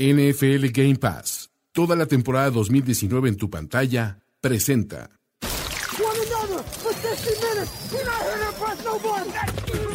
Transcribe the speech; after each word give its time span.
NFL 0.00 0.70
Game 0.72 0.96
Pass. 0.96 1.50
Toda 1.72 1.94
la 1.94 2.06
temporada 2.06 2.50
2019 2.50 3.28
en 3.28 3.36
tu 3.36 3.50
pantalla 3.50 4.18
presenta. 4.40 5.10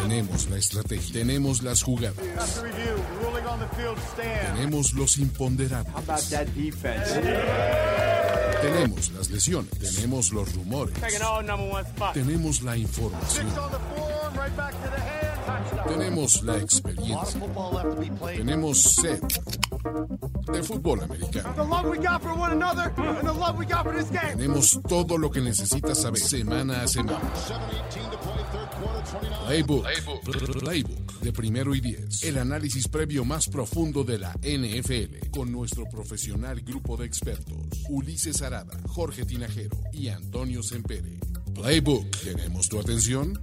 Tenemos 0.04 0.50
la 0.52 0.58
estrategia, 0.58 1.14
tenemos 1.14 1.64
las 1.64 1.82
jugadas, 1.82 2.16
tenemos 4.54 4.94
los 4.94 5.18
imponderables, 5.18 6.30
tenemos 8.62 9.12
las 9.12 9.30
lesiones, 9.32 9.72
tenemos 9.72 10.32
los 10.32 10.54
rumores, 10.54 10.94
tenemos 12.14 12.62
la 12.62 12.78
información. 12.78 13.48
Tenemos 15.88 16.44
la 16.44 16.58
experiencia. 16.58 17.42
Tenemos 18.36 18.82
sed 18.82 19.22
de 20.52 20.64
fútbol 20.64 21.02
americano. 21.04 21.56
Tenemos 24.36 24.80
todo 24.88 25.18
lo 25.18 25.32
que 25.32 25.42
necesitas 25.42 26.02
saber 26.02 26.20
semana 26.20 26.84
a 26.84 26.88
semana. 26.88 27.20
Playbook. 29.48 29.86
Playbook 30.60 31.06
de 31.22 31.34
primero 31.34 31.74
y 31.74 31.82
diez. 31.82 32.24
El 32.24 32.38
análisis 32.38 32.88
previo 32.88 33.26
más 33.26 33.48
profundo 33.48 34.04
de 34.04 34.20
la 34.20 34.34
NFL 34.44 35.30
con 35.32 35.52
nuestro 35.52 35.86
profesional 35.86 36.62
grupo 36.62 36.98
de 36.98 37.06
expertos. 37.06 37.56
Ulises 37.90 38.42
Arada, 38.44 38.78
Jorge 38.88 39.26
Tinajero 39.26 39.76
y 39.92 40.10
Antonio 40.10 40.62
Sempere. 40.62 41.20
Playbook. 41.56 42.16
¿Tenemos 42.24 42.68
tu 42.68 42.80
atención? 42.80 43.40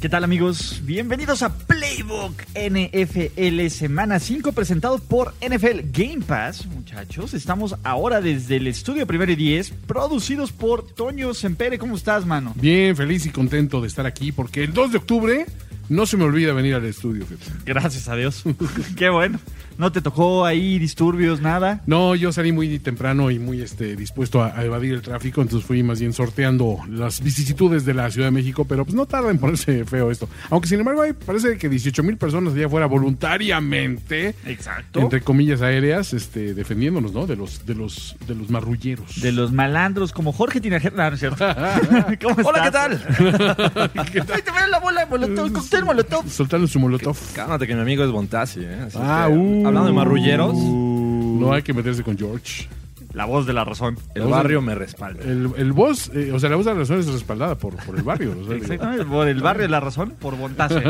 ¿Qué 0.00 0.08
tal 0.08 0.24
amigos? 0.24 0.80
Bienvenidos 0.84 1.42
a 1.42 1.56
Playbook 1.56 2.34
NFL 2.54 3.66
Semana 3.68 4.18
5 4.18 4.52
presentado 4.52 4.98
por 4.98 5.34
NFL 5.40 5.80
Game 5.92 6.20
Pass. 6.26 6.66
Muchachos, 6.66 7.34
estamos 7.34 7.74
ahora 7.82 8.20
desde 8.20 8.56
el 8.56 8.66
estudio 8.66 9.06
Primero 9.06 9.32
y 9.32 9.36
10, 9.36 9.70
producidos 9.86 10.52
por 10.52 10.86
Toño 10.86 11.34
Sempere. 11.34 11.78
¿Cómo 11.78 11.96
estás, 11.96 12.24
mano? 12.24 12.52
Bien, 12.56 12.94
feliz 12.96 13.26
y 13.26 13.30
contento 13.30 13.80
de 13.80 13.88
estar 13.88 14.06
aquí 14.06 14.30
porque 14.30 14.62
el 14.64 14.72
2 14.72 14.92
de 14.92 14.98
octubre 14.98 15.46
no 15.90 16.06
se 16.06 16.16
me 16.16 16.24
olvida 16.24 16.52
venir 16.52 16.74
al 16.74 16.84
estudio. 16.84 17.26
Gracias 17.66 18.08
a 18.08 18.14
Dios. 18.14 18.44
Qué 18.96 19.10
bueno. 19.10 19.40
¿No 19.78 19.92
te 19.92 20.00
tocó 20.00 20.44
ahí 20.44 20.78
disturbios, 20.78 21.40
nada? 21.40 21.80
No, 21.86 22.14
yo 22.14 22.32
salí 22.32 22.52
muy 22.52 22.78
temprano 22.78 23.30
y 23.30 23.38
muy 23.38 23.60
este, 23.62 23.96
dispuesto 23.96 24.42
a, 24.42 24.64
evadir 24.64 24.94
el 24.94 25.02
tráfico, 25.02 25.42
entonces 25.42 25.66
fui 25.66 25.82
más 25.82 26.00
bien 26.00 26.12
sorteando 26.12 26.78
las 26.88 27.20
vicisitudes 27.22 27.84
de 27.84 27.94
la 27.94 28.10
Ciudad 28.10 28.28
de 28.28 28.32
México, 28.32 28.64
pero 28.64 28.84
pues 28.84 28.94
no 28.94 29.06
tarda 29.06 29.30
en 29.30 29.38
ponerse 29.38 29.84
feo 29.84 30.10
esto. 30.10 30.28
Aunque 30.50 30.68
sin 30.68 30.80
embargo 30.80 31.02
hay, 31.02 31.12
parece 31.12 31.56
que 31.56 31.68
18 31.68 32.02
mil 32.02 32.16
personas 32.16 32.54
allá 32.54 32.66
afuera 32.66 32.86
voluntariamente, 32.86 34.34
Exacto. 34.46 35.00
entre 35.00 35.22
comillas 35.22 35.62
aéreas, 35.62 36.12
este, 36.12 36.54
defendiéndonos, 36.54 37.12
¿no? 37.12 37.26
De 37.26 37.36
los, 37.36 37.64
de 37.64 37.74
los, 37.74 38.16
de 38.26 38.34
los 38.34 38.50
marrulleros. 38.50 39.20
De 39.20 39.32
los 39.32 39.52
malandros, 39.52 40.12
como 40.12 40.32
Jorge 40.32 40.60
Tinajero. 40.60 40.96
No, 40.96 41.08
no 41.08 41.14
es 41.14 41.20
cierto. 41.20 41.46
¿Cómo 42.22 42.48
Hola, 42.48 42.64
¿qué 42.64 42.70
tal? 42.70 43.00
¿Qué 44.12 44.20
tal? 44.20 44.42
te 44.42 44.50
la 44.70 44.78
bola 44.78 45.04
de 45.04 45.06
molotov, 45.06 45.52
cóctel 45.52 45.84
molotov. 45.84 46.28
Soltando 46.28 46.66
su 46.66 46.78
molotov. 46.78 47.16
Cálmate 47.34 47.66
que 47.66 47.74
mi 47.74 47.80
amigo 47.80 48.04
es 48.04 48.10
Bontasi, 48.10 48.60
¿eh? 48.60 48.78
Así 48.86 48.98
ah, 49.00 49.26
que, 49.28 49.36
uh. 49.36 49.59
Hablando 49.64 49.86
de 49.86 49.92
marrulleros. 49.92 50.54
No 50.56 51.52
hay 51.52 51.62
que 51.62 51.72
meterse 51.72 52.02
con 52.02 52.16
George. 52.18 52.68
La 53.12 53.24
voz 53.24 53.44
de 53.44 53.52
la 53.52 53.64
razón. 53.64 53.98
El 54.14 54.22
barrio 54.28 54.62
me 54.62 54.72
respalda. 54.76 55.24
El, 55.24 55.50
el 55.56 55.72
voz, 55.72 56.12
eh, 56.14 56.30
o 56.32 56.38
sea, 56.38 56.48
la 56.48 56.54
voz 56.54 56.64
de 56.64 56.72
la 56.74 56.78
razón 56.78 57.00
es 57.00 57.08
respaldada 57.08 57.58
por, 57.58 57.74
por 57.84 57.96
el 57.96 58.04
barrio. 58.04 58.30
o 58.30 58.34
sea, 58.34 58.42
digo. 58.42 58.54
Exactamente, 58.54 59.04
por 59.04 59.26
el 59.26 59.40
barrio 59.42 59.62
de 59.62 59.68
la 59.68 59.80
razón, 59.80 60.14
por 60.20 60.36
Bontase, 60.36 60.80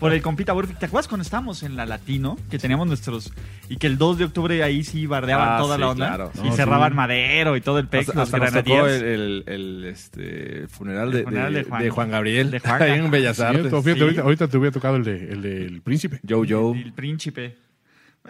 por 0.00 0.14
el 0.14 0.22
compita 0.22 0.54
Burfict. 0.54 0.78
¿Te 0.80 0.86
acuerdas 0.86 1.06
cuando 1.06 1.20
estábamos 1.22 1.62
en 1.64 1.76
la 1.76 1.84
Latino? 1.84 2.38
Que 2.50 2.58
teníamos 2.58 2.86
nuestros. 2.86 3.30
Y 3.68 3.76
que 3.76 3.88
el 3.88 3.98
2 3.98 4.16
de 4.16 4.24
octubre 4.24 4.62
ahí 4.62 4.84
sí 4.84 5.04
bardeaban 5.06 5.48
Ah, 5.50 5.58
toda 5.58 5.74
sí, 5.74 5.80
la 5.82 5.88
onda. 5.90 6.06
claro. 6.08 6.30
Y 6.42 6.46
No, 6.48 6.52
cerraban 6.56 6.92
sí. 6.92 6.96
madero 6.96 7.56
y 7.58 7.60
todo 7.60 7.78
el 7.78 7.88
pex, 7.88 8.08
Hasta, 8.08 8.20
los 8.20 8.28
hasta 8.32 8.38
nos 8.38 8.52
tocó 8.64 8.74
granadiers. 8.76 9.02
el, 9.02 9.44
el- 9.44 9.44
el, 9.46 9.84
este, 9.84 10.68
funeral, 10.68 11.08
El 11.08 11.12
de, 11.14 11.22
funeral 11.24 11.52
de- 11.52 11.58
de 11.58 11.64
Juan- 11.68 11.82
de 11.82 11.90
Juan 11.90 12.10
Gabriel. 12.10 12.50
de 12.52 12.60
ahí 12.64 12.92
en 13.00 13.10
Bellas 13.10 13.38
Artes. 13.38 13.60
Cierto, 13.60 13.82
fíjate, 13.82 13.98
sí. 13.98 14.02
ahorita, 14.04 14.22
ahorita 14.22 14.48
te 14.48 14.56
hubiera 14.56 14.72
tocado 14.72 14.96
el 14.96 15.04
de 15.04 15.30
el 15.30 15.42
del 15.42 15.82
príncipe. 15.82 16.20
Joe 16.26 16.46
Joe. 16.48 16.80
El 16.80 16.94
príncipe. 16.94 17.65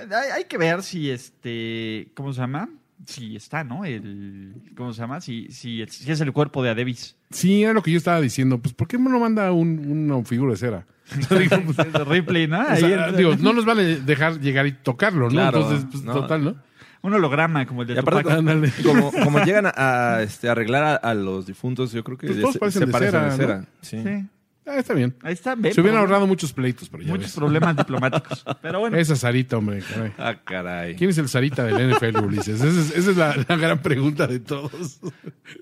Hay, 0.01 0.31
hay 0.35 0.45
que 0.45 0.59
ver 0.59 0.83
si 0.83 1.11
este. 1.11 2.09
¿Cómo 2.15 2.33
se 2.33 2.41
llama? 2.41 2.69
Si 3.07 3.37
está, 3.37 3.63
¿no? 3.65 3.85
El. 3.85 4.55
¿Cómo 4.77 4.93
se 4.93 5.01
llama? 5.01 5.21
Si, 5.21 5.49
si, 5.51 5.85
si 5.89 6.11
es 6.11 6.21
el 6.21 6.33
cuerpo 6.33 6.63
de 6.63 6.71
Adebis. 6.71 7.17
Sí, 7.31 7.63
era 7.63 7.73
lo 7.73 7.83
que 7.83 7.91
yo 7.91 7.99
estaba 7.99 8.21
diciendo. 8.21 8.59
Pues, 8.59 8.73
¿por 8.75 8.89
qué 8.89 8.99
no 8.99 9.19
manda 9.21 9.53
un- 9.53 10.09
una 10.11 10.25
figura 10.25 10.53
de 10.53 10.57
cera? 10.59 10.87
Ripley, 12.07 12.47
¿no? 12.49 12.59
O 12.59 12.69
Ahí 12.69 12.81
sea, 12.81 13.07
el- 13.09 13.17
digo, 13.17 13.37
no 13.37 13.53
nos 13.53 13.65
van 13.65 13.79
a 13.79 13.83
dejar 13.83 14.41
llegar 14.41 14.67
y 14.67 14.73
tocarlo, 14.73 15.27
¿no? 15.27 15.31
Claro, 15.31 15.61
Entonces, 15.61 15.87
pues, 15.91 16.03
no. 16.05 16.13
total, 16.15 16.45
¿no? 16.45 16.57
Un 17.03 17.15
holograma 17.15 17.65
como 17.67 17.83
el 17.83 17.89
de 17.89 17.95
Y 17.95 17.99
aparte, 17.99 18.25
como, 18.85 19.13
como 19.13 19.39
llegan 19.45 19.67
a, 19.67 19.73
a, 20.17 20.23
este, 20.23 20.49
arreglar 20.49 20.83
a, 20.83 20.95
a 20.97 21.15
los 21.15 21.47
difuntos, 21.47 21.93
yo 21.93 22.03
creo 22.03 22.19
que 22.19 22.27
Pues 22.27 22.41
todos 22.41 22.55
se, 22.55 22.59
parecen 22.59 22.81
se 22.81 22.87
de 22.87 22.93
parecen 22.93 23.13
cera, 23.13 23.31
de 23.31 23.37
cera. 23.37 23.65
Sí. 23.83 24.03
Sí. 24.03 24.27
Ah, 24.69 24.79
está 24.79 24.95
bien. 24.95 25.15
Ahí 25.23 25.33
está. 25.33 25.55
ve, 25.55 25.73
Se 25.73 25.81
hubieran 25.81 26.01
ahorrado 26.01 26.27
muchos 26.27 26.53
pleitos, 26.53 26.89
pero 26.89 27.03
ya 27.05 27.11
Muchos 27.11 27.27
ves. 27.29 27.37
problemas 27.37 27.77
diplomáticos. 27.77 28.45
Pero 28.63 28.81
bueno. 28.81 28.97
Esa 28.97 29.15
Sarita, 29.15 29.57
hombre. 29.59 29.81
caray. 29.89 30.13
Ah, 30.19 30.35
caray. 30.45 30.97
¿Quién 30.97 31.11
es 31.11 31.19
el 31.19 31.29
Sarita 31.29 31.63
del 31.65 31.93
NFL, 31.93 32.19
Ulises? 32.25 32.61
Esa 32.61 32.67
es, 32.81 32.97
esa 32.97 33.11
es 33.13 33.17
la, 33.17 33.37
la 33.49 33.57
gran 33.57 33.79
pregunta 33.81 34.27
de 34.27 34.41
todos. 34.41 34.99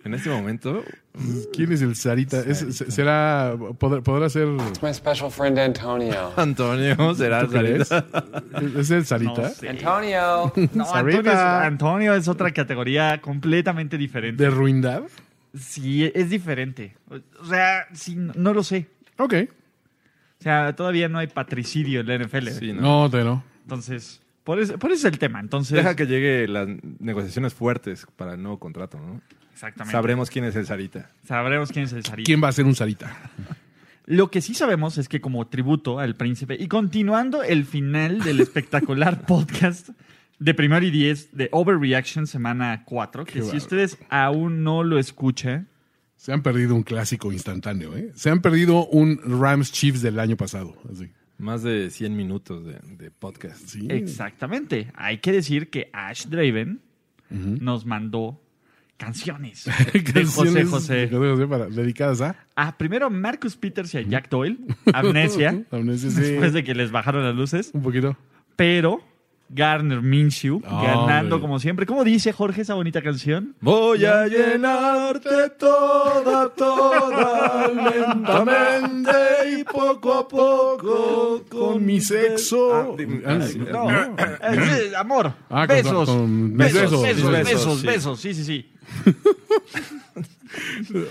En 0.04 0.14
este 0.14 0.30
momento, 0.30 0.82
¿Quién 1.52 1.70
es 1.72 1.82
el 1.82 1.94
Sarita? 1.96 2.40
Es- 2.40 2.64
se- 2.76 2.90
¿Será, 2.90 3.54
podrá, 3.78 4.00
podrá 4.00 4.28
ser, 4.30 4.46
My 4.82 4.94
special 4.94 5.30
friend 5.30 5.58
Antonio. 5.58 6.32
Antonio 6.36 7.14
será 7.14 7.42
¿tú 7.44 7.50
crees? 7.52 7.88
Sarita. 7.88 8.24
¿Es 8.78 8.90
el 8.90 9.04
Sarita? 9.04 9.42
No 9.42 9.48
sé. 9.50 9.68
Antonio. 9.68 10.52
No, 10.72 10.84
Sarita. 10.86 11.18
Antonio 11.18 11.30
es, 11.32 11.38
Antonio 11.38 12.14
es 12.14 12.28
otra 12.28 12.50
categoría 12.52 13.20
completamente 13.20 13.98
diferente. 13.98 14.42
¿De 14.42 14.48
ruindad? 14.50 15.02
Sí, 15.56 16.10
es 16.14 16.30
diferente. 16.30 16.96
O 17.08 17.44
sea, 17.44 17.86
sí, 17.92 18.16
no 18.16 18.52
lo 18.52 18.64
sé. 18.64 18.88
Ok. 19.18 19.34
O 20.40 20.42
sea, 20.42 20.74
todavía 20.76 21.08
no 21.08 21.18
hay 21.18 21.26
patricidio 21.26 22.00
en 22.00 22.06
la 22.06 22.18
NFL. 22.18 22.48
Sí, 22.48 22.72
¿no? 22.72 22.82
No, 22.82 23.10
te 23.10 23.24
no. 23.24 23.42
Entonces, 23.62 24.20
por 24.44 24.58
eso, 24.58 24.78
por 24.78 24.92
eso 24.92 25.06
es 25.06 25.12
el 25.14 25.18
tema. 25.18 25.40
Entonces, 25.40 25.76
Deja 25.76 25.96
que 25.96 26.06
llegue 26.06 26.46
las 26.48 26.68
negociaciones 26.98 27.54
fuertes 27.54 28.06
para 28.16 28.34
el 28.34 28.42
nuevo 28.42 28.58
contrato, 28.58 28.98
¿no? 28.98 29.20
exactamente. 29.54 29.92
Sabremos 29.92 30.30
quién 30.30 30.44
es 30.44 30.56
el 30.56 30.66
Sarita. 30.66 31.10
Sabremos 31.26 31.70
quién 31.70 31.86
es 31.86 31.92
el 31.92 32.04
Sarita. 32.04 32.26
¿Quién 32.26 32.42
va 32.42 32.48
a 32.48 32.52
ser 32.52 32.66
un 32.66 32.74
Sarita? 32.74 33.16
Lo 34.06 34.30
que 34.30 34.42
sí 34.42 34.52
sabemos 34.52 34.98
es 34.98 35.08
que 35.08 35.22
como 35.22 35.46
tributo 35.46 35.98
al 35.98 36.14
príncipe 36.14 36.56
y 36.60 36.68
continuando 36.68 37.42
el 37.42 37.64
final 37.64 38.20
del 38.20 38.40
espectacular 38.40 39.24
podcast 39.26 39.90
de 40.38 40.52
Primero 40.52 40.84
y 40.84 40.90
Diez 40.90 41.30
de 41.32 41.48
Overreaction 41.52 42.26
semana 42.26 42.84
4, 42.84 43.24
que 43.24 43.40
si 43.40 43.56
ustedes 43.56 43.96
aún 44.10 44.62
no 44.62 44.82
lo 44.82 44.98
escuchan, 44.98 45.68
Se 46.24 46.32
han 46.32 46.42
perdido 46.42 46.74
un 46.74 46.84
clásico 46.84 47.30
instantáneo, 47.32 47.94
¿eh? 47.94 48.10
Se 48.14 48.30
han 48.30 48.40
perdido 48.40 48.86
un 48.86 49.20
Rams 49.22 49.70
Chiefs 49.70 50.00
del 50.00 50.18
año 50.18 50.38
pasado. 50.38 50.74
Así. 50.90 51.10
Más 51.36 51.62
de 51.62 51.90
100 51.90 52.16
minutos 52.16 52.64
de, 52.64 52.78
de 52.96 53.10
podcast. 53.10 53.58
Sí. 53.68 53.86
exactamente, 53.90 54.90
hay 54.94 55.18
que 55.18 55.32
decir 55.32 55.68
que 55.68 55.90
Ash 55.92 56.24
Draven 56.26 56.80
nos 57.28 57.84
mandó 57.84 58.40
canciones 58.96 59.64
de 59.66 59.72
José 59.72 60.02
Canciones 60.14 60.68
José. 60.70 60.94
de 61.08 61.08
José 61.18 61.46
para- 61.46 61.66
dedicadas 61.66 62.22
a 62.22 62.36
Ah, 62.56 62.78
primero 62.78 63.10
Marcus 63.10 63.56
Peters 63.56 63.92
y 63.92 63.98
a 63.98 64.00
Jack 64.00 64.30
Doyle, 64.30 64.56
Amnesia, 64.94 65.62
Amnesia, 65.70 66.10
sí. 66.10 66.20
después 66.22 66.54
de 66.54 66.64
que 66.64 66.74
les 66.74 66.90
bajaron 66.90 67.22
las 67.22 67.34
luces. 67.36 67.70
un 67.74 67.82
poquito. 67.82 68.16
pero 68.56 69.02
Garner 69.48 70.00
Minshew 70.02 70.56
Hombre. 70.66 70.86
ganando 70.88 71.40
como 71.40 71.60
siempre. 71.60 71.86
¿Cómo 71.86 72.02
dice 72.04 72.32
Jorge 72.32 72.62
esa 72.62 72.74
bonita 72.74 73.02
canción? 73.02 73.54
Voy 73.60 74.04
a 74.04 74.26
llenarte 74.26 75.50
toda, 75.58 76.48
toda, 76.50 77.68
lentamente 77.68 79.10
y 79.58 79.64
poco 79.64 80.14
a 80.14 80.26
poco 80.28 81.44
Con 81.48 81.84
mi 81.84 82.00
sexo. 82.00 82.74
Ah, 82.74 82.86
Ah. 83.26 83.38
No, 83.70 83.90
eh, 83.90 84.10
eh, 84.42 84.92
amor, 84.96 85.32
Ah, 85.50 85.66
besos, 85.66 86.08
con 86.08 86.56
besos, 86.56 86.80
besos. 86.82 87.02
besos, 87.02 87.30
besos, 87.30 87.44
Besos, 87.44 87.82
besos, 87.82 88.20
sí. 88.20 88.34
sí, 88.34 88.44
sí. 88.44 88.70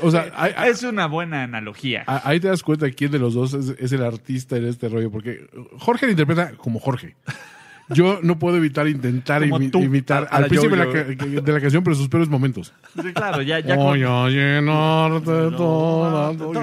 O 0.01 0.09
sea, 0.11 0.31
hay- 0.35 0.53
hay- 0.55 0.71
Es 0.71 0.83
una 0.83 1.07
buena 1.07 1.43
analogía. 1.43 2.03
ahí 2.07 2.39
te 2.39 2.47
das 2.47 2.63
cuenta 2.63 2.89
quién 2.91 3.11
de 3.11 3.19
los 3.19 3.33
dos 3.33 3.53
es, 3.53 3.73
es 3.77 3.91
el 3.91 4.01
artista 4.03 4.55
en 4.55 4.65
este 4.67 4.87
rollo, 4.87 5.11
porque 5.11 5.47
Jorge 5.79 6.05
lo 6.05 6.11
interpreta 6.11 6.53
como 6.55 6.79
Jorge. 6.79 7.15
Yo 7.89 8.19
no 8.23 8.39
puedo 8.39 8.57
evitar 8.57 8.87
intentar 8.87 9.43
imi- 9.43 9.71
tú. 9.71 9.79
imitar 9.81 10.27
al 10.31 10.45
principio 10.45 10.77
de 10.77 10.85
la, 10.85 11.41
de 11.41 11.61
canción, 11.61 11.83
pero 11.83 11.95
sus 11.95 12.07
peores 12.09 12.29
momentos. 12.29 12.73
Sí, 13.01 13.13
claro, 13.13 13.41
ya, 13.41 13.59
ya 13.59 13.75
Voy 13.75 14.03
con- 14.03 14.11
a 14.11 14.29
llenarte 14.29 15.21
No, 15.31 15.51
toda 15.57 16.31
Voy 16.31 16.57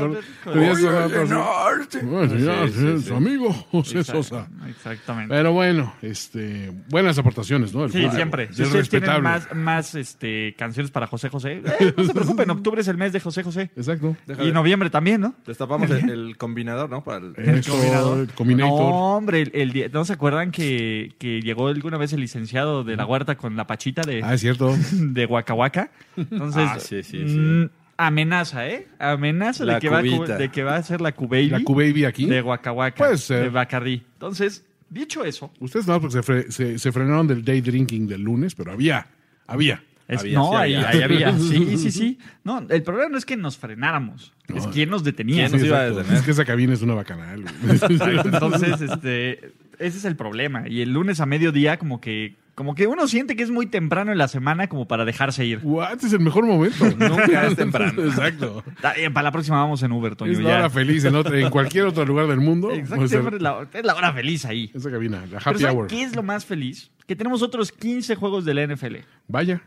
amigo 3.16 3.52
José 3.70 4.04
Sosa. 4.04 4.48
Exactamente. 4.68 5.34
Pero 5.34 5.52
bueno, 5.52 5.94
este, 6.02 6.72
buenas 6.88 7.18
aportaciones, 7.18 7.74
¿no? 7.74 7.84
El 7.84 7.92
Sí, 7.92 7.98
fútbol. 8.02 8.16
siempre. 8.16 8.42
Es 8.44 8.56
Si 8.56 8.62
ustedes 8.62 8.88
tienen 8.88 9.22
más, 9.22 9.54
más 9.54 9.94
este, 9.94 10.54
canciones 10.56 10.90
para 10.90 11.06
José 11.06 11.28
José, 11.28 11.62
eh, 11.80 11.94
no 11.96 12.04
se 12.04 12.12
preocupen, 12.14 12.50
octubre 12.60 12.80
es 12.80 12.88
el 12.88 12.96
mes 12.96 13.12
de 13.12 13.20
José 13.20 13.42
José. 13.42 13.70
Exacto. 13.76 14.16
Y 14.42 14.52
noviembre 14.52 14.90
también, 14.90 15.20
¿no? 15.20 15.34
Destapamos 15.46 15.90
el, 15.90 16.10
el 16.10 16.36
combinador, 16.36 16.88
¿no? 16.90 17.02
Para 17.04 17.18
el- 17.18 17.34
Eso, 17.36 17.72
combinador. 17.72 18.18
el 18.20 18.28
Combinator. 18.32 18.70
No, 18.70 19.16
hombre, 19.16 19.42
el, 19.42 19.50
el 19.54 19.72
día- 19.72 19.88
¿no 19.92 20.04
se 20.04 20.12
acuerdan 20.14 20.50
que, 20.50 21.09
que 21.18 21.40
llegó 21.42 21.68
alguna 21.68 21.96
vez 21.98 22.12
el 22.12 22.20
licenciado 22.20 22.84
de 22.84 22.96
la 22.96 23.06
huerta 23.06 23.36
con 23.36 23.56
la 23.56 23.66
pachita 23.66 24.02
de, 24.02 24.22
Ah, 24.22 24.34
es 24.34 24.40
cierto. 24.40 24.74
de 24.92 25.26
Huacahuaca? 25.26 25.90
Entonces, 26.16 26.62
Ah, 26.66 26.78
sí, 26.80 27.02
sí, 27.02 27.18
sí. 27.28 27.36
mm, 27.38 27.70
amenaza, 27.96 28.66
¿eh? 28.68 28.86
Amenaza 28.98 29.64
de 29.64 29.78
que, 29.78 29.88
va 29.88 29.98
a, 29.98 30.02
de 30.02 30.50
que 30.50 30.62
va 30.62 30.76
a 30.76 30.82
ser 30.82 31.00
la 31.00 31.12
Cubaby 31.12 31.50
La 31.50 31.62
Q-Baby 31.62 32.04
aquí. 32.04 32.26
de 32.26 32.40
Huacahuaca. 32.42 32.96
Puede 32.96 33.18
ser. 33.18 33.42
De 33.44 33.48
Bacardí. 33.50 34.02
Entonces, 34.14 34.64
dicho 34.88 35.24
eso, 35.24 35.52
Ustedes 35.60 35.86
no, 35.86 36.00
porque 36.00 36.14
se, 36.14 36.20
fre- 36.22 36.50
se, 36.50 36.78
se 36.78 36.92
frenaron 36.92 37.26
del 37.26 37.44
day 37.44 37.60
drinking 37.60 38.06
del 38.06 38.22
lunes, 38.22 38.54
pero 38.54 38.72
había, 38.72 39.06
había. 39.46 39.82
Es- 40.08 40.20
Había, 40.22 40.34
no, 40.38 40.50
sí 40.50 40.56
ahí, 40.56 40.74
había. 40.74 40.88
ahí 40.88 41.02
había. 41.02 41.32
Sí, 41.38 41.76
sí, 41.78 41.90
sí. 41.92 42.18
No, 42.42 42.66
el 42.68 42.82
problema 42.82 43.10
no 43.10 43.18
es 43.18 43.24
que 43.24 43.36
nos 43.36 43.56
frenáramos, 43.56 44.32
es 44.52 44.66
quién 44.68 44.90
nos 44.90 45.04
detenía. 45.04 45.46
¿Quién 45.46 45.52
nos 45.52 45.62
iba 45.68 45.78
a 45.78 45.82
exacto. 45.82 45.98
detener? 46.00 46.18
Es 46.18 46.24
que 46.24 46.30
esa 46.32 46.44
cabina 46.44 46.72
es 46.74 46.82
una 46.82 46.94
bacanal. 46.94 47.44
Entonces, 48.24 48.80
este, 48.80 49.52
ese 49.80 49.98
es 49.98 50.04
el 50.04 50.16
problema. 50.16 50.68
Y 50.68 50.82
el 50.82 50.92
lunes 50.92 51.20
a 51.20 51.26
mediodía, 51.26 51.78
como 51.78 52.00
que, 52.00 52.36
como 52.54 52.74
que 52.74 52.86
uno 52.86 53.08
siente 53.08 53.34
que 53.36 53.42
es 53.42 53.50
muy 53.50 53.66
temprano 53.66 54.12
en 54.12 54.18
la 54.18 54.28
semana 54.28 54.68
como 54.68 54.86
para 54.86 55.04
dejarse 55.04 55.44
ir. 55.46 55.60
What? 55.62 56.04
Es 56.04 56.12
el 56.12 56.20
mejor 56.20 56.44
momento. 56.46 56.84
Nunca 56.98 57.46
es 57.46 57.56
temprano. 57.56 58.02
Exacto. 58.04 58.62
Eh, 58.96 59.10
Para 59.10 59.24
la 59.24 59.32
próxima 59.32 59.56
vamos 59.62 59.82
en 59.82 59.92
Uber, 59.92 60.14
Toño. 60.16 60.32
Es 60.32 60.38
la 60.40 60.50
ya. 60.50 60.56
hora 60.58 60.70
feliz 60.70 61.04
en, 61.04 61.14
otro- 61.14 61.34
en 61.36 61.48
cualquier 61.50 61.86
otro 61.86 62.04
lugar 62.04 62.26
del 62.26 62.40
mundo. 62.40 62.70
Exacto, 62.74 63.04
es 63.04 63.40
la, 63.42 63.66
es 63.72 63.84
la 63.84 63.94
hora 63.94 64.12
feliz 64.12 64.44
ahí. 64.44 64.70
esa 64.74 64.90
cabina, 64.90 65.20
la 65.22 65.38
Pero 65.38 65.40
happy 65.50 65.58
¿saben 65.60 65.76
hour. 65.78 65.86
qué 65.88 66.02
es 66.02 66.14
lo 66.14 66.22
más 66.22 66.44
feliz? 66.44 66.90
Que 67.06 67.16
tenemos 67.16 67.42
otros 67.42 67.72
15 67.72 68.14
juegos 68.16 68.44
de 68.44 68.54
la 68.54 68.66
NFL. 68.66 68.96
Vaya. 69.26 69.62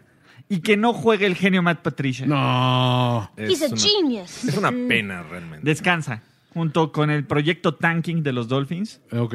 Y 0.50 0.60
que 0.60 0.78
no 0.78 0.94
juegue 0.94 1.26
el 1.26 1.36
genio 1.36 1.64
Matt 1.64 1.82
Patricia. 1.82 2.26
No. 2.28 3.32
He's 3.38 3.62
a 3.64 3.68
una- 3.68 3.78
genius. 3.78 4.44
Es 4.46 4.58
una 4.58 4.72
pena, 4.72 5.24
realmente. 5.24 5.66
Descansa. 5.66 6.22
Junto 6.54 6.92
con 6.92 7.10
el 7.10 7.26
proyecto 7.26 7.74
Tanking 7.74 8.22
de 8.22 8.32
los 8.34 8.48
Dolphins. 8.48 9.02
Ok. 9.12 9.34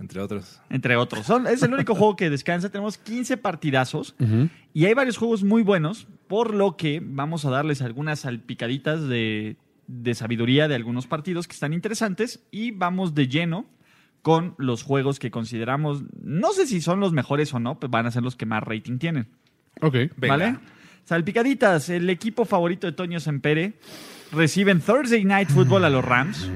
Entre 0.00 0.20
otros. 0.20 0.60
entre 0.70 0.96
otros. 0.96 1.26
Son- 1.26 1.46
es 1.46 1.62
el 1.62 1.72
único 1.74 1.94
juego 1.94 2.16
que 2.16 2.30
descansa. 2.30 2.70
Tenemos 2.70 2.96
15 2.98 3.36
partidazos 3.36 4.14
y 4.74 4.86
hay 4.86 4.94
varios 4.94 5.16
juegos 5.18 5.44
muy 5.44 5.62
buenos, 5.62 6.08
por 6.26 6.54
lo 6.54 6.76
que 6.76 7.00
vamos 7.04 7.44
a 7.44 7.50
darles 7.50 7.82
algunas 7.82 8.20
salpicaditas 8.20 9.06
de, 9.06 9.56
de 9.86 10.14
sabiduría 10.14 10.66
de 10.68 10.74
algunos 10.74 11.06
partidos 11.06 11.46
que 11.46 11.52
están 11.54 11.72
interesantes 11.74 12.42
y 12.50 12.70
vamos 12.70 13.14
de 13.14 13.28
lleno 13.28 13.66
con 14.22 14.54
los 14.58 14.82
juegos 14.82 15.18
que 15.18 15.30
consideramos, 15.30 16.02
no 16.22 16.52
sé 16.52 16.66
si 16.66 16.80
son 16.82 17.00
los 17.00 17.12
mejores 17.12 17.54
o 17.54 17.58
no, 17.60 17.78
pero 17.80 17.90
van 17.90 18.06
a 18.06 18.10
ser 18.10 18.22
los 18.22 18.36
que 18.36 18.44
más 18.46 18.62
rating 18.62 18.98
tienen. 18.98 19.28
Ok. 19.80 19.94
Venga. 20.16 20.36
¿Vale? 20.36 20.58
Salpicaditas, 21.04 21.88
el 21.88 22.08
equipo 22.10 22.44
favorito 22.44 22.86
de 22.86 22.92
Toño 22.92 23.18
Sempere 23.20 23.74
reciben 24.32 24.80
Thursday 24.80 25.24
Night 25.24 25.48
Football 25.50 25.84
a 25.86 25.90
los 25.90 26.04
Rams. 26.04 26.50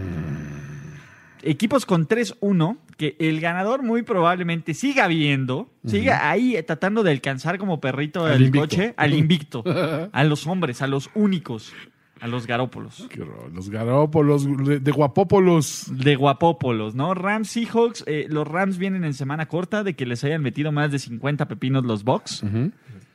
Equipos 1.47 1.87
con 1.87 2.09
3-1, 2.09 2.79
que 2.97 3.17
el 3.19 3.41
ganador 3.41 3.83
muy 3.83 4.03
probablemente 4.03 4.75
siga 4.75 5.07
viendo, 5.09 5.71
siga 5.85 6.31
ahí 6.31 6.57
tratando 6.67 7.03
de 7.03 7.11
alcanzar 7.11 7.59
como 7.59 7.81
perrito 7.81 8.25
Al 8.25 8.35
el 8.35 8.43
invicto. 8.47 8.61
coche, 8.61 8.95
al 8.97 9.15
invicto, 9.15 9.65
a 10.13 10.25
los 10.25 10.47
hombres, 10.47 10.81
a 10.83 10.87
los 10.87 11.11
únicos, 11.15 11.73
a 12.21 12.27
los 12.27 12.47
garópolos. 12.47 13.07
Los 13.53 13.69
garópolos, 13.69 14.47
de, 14.47 14.91
guapópolos. 14.91 15.87
De 15.91 16.17
guapópolos, 16.17 16.95
¿no? 16.95 17.13
Rams 17.13 17.51
Seahawks, 17.51 18.05
eh, 18.07 18.27
los 18.31 18.49
Rams 18.49 18.79
vienen 18.79 19.05
en 19.05 19.13
semana 19.13 19.47
corta 19.47 19.85
de 19.85 19.95
que 19.95 20.07
les 20.07 20.25
hayan 20.25 20.43
metido 20.43 20.73
más 20.73 20.91
de 20.91 20.99
50 20.99 21.47
pepinos 21.49 21.85
los 21.85 22.05
Bucks. 22.05 22.43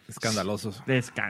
Escandalosos. 0.10 0.82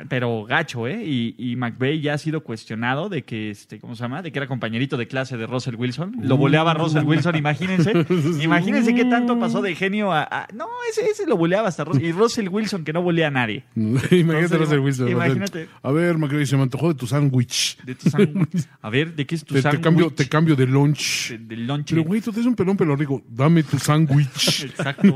Pero 0.10 0.46
gacho, 0.46 0.88
¿eh? 0.88 1.04
Y, 1.06 1.36
y 1.38 1.56
McVeigh 1.56 2.02
ya 2.02 2.14
ha 2.14 2.18
sido 2.18 2.42
cuestionado 2.44 3.10
de 3.10 3.24
que, 3.24 3.50
este, 3.52 3.80
¿cómo 3.80 3.96
se 3.96 4.02
llama? 4.04 4.22
De 4.22 4.32
que 4.32 4.40
era 4.40 4.48
compañerito 4.48 4.98
de 4.98 5.08
clase 5.08 5.38
de 5.38 5.46
Russell 5.48 5.76
Wilson. 5.76 6.16
Lo 6.22 6.38
boleaba 6.38 6.74
Russell 6.74 7.04
Wilson, 7.04 7.36
imagínense. 7.36 7.92
Imagínense 8.42 8.94
qué 8.96 9.06
tanto 9.06 9.40
pasó 9.40 9.62
de 9.62 9.76
genio 9.76 10.12
a... 10.12 10.24
a- 10.24 10.48
no, 10.54 10.66
ese, 10.90 11.06
ese 11.10 11.26
lo 11.28 11.38
boleaba 11.38 11.68
hasta 11.68 11.84
Russell. 11.84 12.06
Y 12.06 12.12
Russell 12.12 12.48
Wilson 12.50 12.84
que 12.84 12.94
no 12.94 13.02
bolea 13.02 13.28
a 13.28 13.32
nadie. 13.32 13.64
imagínate 13.76 14.20
Entonces, 14.22 14.60
Russell 14.60 14.80
Wilson. 14.80 15.10
imagínate. 15.10 15.68
A 15.84 15.92
ver, 15.92 16.18
McRae, 16.18 16.46
se 16.46 16.56
me 16.58 16.64
antojó 16.64 16.90
de 16.90 16.96
tu 16.96 17.08
sándwich. 17.08 17.78
De 17.84 17.96
tu 17.96 18.10
sándwich. 18.10 18.68
A 18.82 18.90
ver, 18.90 19.14
¿de 19.16 19.26
qué 19.26 19.36
es 19.36 19.44
tu 19.44 19.54
Te, 19.54 19.60
te 19.60 19.64
sándwich? 19.64 19.84
cambio, 19.84 20.10
te 20.12 20.28
cambio 20.30 20.56
de 20.56 20.66
lunch. 20.68 21.32
De- 21.32 21.38
Del 21.40 21.68
lunch. 21.68 21.90
Pero, 21.90 22.04
güey, 22.04 22.22
tú 22.22 22.32
tienes 22.32 22.48
un 22.48 22.56
pelón 22.56 22.78
pelo 22.78 22.96
rico. 22.96 23.22
Dame 23.30 23.64
tu 23.64 23.78
sándwich. 23.78 24.64
Exacto. 24.66 25.16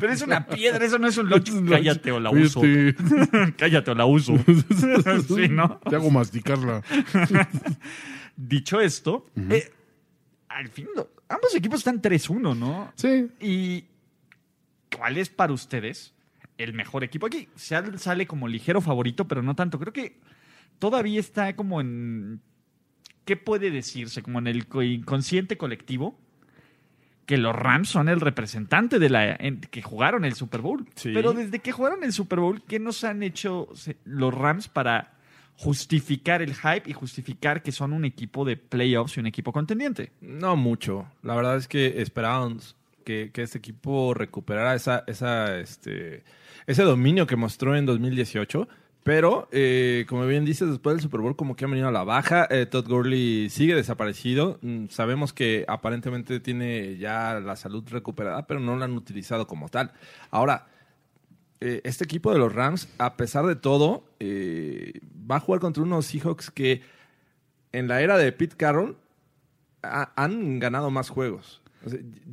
Pero 0.00 0.12
es 0.12 0.22
una 0.22 0.46
piedra, 0.46 0.84
eso 0.84 0.98
no 0.98 1.06
es 1.08 1.16
un 1.18 1.28
lunch. 1.28 1.50
Cállate 1.68 2.10
o 2.12 2.20
la 2.20 2.30
uso. 2.30 2.60
Este, 2.64 3.52
Cállate 3.56 3.90
o 3.90 3.94
la 3.94 4.06
uso. 4.06 4.34
sí, 5.28 5.48
¿no? 5.48 5.78
Te 5.88 5.96
hago 5.96 6.10
masticarla. 6.10 6.82
Dicho 8.36 8.80
esto, 8.80 9.26
eh, 9.50 9.72
al 10.48 10.68
fin, 10.68 10.88
ambos 11.28 11.54
equipos 11.54 11.78
están 11.80 12.02
3-1, 12.02 12.56
¿no? 12.56 12.92
Sí. 12.96 13.28
¿Y 13.40 13.84
cuál 14.96 15.16
es 15.18 15.28
para 15.28 15.52
ustedes 15.52 16.14
el 16.58 16.72
mejor 16.72 17.04
equipo? 17.04 17.26
Aquí 17.26 17.48
Seattle 17.54 17.98
sale 17.98 18.26
como 18.26 18.48
ligero 18.48 18.80
favorito, 18.80 19.28
pero 19.28 19.42
no 19.42 19.54
tanto. 19.54 19.78
Creo 19.78 19.92
que 19.92 20.18
todavía 20.78 21.20
está 21.20 21.54
como 21.54 21.80
en... 21.80 22.40
¿Qué 23.24 23.36
puede 23.36 23.70
decirse? 23.70 24.22
Como 24.22 24.38
en 24.40 24.48
el 24.48 24.66
co- 24.66 24.82
inconsciente 24.82 25.56
colectivo. 25.56 26.18
Que 27.26 27.38
los 27.38 27.54
Rams 27.56 27.88
son 27.88 28.08
el 28.08 28.20
representante 28.20 28.98
de 28.98 29.08
la 29.08 29.34
en- 29.34 29.60
que 29.60 29.80
jugaron 29.82 30.24
el 30.24 30.34
Super 30.34 30.60
Bowl. 30.60 30.86
Sí. 30.94 31.10
Pero 31.14 31.32
desde 31.32 31.58
que 31.60 31.72
jugaron 31.72 32.04
el 32.04 32.12
Super 32.12 32.38
Bowl, 32.40 32.62
¿qué 32.68 32.78
nos 32.78 33.02
han 33.04 33.22
hecho 33.22 33.68
los 34.04 34.34
Rams 34.34 34.68
para 34.68 35.12
justificar 35.56 36.42
el 36.42 36.54
hype 36.54 36.90
y 36.90 36.92
justificar 36.92 37.62
que 37.62 37.72
son 37.72 37.92
un 37.92 38.04
equipo 38.04 38.44
de 38.44 38.56
playoffs 38.56 39.16
y 39.16 39.20
un 39.20 39.26
equipo 39.26 39.52
contendiente? 39.52 40.12
No 40.20 40.56
mucho. 40.56 41.06
La 41.22 41.34
verdad 41.34 41.56
es 41.56 41.68
que 41.68 42.02
esperábamos 42.02 42.76
que, 43.04 43.30
que 43.32 43.42
este 43.42 43.58
equipo 43.58 44.12
recuperara 44.14 44.74
esa, 44.74 45.04
esa, 45.06 45.58
este, 45.58 46.24
ese 46.66 46.82
dominio 46.82 47.26
que 47.26 47.36
mostró 47.36 47.76
en 47.76 47.86
2018. 47.86 48.68
Pero, 49.04 49.48
eh, 49.52 50.06
como 50.08 50.26
bien 50.26 50.44
dices, 50.46 50.68
después 50.68 50.96
del 50.96 51.02
Super 51.02 51.20
Bowl 51.20 51.36
como 51.36 51.54
que 51.56 51.66
ha 51.66 51.68
venido 51.68 51.88
a 51.88 51.92
la 51.92 52.04
baja. 52.04 52.48
Eh, 52.50 52.64
Todd 52.66 52.88
Gurley 52.88 53.50
sigue 53.50 53.74
desaparecido. 53.74 54.58
Mm, 54.62 54.86
sabemos 54.88 55.32
que 55.34 55.64
aparentemente 55.68 56.40
tiene 56.40 56.96
ya 56.96 57.38
la 57.38 57.54
salud 57.56 57.84
recuperada, 57.90 58.46
pero 58.46 58.60
no 58.60 58.76
la 58.76 58.86
han 58.86 58.94
utilizado 58.96 59.46
como 59.46 59.68
tal. 59.68 59.92
Ahora, 60.30 60.68
eh, 61.60 61.82
este 61.84 62.04
equipo 62.04 62.32
de 62.32 62.38
los 62.38 62.54
Rams, 62.54 62.88
a 62.98 63.16
pesar 63.18 63.44
de 63.44 63.56
todo, 63.56 64.04
eh, 64.20 65.00
va 65.30 65.36
a 65.36 65.40
jugar 65.40 65.60
contra 65.60 65.82
unos 65.82 66.06
Seahawks 66.06 66.50
que 66.50 66.80
en 67.72 67.88
la 67.88 68.00
era 68.00 68.16
de 68.16 68.32
Pete 68.32 68.56
Carroll 68.56 68.96
ha- 69.82 70.12
han 70.16 70.58
ganado 70.60 70.90
más 70.90 71.10
juegos. 71.10 71.60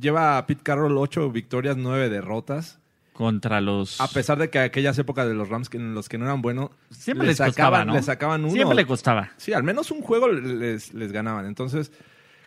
Lleva 0.00 0.38
a 0.38 0.46
Pete 0.46 0.62
Carroll 0.62 0.96
ocho 0.96 1.30
victorias, 1.30 1.76
nueve 1.76 2.08
derrotas. 2.08 2.78
Contra 3.12 3.60
los... 3.60 4.00
A 4.00 4.08
pesar 4.08 4.38
de 4.38 4.48
que 4.48 4.58
aquellas 4.58 4.98
épocas 4.98 5.28
de 5.28 5.34
los 5.34 5.48
Rams 5.48 5.68
que 5.68 5.76
en 5.76 5.94
los 5.94 6.08
que 6.08 6.16
no 6.16 6.24
eran 6.24 6.40
buenos, 6.40 6.70
Siempre 6.90 7.26
les 7.26 7.38
les 7.38 7.46
costaba, 7.48 7.76
sacaban, 7.78 7.88
¿no? 7.88 7.94
les 7.94 8.04
sacaban 8.06 8.44
uno. 8.44 8.52
Siempre 8.52 8.74
le 8.74 8.86
costaba. 8.86 9.30
Sí, 9.36 9.52
al 9.52 9.62
menos 9.62 9.90
un 9.90 10.00
juego 10.00 10.28
les, 10.28 10.94
les 10.94 11.12
ganaban. 11.12 11.44
Entonces, 11.46 11.92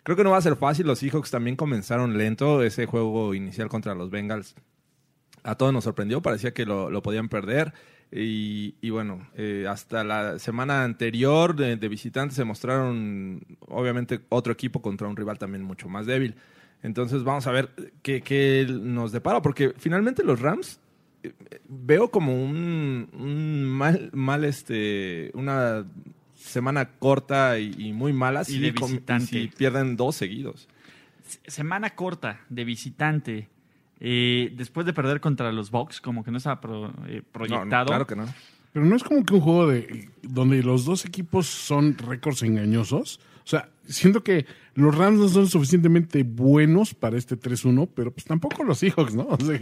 creo 0.02 0.16
que 0.16 0.24
no 0.24 0.30
va 0.30 0.38
a 0.38 0.42
ser 0.42 0.56
fácil. 0.56 0.86
Los 0.86 0.98
Seahawks 0.98 1.30
también 1.30 1.54
comenzaron 1.56 2.18
lento. 2.18 2.62
Ese 2.62 2.86
juego 2.86 3.32
inicial 3.34 3.68
contra 3.68 3.94
los 3.94 4.10
Bengals 4.10 4.56
a 5.44 5.54
todos 5.54 5.72
nos 5.72 5.84
sorprendió. 5.84 6.20
Parecía 6.20 6.52
que 6.52 6.66
lo, 6.66 6.90
lo 6.90 7.00
podían 7.02 7.28
perder. 7.28 7.72
Y, 8.10 8.74
y 8.80 8.90
bueno, 8.90 9.28
eh, 9.34 9.66
hasta 9.68 10.04
la 10.04 10.38
semana 10.38 10.84
anterior 10.84 11.54
de, 11.56 11.76
de 11.76 11.88
visitantes 11.88 12.36
se 12.36 12.44
mostraron, 12.44 13.40
obviamente, 13.68 14.20
otro 14.28 14.52
equipo 14.52 14.80
contra 14.80 15.08
un 15.08 15.16
rival 15.16 15.38
también 15.38 15.62
mucho 15.64 15.88
más 15.88 16.06
débil. 16.06 16.34
Entonces, 16.82 17.24
vamos 17.24 17.46
a 17.46 17.50
ver 17.52 17.70
qué, 18.02 18.20
qué 18.20 18.66
nos 18.68 19.12
depara. 19.12 19.42
Porque 19.42 19.72
finalmente 19.76 20.22
los 20.22 20.40
Rams 20.40 20.78
eh, 21.22 21.32
veo 21.68 22.10
como 22.10 22.34
un, 22.42 23.08
un 23.12 23.64
mal, 23.64 24.10
mal 24.12 24.44
este, 24.44 25.30
una 25.34 25.84
semana 26.34 26.90
corta 26.98 27.58
y, 27.58 27.74
y 27.78 27.92
muy 27.92 28.12
mala 28.12 28.42
Y 28.46 28.58
de 28.60 28.70
visitante. 28.70 29.26
si 29.26 29.48
pierden 29.48 29.96
dos 29.96 30.14
seguidos. 30.16 30.68
Semana 31.46 31.90
corta 31.90 32.40
de 32.48 32.64
visitante. 32.64 33.48
eh, 33.98 34.52
después 34.56 34.86
de 34.86 34.92
perder 34.92 35.20
contra 35.20 35.50
los 35.50 35.70
Bucks, 35.70 36.00
como 36.00 36.22
que 36.22 36.30
no 36.30 36.36
estaba 36.38 36.60
pro- 36.60 36.92
eh, 37.08 37.22
no, 37.24 37.32
proyectado. 37.32 37.86
claro 37.86 38.06
que 38.06 38.14
no. 38.14 38.26
Pero 38.72 38.84
no 38.86 38.94
es 38.94 39.02
como 39.02 39.24
que 39.24 39.34
un 39.34 39.40
juego 39.40 39.66
de 39.68 40.10
donde 40.22 40.62
los 40.62 40.84
dos 40.84 41.04
equipos 41.06 41.46
son 41.46 41.96
récords 41.96 42.42
engañosos. 42.42 43.18
O 43.46 43.48
sea, 43.48 43.68
siento 43.86 44.24
que 44.24 44.44
los 44.74 44.92
Rams 44.92 45.20
no 45.20 45.28
son 45.28 45.46
suficientemente 45.46 46.24
buenos 46.24 46.94
para 46.94 47.16
este 47.16 47.38
3-1, 47.38 47.88
pero 47.94 48.10
pues 48.12 48.24
tampoco 48.24 48.64
los 48.64 48.78
Seahawks, 48.78 49.14
¿no? 49.14 49.22
O 49.30 49.38
sea, 49.40 49.60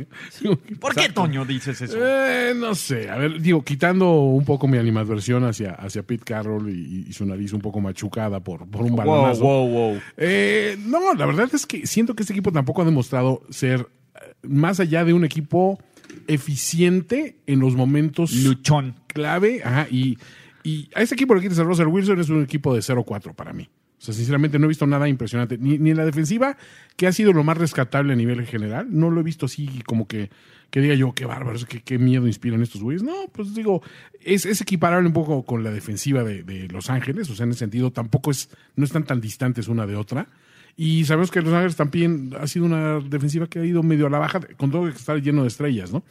¿Por 0.81 0.95
qué, 0.95 1.11
Toño, 1.11 1.45
dices 1.45 1.83
eso? 1.83 1.99
eh, 2.01 2.55
no 2.57 2.75
sé, 2.75 3.11
a 3.11 3.19
ver, 3.19 3.43
digo, 3.43 3.63
quitando 3.63 4.11
un 4.23 4.47
poco 4.47 4.67
mi 4.67 4.79
animadversión 4.79 5.45
hacia, 5.45 5.73
hacia 5.73 6.03
Pete 6.03 6.25
Carroll 6.25 6.71
y, 6.71 7.05
y 7.09 7.13
su 7.13 7.27
nariz 7.27 7.53
un 7.53 7.61
poco 7.61 7.83
machucada 7.83 8.41
por, 8.41 8.67
por 8.67 8.83
un 8.87 8.97
balonazo. 8.97 9.43
wow, 9.45 9.69
wow. 9.69 10.01
Eh, 10.17 10.79
no, 10.87 11.13
la 11.13 11.27
verdad 11.27 11.51
es 11.53 11.67
que 11.67 11.87
siento 11.87 12.15
que 12.15 12.23
este 12.23 12.33
equipo 12.33 12.53
tampoco 12.53 12.81
ha 12.81 12.87
demostrado 12.87 13.43
ser 13.51 13.81
eh, 14.15 14.33
más 14.43 14.81
allá 14.81 15.05
de 15.05 15.13
un 15.13 15.27
equipo 15.27 15.79
eficiente 16.27 17.37
en 17.47 17.61
los 17.61 17.75
momentos 17.75 18.33
Luchón. 18.33 18.95
clave. 19.09 19.61
Ajá, 19.63 19.87
y, 19.91 20.19
y 20.65 20.91
a 20.95 21.03
ese 21.03 21.15
equipo 21.15 21.35
le 21.35 21.43
quitas 21.43 21.59
a 21.59 21.63
Russell 21.63 21.87
Wilson, 21.87 22.19
es 22.19 22.31
un 22.31 22.43
equipo 22.43 22.75
de 22.75 22.81
0-4 22.81 23.35
para 23.35 23.53
mí. 23.53 23.69
O 23.99 24.03
sea, 24.05 24.15
sinceramente 24.15 24.59
no 24.59 24.65
he 24.65 24.69
visto 24.69 24.87
nada 24.87 25.09
impresionante. 25.09 25.57
Ni, 25.59 25.79
ni 25.79 25.91
en 25.91 25.97
la 25.97 26.05
defensiva, 26.05 26.57
que 26.97 27.07
ha 27.07 27.13
sido 27.13 27.33
lo 27.33 27.45
más 27.45 27.57
rescatable 27.57 28.15
a 28.15 28.17
nivel 28.17 28.45
general, 28.47 28.89
no 28.91 29.11
lo 29.11 29.21
he 29.21 29.23
visto 29.23 29.47
así 29.47 29.83
como 29.87 30.09
que, 30.09 30.31
que 30.71 30.81
diga 30.81 30.95
yo, 30.95 31.13
qué 31.13 31.27
bárbaros, 31.27 31.67
qué, 31.67 31.83
qué 31.83 31.99
miedo 31.99 32.27
inspiran 32.27 32.63
estos 32.63 32.83
güeyes. 32.83 33.03
No, 33.03 33.29
pues 33.33 33.55
digo, 33.55 33.83
es, 34.21 34.47
es 34.47 34.61
equiparable 34.63 35.07
un 35.07 35.13
poco 35.13 35.45
con 35.45 35.63
la 35.63 35.71
defensiva 35.71 36.25
de, 36.25 36.43
de 36.43 36.67
Los 36.69 36.91
Ángeles. 36.91 37.29
O 37.31 37.35
sea, 37.35 37.45
en 37.45 37.51
ese 37.51 37.61
sentido, 37.61 37.93
tampoco 37.93 38.31
es, 38.31 38.49
no 38.75 38.85
están 38.85 39.05
tan 39.05 39.21
distantes 39.21 39.69
una 39.69 39.87
de 39.87 39.97
otra. 39.97 40.29
Y 40.77 41.05
sabemos 41.05 41.31
que 41.31 41.41
Los 41.43 41.53
Ángeles 41.53 41.77
también 41.77 42.33
ha 42.41 42.47
sido 42.47 42.65
una 42.65 43.01
defensiva 43.01 43.47
que 43.47 43.61
ha 43.61 43.65
ido 43.65 43.83
medio 43.83 44.07
a 44.07 44.11
la 44.11 44.19
baja, 44.19 44.41
con 44.57 44.71
todo 44.71 44.85
que 44.85 44.97
está 44.97 45.17
lleno 45.17 45.43
de 45.43 45.49
estrellas, 45.49 45.93
¿no? 45.93 46.05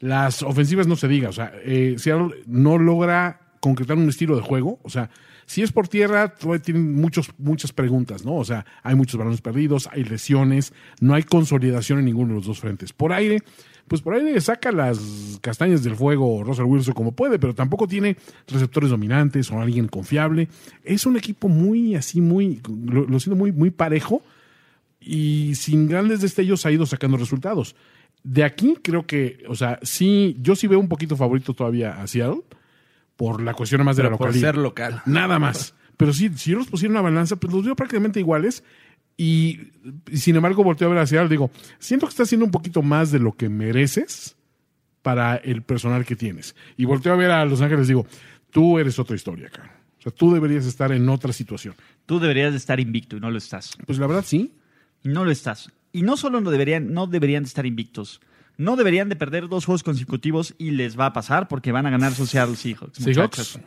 Las 0.00 0.42
ofensivas 0.42 0.86
no 0.86 0.96
se 0.96 1.08
diga, 1.08 1.28
o 1.28 1.32
sea, 1.32 1.52
eh, 1.64 1.96
Seattle 1.98 2.42
no 2.46 2.78
logra 2.78 3.47
concretar 3.60 3.96
un 3.96 4.08
estilo 4.08 4.36
de 4.36 4.42
juego, 4.42 4.78
o 4.82 4.90
sea, 4.90 5.10
si 5.48 5.62
es 5.62 5.72
por 5.72 5.88
tierra, 5.88 6.34
tienen 6.62 6.94
muchos, 6.94 7.30
muchas 7.38 7.72
preguntas, 7.72 8.22
¿no? 8.22 8.36
O 8.36 8.44
sea, 8.44 8.66
hay 8.82 8.94
muchos 8.94 9.16
balones 9.16 9.40
perdidos, 9.40 9.88
hay 9.90 10.04
lesiones, 10.04 10.74
no 11.00 11.14
hay 11.14 11.22
consolidación 11.22 11.98
en 11.98 12.04
ninguno 12.04 12.28
de 12.28 12.34
los 12.34 12.46
dos 12.46 12.60
frentes. 12.60 12.92
Por 12.92 13.14
aire, 13.14 13.42
pues 13.88 14.02
por 14.02 14.12
aire 14.12 14.38
saca 14.42 14.70
las 14.72 15.38
castañas 15.40 15.82
del 15.82 15.96
fuego 15.96 16.44
Russell 16.44 16.66
Wilson 16.66 16.92
como 16.92 17.12
puede, 17.12 17.38
pero 17.38 17.54
tampoco 17.54 17.88
tiene 17.88 18.18
receptores 18.46 18.90
dominantes 18.90 19.50
o 19.50 19.58
alguien 19.58 19.88
confiable. 19.88 20.48
Es 20.84 21.06
un 21.06 21.16
equipo 21.16 21.48
muy 21.48 21.94
así, 21.94 22.20
muy, 22.20 22.60
lo, 22.84 23.06
lo 23.06 23.18
siento 23.18 23.36
muy, 23.38 23.50
muy 23.50 23.70
parejo 23.70 24.22
y 25.00 25.54
sin 25.54 25.88
grandes 25.88 26.20
destellos 26.20 26.66
ha 26.66 26.72
ido 26.72 26.84
sacando 26.84 27.16
resultados. 27.16 27.74
De 28.22 28.44
aquí 28.44 28.76
creo 28.82 29.06
que, 29.06 29.42
o 29.48 29.54
sea, 29.54 29.78
sí, 29.82 30.36
yo 30.42 30.54
sí 30.56 30.66
veo 30.66 30.78
un 30.78 30.88
poquito 30.88 31.16
favorito 31.16 31.54
todavía 31.54 32.02
a 32.02 32.06
Seattle 32.06 32.42
por 33.18 33.42
la 33.42 33.52
cuestión 33.52 33.84
más 33.84 33.96
de 33.96 34.04
Pero 34.04 34.12
la 34.12 34.16
por 34.16 34.28
localidad. 34.28 34.48
ser 34.52 34.56
local. 34.58 35.02
Nada 35.06 35.38
más. 35.40 35.74
Pero 35.96 36.12
sí, 36.12 36.30
si 36.36 36.52
yo 36.52 36.58
los 36.58 36.68
pusiera 36.68 36.92
en 36.92 36.92
una 36.92 37.02
balanza, 37.10 37.34
pues 37.36 37.52
los 37.52 37.64
veo 37.64 37.74
prácticamente 37.74 38.20
iguales. 38.20 38.62
Y, 39.16 39.72
y 40.08 40.18
sin 40.18 40.36
embargo, 40.36 40.62
volteo 40.62 40.86
a 40.86 40.90
ver 40.94 41.00
hacia 41.00 41.18
Seattle, 41.18 41.28
digo, 41.28 41.50
siento 41.80 42.06
que 42.06 42.10
está 42.10 42.22
haciendo 42.22 42.44
un 42.46 42.52
poquito 42.52 42.80
más 42.82 43.10
de 43.10 43.18
lo 43.18 43.32
que 43.32 43.48
mereces 43.48 44.36
para 45.02 45.34
el 45.34 45.62
personal 45.62 46.04
que 46.04 46.14
tienes. 46.14 46.54
Y 46.76 46.84
volteo 46.84 47.12
a 47.12 47.16
ver 47.16 47.32
a 47.32 47.44
Los 47.44 47.60
Ángeles, 47.60 47.88
digo, 47.88 48.06
tú 48.52 48.78
eres 48.78 48.96
otra 49.00 49.16
historia, 49.16 49.50
cara. 49.50 49.76
O 49.98 50.02
sea, 50.02 50.12
tú 50.12 50.32
deberías 50.32 50.64
estar 50.66 50.92
en 50.92 51.08
otra 51.08 51.32
situación. 51.32 51.74
Tú 52.06 52.20
deberías 52.20 52.52
de 52.52 52.58
estar 52.58 52.78
invicto 52.78 53.16
y 53.16 53.20
no 53.20 53.32
lo 53.32 53.38
estás. 53.38 53.76
Pues 53.84 53.98
la 53.98 54.06
verdad 54.06 54.24
sí. 54.24 54.54
No 55.02 55.24
lo 55.24 55.32
estás. 55.32 55.72
Y 55.90 56.02
no 56.02 56.16
solo 56.16 56.40
no 56.40 56.52
deberían, 56.52 56.94
no 56.94 57.08
deberían 57.08 57.42
de 57.42 57.48
estar 57.48 57.66
invictos. 57.66 58.20
No 58.58 58.74
deberían 58.74 59.08
de 59.08 59.16
perder 59.16 59.48
dos 59.48 59.64
juegos 59.64 59.84
consecutivos 59.84 60.54
y 60.58 60.72
les 60.72 60.98
va 60.98 61.06
a 61.06 61.12
pasar 61.12 61.46
porque 61.46 61.72
van 61.72 61.86
a 61.86 61.90
ganar 61.90 62.12
sus 62.12 62.30
Seattle 62.30 62.56
Seahawks. 62.56 62.98
Seahawks. 63.02 63.60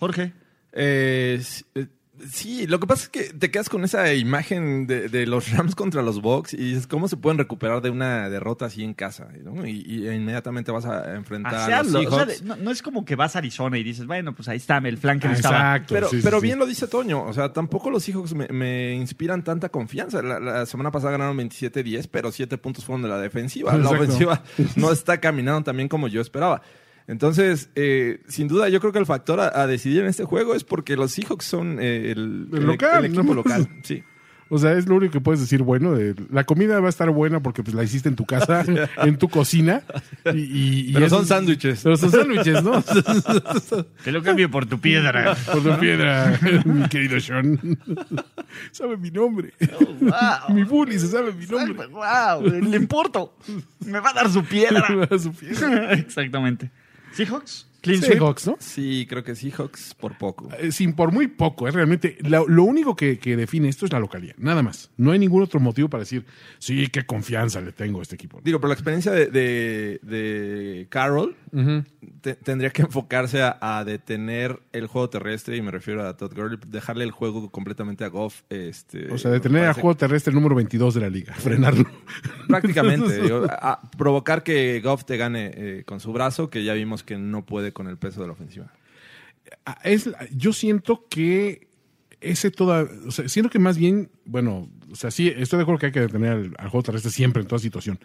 Jorge. 0.00 0.32
Eh, 0.72 1.40
eh, 1.74 1.86
sí, 2.30 2.66
lo 2.66 2.80
que 2.80 2.86
pasa 2.86 3.02
es 3.04 3.08
que 3.08 3.22
te 3.34 3.50
quedas 3.50 3.68
con 3.68 3.84
esa 3.84 4.12
imagen 4.14 4.86
de, 4.86 5.08
de 5.08 5.26
los 5.26 5.50
Rams 5.50 5.74
contra 5.74 6.02
los 6.02 6.20
Bucks 6.22 6.54
y 6.54 6.58
dices, 6.58 6.86
¿cómo 6.86 7.08
se 7.08 7.16
pueden 7.16 7.38
recuperar 7.38 7.82
de 7.82 7.90
una 7.90 8.28
derrota 8.30 8.66
así 8.66 8.82
en 8.84 8.94
casa? 8.94 9.28
¿no? 9.42 9.66
Y, 9.66 9.80
y 9.86 10.08
inmediatamente 10.08 10.70
vas 10.72 10.86
a 10.86 11.14
enfrentar 11.14 11.54
A 11.54 11.78
a, 11.78 11.82
los 11.82 11.92
Seattle. 11.92 12.06
O 12.08 12.10
sea, 12.10 12.18
Seahawks. 12.26 12.40
de- 12.42 12.46
no, 12.48 12.56
no 12.56 12.70
es 12.70 12.82
como 12.82 13.04
que 13.04 13.16
vas 13.16 13.34
a 13.36 13.38
Arizona 13.38 13.78
y 13.78 13.82
dices, 13.82 14.06
bueno, 14.06 14.34
pues 14.34 14.48
ahí 14.48 14.56
está 14.56 14.78
el 14.78 14.98
flan 14.98 15.20
que 15.20 15.28
Ah, 15.28 15.32
exacto. 15.32 15.94
Pero, 15.94 16.08
sí, 16.08 16.20
pero 16.22 16.40
sí. 16.40 16.46
bien 16.46 16.58
lo 16.58 16.66
dice 16.66 16.86
Toño, 16.88 17.22
o 17.24 17.32
sea, 17.32 17.52
tampoco 17.52 17.90
los 17.90 18.04
Seahawks 18.04 18.34
me, 18.34 18.48
me 18.48 18.94
inspiran 18.94 19.42
tanta 19.44 19.68
confianza. 19.68 20.22
La, 20.22 20.38
la 20.40 20.66
semana 20.66 20.90
pasada 20.90 21.12
ganaron 21.12 21.36
27-10, 21.38 22.08
pero 22.10 22.30
7 22.32 22.58
puntos 22.58 22.84
fueron 22.84 23.02
de 23.02 23.08
la 23.08 23.18
defensiva. 23.18 23.76
La 23.76 23.90
ofensiva 23.90 24.42
no 24.76 24.92
está 24.92 25.20
caminando 25.20 25.62
tan 25.64 25.76
bien 25.76 25.88
como 25.88 26.08
yo 26.08 26.20
esperaba. 26.20 26.62
Entonces, 27.06 27.68
eh, 27.74 28.20
sin 28.28 28.48
duda, 28.48 28.68
yo 28.70 28.80
creo 28.80 28.92
que 28.92 28.98
el 28.98 29.06
factor 29.06 29.38
a, 29.40 29.60
a 29.60 29.66
decidir 29.66 30.00
en 30.00 30.06
este 30.06 30.24
juego 30.24 30.54
es 30.54 30.64
porque 30.64 30.96
los 30.96 31.12
Seahawks 31.12 31.44
son 31.44 31.78
eh, 31.80 32.10
el, 32.12 32.48
El 32.52 32.64
local, 32.66 33.04
el 33.04 33.10
equipo 33.12 33.24
¿no? 33.24 33.34
local. 33.34 33.68
Sí. 33.82 34.02
O 34.50 34.58
sea, 34.58 34.72
es 34.74 34.86
lo 34.86 34.96
único 34.96 35.10
que 35.14 35.20
puedes 35.20 35.40
decir 35.40 35.62
bueno. 35.62 35.94
de- 35.94 36.14
la 36.30 36.44
comida 36.44 36.78
va 36.78 36.86
a 36.86 36.90
estar 36.90 37.08
buena 37.10 37.42
porque 37.42 37.62
pues 37.62 37.74
la 37.74 37.82
hiciste 37.82 38.10
en 38.10 38.14
tu 38.14 38.26
casa, 38.26 38.62
en 38.98 39.16
tu 39.16 39.28
cocina. 39.28 39.82
Y, 40.34 40.38
y- 40.38 40.90
y 40.90 40.92
Pero 40.92 41.08
son 41.08 41.26
sándwiches. 41.26 41.80
Pero 41.82 41.96
son 41.96 42.10
sándwiches, 42.10 42.62
¿no? 42.62 42.82
Te 44.04 44.12
lo 44.12 44.22
cambio 44.22 44.50
por 44.50 44.66
tu 44.66 44.78
piedra. 44.78 45.34
Por 45.50 45.62
tu 45.62 45.78
piedra, 45.80 46.38
mi 46.66 46.86
querido 46.88 47.18
Sean. 47.20 47.58
sabe 48.70 48.96
mi 48.98 49.10
nombre. 49.10 49.54
wow. 50.00 50.54
mi 50.54 50.62
bully 50.64 50.98
se 50.98 51.08
sabe 51.08 51.32
mi 51.32 51.46
nombre. 51.46 51.86
wow, 51.88 52.42
le 52.42 52.76
importo. 52.76 53.36
Me 53.84 53.98
va 53.98 54.10
a 54.10 54.12
dar 54.14 54.30
su 54.30 54.44
piedra. 54.44 54.86
Su 55.18 55.32
piedra. 55.32 55.94
Exactamente. 55.94 56.70
Seahawks. 57.14 57.66
Clean. 57.80 58.00
Seahawks, 58.00 58.46
¿no? 58.46 58.56
Sí, 58.60 59.06
creo 59.06 59.22
que 59.22 59.34
Seahawks 59.34 59.92
por 59.94 60.16
poco. 60.16 60.48
Eh, 60.58 60.72
Sin 60.72 60.94
por 60.94 61.12
muy 61.12 61.26
poco, 61.26 61.68
es 61.68 61.74
realmente 61.74 62.16
lo, 62.22 62.48
lo 62.48 62.64
único 62.64 62.96
que, 62.96 63.18
que 63.18 63.36
define 63.36 63.68
esto 63.68 63.84
es 63.84 63.92
la 63.92 64.00
localidad, 64.00 64.34
nada 64.38 64.62
más. 64.62 64.90
No 64.96 65.12
hay 65.12 65.18
ningún 65.18 65.42
otro 65.42 65.60
motivo 65.60 65.90
para 65.90 66.00
decir, 66.02 66.24
sí, 66.58 66.86
qué 66.88 67.04
confianza 67.04 67.60
le 67.60 67.72
tengo 67.72 67.98
a 67.98 68.02
este 68.02 68.14
equipo. 68.14 68.40
Digo, 68.42 68.58
pero 68.58 68.68
la 68.68 68.74
experiencia 68.74 69.12
de, 69.12 69.26
de, 69.26 70.00
de 70.02 70.86
Carroll 70.88 71.36
te- 72.20 72.34
tendría 72.34 72.70
que 72.70 72.82
enfocarse 72.82 73.42
a, 73.42 73.56
a 73.60 73.84
detener 73.84 74.60
el 74.72 74.86
juego 74.86 75.08
terrestre, 75.10 75.56
y 75.56 75.62
me 75.62 75.70
refiero 75.70 76.06
a 76.06 76.16
Todd 76.16 76.34
Gurley, 76.34 76.58
dejarle 76.66 77.04
el 77.04 77.10
juego 77.10 77.50
completamente 77.50 78.04
a 78.04 78.08
Goff. 78.08 78.42
Este, 78.50 79.10
O 79.12 79.18
sea, 79.18 79.30
detener 79.30 79.62
a 79.62 79.66
parece- 79.68 79.80
juego 79.80 79.96
terrestre 79.96 80.32
número 80.34 80.54
22 80.54 80.94
de 80.94 81.00
la 81.00 81.08
liga, 81.10 81.34
frenarlo. 81.38 81.84
Prácticamente. 82.48 83.20
digo, 83.22 83.44
a- 83.48 83.72
a 83.72 83.90
provocar 83.96 84.42
que 84.42 84.80
Goff 84.80 85.04
te 85.04 85.16
gane 85.16 85.50
eh, 85.54 85.82
con 85.86 86.00
su 86.00 86.12
brazo, 86.12 86.50
que 86.50 86.64
ya 86.64 86.74
vimos 86.74 87.02
que 87.02 87.16
no 87.18 87.44
puede 87.44 87.72
con 87.72 87.86
el 87.88 87.96
peso 87.98 88.20
de 88.20 88.26
la 88.26 88.32
ofensiva. 88.32 88.72
Ah, 89.66 89.78
es, 89.84 90.10
yo 90.34 90.52
siento 90.52 91.06
que 91.08 91.68
ese 92.30 92.50
toda, 92.50 92.86
o 93.06 93.10
sea, 93.10 93.28
siento 93.28 93.50
que 93.50 93.58
más 93.58 93.76
bien, 93.78 94.10
bueno, 94.24 94.68
o 94.90 94.96
sea, 94.96 95.10
sí, 95.10 95.28
estoy 95.28 95.58
de 95.58 95.62
acuerdo 95.62 95.78
que 95.78 95.86
hay 95.86 95.92
que 95.92 96.00
detener 96.00 96.32
al, 96.32 96.54
al 96.58 96.68
juego 96.68 96.82
terrestre 96.82 97.10
siempre 97.10 97.42
en 97.42 97.48
toda 97.48 97.58
situación, 97.58 97.98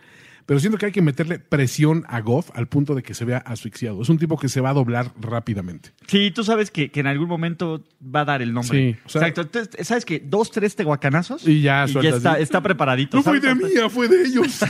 pero 0.45 0.59
siento 0.59 0.79
que 0.79 0.87
hay 0.87 0.91
que 0.91 1.03
meterle 1.03 1.37
presión 1.37 2.05
a 2.07 2.21
Goff 2.21 2.49
al 2.55 2.67
punto 2.67 2.95
de 2.95 3.03
que 3.03 3.13
se 3.13 3.23
vea 3.23 3.37
asfixiado. 3.37 4.01
Es 4.01 4.09
un 4.09 4.17
tipo 4.17 4.35
que 4.35 4.49
se 4.49 4.61
va 4.61 4.71
a 4.71 4.73
doblar 4.73 5.11
rápidamente. 5.21 5.91
Sí, 6.07 6.31
tú 6.31 6.43
sabes 6.43 6.71
que, 6.71 6.89
que 6.89 7.01
en 7.01 7.07
algún 7.07 7.27
momento 7.27 7.83
va 8.03 8.21
a 8.21 8.25
dar 8.25 8.41
el 8.41 8.51
nombre. 8.51 8.93
Sí, 8.93 8.97
o 9.05 9.09
sea- 9.09 9.21
Exacto. 9.27 9.41
Entonces, 9.41 9.87
sabes 9.87 10.05
que 10.05 10.19
dos, 10.19 10.49
tres 10.49 10.75
teguacanazos 10.75 11.47
Y 11.47 11.61
ya 11.61 11.87
sueltas, 11.87 12.15
está, 12.17 12.35
sí. 12.37 12.41
está 12.41 12.61
preparadito. 12.63 13.17
No 13.17 13.21
fue 13.21 13.39
de 13.39 13.53
mí, 13.53 13.63
fue 13.91 14.07
de 14.07 14.23
ellos. 14.23 14.47
sí, 14.53 14.65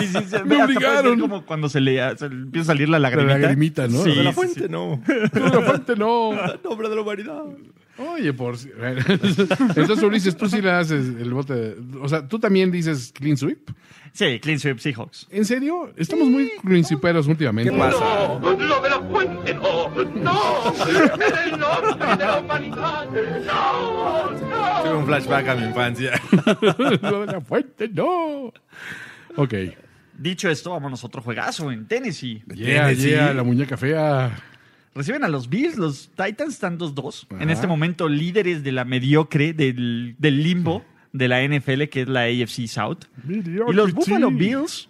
sí, 0.00 0.06
sí. 0.12 0.36
Me 0.44 0.62
obligaron. 0.62 1.18
como 1.18 1.44
cuando 1.44 1.68
se 1.68 1.80
le, 1.80 2.16
se 2.16 2.28
le 2.28 2.34
empieza 2.36 2.70
a 2.70 2.74
salir 2.76 2.88
la 2.88 3.00
lagrimita. 3.00 3.38
lagrimita, 3.38 3.88
¿no? 3.88 4.04
Sí, 4.04 4.14
De 4.14 4.22
la 4.22 4.32
sí. 4.32 4.38
no. 4.70 5.02
No, 5.32 5.48
la 5.48 5.62
fuente 5.62 5.96
no. 5.96 6.30
Nombre 6.64 6.88
de 6.88 6.94
la 6.94 7.02
humanidad. 7.02 7.42
Oye, 7.98 8.32
por 8.32 8.58
si- 8.58 8.70
Entonces, 9.76 10.02
Ulises, 10.02 10.36
tú 10.36 10.48
sí 10.48 10.60
le 10.60 10.70
haces 10.72 11.06
el 11.20 11.32
bote. 11.32 11.54
de- 11.54 11.98
O 12.00 12.08
sea, 12.08 12.26
tú 12.26 12.38
también 12.38 12.70
dices 12.70 13.12
clean 13.14 13.36
sweep. 13.36 13.70
Sí, 14.12 14.38
clean 14.40 14.58
sweep 14.60 14.78
Seahawks. 14.78 15.26
¿En 15.30 15.44
serio? 15.44 15.92
Estamos 15.96 16.28
muy 16.28 16.50
clean 16.62 16.84
sweeperos 16.84 17.26
últimamente. 17.26 17.72
¿Qué 17.72 17.76
pasa? 17.78 17.98
No, 18.40 18.52
lo 18.52 18.80
de 18.80 18.90
la 18.90 19.00
fuente 19.00 19.54
no, 19.54 19.88
no, 19.90 20.72
es 20.72 21.52
el 21.52 21.58
norte 21.58 22.06
de 22.16 22.24
la 22.24 22.38
humanidad, 22.40 23.06
no, 23.10 24.30
no. 24.30 24.82
Tuve 24.82 24.94
un 24.94 25.06
flashback 25.06 25.48
a 25.48 25.54
mi 25.56 25.64
infancia. 25.66 26.20
Lo 27.02 27.26
de 27.26 27.32
la 27.32 27.40
fuente, 27.40 27.88
no. 27.88 28.52
Ok. 29.36 29.54
Dicho 30.16 30.48
esto, 30.48 30.70
vámonos 30.70 31.02
a 31.02 31.06
otro 31.08 31.22
juegazo 31.22 31.72
en 31.72 31.86
Tennessee. 31.88 32.42
Yeah, 32.54 32.86
Tennessee. 32.88 33.08
yeah, 33.10 33.32
la 33.34 33.42
muñeca 33.42 33.76
fea. 33.76 34.36
Reciben 34.94 35.24
a 35.24 35.28
los 35.28 35.48
Bills, 35.48 35.76
los 35.76 36.10
Titans 36.10 36.54
están 36.54 36.78
2-2. 36.78 37.26
En 37.40 37.50
este 37.50 37.66
momento 37.66 38.08
líderes 38.08 38.62
de 38.62 38.72
la 38.72 38.84
mediocre, 38.84 39.52
del, 39.52 40.14
del 40.18 40.42
limbo 40.42 40.84
de 41.12 41.28
la 41.28 41.42
NFL, 41.46 41.84
que 41.84 42.02
es 42.02 42.08
la 42.08 42.22
AFC 42.22 42.66
South. 42.68 43.04
Y 43.28 43.42
los 43.72 43.92
Buffalo 43.92 44.30
Bills, 44.30 44.88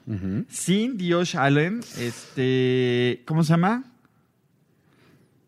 sin 0.49 0.99
Josh 1.01 1.37
Allen, 1.37 1.81
este, 1.99 3.23
¿cómo 3.27 3.43
se 3.45 3.51
llama? 3.55 3.85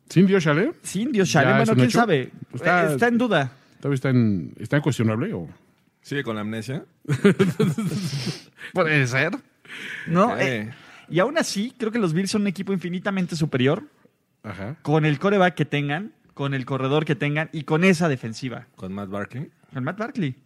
¿Sin 0.08 0.26
Dios 0.26 0.46
Allen? 0.46 0.72
Sin 0.82 1.08
Josh 1.14 1.32
Ya, 1.32 1.40
Allen, 1.40 1.56
bueno, 1.58 1.74
quién 1.74 1.86
hecho. 1.86 1.98
sabe. 1.98 2.30
Está- 2.54 2.90
Eh, 2.90 2.94
Está 2.94 3.08
en 3.08 3.18
duda. 3.18 3.52
¿Todavía 3.80 3.94
está 3.96 4.10
en, 4.10 4.54
está 4.58 4.76
en 4.76 4.82
cuestionable? 4.82 5.32
O? 5.34 5.48
¿Sigue 6.00 6.22
con 6.22 6.36
la 6.36 6.42
amnesia? 6.42 6.84
Puede 8.72 9.06
ser. 9.06 9.32
¿no? 10.06 10.38
Eh, 10.38 10.70
y 11.08 11.18
aún 11.18 11.36
así, 11.38 11.72
creo 11.76 11.90
que 11.92 11.98
los 11.98 12.12
Bills 12.12 12.30
son 12.30 12.42
un 12.42 12.46
equipo 12.48 12.72
infinitamente 12.72 13.36
superior. 13.36 13.82
Ajá. 14.46 14.76
con 14.82 15.04
el 15.04 15.18
coreback 15.18 15.54
que 15.54 15.64
tengan, 15.64 16.12
con 16.32 16.54
el 16.54 16.64
corredor 16.64 17.04
que 17.04 17.16
tengan 17.16 17.50
y 17.52 17.64
con 17.64 17.84
esa 17.84 18.08
defensiva. 18.08 18.68
Con 18.76 18.92
Matt 18.92 19.10
Barkley. 19.10 19.50
Con 19.74 19.84
Matt 19.84 19.98
Barkley. 19.98 20.36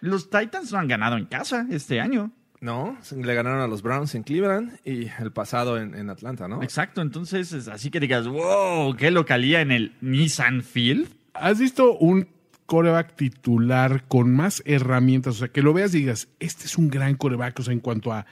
Los 0.00 0.30
Titans 0.30 0.72
no 0.72 0.78
han 0.78 0.88
ganado 0.88 1.16
en 1.16 1.26
casa 1.26 1.66
este 1.70 2.00
año. 2.00 2.30
No, 2.60 2.96
le 3.14 3.34
ganaron 3.34 3.60
a 3.60 3.66
los 3.66 3.82
Browns 3.82 4.14
en 4.14 4.22
Cleveland 4.22 4.78
y 4.84 5.08
el 5.18 5.30
pasado 5.32 5.78
en, 5.78 5.94
en 5.94 6.08
Atlanta, 6.08 6.48
¿no? 6.48 6.62
Exacto, 6.62 7.02
entonces 7.02 7.52
es 7.52 7.68
así 7.68 7.90
que 7.90 8.00
digas, 8.00 8.26
wow, 8.26 8.94
qué 8.96 9.10
localía 9.10 9.60
en 9.60 9.72
el 9.72 9.94
Nissan 10.00 10.62
Field. 10.62 11.08
¿Has 11.34 11.58
visto 11.58 11.96
un 11.98 12.28
coreback 12.64 13.14
titular 13.14 14.04
con 14.08 14.34
más 14.34 14.62
herramientas? 14.64 15.34
O 15.34 15.38
sea, 15.38 15.48
que 15.48 15.62
lo 15.62 15.74
veas 15.74 15.94
y 15.94 15.98
digas, 15.98 16.28
este 16.40 16.64
es 16.64 16.78
un 16.78 16.88
gran 16.88 17.14
coreback, 17.16 17.58
o 17.60 17.62
sea, 17.62 17.74
en 17.74 17.80
cuanto 17.80 18.12
a 18.12 18.26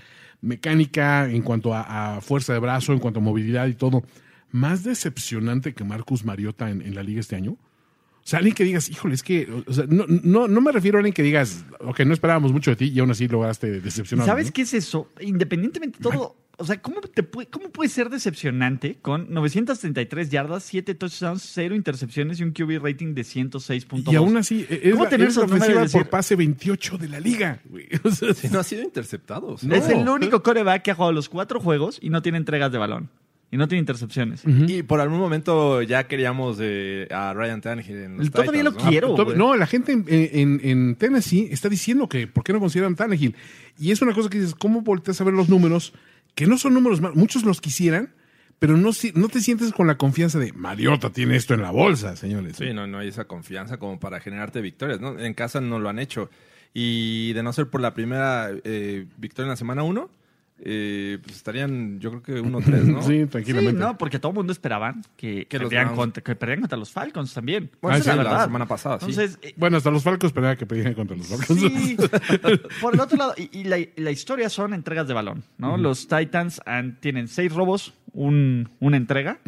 mecánica, 0.45 1.29
en 1.29 1.43
cuanto 1.43 1.75
a, 1.75 2.17
a 2.17 2.21
fuerza 2.21 2.53
de 2.53 2.59
brazo, 2.59 2.93
en 2.93 2.99
cuanto 2.99 3.21
a 3.21 3.23
movilidad 3.23 3.67
y 3.67 3.75
todo. 3.75 4.05
Más 4.51 4.85
decepcionante 4.85 5.75
que 5.75 5.83
Marcus 5.83 6.25
Mariota 6.25 6.71
en, 6.71 6.83
en 6.83 6.95
la 6.95 7.03
liga 7.03 7.21
este 7.21 7.37
año. 7.37 7.53
O 7.53 8.27
sea, 8.27 8.39
alguien 8.39 8.55
que 8.55 8.65
digas, 8.65 8.89
híjole, 8.89 9.15
es 9.15 9.23
que, 9.23 9.47
o 9.67 9.73
sea, 9.73 9.85
no, 9.87 10.07
no, 10.09 10.49
no 10.49 10.61
me 10.63 10.73
refiero 10.73 10.97
a 10.97 11.01
alguien 11.01 11.13
que 11.13 11.23
digas, 11.23 11.67
ok, 11.81 12.01
no 12.01 12.15
esperábamos 12.15 12.53
mucho 12.53 12.71
de 12.71 12.77
ti 12.77 12.93
y 12.95 12.99
aún 12.99 13.11
así 13.11 13.29
lograste 13.29 13.81
decepcionar. 13.81 14.25
¿Sabes 14.25 14.51
qué 14.51 14.63
es 14.63 14.73
eso? 14.73 15.11
Independientemente 15.21 15.99
de 15.99 16.03
todo, 16.03 16.35
o 16.57 16.65
sea, 16.65 16.81
¿cómo, 16.81 17.01
te 17.01 17.23
puede, 17.23 17.49
¿cómo 17.49 17.69
puede 17.71 17.89
ser 17.91 18.11
decepcionante 18.11 18.97
con 19.03 19.33
933 19.33 20.31
yardas, 20.31 20.63
7 20.65 20.95
touchdowns, 20.95 21.43
0 21.55 21.75
intercepciones 21.75 22.41
y 22.41 22.45
un 22.45 22.53
QB 22.53 22.83
rating 22.83 23.15
de 23.15 23.23
106.2? 23.23 24.13
Y 24.13 24.17
aún 24.17 24.37
así, 24.37 24.67
es 24.69 24.93
¿Cómo 24.93 25.05
la, 25.05 25.11
tener 25.11 25.29
es 25.29 25.37
la 25.37 25.45
ofensiva 25.45 25.81
de 25.83 25.89
por 25.91 26.09
pase 26.09 26.37
28 26.37 26.99
de 26.99 27.09
la 27.09 27.21
liga. 27.21 27.61
güey. 27.65 27.89
O 28.05 28.11
sea, 28.11 28.35
Sí, 28.35 28.49
no 28.53 28.61
ha 28.61 28.65
sido 28.65 28.83
interceptado. 28.83 29.57
No. 29.63 29.75
Es 29.75 29.89
el 29.89 30.09
único 30.09 30.43
coreback 30.43 30.83
que 30.83 30.91
ha 30.91 30.95
jugado 30.95 31.13
los 31.13 31.29
cuatro 31.29 31.61
juegos 31.61 31.99
y 32.01 32.11
no 32.11 32.23
tiene 32.23 32.39
entregas 32.39 32.71
de 32.73 32.79
balón. 32.79 33.09
Y 33.51 33.57
no 33.57 33.69
tiene 33.69 33.81
intercepciones. 33.81 34.43
Y 34.45 34.83
por 34.83 35.01
algún 35.01 35.19
momento 35.21 35.81
ya 35.83 36.09
queríamos 36.09 36.59
eh, 36.61 37.07
a 37.13 37.33
Ryan 37.35 37.61
Tannehill 37.61 37.97
en 37.99 38.17
los 38.17 38.29
Todavía 38.31 38.51
Titans, 38.63 38.75
lo 38.75 38.83
¿no? 38.85 38.91
quiero. 38.91 39.15
Güey. 39.15 39.37
No, 39.37 39.55
la 39.55 39.67
gente 39.69 39.93
en, 39.93 40.05
en- 40.09 40.61
en 40.65 40.97
Tennessee 40.97 41.49
está 41.53 41.69
diciendo 41.69 42.09
que 42.09 42.27
por 42.27 42.43
qué 42.43 42.53
no 42.53 42.59
consideran 42.59 42.97
Tannehill. 42.97 43.37
Y 43.79 43.93
es 43.93 44.03
una 44.03 44.13
cosa 44.13 44.29
que 44.29 44.39
dices, 44.41 44.57
¿cómo 44.57 44.81
volteas 44.83 45.21
a 45.21 45.25
ver 45.25 45.35
los 45.35 45.49
números? 45.49 45.93
Que 46.35 46.47
no 46.47 46.59
son 46.59 46.75
números 46.75 47.01
malos. 47.01 47.17
Muchos 47.17 47.45
los 47.45 47.61
quisieran, 47.61 48.13
pero 48.59 48.77
no, 48.77 48.91
no 49.15 49.29
te 49.29 49.41
sientes 49.41 49.73
con 49.73 49.87
la 49.87 49.97
confianza 49.97 50.39
de 50.39 50.53
Mariota 50.53 51.11
tiene 51.11 51.37
esto 51.37 51.55
en 51.55 51.63
la 51.63 51.71
bolsa, 51.71 52.17
señores. 52.17 52.57
Sí, 52.57 52.73
no, 52.73 52.87
no 52.87 52.99
hay 52.99 53.09
esa 53.09 53.27
confianza 53.27 53.79
como 53.79 54.01
para 54.01 54.21
generarte 54.21 54.61
victorias, 54.61 55.01
¿no? 55.01 55.19
En 55.19 55.35
casa 55.35 55.61
no 55.61 55.79
lo 55.79 55.89
han 55.89 55.99
hecho. 55.99 56.31
Y 56.73 57.33
de 57.35 57.43
no 57.43 57.53
ser 57.53 57.69
por 57.69 57.81
la 57.81 57.95
primera 57.95 58.51
eh, 58.65 59.07
victoria 59.17 59.47
en 59.47 59.51
la 59.51 59.57
semana 59.57 59.83
1, 59.83 60.11
eh, 60.59 61.19
pues 61.23 61.37
estarían, 61.37 61.99
yo 62.01 62.11
creo 62.11 62.23
que 62.23 62.43
1-3, 62.49 62.85
¿no? 62.85 63.03
Sí, 63.03 63.09
Sí, 63.23 63.27
tranquilamente. 63.27 63.81
no, 63.81 63.99
porque 63.99 64.19
todo 64.19 64.31
el 64.31 64.37
mundo 64.37 64.53
esperaban 64.53 65.03
que, 65.17 65.47
Que 65.47 65.59
los 65.59 65.69
perdieran 65.69 65.95
contra, 65.97 66.23
que 66.23 66.35
perdieran 66.37 66.61
contra 66.63 66.79
los 66.79 66.91
Falcons 66.91 67.35
también. 67.35 67.71
Bueno, 67.83 67.97
Ah, 67.97 67.99
esa 67.99 68.05
sí, 68.05 68.11
es 68.11 68.17
la, 68.25 68.31
verdad. 68.31 68.45
semana 68.47 68.67
pasada, 68.67 68.99
sí. 69.01 69.15
Eh, 69.43 69.55
Bueno, 69.57 69.77
hasta 69.79 69.91
los 69.91 70.03
Falcos 70.03 70.29
esperaban 70.29 70.57
que 70.57 70.65
perdieran 70.67 70.95
contra 70.95 71.17
los 71.17 71.27
Falcons. 71.27 71.61
Sí. 71.61 71.97
Por 72.81 72.95
el 72.95 73.01
otro 73.01 73.17
lado, 73.19 73.35
y, 73.37 73.51
y 73.61 73.65
la, 73.65 73.79
y 73.79 73.91
la 73.97 74.11
historia 74.11 74.49
son 74.49 74.75
entregas 74.75 75.09
de 75.09 75.15
balón, 75.15 75.45
¿no? 75.59 75.77
Los 75.77 76.07
Titans 76.09 76.61
han- 76.67 77.01
tienen 77.01 77.29
seis 77.29 77.53
robos, 77.53 77.95
un, 78.13 78.71
una 78.81 78.97
entrega, 78.97 79.41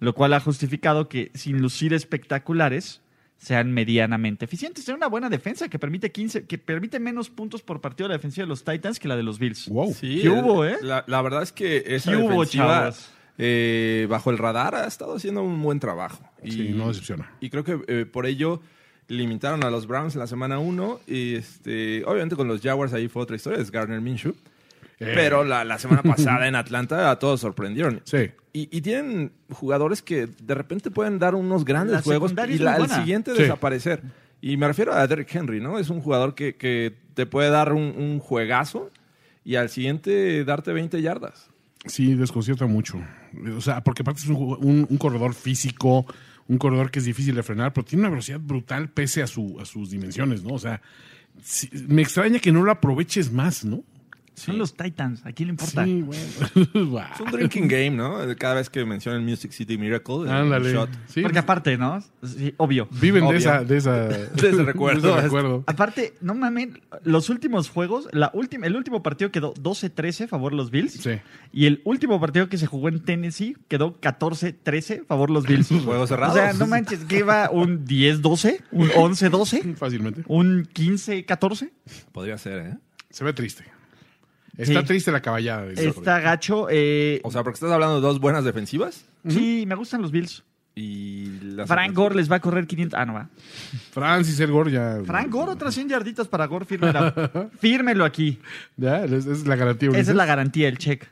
lo 0.00 0.14
cual 0.14 0.32
ha 0.32 0.40
justificado 0.40 1.08
que 1.08 1.30
sin 1.34 1.60
lucir 1.60 1.92
espectaculares 1.92 3.02
sean 3.38 3.72
medianamente 3.72 4.44
eficientes. 4.46 4.84
Tienen 4.84 4.98
una 4.98 5.08
buena 5.08 5.28
defensa 5.28 5.68
que 5.68 5.78
permite 5.78 6.10
15, 6.10 6.46
que 6.46 6.58
permite 6.58 6.98
menos 6.98 7.30
puntos 7.30 7.62
por 7.62 7.80
partido 7.80 8.08
de 8.08 8.14
la 8.14 8.18
defensiva 8.18 8.44
de 8.44 8.48
los 8.48 8.64
Titans 8.64 8.98
que 8.98 9.08
la 9.08 9.16
de 9.16 9.22
los 9.22 9.38
Bills. 9.38 9.68
Wow. 9.68 9.94
Sí, 9.94 10.20
¿Qué 10.22 10.28
hubo, 10.30 10.64
eh? 10.64 10.76
La, 10.82 11.04
la 11.06 11.22
verdad 11.22 11.42
es 11.42 11.52
que 11.52 11.84
esa 11.86 12.10
¿Qué 12.12 12.16
hubo, 12.16 12.30
defensiva, 12.30 12.66
chavos? 12.80 13.10
eh, 13.38 14.06
bajo 14.08 14.30
el 14.30 14.38
radar 14.38 14.74
ha 14.74 14.86
estado 14.86 15.16
haciendo 15.16 15.42
un 15.42 15.62
buen 15.62 15.78
trabajo. 15.80 16.18
Y, 16.42 16.50
Sí, 16.52 16.68
no 16.70 16.88
decepciona. 16.88 17.30
Y 17.40 17.50
creo 17.50 17.62
que 17.64 17.78
eh, 17.88 18.06
por 18.06 18.26
ello 18.26 18.60
limitaron 19.08 19.62
a 19.64 19.70
los 19.70 19.86
Browns 19.86 20.14
en 20.14 20.20
la 20.20 20.26
semana 20.26 20.58
1. 20.58 21.00
Y 21.06 21.34
este, 21.34 22.04
obviamente 22.06 22.36
con 22.36 22.48
los 22.48 22.60
Jaguars 22.62 22.92
ahí 22.92 23.08
fue 23.08 23.22
otra 23.22 23.36
historia, 23.36 23.60
es 23.60 23.70
Gardner 23.70 24.00
Minshew. 24.00 24.34
Eh. 24.98 25.12
Pero 25.14 25.44
la, 25.44 25.64
la 25.64 25.78
semana 25.78 26.02
pasada 26.02 26.48
en 26.48 26.54
Atlanta 26.54 27.10
a 27.10 27.18
todos 27.18 27.40
sorprendieron. 27.40 28.00
Sí. 28.04 28.30
Y, 28.52 28.68
y 28.76 28.80
tienen 28.80 29.32
jugadores 29.50 30.00
que 30.02 30.26
de 30.26 30.54
repente 30.54 30.90
pueden 30.90 31.18
dar 31.18 31.34
unos 31.34 31.64
grandes 31.64 31.96
La 31.96 32.02
juegos 32.02 32.32
y 32.48 32.58
la- 32.58 32.74
al 32.76 32.88
siguiente 32.88 33.32
Sí. 33.34 33.42
desaparecer. 33.42 34.02
Y 34.40 34.56
me 34.56 34.66
refiero 34.66 34.92
a 34.94 35.06
Derrick 35.06 35.34
Henry, 35.34 35.60
¿no? 35.60 35.78
Es 35.78 35.90
un 35.90 36.00
jugador 36.00 36.34
que, 36.34 36.56
que 36.56 36.94
te 37.14 37.26
puede 37.26 37.50
dar 37.50 37.72
un, 37.72 37.82
un 37.96 38.18
juegazo 38.20 38.90
y 39.44 39.56
al 39.56 39.68
siguiente 39.68 40.44
darte 40.44 40.72
20 40.72 41.00
yardas. 41.02 41.50
Sí, 41.84 42.14
desconcierta 42.14 42.66
mucho. 42.66 42.98
O 43.56 43.60
sea, 43.60 43.82
porque 43.84 44.02
aparte 44.02 44.20
es 44.22 44.28
un, 44.28 44.36
un- 44.36 44.86
un 44.88 44.96
corredor 44.98 45.34
físico, 45.34 46.06
un 46.48 46.58
corredor 46.58 46.90
que 46.90 47.00
es 47.00 47.04
difícil 47.04 47.34
de 47.34 47.42
frenar, 47.42 47.72
pero 47.72 47.84
tiene 47.84 48.00
una 48.02 48.10
velocidad 48.10 48.40
brutal 48.40 48.88
pese 48.88 49.22
a, 49.22 49.26
su, 49.26 49.58
a 49.60 49.64
sus 49.64 49.90
dimensiones, 49.90 50.42
¿no? 50.42 50.54
O 50.54 50.58
sea, 50.58 50.80
me 51.88 52.02
extraña 52.02 52.38
que 52.38 52.50
no 52.52 52.62
lo 52.62 52.70
aproveches 52.72 53.30
más, 53.32 53.64
¿no? 53.64 53.84
Son 54.36 54.58
los 54.58 54.76
Titans, 54.76 55.24
¿a 55.24 55.32
quién 55.32 55.48
le 55.48 55.50
importa? 55.52 55.84
Sí, 55.84 56.02
bueno. 56.86 57.06
Es 57.14 57.20
un 57.20 57.30
drinking 57.32 57.68
game, 57.68 57.90
¿no? 57.90 58.18
Cada 58.38 58.54
vez 58.56 58.68
que 58.70 58.84
mencionan 58.84 59.24
Music 59.24 59.50
City 59.52 59.78
Miracle, 59.78 60.30
Ándale. 60.30 60.72
shot. 60.72 60.90
Sí, 61.08 61.22
Porque 61.22 61.38
aparte, 61.38 61.76
¿no? 61.78 62.02
Sí, 62.22 62.52
obvio. 62.58 62.86
viven 63.00 63.22
de 63.22 63.28
obvio. 63.28 63.38
esa, 63.38 63.64
de 63.64 63.76
esa, 63.78 63.92
De 64.08 64.48
ese 64.50 64.62
recuerdo. 64.62 65.08
de 65.08 65.12
ese 65.14 65.22
recuerdo. 65.22 65.64
Aparte, 65.66 66.14
no 66.20 66.34
mamen, 66.34 66.80
los 67.02 67.30
últimos 67.30 67.70
juegos, 67.70 68.08
la 68.12 68.30
última, 68.34 68.66
el 68.66 68.76
último 68.76 69.02
partido 69.02 69.30
quedó 69.32 69.54
12-13 69.54 70.28
favor 70.28 70.52
los 70.52 70.70
Bills. 70.70 70.92
Sí. 70.92 71.12
Y 71.52 71.66
el 71.66 71.80
último 71.84 72.20
partido 72.20 72.48
que 72.50 72.58
se 72.58 72.66
jugó 72.66 72.88
en 72.90 73.02
Tennessee 73.04 73.56
quedó 73.68 73.98
14-13 74.00 75.06
favor 75.06 75.30
los 75.30 75.46
Bills. 75.46 75.68
Juegos 75.68 76.10
cerrados. 76.10 76.36
O 76.36 76.38
sea, 76.38 76.52
no 76.52 76.66
manches, 76.66 77.04
que 77.06 77.20
iba 77.20 77.48
un 77.50 77.86
10-12, 77.86 78.60
un 78.70 78.88
11-12, 78.90 79.76
Fácilmente. 79.76 80.22
un 80.26 80.64
15-14. 80.74 81.70
Podría 82.12 82.36
ser, 82.36 82.58
¿eh? 82.66 82.74
Se 83.10 83.24
ve 83.24 83.32
triste. 83.32 83.64
Está 84.56 84.80
Sí. 84.80 84.86
triste 84.86 85.12
la 85.12 85.20
caballada. 85.20 85.66
de 85.66 85.88
Está 85.88 86.20
gacho. 86.20 86.66
eh, 86.70 87.20
O 87.24 87.30
sea, 87.30 87.42
porque 87.42 87.56
estás 87.56 87.70
hablando 87.70 87.96
de 87.96 88.00
dos 88.00 88.20
buenas 88.20 88.44
defensivas 88.44 89.04
Sí, 89.28 89.64
me 89.66 89.74
gustan 89.74 90.00
los 90.02 90.10
Bills. 90.12 90.44
y 90.74 91.26
las 91.42 91.66
Frank 91.68 91.94
Gore 91.94 92.14
les 92.16 92.30
va 92.30 92.36
a 92.36 92.40
correr 92.40 92.66
500. 92.66 92.98
Ah, 92.98 93.04
no 93.06 93.14
va. 93.14 93.28
Francis 93.92 94.38
El 94.40 94.50
Gore 94.52 94.70
ya. 94.70 94.98
Frank 95.04 95.30
Gore, 95.30 95.52
otras 95.52 95.74
100 95.74 95.88
yarditas 95.88 96.28
para 96.28 96.46
Gore, 96.46 96.64
fírmelo. 96.66 97.12
Fírmelo 97.60 98.04
aquí. 98.04 98.38
Ya, 98.76 99.04
es, 99.04 99.26
es 99.26 99.46
la 99.46 99.56
garantía. 99.56 99.90
Esa 99.90 100.10
es 100.10 100.16
la 100.16 100.26
garantía, 100.26 100.68
el 100.68 100.78
check. 100.78 101.06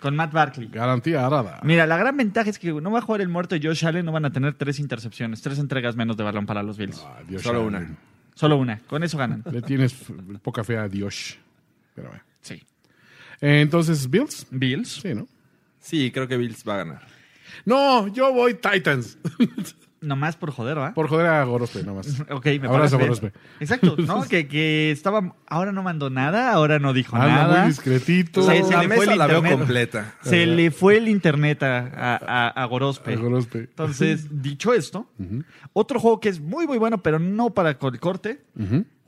Con 0.00 0.16
Matt 0.16 0.32
Barkley. 0.32 0.68
Garantía 0.68 1.24
arada. 1.24 1.60
Mira, 1.62 1.86
la 1.86 1.96
gran 1.96 2.16
ventaja 2.16 2.50
es 2.50 2.58
que 2.58 2.72
no 2.72 2.90
va 2.90 2.98
a 2.98 3.02
jugar 3.02 3.20
el 3.20 3.28
muerto 3.28 3.54
Josh 3.62 3.86
Allen, 3.86 4.04
no 4.04 4.10
van 4.12 4.24
a 4.24 4.32
tener 4.32 4.54
tres 4.54 4.80
intercepciones, 4.80 5.40
tres 5.42 5.58
entregas 5.60 5.94
menos 5.94 6.16
de 6.16 6.24
balón 6.24 6.44
para 6.44 6.62
los 6.64 6.76
Bills. 6.76 7.00
Ah, 7.06 7.20
Dios 7.28 7.42
Solo 7.42 7.60
Allen. 7.60 7.74
una. 7.74 7.96
Solo 8.34 8.56
una, 8.56 8.80
con 8.88 9.04
eso 9.04 9.16
ganan. 9.18 9.44
Le 9.52 9.62
tienes 9.62 9.94
poca 10.42 10.64
fe 10.64 10.76
a 10.78 10.88
Dios. 10.88 11.38
Pero 11.94 12.08
bueno. 12.08 12.24
Sí. 12.40 12.60
Eh, 13.42 13.60
entonces, 13.60 14.08
Bills. 14.08 14.46
Bills. 14.50 15.00
Sí, 15.02 15.14
¿no? 15.14 15.28
Sí, 15.80 16.10
creo 16.10 16.26
que 16.28 16.36
Bills 16.38 16.64
va 16.66 16.74
a 16.74 16.78
ganar. 16.78 17.02
No, 17.66 18.08
yo 18.08 18.32
voy 18.32 18.54
Titans. 18.54 19.18
Nomás 20.00 20.34
por 20.34 20.50
joder, 20.50 20.76
¿va? 20.76 20.94
Por 20.94 21.06
joder 21.06 21.26
a 21.28 21.44
Gorospe, 21.44 21.84
nomás. 21.84 22.08
Ok, 22.30 22.44
me 22.46 22.66
Abrazo, 22.66 22.70
parece 22.72 22.96
bien. 22.96 23.08
Gorospe. 23.08 23.32
Exacto, 23.60 23.94
¿no? 23.98 24.24
que, 24.24 24.48
que 24.48 24.90
estaba. 24.90 25.36
Ahora 25.46 25.70
no 25.70 25.84
mandó 25.84 26.10
nada, 26.10 26.50
ahora 26.52 26.80
no 26.80 26.92
dijo 26.92 27.14
Anda 27.14 27.28
nada. 27.28 27.60
muy 27.60 27.68
discretito. 27.68 28.42
Se 28.42 28.48
la 28.48 28.82
le 28.82 28.88
fue 28.88 28.98
mesa 28.98 29.12
el 29.12 29.18
la 29.20 29.26
veo 29.28 29.36
internet. 29.38 29.58
completa. 29.60 30.14
Se 30.22 30.44
le 30.46 30.72
fue 30.72 30.96
el 30.96 31.08
internet 31.08 31.62
a, 31.62 31.78
a, 31.78 32.16
a- 32.16 32.48
a 32.48 32.64
Gorospe. 32.66 33.12
A 33.14 33.16
Gorospe. 33.16 33.58
Entonces, 33.60 34.42
dicho 34.42 34.74
esto, 34.74 35.06
otro 35.72 36.00
juego 36.00 36.18
que 36.18 36.30
es 36.30 36.40
muy, 36.40 36.66
muy 36.66 36.78
bueno, 36.78 37.00
pero 37.00 37.20
no 37.20 37.50
para 37.50 37.70
el 37.70 37.78
corte. 38.00 38.42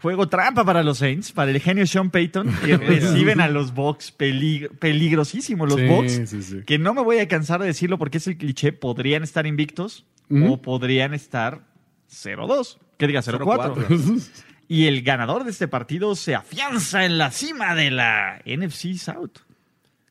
Juego 0.04 0.28
trampa 0.28 0.64
para 0.64 0.82
los 0.82 0.98
Saints, 0.98 1.32
para 1.32 1.50
el 1.50 1.60
genio 1.60 1.86
Sean 1.86 2.10
Payton, 2.10 2.54
que 2.64 2.76
reciben 2.76 3.40
a 3.40 3.48
los 3.48 3.72
Bucks 3.74 4.14
pelig- 4.16 4.68
peligrosísimos 4.78 5.66
los 5.68 5.80
Sí, 5.80 5.86
Bucks. 5.86 6.28
sí, 6.30 6.42
sí. 6.42 6.60
Que 6.66 6.78
no 6.78 6.92
me 6.92 7.00
voy 7.02 7.18
a 7.20 7.26
cansar 7.28 7.60
de 7.60 7.66
decirlo 7.68 7.96
porque 7.96 8.18
es 8.18 8.26
el 8.26 8.36
cliché. 8.36 8.72
Podrían 8.72 9.22
estar 9.22 9.46
invictos 9.46 10.04
o 10.30 10.60
podrían 10.60 11.14
estar 11.14 11.62
0-2. 12.10 12.76
Que 12.98 13.06
diga 13.06 13.22
0-4. 13.22 14.22
Y 14.68 14.86
el 14.86 15.02
ganador 15.02 15.44
de 15.44 15.50
este 15.50 15.68
partido 15.68 16.14
se 16.16 16.34
afianza 16.34 17.04
en 17.06 17.16
la 17.18 17.30
cima 17.30 17.74
de 17.74 17.90
la 17.90 18.42
NFC 18.44 18.94
South. 18.98 19.38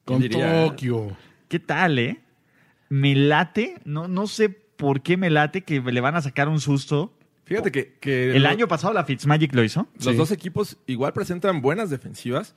Con 0.05 0.21
diría? 0.21 0.65
Tokio. 0.65 1.15
¿Qué 1.47 1.59
tal, 1.59 1.99
eh? 1.99 2.19
Me 2.89 3.15
late, 3.15 3.75
no, 3.85 4.07
no 4.07 4.25
sé 4.27 4.49
por 4.49 5.01
qué 5.01 5.17
me 5.17 5.29
late 5.29 5.61
que 5.61 5.79
le 5.81 6.01
van 6.01 6.15
a 6.15 6.21
sacar 6.21 6.49
un 6.49 6.59
susto. 6.59 7.13
Fíjate 7.45 7.71
que, 7.71 7.93
que 7.99 8.35
El 8.35 8.43
lo- 8.43 8.49
año 8.49 8.67
pasado 8.67 8.93
la 8.93 9.03
Fitzmagic 9.03 9.53
lo 9.53 9.63
hizo. 9.63 9.87
los 9.95 10.05
Sí. 10.05 10.15
dos 10.15 10.31
equipos 10.31 10.77
igual 10.87 11.13
presentan 11.13 11.61
buenas 11.61 11.89
defensivas 11.89 12.55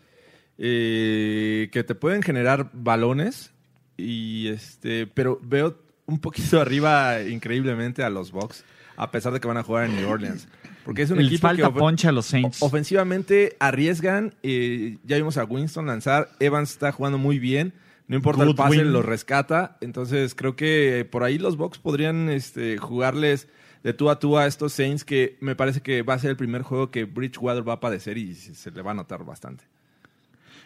eh, 0.59 1.69
que 1.73 1.85
te 1.85 1.95
pueden 1.95 2.23
generar 2.23 2.71
balones 2.73 3.53
y 3.97 4.49
este, 4.49 5.07
pero 5.07 5.39
veo 5.43 5.77
un 6.07 6.19
poquito 6.21 6.61
arriba 6.61 7.21
increíblemente 7.23 8.03
a 8.03 8.11
los 8.11 8.31
Bucks 8.33 8.65
a 8.97 9.11
pesar 9.11 9.33
de 9.33 9.41
que 9.41 9.49
van 9.49 9.59
a 9.59 9.63
jugar 9.63 9.85
en 9.85 9.97
New 9.97 10.09
Orleans, 10.09 10.49
porque 10.83 11.03
es 11.03 11.11
un 11.11 11.19
Les 11.19 11.27
equipo 11.27 11.49
que 11.49 11.57
falta 11.63 11.69
ofe- 11.69 11.79
poncha 11.79 12.09
a 12.09 12.13
los 12.13 12.25
Saints. 12.25 12.63
ofensivamente 12.63 13.55
arriesgan. 13.61 14.35
eh, 14.43 14.97
ya 15.05 15.17
vimos 15.17 15.37
a 15.37 15.45
Winston 15.45 15.85
lanzar, 15.87 16.31
Evans 16.41 16.71
está 16.71 16.93
jugando 16.93 17.19
muy 17.19 17.39
bien. 17.39 17.75
No 18.09 18.17
importa 18.17 18.45
el 18.45 18.55
pase, 18.55 18.85
lo 18.85 19.03
rescata. 19.03 19.77
Entonces 19.83 20.35
creo 20.35 20.55
que 20.57 21.07
por 21.11 21.25
ahí 21.25 21.37
los 21.39 21.57
Bucks 21.59 21.79
podrían 21.79 22.31
este, 22.31 22.79
jugarles 22.79 23.49
de 23.87 23.95
tú 23.95 24.11
a 24.11 24.19
tú 24.19 24.37
a 24.37 24.49
estos 24.49 24.73
Saints 24.73 25.05
que 25.05 25.37
me 25.39 25.55
parece 25.55 25.81
que 25.81 26.03
va 26.03 26.15
a 26.15 26.19
ser 26.19 26.31
el 26.31 26.37
primer 26.37 26.63
juego 26.63 26.91
que 26.91 27.05
Bridgewater 27.05 27.67
va 27.67 27.75
a 27.75 27.81
padecer 27.81 28.19
y 28.19 28.35
se 28.35 28.73
le 28.73 28.83
va 28.83 28.91
a 28.91 28.95
notar 28.95 29.25
bastante. 29.25 29.63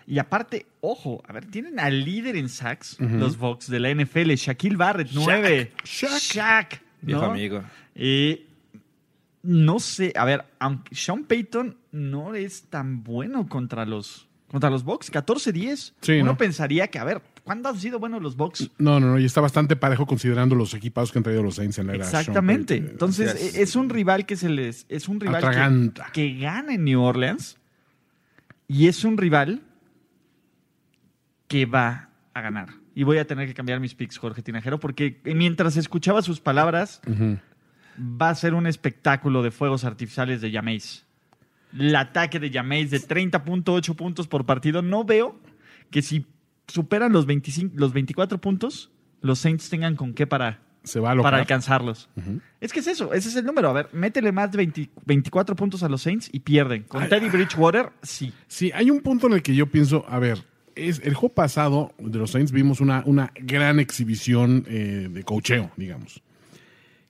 Y 0.06 0.18
aparte, 0.18 0.64
ojo, 0.80 1.22
a 1.28 1.35
ver, 1.35 1.44
tienen 1.44 1.78
al 1.78 2.02
líder 2.02 2.37
en 2.37 2.48
sacks, 2.48 2.98
los 2.98 3.37
Bucks 3.37 3.68
de 3.68 3.78
la 3.78 3.94
NFL, 3.94 4.30
Shaquille 4.30 4.76
Barrett, 4.76 5.11
9. 5.12 5.70
Shaq. 5.85 6.18
Shaq. 6.18 6.83
Viejo 7.02 7.20
¿no? 7.20 7.33
amigo. 7.33 7.62
Eh, 7.94 8.46
no 9.42 9.80
sé, 9.80 10.14
a 10.16 10.24
ver, 10.24 10.46
aunque 10.59 10.94
Sean 10.94 11.24
Payton 11.24 11.76
no 11.92 12.35
es 12.35 12.70
tan 12.70 13.04
bueno 13.04 13.46
contra 13.50 13.85
los 13.85 14.28
contra 14.50 14.70
los 14.70 14.83
Bucks, 14.83 15.12
14-10. 15.12 15.92
Sí, 16.00 16.12
Uno 16.14 16.24
¿no? 16.33 16.38
pensaría 16.38 16.88
que, 16.88 16.98
a 16.98 17.04
ver, 17.04 17.20
¿cuándo 17.50 17.68
han 17.68 17.80
sido 17.80 17.98
buenos 17.98 18.22
los 18.22 18.36
Bucks? 18.36 18.70
No, 18.78 19.00
no, 19.00 19.08
no, 19.08 19.18
y 19.18 19.24
está 19.24 19.40
bastante 19.40 19.74
parejo 19.74 20.06
considerando 20.06 20.54
los 20.54 20.72
equipados 20.72 21.10
que 21.10 21.18
han 21.18 21.24
traído 21.24 21.42
los 21.42 21.56
Saints 21.56 21.78
en 21.80 21.88
la 21.88 21.94
era. 21.94 22.04
Exactamente. 22.04 22.76
Entonces, 22.76 23.56
es. 23.56 23.74
un 23.74 23.90
rival 23.90 24.24
que 24.24 24.36
se 24.36 24.48
les. 24.48 24.86
Es 24.88 25.08
un 25.08 25.18
rival 25.18 25.34
Atraganta. 25.34 26.10
que, 26.12 26.32
que 26.32 26.40
gana 26.42 26.74
en 26.74 26.84
New 26.84 27.00
Orleans. 27.00 27.58
Y 28.68 28.86
es 28.86 29.02
un 29.02 29.18
rival 29.18 29.62
que 31.48 31.66
va 31.66 32.10
a 32.34 32.40
ganar. 32.40 32.68
Y 32.94 33.02
voy 33.02 33.18
a 33.18 33.26
tener 33.26 33.48
que 33.48 33.54
cambiar 33.54 33.80
mis 33.80 33.96
picks, 33.96 34.16
Jorge 34.16 34.42
Tinajero, 34.42 34.78
porque 34.78 35.20
mientras 35.24 35.76
escuchaba 35.76 36.22
sus 36.22 36.38
palabras, 36.38 37.00
va 37.98 38.30
a 38.30 38.34
ser 38.36 38.54
un 38.54 38.68
espectáculo 38.68 39.42
de 39.42 39.50
fuegos 39.50 39.82
artificiales 39.82 40.40
de 40.40 40.52
Jameis. 40.52 41.04
El 41.76 41.96
ataque 41.96 42.38
de 42.38 42.48
Jameis 42.48 42.92
de 42.92 43.00
30.8 43.00 43.96
puntos 43.96 44.28
por 44.28 44.46
partido. 44.46 44.82
No 44.82 45.02
veo 45.02 45.40
que 45.90 46.00
si 46.00 46.26
superan 46.70 47.12
los, 47.12 47.26
25, 47.26 47.74
los 47.76 47.92
24 47.92 48.40
puntos, 48.40 48.90
los 49.20 49.38
Saints 49.38 49.68
tengan 49.68 49.96
con 49.96 50.14
qué 50.14 50.26
para, 50.26 50.61
se 50.83 51.00
va 51.00 51.11
a 51.11 51.14
lograr. 51.14 51.33
para 51.33 51.42
alcanzarlos. 51.42 52.09
Es 52.61 52.72
que 52.72 52.80
es 52.80 52.87
eso, 52.87 53.12
ese 53.12 53.28
es 53.28 53.37
el 53.37 53.44
número. 53.44 53.68
A 53.68 53.72
ver, 53.72 53.88
métele 53.92 54.33
más 54.33 54.50
de 54.50 54.59
20 54.59 54.90
24 55.04 55.56
puntos 55.56 55.83
a 55.83 55.88
los 55.88 56.02
Saints 56.02 56.28
y 56.33 56.40
pierden. 56.40 56.85
Con 56.85 57.02
Ay, 57.02 57.09
Teddy 57.09 57.28
Bridgewater, 57.28 57.90
sí. 58.02 58.33
Sí, 58.48 58.70
hay 58.74 58.90
un 58.90 59.00
punto 59.00 59.26
en 59.26 59.35
el 59.35 59.42
que 59.42 59.54
yo 59.54 59.66
pienso, 59.66 60.04
a 60.09 60.18
ver, 60.18 60.44
es 60.74 61.00
el 61.04 61.14
juego 61.14 61.35
pasado 61.35 61.92
de 61.98 62.18
los 62.18 62.30
Saints 62.30 62.52
vimos 62.52 62.80
una, 62.80 63.02
una 63.06 63.33
gran 63.35 63.80
exhibición 63.80 64.64
eh, 64.68 65.09
de 65.11 65.24
cocheo, 65.24 65.70
digamos. 65.76 66.22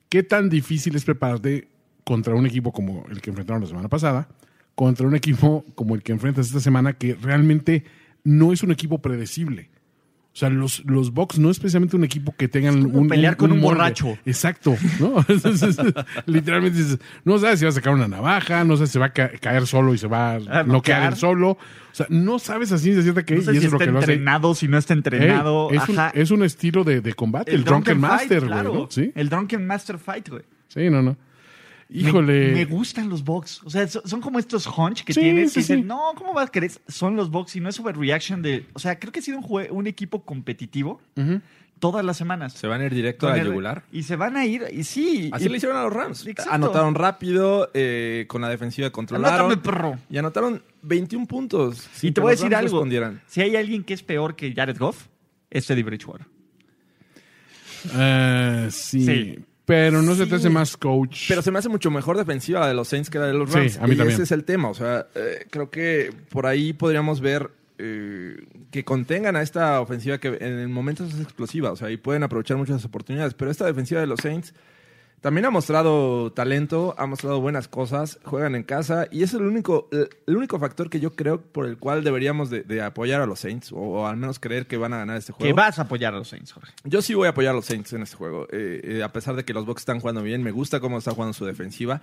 ¿Qué 0.09 0.23
tan 0.23 0.49
difícil 0.49 0.97
es 0.97 1.05
prepararte 1.05 1.69
contra 2.05 2.35
un 2.35 2.47
equipo 2.47 2.73
como 2.73 3.07
el 3.11 3.21
que 3.21 3.31
enfrentaron 3.31 3.63
la 3.63 3.69
semana 3.69 3.89
pasada, 3.89 4.29
contra 4.75 5.07
un 5.07 5.15
equipo 5.15 5.65
como 5.75 5.95
el 5.95 6.03
que 6.03 6.13
enfrentas 6.13 6.47
esta 6.47 6.61
semana, 6.61 6.95
que 6.95 7.15
realmente 7.15 7.85
no 8.25 8.53
es 8.53 8.63
un 8.63 8.71
equipo 8.73 8.99
predecible? 9.01 9.71
O 10.33 10.37
sea, 10.37 10.49
los, 10.49 10.85
los 10.87 11.13
Bucks 11.13 11.41
no 11.41 11.51
es 11.51 11.59
precisamente 11.59 11.97
un 11.97 12.05
equipo 12.05 12.33
que 12.37 12.47
tengan 12.47 12.85
como 12.85 13.01
un. 13.01 13.09
pelear 13.09 13.37
con 13.37 13.51
un 13.51 13.61
borracho. 13.61 14.17
Exacto, 14.25 14.77
¿no? 15.01 15.25
Entonces, 15.29 15.77
literalmente 16.27 16.79
dices, 16.79 16.99
no 17.25 17.37
sabes 17.39 17.59
si 17.59 17.65
va 17.65 17.71
a 17.71 17.73
sacar 17.73 17.93
una 17.95 18.07
navaja, 18.07 18.63
no 18.65 18.77
sabes 18.77 18.91
si 18.93 18.99
va 19.01 19.07
a 19.07 19.13
ca- 19.13 19.31
caer 19.41 19.67
solo 19.67 19.93
y 19.93 19.99
se 19.99 20.07
va 20.07 20.35
a 20.35 20.63
noquear 20.63 21.13
él 21.13 21.19
solo. 21.19 21.51
O 21.51 21.59
sea, 21.91 22.07
no 22.11 22.39
sabes 22.39 22.71
así 22.71 22.93
de 22.93 23.03
cierta 23.03 23.25
que 23.25 23.35
No 23.35 23.43
sé 23.43 23.51
y 23.51 23.55
si 23.61 23.67
eso 23.67 23.67
es 23.67 23.73
lo 23.73 23.79
está 23.79 23.85
que 23.87 23.91
lo 23.93 23.99
hace. 23.99 24.13
entrenado, 24.13 24.55
si 24.55 24.69
no 24.69 24.79
está 24.79 24.95
Ey, 24.95 24.99
entrenado. 24.99 25.71
es, 25.73 25.89
un, 25.89 25.99
Ajá. 25.99 26.13
es 26.15 26.31
un 26.31 26.45
estilo 26.45 26.85
de, 26.85 27.01
de 27.01 27.13
combate, 27.15 27.53
el, 27.53 27.65
Drunken, 27.65 27.99
Master, 27.99 28.39
güey, 28.41 28.53
claro. 28.53 28.73
¿no? 28.75 28.87
Sí, 28.89 29.11
El 29.17 29.29
Drunken 29.31 29.67
Master 29.67 29.99
Fight, 29.99 30.29
güey. 30.29 30.43
sí, 30.69 30.89
no, 30.91 31.03
no. 31.03 31.17
Me- 31.91 32.01
Híjole. 32.09 32.53
Me, 32.53 32.65
gustan 32.67 33.09
los 33.09 33.25
Bucks. 33.25 33.63
O 33.65 33.71
sea, 33.71 33.87
so- 33.89 34.03
son 34.07 34.21
como 34.21 34.39
estos 34.39 34.67
hunch 34.67 35.03
que 35.03 35.13
Sí, 35.13 35.21
tienes 35.21 35.51
sí, 35.51 35.55
que 35.55 35.61
dicen, 35.61 35.79
sí. 35.81 35.85
no, 35.85 36.13
¿cómo 36.17 36.33
vas 36.33 36.47
a 36.49 36.51
creer? 36.53 36.71
Son 36.89 37.17
los 37.17 37.31
Bucks 37.31 37.57
y 37.57 37.61
no 37.61 37.69
es 37.69 37.81
overreaction 37.81 38.43
de. 38.43 38.67
O 38.75 38.79
sea, 38.79 38.99
creo 38.99 39.13
que 39.13 39.19
ha 39.19 39.23
sido 39.23 39.39
un, 39.39 39.45
jue- 39.45 39.69
un 39.71 39.87
equipo 39.89 40.23
competitivo 40.25 41.01
todas 41.81 42.05
las 42.05 42.17
semanas. 42.17 42.53
Se 42.53 42.67
van 42.69 42.81
a 42.83 42.85
ir 42.85 42.95
directo 42.95 43.27
a 43.27 43.37
la 43.37 43.43
yugular. 43.43 43.83
Y 43.91 44.03
se 44.05 44.15
van 44.15 44.37
a 44.37 44.45
ir, 44.47 44.67
y 44.73 44.85
sí. 44.85 45.31
Así 45.33 45.47
y- 45.47 45.49
le 45.49 45.57
hicieron 45.57 45.77
a 45.79 45.83
los 45.83 45.93
Rams. 45.93 46.27
Exacto. 46.27 46.53
Anotaron 46.53 46.95
rápido, 46.95 47.71
eh, 47.75 48.27
con 48.29 48.41
la 48.43 48.49
defensiva 48.51 48.91
controlaron. 48.91 49.41
Anótame, 49.51 49.61
perro. 49.61 49.99
Y 50.11 50.19
anotaron 50.19 50.63
21 50.83 51.27
puntos. 51.27 51.89
Y 52.03 52.13
te 52.13 52.21
voy 52.21 52.29
a 52.29 52.31
decir 52.33 52.53
Rams 52.53 52.67
algo. 52.73 52.87
Si 53.27 53.41
hay 53.41 53.57
alguien 53.57 53.83
que 53.83 53.95
es 53.95 54.03
peor 54.05 54.37
que 54.37 54.53
Jared 54.55 54.79
Goff, 54.79 55.07
es 55.51 55.67
Teddy 55.67 55.83
Bridgewater. 55.83 56.27
Eh, 57.97 58.69
sí, 58.71 59.05
Sí. 59.05 59.39
Pero 59.71 60.03
no 60.03 60.15
se 60.15 60.25
te 60.25 60.31
Sí. 60.31 60.35
hace 60.37 60.51
más 60.51 60.77
coach. 60.77 61.27
Pero 61.29 61.43
se 61.43 61.51
me 61.51 61.59
hace 61.61 61.69
mucho 61.69 61.91
mejor 61.91 62.17
defensiva 62.19 62.61
la 62.61 62.69
de 62.69 62.75
los 62.75 62.89
Saints 62.89 63.09
que 63.09 63.19
la 63.19 63.27
de 63.27 63.35
los 63.35 63.51
Sí, 63.51 63.57
Rams. 63.59 63.79
a 63.79 63.87
mí 63.87 63.95
y 63.95 63.97
también. 63.97 64.15
ese 64.15 64.25
es 64.25 64.33
el 64.33 64.45
tema. 64.45 64.69
O 64.69 64.75
sea, 64.75 65.07
eh, 65.15 65.47
creo 65.51 65.71
que 65.71 66.11
por 66.31 66.47
ahí 66.47 66.73
podríamos 66.73 67.21
ver 67.21 67.51
eh, 67.79 68.37
que 68.71 68.85
contengan 68.85 69.37
a 69.37 69.43
esta 69.43 69.81
ofensiva 69.81 70.19
que 70.19 70.37
en 70.41 70.71
momentos 70.73 71.15
es 71.15 71.21
explosiva. 71.21 71.71
O 71.73 71.77
sea, 71.77 71.91
y 71.91 71.97
pueden 71.97 72.23
aprovechar 72.25 72.57
muchas 72.59 72.85
oportunidades. 72.85 73.33
Pero 73.35 73.51
esta 73.51 73.65
defensiva 73.65 74.01
de 74.03 74.07
los 74.07 74.21
Saints 74.21 74.53
también 75.21 75.45
ha 75.45 75.51
mostrado 75.51 76.33
talento, 76.33 76.95
ha 76.99 77.07
mostrado 77.07 77.41
buenas 77.41 77.69
cosas, 77.69 78.19
juegan 78.25 78.55
en 78.55 78.63
casa. 78.63 79.07
Y 79.11 79.23
es 79.23 79.35
el 79.35 79.43
único, 79.43 79.89
el, 79.93 80.37
único 80.37 80.59
factor 80.59 80.89
que 80.89 80.99
yo 81.01 81.13
creo 81.15 81.41
por 81.43 81.67
el 81.67 81.77
cual 81.77 82.03
deberíamos 82.05 82.49
de, 82.51 82.63
de 82.63 82.81
apoyar 82.83 83.21
a 83.21 83.27
los 83.27 83.41
Saints. 83.41 83.73
O, 83.73 83.77
o 83.79 84.07
al 84.07 84.17
menos 84.17 84.39
creer 84.39 84.67
que 84.67 84.77
van 84.79 84.93
a 84.95 84.99
ganar 84.99 85.17
este 85.19 85.33
Que 85.33 85.39
juego. 85.45 85.57
vas 85.57 85.79
a 85.79 85.83
apoyar 85.83 86.15
a 86.15 86.19
los 86.19 86.29
Saints, 86.29 86.53
Jorge. 86.53 86.73
Yo 86.85 87.03
sí 87.03 87.15
voy 87.15 87.27
a 87.27 87.31
apoyar 87.31 87.53
a 87.53 87.57
los 87.57 87.67
Saints 87.67 87.93
en 87.93 88.03
este 88.03 88.17
juego. 88.17 88.47
Eh, 88.51 88.81
eh, 88.99 89.03
a 89.03 89.13
pesar 89.13 89.37
de 89.37 89.45
que 89.45 89.53
los 89.53 89.67
Bucks 89.67 89.83
están 89.83 90.01
jugando 90.01 90.23
bien, 90.23 90.43
me 90.43 90.53
gusta 90.53 90.81
cómo 90.81 90.99
está 90.99 91.11
jugando 91.13 91.35
su 91.35 91.45
defensiva. 91.45 92.01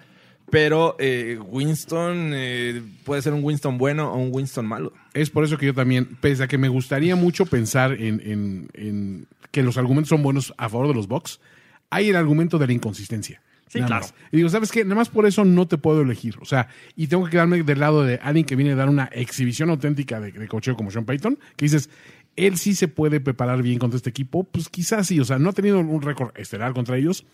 Pero 0.49 0.95
eh, 0.99 1.37
Winston 1.45 2.31
eh, 2.33 2.81
puede 3.03 3.21
ser 3.21 3.33
un 3.33 3.43
Winston 3.43 3.77
bueno 3.77 4.13
o 4.13 4.17
un 4.17 4.29
Winston 4.31 4.65
malo. 4.65 4.93
Es 5.13 5.29
por 5.29 5.43
eso 5.43 5.57
que 5.57 5.65
yo 5.65 5.73
también, 5.73 6.17
pese 6.21 6.43
a 6.43 6.47
que 6.47 6.57
me 6.57 6.69
gustaría 6.69 7.15
mucho 7.17 7.45
pensar 7.45 7.91
en, 7.93 8.21
en- 8.23 8.69
en 8.73 9.27
que 9.51 9.61
los 9.63 9.77
argumentos 9.77 10.07
son 10.09 10.23
buenos 10.23 10.53
a 10.57 10.69
favor 10.69 10.87
de 10.87 10.93
los 10.93 11.07
Bucks, 11.07 11.41
hay 11.89 12.09
el 12.09 12.15
argumento 12.15 12.57
de 12.57 12.67
la 12.67 12.73
inconsistencia. 12.73 13.41
Sí, 13.67 13.79
Nada 13.79 13.87
claro. 13.87 14.01
más. 14.05 14.13
Y 14.31 14.37
digo, 14.37 14.49
¿sabes 14.49 14.71
qué? 14.71 14.83
Nada 14.85 14.95
más 14.95 15.09
por 15.09 15.25
eso 15.25 15.43
no 15.43 15.67
te 15.67 15.77
puedo 15.77 16.01
elegir. 16.01 16.35
O 16.39 16.45
sea, 16.45 16.69
y 16.95 17.07
tengo 17.07 17.25
que 17.25 17.31
quedarme 17.31 17.63
del 17.63 17.79
lado 17.79 18.03
de 18.03 18.17
alguien 18.23 18.45
que 18.45 18.55
viene 18.55 18.71
a 18.71 18.75
dar 18.75 18.87
una 18.87 19.05
exhibición 19.05 19.69
auténtica 19.69 20.21
de, 20.21 20.31
de 20.31 20.47
cocheo 20.47 20.75
como 20.75 20.89
Sean 20.89 21.05
Payton, 21.05 21.37
que 21.57 21.65
dices, 21.65 21.89
él 22.37 22.57
sí 22.57 22.75
se 22.75 22.87
puede 22.87 23.19
preparar 23.19 23.61
bien 23.61 23.77
contra 23.77 23.97
este 23.97 24.09
equipo. 24.09 24.45
Pues 24.45 24.69
quizás 24.69 25.07
sí, 25.07 25.19
o 25.19 25.25
sea, 25.25 25.37
no 25.37 25.49
ha 25.49 25.53
tenido 25.53 25.79
un 25.79 26.01
récord 26.01 26.31
estelar 26.37 26.73
contra 26.73 26.97
ellos. 26.97 27.25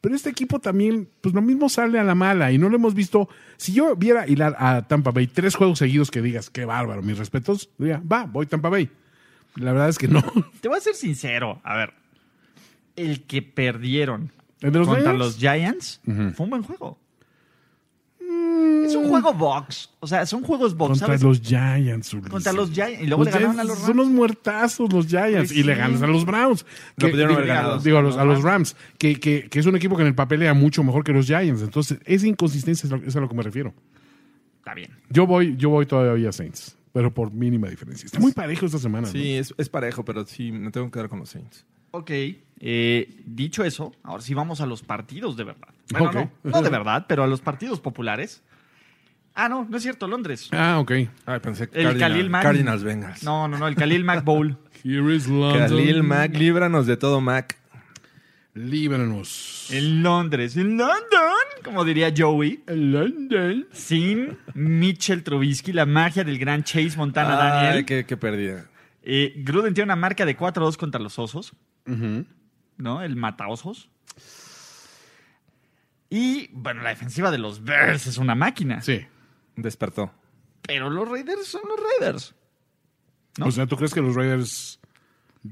Pero 0.00 0.16
este 0.16 0.30
equipo 0.30 0.58
también, 0.58 1.08
pues 1.20 1.32
lo 1.32 1.42
mismo 1.42 1.68
sale 1.68 1.98
a 1.98 2.02
la 2.02 2.16
mala 2.16 2.50
y 2.50 2.58
no 2.58 2.68
lo 2.68 2.74
hemos 2.76 2.92
visto. 2.94 3.28
Si 3.56 3.72
yo 3.72 3.94
viera 3.94 4.26
hilar 4.26 4.56
a 4.58 4.88
Tampa 4.88 5.12
Bay 5.12 5.28
tres 5.28 5.54
juegos 5.54 5.78
seguidos 5.78 6.10
que 6.10 6.20
digas, 6.20 6.50
qué 6.50 6.64
bárbaro, 6.64 7.02
mis 7.02 7.18
respetos, 7.18 7.70
diría, 7.78 8.02
va, 8.10 8.24
voy 8.24 8.46
Tampa 8.46 8.68
Bay. 8.68 8.90
La 9.56 9.72
verdad 9.72 9.90
es 9.90 9.98
que 9.98 10.08
no. 10.08 10.20
Te 10.60 10.68
voy 10.68 10.78
a 10.78 10.80
ser 10.80 10.94
sincero. 10.94 11.60
A 11.62 11.76
ver, 11.76 11.92
el 12.96 13.22
que 13.24 13.42
perdieron 13.42 14.32
¿El 14.60 14.72
de 14.72 14.78
los 14.80 14.88
contra 14.88 15.12
Lions? 15.12 15.18
los 15.18 15.36
Giants 15.38 16.00
fue 16.34 16.44
un 16.44 16.50
buen 16.50 16.62
juego. 16.62 16.98
Es 18.84 18.94
un 18.96 19.08
juego 19.08 19.32
box. 19.32 19.90
O 20.00 20.06
sea, 20.06 20.26
son 20.26 20.42
juegos 20.42 20.76
box, 20.76 20.90
Contra 21.00 21.06
¿sabes? 21.06 21.22
los 21.22 21.40
Giants. 21.40 22.12
Ulises. 22.14 22.30
Contra 22.30 22.52
los 22.52 22.70
Giants. 22.72 23.00
Y 23.02 23.06
luego 23.06 23.24
Los 23.24 23.32
le 23.34 23.40
ganaron 23.40 23.60
a 23.60 23.62
Giants 23.62 23.68
los 23.68 23.78
Son 23.78 23.86
Rams. 23.96 24.06
unos 24.06 24.14
muertros 24.16 24.92
los 24.92 25.06
Giants. 25.06 25.36
Pues 25.36 25.52
y 25.52 25.62
le 25.62 25.74
ganas 25.74 26.02
a 26.02 26.06
los 26.06 26.24
Browns. 26.24 26.66
Lo 26.96 27.10
pudieron 27.10 27.34
haber 27.34 27.46
ganado. 27.46 27.78
Digo, 27.78 27.98
a 27.98 28.02
los, 28.02 28.16
a 28.16 28.24
los 28.24 28.42
Rams. 28.42 28.76
Que, 28.98 29.18
que, 29.20 29.48
que 29.48 29.58
es 29.58 29.66
un 29.66 29.76
equipo 29.76 29.96
que 29.96 30.02
en 30.02 30.08
el 30.08 30.14
papel 30.14 30.42
era 30.42 30.54
mucho 30.54 30.82
mejor 30.82 31.04
que 31.04 31.12
los 31.12 31.26
Giants. 31.26 31.62
Entonces, 31.62 31.98
esa 32.04 32.26
inconsistencia 32.26 32.86
es, 32.86 32.90
lo- 32.90 33.06
es 33.06 33.14
a 33.16 33.20
lo 33.20 33.28
que 33.28 33.34
me 33.36 33.42
refiero. 33.42 33.72
Está 34.58 34.74
bien. 34.74 34.90
Yo 35.10 35.26
voy, 35.26 35.56
yo 35.56 35.70
voy 35.70 35.86
todavía 35.86 36.28
a 36.28 36.32
Saints. 36.32 36.76
Pero 36.92 37.12
por 37.14 37.32
mínima 37.32 37.68
diferencia. 37.68 38.06
Está 38.06 38.18
muy 38.20 38.32
parejo 38.32 38.66
esta 38.66 38.78
semana. 38.78 39.06
¿no? 39.06 39.12
Sí, 39.12 39.32
es, 39.34 39.54
es 39.56 39.68
parejo, 39.68 40.04
pero 40.04 40.26
sí, 40.26 40.50
me 40.52 40.70
tengo 40.70 40.86
que 40.86 40.92
quedar 40.92 41.08
con 41.08 41.20
los 41.20 41.30
Saints. 41.30 41.64
Ok. 41.92 42.10
Eh, 42.64 43.20
dicho 43.26 43.64
eso, 43.64 43.92
ahora 44.04 44.22
sí 44.22 44.34
vamos 44.34 44.60
a 44.60 44.66
los 44.66 44.82
partidos 44.82 45.36
de 45.36 45.42
verdad. 45.44 45.68
Bueno, 45.90 46.30
no, 46.44 46.50
no 46.50 46.62
de 46.62 46.70
verdad, 46.70 47.06
pero 47.08 47.24
a 47.24 47.26
los 47.26 47.40
partidos 47.40 47.80
populares. 47.80 48.42
Ah, 49.34 49.48
no, 49.48 49.66
no 49.68 49.76
es 49.78 49.82
cierto, 49.82 50.06
Londres. 50.06 50.48
Ah, 50.52 50.78
ok. 50.78 50.92
Ay, 51.26 51.40
pensé 51.40 51.68
que 51.68 51.78
El 51.80 51.86
Cardinal- 51.86 51.98
Khalil 52.12 52.30
Mack. 52.30 52.42
Cardinals 52.44 52.84
Bengals. 52.84 53.22
No, 53.24 53.48
no, 53.48 53.58
no, 53.58 53.66
el 53.66 53.74
Khalil 53.74 54.04
Mac 54.04 54.24
Bowl. 54.24 54.56
Here 54.84 55.14
is 55.14 55.26
London. 55.26 55.68
Khalil 55.68 56.02
Mack, 56.04 56.36
líbranos 56.36 56.86
de 56.86 56.96
todo 56.96 57.20
Mac. 57.20 57.58
Líbranos. 58.54 59.68
En 59.70 60.02
Londres, 60.02 60.56
en 60.58 60.76
London, 60.76 60.98
como 61.64 61.84
diría 61.84 62.12
Joey. 62.16 62.62
London. 62.66 63.66
Sin 63.72 64.36
Mitchell 64.54 65.22
Trubisky, 65.22 65.72
la 65.72 65.86
magia 65.86 66.22
del 66.22 66.38
gran 66.38 66.62
Chase 66.62 66.96
Montana 66.98 67.32
Ay, 67.60 67.64
Daniel. 67.66 67.84
qué, 67.86 68.04
qué 68.04 68.16
pérdida. 68.18 68.66
Eh, 69.02 69.32
Gruden 69.38 69.72
tiene 69.72 69.86
una 69.86 69.96
marca 69.96 70.26
de 70.26 70.36
4-2 70.36 70.76
contra 70.76 71.00
los 71.00 71.18
osos. 71.18 71.54
¿No? 72.76 73.02
El 73.02 73.16
mataosos. 73.16 73.88
Y, 76.10 76.48
bueno, 76.52 76.82
la 76.82 76.90
defensiva 76.90 77.30
de 77.30 77.38
los 77.38 77.64
Bears 77.64 78.06
es 78.06 78.18
una 78.18 78.34
máquina. 78.34 78.82
Sí. 78.82 79.00
Despertó. 79.56 80.12
Pero 80.62 80.90
los 80.90 81.08
Raiders 81.08 81.46
son 81.46 81.62
los 81.68 81.78
Raiders. 81.80 82.34
¿No? 83.38 83.46
O 83.46 83.50
sea, 83.50 83.66
¿tú 83.66 83.76
crees 83.76 83.94
que 83.94 84.02
los 84.02 84.14
Raiders 84.14 84.78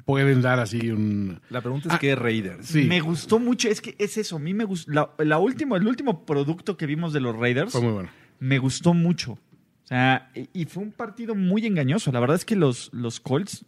pueden 0.04 0.42
dar 0.42 0.60
así 0.60 0.90
un. 0.90 1.40
La 1.48 1.62
pregunta 1.62 1.88
es 1.88 1.94
Ah, 1.94 1.98
qué 1.98 2.14
Raiders. 2.14 2.66
Sí. 2.66 2.84
Me 2.84 3.00
gustó 3.00 3.38
mucho, 3.38 3.68
es 3.68 3.80
que 3.80 3.96
es 3.98 4.18
eso, 4.18 4.36
a 4.36 4.38
mí 4.38 4.52
me 4.52 4.64
gustó, 4.64 4.92
la, 4.92 5.10
la 5.18 5.38
último, 5.38 5.76
el 5.76 5.86
último 5.86 6.26
producto 6.26 6.76
que 6.76 6.86
vimos 6.86 7.12
de 7.12 7.20
los 7.20 7.34
Raiders 7.36 7.72
Fue 7.72 7.80
muy 7.80 7.92
bueno. 7.92 8.10
me 8.38 8.58
gustó 8.58 8.92
mucho. 8.92 9.32
O 9.32 9.86
sea, 9.86 10.30
y, 10.34 10.48
y 10.52 10.64
fue 10.66 10.82
un 10.82 10.92
partido 10.92 11.34
muy 11.34 11.66
engañoso. 11.66 12.12
La 12.12 12.20
verdad 12.20 12.36
es 12.36 12.44
que 12.44 12.54
los, 12.54 12.90
los 12.92 13.18
Colts 13.18 13.64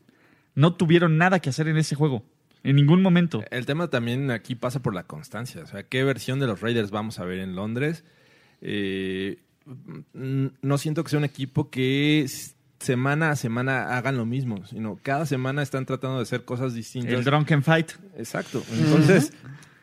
No 0.55 0.75
tuvieron 0.75 1.17
nada 1.17 1.41
que 1.41 1.49
hacer 1.49 1.67
en 1.69 1.79
ese 1.79 1.95
juego. 1.97 2.23
En 2.64 2.77
ningún 2.77 3.03
momento. 3.03 3.42
El 3.51 3.66
tema 3.66 3.88
también 3.88 4.31
aquí 4.31 4.55
pasa 4.55 4.81
por 4.81 4.94
la 4.94 5.05
constancia. 5.05 5.62
O 5.62 5.66
sea, 5.66 5.83
¿qué 5.83 6.05
versión 6.05 6.38
de 6.38 6.46
los 6.46 6.61
Raiders 6.61 6.90
vamos 6.90 7.18
a 7.18 7.25
ver 7.25 7.40
en 7.40 7.57
Londres? 7.57 8.05
Eh, 8.61 9.38
no 10.14 10.79
siento 10.79 11.03
que 11.03 11.11
sea 11.11 11.18
un 11.18 11.25
equipo 11.25 11.70
que 11.70 12.27
semana 12.79 13.31
a 13.31 13.37
semana 13.37 13.96
hagan 13.96 14.16
lo 14.16 14.27
mismo, 14.27 14.64
sino 14.66 14.98
cada 15.03 15.27
semana 15.27 15.62
están 15.62 15.87
tratando 15.87 16.16
de 16.16 16.22
hacer 16.22 16.44
cosas 16.44 16.75
distintas. 16.75 17.12
El 17.12 17.25
Drunken 17.25 17.62
Fight. 17.62 17.92
Exacto. 18.16 18.62
Entonces, 18.72 19.33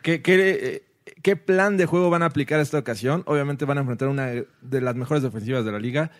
¿qué, 0.01 0.21
qué, 0.21 0.57
eh, 0.61 0.83
qué 1.21 1.35
plan 1.35 1.77
de 1.77 1.85
juego 1.85 2.09
van 2.09 2.23
a 2.23 2.27
aplicar 2.27 2.59
esta 2.59 2.77
ocasión? 2.77 3.23
Obviamente 3.25 3.65
van 3.65 3.77
a 3.77 3.81
enfrentar 3.81 4.09
una 4.09 4.27
de 4.27 4.81
las 4.81 4.95
mejores 4.95 5.23
defensivas 5.23 5.65
de 5.65 5.71
la 5.71 5.79
liga. 5.79 6.11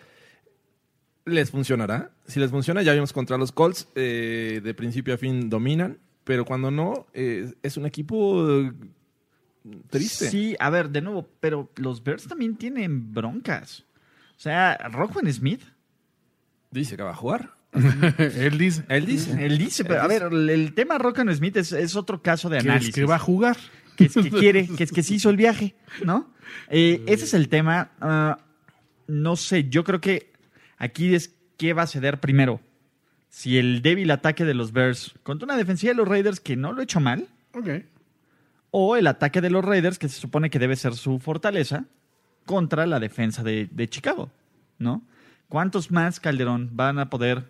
¿Les 1.26 1.50
funcionará? 1.50 2.10
Si 2.26 2.40
les 2.40 2.50
funciona, 2.50 2.82
ya 2.82 2.92
vimos 2.92 3.12
contra 3.12 3.36
los 3.36 3.52
Colts, 3.52 3.88
eh, 3.94 4.60
de 4.64 4.74
principio 4.74 5.14
a 5.14 5.18
fin 5.18 5.50
dominan, 5.50 5.98
pero 6.30 6.44
cuando 6.44 6.70
no, 6.70 7.08
eh, 7.12 7.52
es 7.60 7.76
un 7.76 7.86
equipo 7.86 8.46
triste. 9.88 10.30
Sí, 10.30 10.54
a 10.60 10.70
ver, 10.70 10.90
de 10.90 11.00
nuevo, 11.00 11.28
pero 11.40 11.72
los 11.74 12.04
Bears 12.04 12.28
también 12.28 12.54
tienen 12.54 13.12
broncas. 13.12 13.84
O 14.36 14.40
sea, 14.40 14.76
Rockman 14.92 15.32
Smith, 15.32 15.62
Dice 16.70 16.96
que 16.96 17.02
va 17.02 17.10
a 17.10 17.16
jugar. 17.16 17.50
Él 17.72 18.58
dice 18.58 18.84
Él 18.88 19.06
dice. 19.06 19.44
él 19.44 19.58
dice, 19.58 19.84
pero 19.84 20.02
a 20.02 20.06
ver, 20.06 20.22
el, 20.22 20.72
tema 20.72 20.98
Rockman 20.98 21.34
Smith 21.34 21.56
es, 21.56 21.72
es 21.72 21.96
otro 21.96 22.22
caso 22.22 22.48
de 22.48 22.58
es 22.58 22.64
análisis. 22.64 22.94
que 22.94 23.04
va 23.04 23.16
a 23.16 23.18
jugar. 23.18 23.56
que 23.96 24.04
es 24.04 24.14
que 24.14 24.30
quiere, 24.30 24.68
que 24.68 24.84
es 24.84 24.92
que 24.92 25.02
se 25.02 25.14
hizo 25.14 25.30
el 25.30 25.36
viaje, 25.36 25.74
¿no? 26.04 26.32
Eh, 26.68 27.02
ese 27.08 27.24
es 27.24 27.34
el 27.34 27.48
tema. 27.48 27.90
Ah, 28.00 28.38
no 29.08 29.34
sé, 29.34 29.68
yo 29.68 29.82
creo 29.82 30.00
que 30.00 30.32
aquí 30.78 31.12
es 31.12 31.34
qué 31.56 31.72
va 31.72 31.82
a 31.82 31.86
ceder 31.88 32.20
primero. 32.20 32.60
Si 33.30 33.56
el 33.58 33.80
débil 33.80 34.10
ataque 34.10 34.44
de 34.44 34.52
los 34.54 34.72
Bears 34.72 35.14
contra 35.22 35.46
una 35.46 35.56
defensiva 35.56 35.92
de 35.92 35.96
los 35.96 36.06
Raiders 36.08 36.40
que 36.40 36.56
no 36.56 36.72
lo 36.72 36.80
ha 36.80 36.84
hecho 36.84 37.00
mal, 37.00 37.26
Ok. 37.54 37.68
o 38.72 38.96
el 38.96 39.06
ataque 39.06 39.40
de 39.40 39.50
los 39.50 39.64
Raiders 39.64 39.98
que 39.98 40.08
se 40.08 40.20
supone 40.20 40.50
que 40.50 40.58
debe 40.58 40.76
ser 40.76 40.94
su 40.94 41.18
fortaleza 41.20 41.84
contra 42.44 42.86
la 42.86 42.98
defensa 43.00 43.42
de, 43.42 43.68
de 43.70 43.88
Chicago, 43.88 44.30
¿no? 44.78 45.02
¿Cuántos 45.48 45.90
más, 45.90 46.20
Calderón, 46.20 46.70
van 46.72 46.98
a 46.98 47.08
poder? 47.10 47.44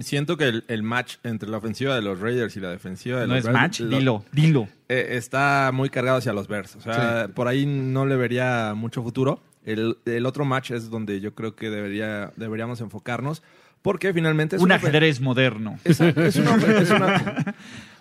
Siento 0.00 0.36
que 0.36 0.48
el, 0.48 0.64
el 0.66 0.82
match 0.82 1.16
entre 1.22 1.48
la 1.48 1.58
ofensiva 1.58 1.94
de 1.94 2.02
los 2.02 2.18
Raiders 2.18 2.56
y 2.56 2.60
la 2.60 2.70
defensiva 2.70 3.20
de 3.20 3.26
No 3.28 3.34
los 3.34 3.38
es 3.40 3.44
Bears, 3.46 3.60
match, 3.60 3.80
lo- 3.80 3.98
dilo, 3.98 4.24
dilo. 4.32 4.68
eh, 4.88 5.08
está 5.12 5.70
muy 5.72 5.90
cargado 5.90 6.18
hacia 6.18 6.32
los 6.32 6.48
Bears. 6.48 6.74
O 6.76 6.80
sea, 6.80 7.28
por 7.34 7.46
ahí 7.46 7.66
no 7.66 8.04
le 8.06 8.16
vería 8.16 8.74
mucho 8.74 9.02
futuro. 9.02 9.40
El, 9.64 9.98
el 10.06 10.26
otro 10.26 10.44
match 10.44 10.72
es 10.72 10.90
donde 10.90 11.20
yo 11.20 11.34
creo 11.34 11.54
que 11.54 11.70
debería, 11.70 12.32
deberíamos 12.36 12.80
enfocarnos. 12.80 13.42
Porque 13.82 14.12
finalmente 14.12 14.56
es 14.56 14.62
Un 14.62 14.66
una, 14.66 14.74
ajedrez 14.76 15.20
moderno. 15.20 15.78
es, 15.84 16.00
es 16.00 16.36
una, 16.36 16.54
es 16.56 16.90
una- 16.90 17.54
una 17.54 17.54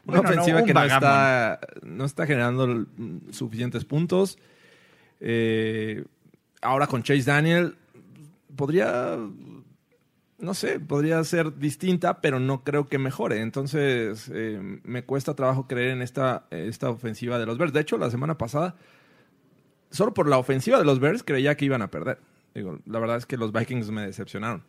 Bueno, 0.03 0.23
no, 0.23 0.29
ofensiva 0.29 0.59
un 0.59 0.65
que 0.65 0.73
no 0.73 0.83
está, 0.83 1.59
no 1.83 2.05
está 2.05 2.25
generando 2.25 2.85
suficientes 3.31 3.85
puntos. 3.85 4.37
Eh, 5.21 6.03
ahora 6.61 6.87
con 6.87 7.03
Chase 7.03 7.23
Daniel 7.23 7.75
podría, 8.55 9.17
no 10.39 10.53
sé, 10.53 10.79
podría 10.79 11.23
ser 11.23 11.57
distinta, 11.57 12.21
pero 12.21 12.39
no 12.39 12.63
creo 12.63 12.87
que 12.87 12.97
mejore. 12.97 13.41
Entonces 13.41 14.29
eh, 14.33 14.59
me 14.83 15.03
cuesta 15.03 15.33
trabajo 15.33 15.67
creer 15.67 15.91
en 15.91 16.01
esta, 16.01 16.45
esta 16.51 16.89
ofensiva 16.89 17.39
de 17.39 17.45
los 17.45 17.57
Bears. 17.57 17.71
De 17.73 17.81
hecho, 17.81 17.97
la 17.97 18.09
semana 18.11 18.37
pasada, 18.37 18.75
solo 19.91 20.13
por 20.13 20.27
la 20.27 20.37
ofensiva 20.37 20.77
de 20.77 20.85
los 20.85 20.99
Bears 20.99 21.23
creía 21.23 21.55
que 21.55 21.65
iban 21.65 21.81
a 21.81 21.89
perder. 21.91 22.19
Digo, 22.53 22.79
la 22.85 22.99
verdad 22.99 23.17
es 23.17 23.25
que 23.25 23.37
los 23.37 23.53
Vikings 23.53 23.91
me 23.91 24.05
decepcionaron. 24.05 24.63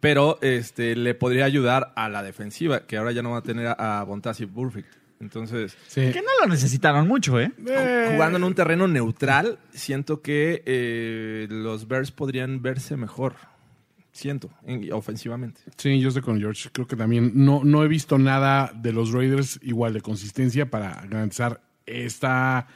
Pero 0.00 0.38
este 0.42 0.94
le 0.96 1.14
podría 1.14 1.44
ayudar 1.44 1.92
a 1.96 2.08
la 2.08 2.22
defensiva, 2.22 2.86
que 2.86 2.96
ahora 2.96 3.12
ya 3.12 3.22
no 3.22 3.30
va 3.32 3.38
a 3.38 3.42
tener 3.42 3.66
a, 3.66 4.00
a 4.00 4.04
Bontasi 4.04 4.44
Burfict. 4.44 4.88
Entonces, 5.20 5.76
Sí. 5.86 6.10
Que 6.12 6.20
no 6.20 6.28
lo 6.42 6.48
necesitaron 6.48 7.06
mucho, 7.06 7.40
¿eh? 7.40 7.52
Jugando 8.12 8.38
en 8.38 8.44
un 8.44 8.54
terreno 8.54 8.88
neutral, 8.88 9.58
siento 9.72 10.20
que 10.20 10.62
eh, 10.66 11.46
los 11.48 11.86
Bears 11.86 12.10
podrían 12.10 12.60
verse 12.60 12.96
mejor. 12.96 13.34
Siento, 14.10 14.50
en- 14.66 14.92
ofensivamente. 14.92 15.60
Sí, 15.76 16.00
yo 16.00 16.08
estoy 16.08 16.22
con 16.22 16.38
George. 16.40 16.68
Creo 16.72 16.86
que 16.88 16.96
también 16.96 17.32
no, 17.34 17.62
no 17.64 17.84
he 17.84 17.88
visto 17.88 18.18
nada 18.18 18.72
de 18.74 18.92
los 18.92 19.12
Raiders 19.12 19.58
igual 19.62 19.92
de 19.92 20.00
consistencia 20.02 20.68
para 20.70 21.00
garantizar 21.08 21.60
esta, 21.86 22.66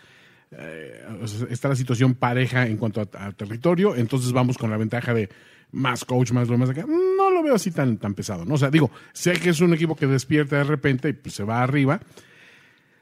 eh, 0.52 1.04
está 1.50 1.68
la 1.68 1.76
situación 1.76 2.14
pareja 2.14 2.66
en 2.68 2.76
cuanto 2.76 3.00
a, 3.00 3.26
a 3.26 3.32
territorio. 3.32 3.96
Entonces 3.96 4.32
vamos 4.32 4.56
con 4.56 4.70
la 4.70 4.76
ventaja 4.76 5.12
de 5.12 5.28
más 5.76 6.04
coach, 6.04 6.32
más 6.32 6.48
lo 6.48 6.54
demás 6.54 6.70
acá. 6.70 6.86
No 6.86 7.30
lo 7.30 7.42
veo 7.42 7.54
así 7.54 7.70
tan, 7.70 7.98
tan 7.98 8.14
pesado. 8.14 8.44
¿no? 8.44 8.54
O 8.54 8.58
sea, 8.58 8.70
digo, 8.70 8.90
sé 9.12 9.34
que 9.34 9.50
es 9.50 9.60
un 9.60 9.74
equipo 9.74 9.94
que 9.94 10.06
despierta 10.06 10.56
de 10.56 10.64
repente 10.64 11.10
y 11.10 11.12
pues, 11.12 11.34
se 11.34 11.44
va 11.44 11.62
arriba. 11.62 12.00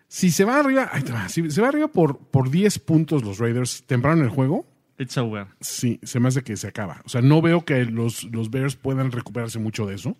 Si 0.09 0.31
se 0.31 0.45
va 0.45 0.59
arriba, 0.59 0.91
ahí 0.93 1.03
te 1.03 1.13
va. 1.13 1.29
si 1.29 1.51
se 1.51 1.63
va 1.63 1.69
arriba 1.69 1.89
por, 1.89 2.19
por 2.19 2.51
10 2.51 2.79
puntos 2.81 3.25
los 3.25 3.39
Raiders 3.39 3.85
temprano 3.87 4.19
en 4.19 4.25
el 4.25 4.31
juego, 4.31 4.67
It's 4.97 5.19
over. 5.19 5.49
Sí, 5.61 5.99
se 6.05 6.21
me 6.21 6.29
hace 6.29 6.43
que 6.43 6.57
se 6.57 6.69
acaba. 6.69 7.03
O 7.05 7.09
sea, 7.09 7.21
no 7.21 7.43
veo 7.43 7.65
que 7.65 7.85
los, 7.85 8.25
los 8.25 8.51
Bears 8.51 8.77
puedan 8.77 9.11
recuperarse 9.11 9.59
mucho 9.59 9.87
de 9.87 9.97
eso, 9.97 10.17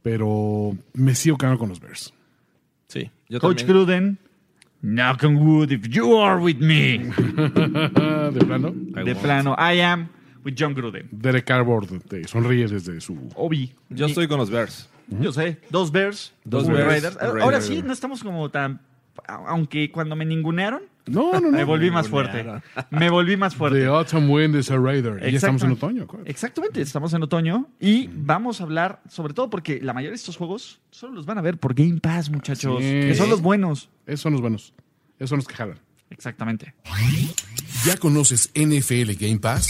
pero 0.00 0.74
me 0.94 1.14
sigo 1.14 1.36
quedando 1.36 1.58
con 1.58 1.68
los 1.68 1.78
Bears. 1.78 2.14
Sí, 2.88 3.10
yo 3.28 3.38
Coach 3.38 3.58
también. 3.58 3.76
Gruden, 3.76 4.18
knock 4.80 5.24
on 5.24 5.36
wood 5.36 5.72
if 5.72 5.88
you 5.88 6.18
are 6.18 6.40
with 6.40 6.56
me. 6.56 6.98
de 8.32 8.44
plano, 8.46 8.72
De 8.72 9.14
plano, 9.14 9.54
I 9.58 9.80
am 9.80 10.08
with 10.44 10.54
John 10.58 10.74
Gruden. 10.74 11.08
Derek 11.10 11.44
Cardboard 11.46 11.88
te 12.08 12.26
sonríe 12.28 12.66
desde 12.68 13.00
su... 13.00 13.16
Obi. 13.36 13.72
Yo 13.90 14.06
estoy 14.06 14.28
con 14.28 14.38
los 14.38 14.50
Bears. 14.50 14.88
Yo 15.08 15.32
sé. 15.32 15.58
Dos 15.70 15.90
Bears. 15.92 16.32
Dos 16.44 16.66
Bears, 16.68 16.86
Raiders. 16.86 17.18
Ahora 17.42 17.60
sí, 17.60 17.82
no 17.82 17.92
estamos 17.92 18.22
como 18.22 18.50
tan... 18.50 18.80
Aunque 19.28 19.90
cuando 19.92 20.16
me 20.16 20.24
ningunearon, 20.24 20.82
No, 21.06 21.38
no, 21.38 21.50
me 21.50 21.60
no. 21.60 21.66
volví 21.66 21.90
más 21.90 22.08
fuerte. 22.08 22.46
Me 22.90 23.10
volví 23.10 23.36
más 23.36 23.54
fuerte. 23.54 23.80
The 23.80 23.86
Autumn 23.86 24.30
Wind 24.30 24.56
is 24.56 24.70
a 24.70 24.78
Raider. 24.78 25.18
Y 25.28 25.32
ya 25.32 25.36
estamos 25.36 25.62
en 25.64 25.72
otoño. 25.72 26.04
acuérdate. 26.04 26.30
Exactamente, 26.30 26.80
estamos 26.80 27.12
en 27.12 27.22
otoño 27.22 27.68
y 27.78 28.08
vamos 28.10 28.60
a 28.60 28.64
hablar, 28.64 29.02
sobre 29.10 29.34
todo 29.34 29.50
porque 29.50 29.80
la 29.82 29.92
mayoría 29.92 30.12
de 30.12 30.16
estos 30.16 30.36
juegos 30.38 30.80
solo 30.90 31.12
los 31.12 31.26
van 31.26 31.36
a 31.36 31.42
ver 31.42 31.58
por 31.58 31.74
Game 31.74 32.00
Pass, 32.00 32.30
muchachos, 32.30 32.78
Sí. 32.80 32.84
que 32.88 33.14
son 33.14 33.28
los 33.28 33.42
buenos. 33.42 33.90
Esos 34.06 34.20
son 34.22 34.32
los 34.32 34.40
buenos. 34.40 34.72
Esos 35.18 35.28
son 35.28 35.38
los 35.40 35.46
que 35.46 35.54
jalan. 35.56 35.78
Exactamente. 36.08 36.74
¿Ya 37.84 37.96
conoces 37.98 38.50
NFL 38.54 39.12
Game 39.20 39.38
Pass? 39.40 39.68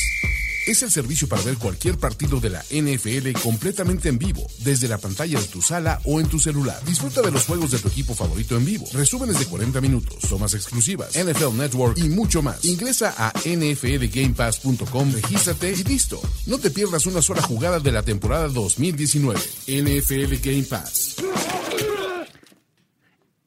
Es 0.64 0.80
el 0.84 0.92
servicio 0.92 1.26
para 1.26 1.42
ver 1.42 1.56
cualquier 1.56 1.98
partido 1.98 2.38
de 2.38 2.50
la 2.50 2.60
NFL 2.70 3.32
completamente 3.42 4.08
en 4.08 4.16
vivo, 4.16 4.46
desde 4.62 4.86
la 4.86 4.96
pantalla 4.96 5.40
de 5.40 5.48
tu 5.48 5.60
sala 5.60 6.00
o 6.04 6.20
en 6.20 6.28
tu 6.28 6.38
celular. 6.38 6.80
Disfruta 6.84 7.20
de 7.20 7.32
los 7.32 7.44
juegos 7.46 7.72
de 7.72 7.80
tu 7.80 7.88
equipo 7.88 8.14
favorito 8.14 8.56
en 8.56 8.64
vivo, 8.64 8.86
resúmenes 8.92 9.40
de 9.40 9.46
40 9.46 9.80
minutos, 9.80 10.18
tomas 10.20 10.54
exclusivas, 10.54 11.16
NFL 11.16 11.56
Network 11.56 11.98
y 11.98 12.08
mucho 12.08 12.42
más. 12.42 12.64
Ingresa 12.64 13.12
a 13.18 13.32
nflgamepass.com, 13.44 15.12
regístrate 15.12 15.72
y 15.72 15.82
listo. 15.82 16.20
No 16.46 16.58
te 16.58 16.70
pierdas 16.70 17.06
una 17.06 17.22
sola 17.22 17.42
jugada 17.42 17.80
de 17.80 17.90
la 17.90 18.04
temporada 18.04 18.46
2019. 18.46 19.40
NFL 19.66 20.48
Game 20.48 20.62
Pass. 20.62 21.16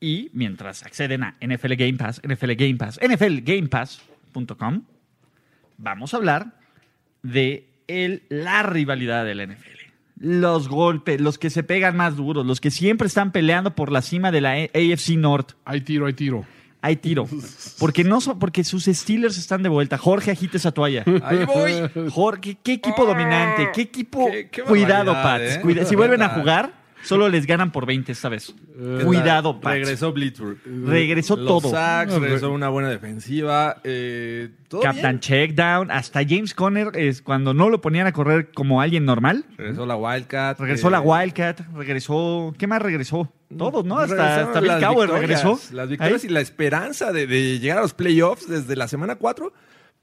Y 0.01 0.29
mientras 0.33 0.83
acceden 0.83 1.23
a 1.23 1.37
NFL 1.39 1.75
Game 1.77 1.93
Pass, 1.93 2.19
NFL 2.27 2.51
Game 2.57 2.75
Pass, 2.75 2.99
nflgamepass.com, 3.01 4.83
vamos 5.77 6.13
a 6.13 6.17
hablar 6.17 6.64
de 7.31 7.65
el, 7.87 8.23
la 8.29 8.63
rivalidad 8.63 9.25
de 9.25 9.35
la 9.35 9.45
NFL. 9.45 9.69
Los 10.19 10.69
golpes, 10.69 11.19
los 11.19 11.37
que 11.37 11.49
se 11.49 11.63
pegan 11.63 11.97
más 11.97 12.15
duros, 12.15 12.45
los 12.45 12.61
que 12.61 12.71
siempre 12.71 13.07
están 13.07 13.31
peleando 13.31 13.75
por 13.75 13.91
la 13.91 14.01
cima 14.01 14.31
de 14.31 14.41
la 14.41 14.51
A- 14.53 14.69
AFC 14.73 15.09
North. 15.17 15.51
Hay 15.65 15.81
tiro, 15.81 16.05
hay 16.05 16.13
tiro. 16.13 16.45
Hay 16.81 16.95
tiro. 16.97 17.27
Porque 17.79 18.03
no 18.03 18.19
porque 18.39 18.63
sus 18.63 18.85
Steelers 18.85 19.37
están 19.39 19.63
de 19.63 19.69
vuelta. 19.69 19.97
Jorge, 19.97 20.29
agite 20.31 20.57
esa 20.57 20.71
toalla. 20.71 21.03
Ahí 21.23 21.43
voy. 21.45 22.09
Jorge, 22.11 22.57
qué 22.63 22.73
equipo 22.73 23.05
dominante, 23.05 23.69
qué 23.73 23.81
equipo. 23.81 24.29
Qué- 24.31 24.49
qué 24.49 24.61
Cuidado, 24.61 25.11
Pats. 25.13 25.57
¿eh? 25.57 25.59
cuida- 25.63 25.83
Si 25.85 25.95
vuelven 25.95 26.21
a 26.21 26.29
jugar, 26.29 26.73
solo 27.05 27.29
les 27.29 27.45
ganan 27.45 27.71
por 27.71 27.85
20 27.85 28.11
esta 28.11 28.29
vez. 28.29 28.53
Cuidado, 29.03 29.59
Pats. 29.61 29.75
Regresó 29.75 30.11
Blitzburg. 30.11 30.57
Regresó 30.85 31.35
Los 31.37 31.45
todo. 31.47 31.69
sacks, 31.71 32.13
regresó 32.13 32.51
una 32.51 32.69
buena 32.69 32.89
defensiva. 32.89 33.77
Eh, 33.83 34.49
¿todo 34.67 34.81
Captain 34.81 35.03
bien? 35.03 35.19
Checkdown, 35.19 35.91
hasta 35.91 36.21
James 36.27 36.53
Conner, 36.53 36.89
es 36.95 37.21
cuando 37.21 37.53
no 37.53 37.69
lo 37.69 37.81
ponían 37.81 38.07
a 38.07 38.11
correr 38.11 38.51
como 38.51 38.81
alguien 38.81 39.05
normal. 39.05 39.45
Regresó 39.57 39.85
la 39.85 39.95
Wildcat. 39.95 40.59
Regresó 40.59 40.87
eh, 40.87 40.91
la 40.91 41.01
Wildcat, 41.01 41.61
regresó. 41.75 42.53
¿Qué 42.57 42.67
más 42.67 42.81
regresó? 42.81 43.31
Todos, 43.57 43.85
¿no? 43.85 43.99
Hasta, 43.99 44.41
hasta 44.47 44.59
Bill 44.59 44.79
Cowher 44.79 45.09
regresó. 45.09 45.59
Las 45.71 45.87
victorias 45.87 46.23
Ahí. 46.23 46.29
y 46.29 46.33
la 46.33 46.41
esperanza 46.41 47.11
de, 47.13 47.27
de 47.27 47.59
llegar 47.59 47.77
a 47.77 47.81
los 47.81 47.93
playoffs 47.93 48.49
desde 48.49 48.75
la 48.75 48.87
semana 48.87 49.15
4. 49.15 49.53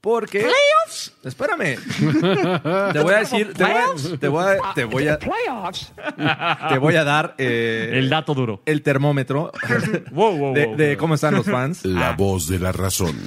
Porque. 0.03 0.39
¿Playoffs? 0.39 1.13
Espérame. 1.23 1.77
te 2.91 2.99
voy 2.99 3.13
a 3.13 3.19
decir. 3.19 3.53
Te 3.53 3.63
voy 3.63 3.71
a, 3.71 4.17
te 4.19 4.27
voy 4.27 4.43
a, 4.43 4.73
te 4.73 4.83
voy 4.83 5.07
a, 5.07 5.17
Playoffs? 5.17 5.93
te 6.69 6.77
voy 6.77 6.95
a 6.97 7.05
dar 7.05 7.35
eh, 7.37 7.91
El 7.93 8.09
dato 8.09 8.33
duro. 8.33 8.61
el 8.65 8.81
termómetro 8.81 9.53
Wow, 10.11 10.37
wow, 10.37 10.53
de, 10.53 10.65
wow, 10.65 10.75
de 10.75 10.97
cómo 10.97 11.15
están 11.15 11.35
los 11.35 11.45
fans. 11.45 11.85
La 11.85 12.11
voz 12.17 12.49
de 12.49 12.59
la 12.59 12.73
razón. 12.73 13.17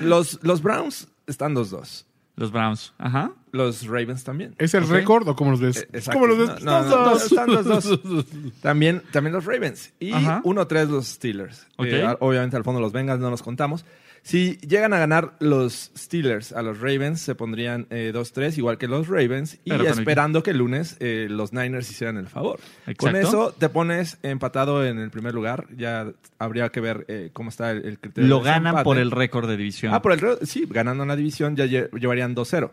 Los, 0.00 0.38
los 0.42 0.60
Browns 0.60 1.08
están 1.26 1.54
2-2. 1.54 2.04
Los 2.36 2.52
Browns. 2.52 2.92
Ajá. 2.98 3.32
Los 3.52 3.86
Ravens 3.86 4.24
también. 4.24 4.54
¿Es 4.58 4.74
el 4.74 4.88
récord 4.88 5.28
o 5.28 5.36
cómo 5.36 5.50
los 5.52 5.60
ves? 5.60 5.82
Eh, 5.82 5.88
exacto. 5.92 6.12
¿Cómo 6.20 6.26
los 6.26 6.38
ves? 6.38 6.64
No, 6.64 6.82
no, 6.82 6.88
Los 6.88 6.90
no, 6.90 7.10
dos. 7.10 7.24
están 7.24 7.50
los 7.52 7.64
dos. 7.64 8.00
También, 8.62 9.02
también 9.12 9.32
los 9.34 9.44
Ravens. 9.44 9.92
Y 10.00 10.12
Ajá. 10.12 10.40
1-3 10.44 10.88
los 10.88 11.06
Steelers. 11.06 11.66
Eh, 11.78 12.06
obviamente 12.20 12.56
al 12.56 12.64
fondo 12.64 12.80
los 12.80 12.92
Bengals 12.92 13.20
no 13.20 13.28
los 13.30 13.42
contamos. 13.42 13.84
Si 14.24 14.56
llegan 14.58 14.92
a 14.92 14.98
ganar 15.00 15.34
los 15.40 15.90
Steelers 15.98 16.52
a 16.52 16.62
los 16.62 16.78
Ravens, 16.80 17.20
se 17.20 17.34
pondrían 17.34 17.88
eh, 17.90 18.12
2-3, 18.14 18.56
igual 18.56 18.78
que 18.78 18.86
los 18.86 19.08
Ravens, 19.08 19.58
y 19.64 19.70
Pero 19.70 19.82
esperando 19.88 20.44
que 20.44 20.52
el 20.52 20.58
lunes 20.58 20.96
eh, 21.00 21.26
los 21.28 21.52
Niners 21.52 21.90
hicieran 21.90 22.16
el 22.18 22.28
favor. 22.28 22.60
Con 22.96 23.16
eso 23.16 23.52
te 23.58 23.68
pones 23.68 24.18
empatado 24.22 24.86
en 24.86 24.98
el 25.00 25.10
primer 25.10 25.34
lugar. 25.34 25.66
Ya 25.76 26.06
habría 26.38 26.68
que 26.68 26.80
ver 26.80 27.04
eh, 27.08 27.30
cómo 27.32 27.48
está 27.50 27.72
el, 27.72 27.84
el 27.84 27.98
criterio. 27.98 28.30
Lo 28.30 28.38
de 28.38 28.44
ganan 28.44 28.84
por 28.84 28.96
el 28.96 29.10
récord 29.10 29.48
de 29.48 29.56
división. 29.56 29.92
Ah, 29.92 30.00
por 30.00 30.12
el 30.12 30.20
re- 30.20 30.46
Sí, 30.46 30.66
ganando 30.70 31.02
en 31.02 31.08
la 31.08 31.16
división 31.16 31.56
ya 31.56 31.66
lle- 31.66 31.90
llevarían 31.98 32.36
2-0. 32.36 32.70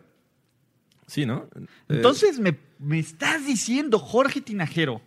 Sí, 1.10 1.26
¿no? 1.26 1.48
Eh, 1.56 1.64
Entonces, 1.88 2.38
me, 2.38 2.56
me 2.78 2.98
estás 3.00 3.44
diciendo, 3.44 3.98
Jorge 3.98 4.40
Tinajero, 4.40 5.02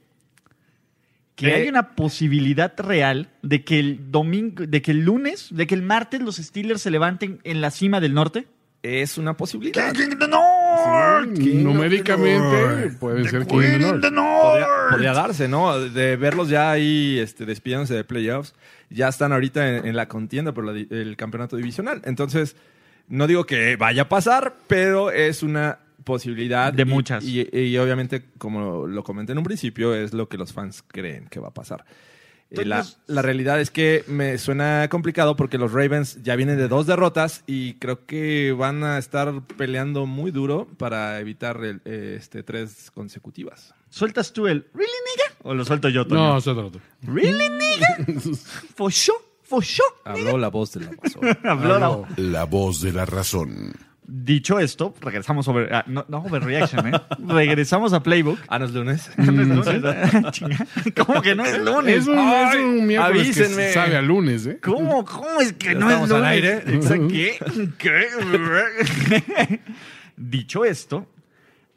que 1.35 1.47
Eh. 1.47 1.53
hay 1.55 1.67
una 1.69 1.95
posibilidad 1.95 2.73
real 2.77 3.29
de 3.41 3.63
que 3.63 3.79
el 3.79 4.11
domingo, 4.11 4.65
de 4.67 4.81
que 4.81 4.91
el 4.91 4.99
lunes, 5.05 5.47
de 5.51 5.65
que 5.65 5.75
el 5.75 5.81
martes 5.81 6.21
los 6.21 6.35
Steelers 6.35 6.81
se 6.81 6.91
levanten 6.91 7.39
en 7.45 7.61
la 7.61 7.71
cima 7.71 7.99
del 8.01 8.13
norte. 8.13 8.47
es 8.83 9.17
una 9.17 9.37
posibilidad. 9.37 9.93
¡No! 10.27 11.21
Numéricamente 11.25 12.91
puede 12.99 13.27
ser 13.29 13.45
que 13.45 13.47
Queen 13.47 13.75
in 13.75 13.79
menor. 13.79 14.01
the 14.01 14.11
North. 14.11 14.41
podría, 14.43 14.67
podría 14.89 15.13
darse, 15.13 15.47
¿no? 15.47 15.79
De 15.79 16.17
verlos 16.17 16.49
ya 16.49 16.69
ahí 16.71 17.17
este, 17.19 17.45
despidiéndose 17.45 17.93
de 17.93 18.03
playoffs. 18.03 18.53
Ya 18.89 19.07
están 19.07 19.31
ahorita 19.31 19.77
en, 19.77 19.85
en 19.87 19.95
la 19.95 20.07
contienda 20.09 20.51
por 20.53 20.65
la 20.65 20.73
el 20.73 21.15
campeonato 21.15 21.55
divisional. 21.55 22.01
Entonces, 22.03 22.55
no 23.07 23.25
digo 23.27 23.45
que 23.45 23.75
vaya 23.77 24.01
a 24.03 24.09
pasar, 24.09 24.55
pero 24.67 25.11
es 25.11 25.43
una 25.43 25.79
posibilidad. 26.03 26.71
De 26.73 26.83
y- 26.83 26.85
muchas. 26.85 27.23
Y, 27.23 27.47
y 27.57 27.77
obviamente, 27.77 28.25
como 28.37 28.87
lo 28.87 29.03
comenté 29.03 29.31
en 29.31 29.37
un 29.39 29.43
principio, 29.43 29.93
es 29.93 30.13
lo 30.13 30.27
que 30.29 30.37
los 30.37 30.53
fans 30.53 30.83
creen 30.87 31.27
que 31.29 31.39
va 31.39 31.49
a 31.49 31.53
pasar. 31.53 31.85
Eh, 32.51 32.65
la, 32.65 32.85
la 33.07 33.23
realidad 33.23 33.59
es 33.59 33.71
que 33.71 34.03
me 34.07 34.37
suena 34.37 34.87
complicado 34.89 35.35
porque 35.35 35.57
los 35.57 35.71
Ravens 35.73 36.21
ya 36.21 36.35
vienen 36.35 36.57
de 36.57 36.67
dos 36.67 36.85
derrotas 36.85 37.43
y 37.47 37.73
creo 37.75 38.05
que 38.05 38.51
van 38.51 38.83
a 38.83 38.99
estar 38.99 39.41
peleando 39.57 40.05
muy 40.05 40.29
duro 40.29 40.67
para 40.77 41.19
evitar 41.19 41.63
el, 41.63 41.81
eh, 41.85 42.15
este, 42.19 42.43
tres 42.43 42.91
consecutivas. 42.93 43.73
¿Sueltas 43.89 44.33
tú 44.33 44.45
el 44.47 44.67
¿Really, 44.75 44.91
nigga? 45.15 45.39
¿O 45.41 45.55
lo 45.55 45.65
suelto 45.65 45.89
yo, 45.89 46.05
Toño? 46.05 46.21
No, 46.21 46.35
otro. 46.35 46.67
otro. 46.67 46.81
¿Really, 47.01 47.49
nigga? 47.49 48.21
¿For 48.75 48.91
sure? 48.93 49.17
¿For 49.41 49.63
sure? 49.65 49.87
Habló 50.05 50.37
la 50.37 50.49
voz 50.49 50.73
de 50.73 50.81
la 50.81 50.91
razón. 50.91 51.37
Habló 51.43 51.79
la- 51.79 52.07
La 52.17 52.43
voz 52.45 52.81
de 52.81 52.93
la 52.93 53.05
razón. 53.05 53.73
Dicho 54.05 54.59
esto, 54.59 54.93
regresamos 54.99 55.45
sobre... 55.45 55.73
ah, 55.73 55.85
no, 55.87 56.05
no 56.09 56.17
overreaction, 56.19 56.87
¿eh? 56.93 57.01
regresamos 57.27 57.93
a 57.93 58.03
Playbook. 58.03 58.37
Ah, 58.49 58.59
¿no 58.59 58.65
es 58.65 58.71
lunes? 58.73 59.09
No 59.17 59.41
es 59.41 59.47
lunes. 59.47 60.11
Chinga. 60.31 60.67
¿Cómo 61.05 61.21
que 61.21 61.35
no 61.35 61.45
es 61.45 61.57
lunes? 61.59 61.97
Es 61.99 62.07
un, 62.07 62.17
Ay, 62.19 62.57
es 62.59 62.63
un 62.65 62.87
miércoles 62.87 63.21
avísenme. 63.27 63.67
que 63.67 63.73
sabe 63.73 63.95
a 63.95 64.01
lunes, 64.01 64.45
¿eh? 64.45 64.59
¿Cómo, 64.61 65.05
¿Cómo 65.05 65.39
es 65.39 65.53
que 65.53 65.73
no 65.73 65.89
estamos 65.89 66.09
es 66.09 66.15
al 66.15 66.21
lunes? 66.21 66.31
aire. 66.33 66.75
Exacto. 66.75 67.07
¿Qué? 67.07 67.39
¿Qué? 67.77 69.59
Dicho 70.15 70.65
esto, 70.65 71.07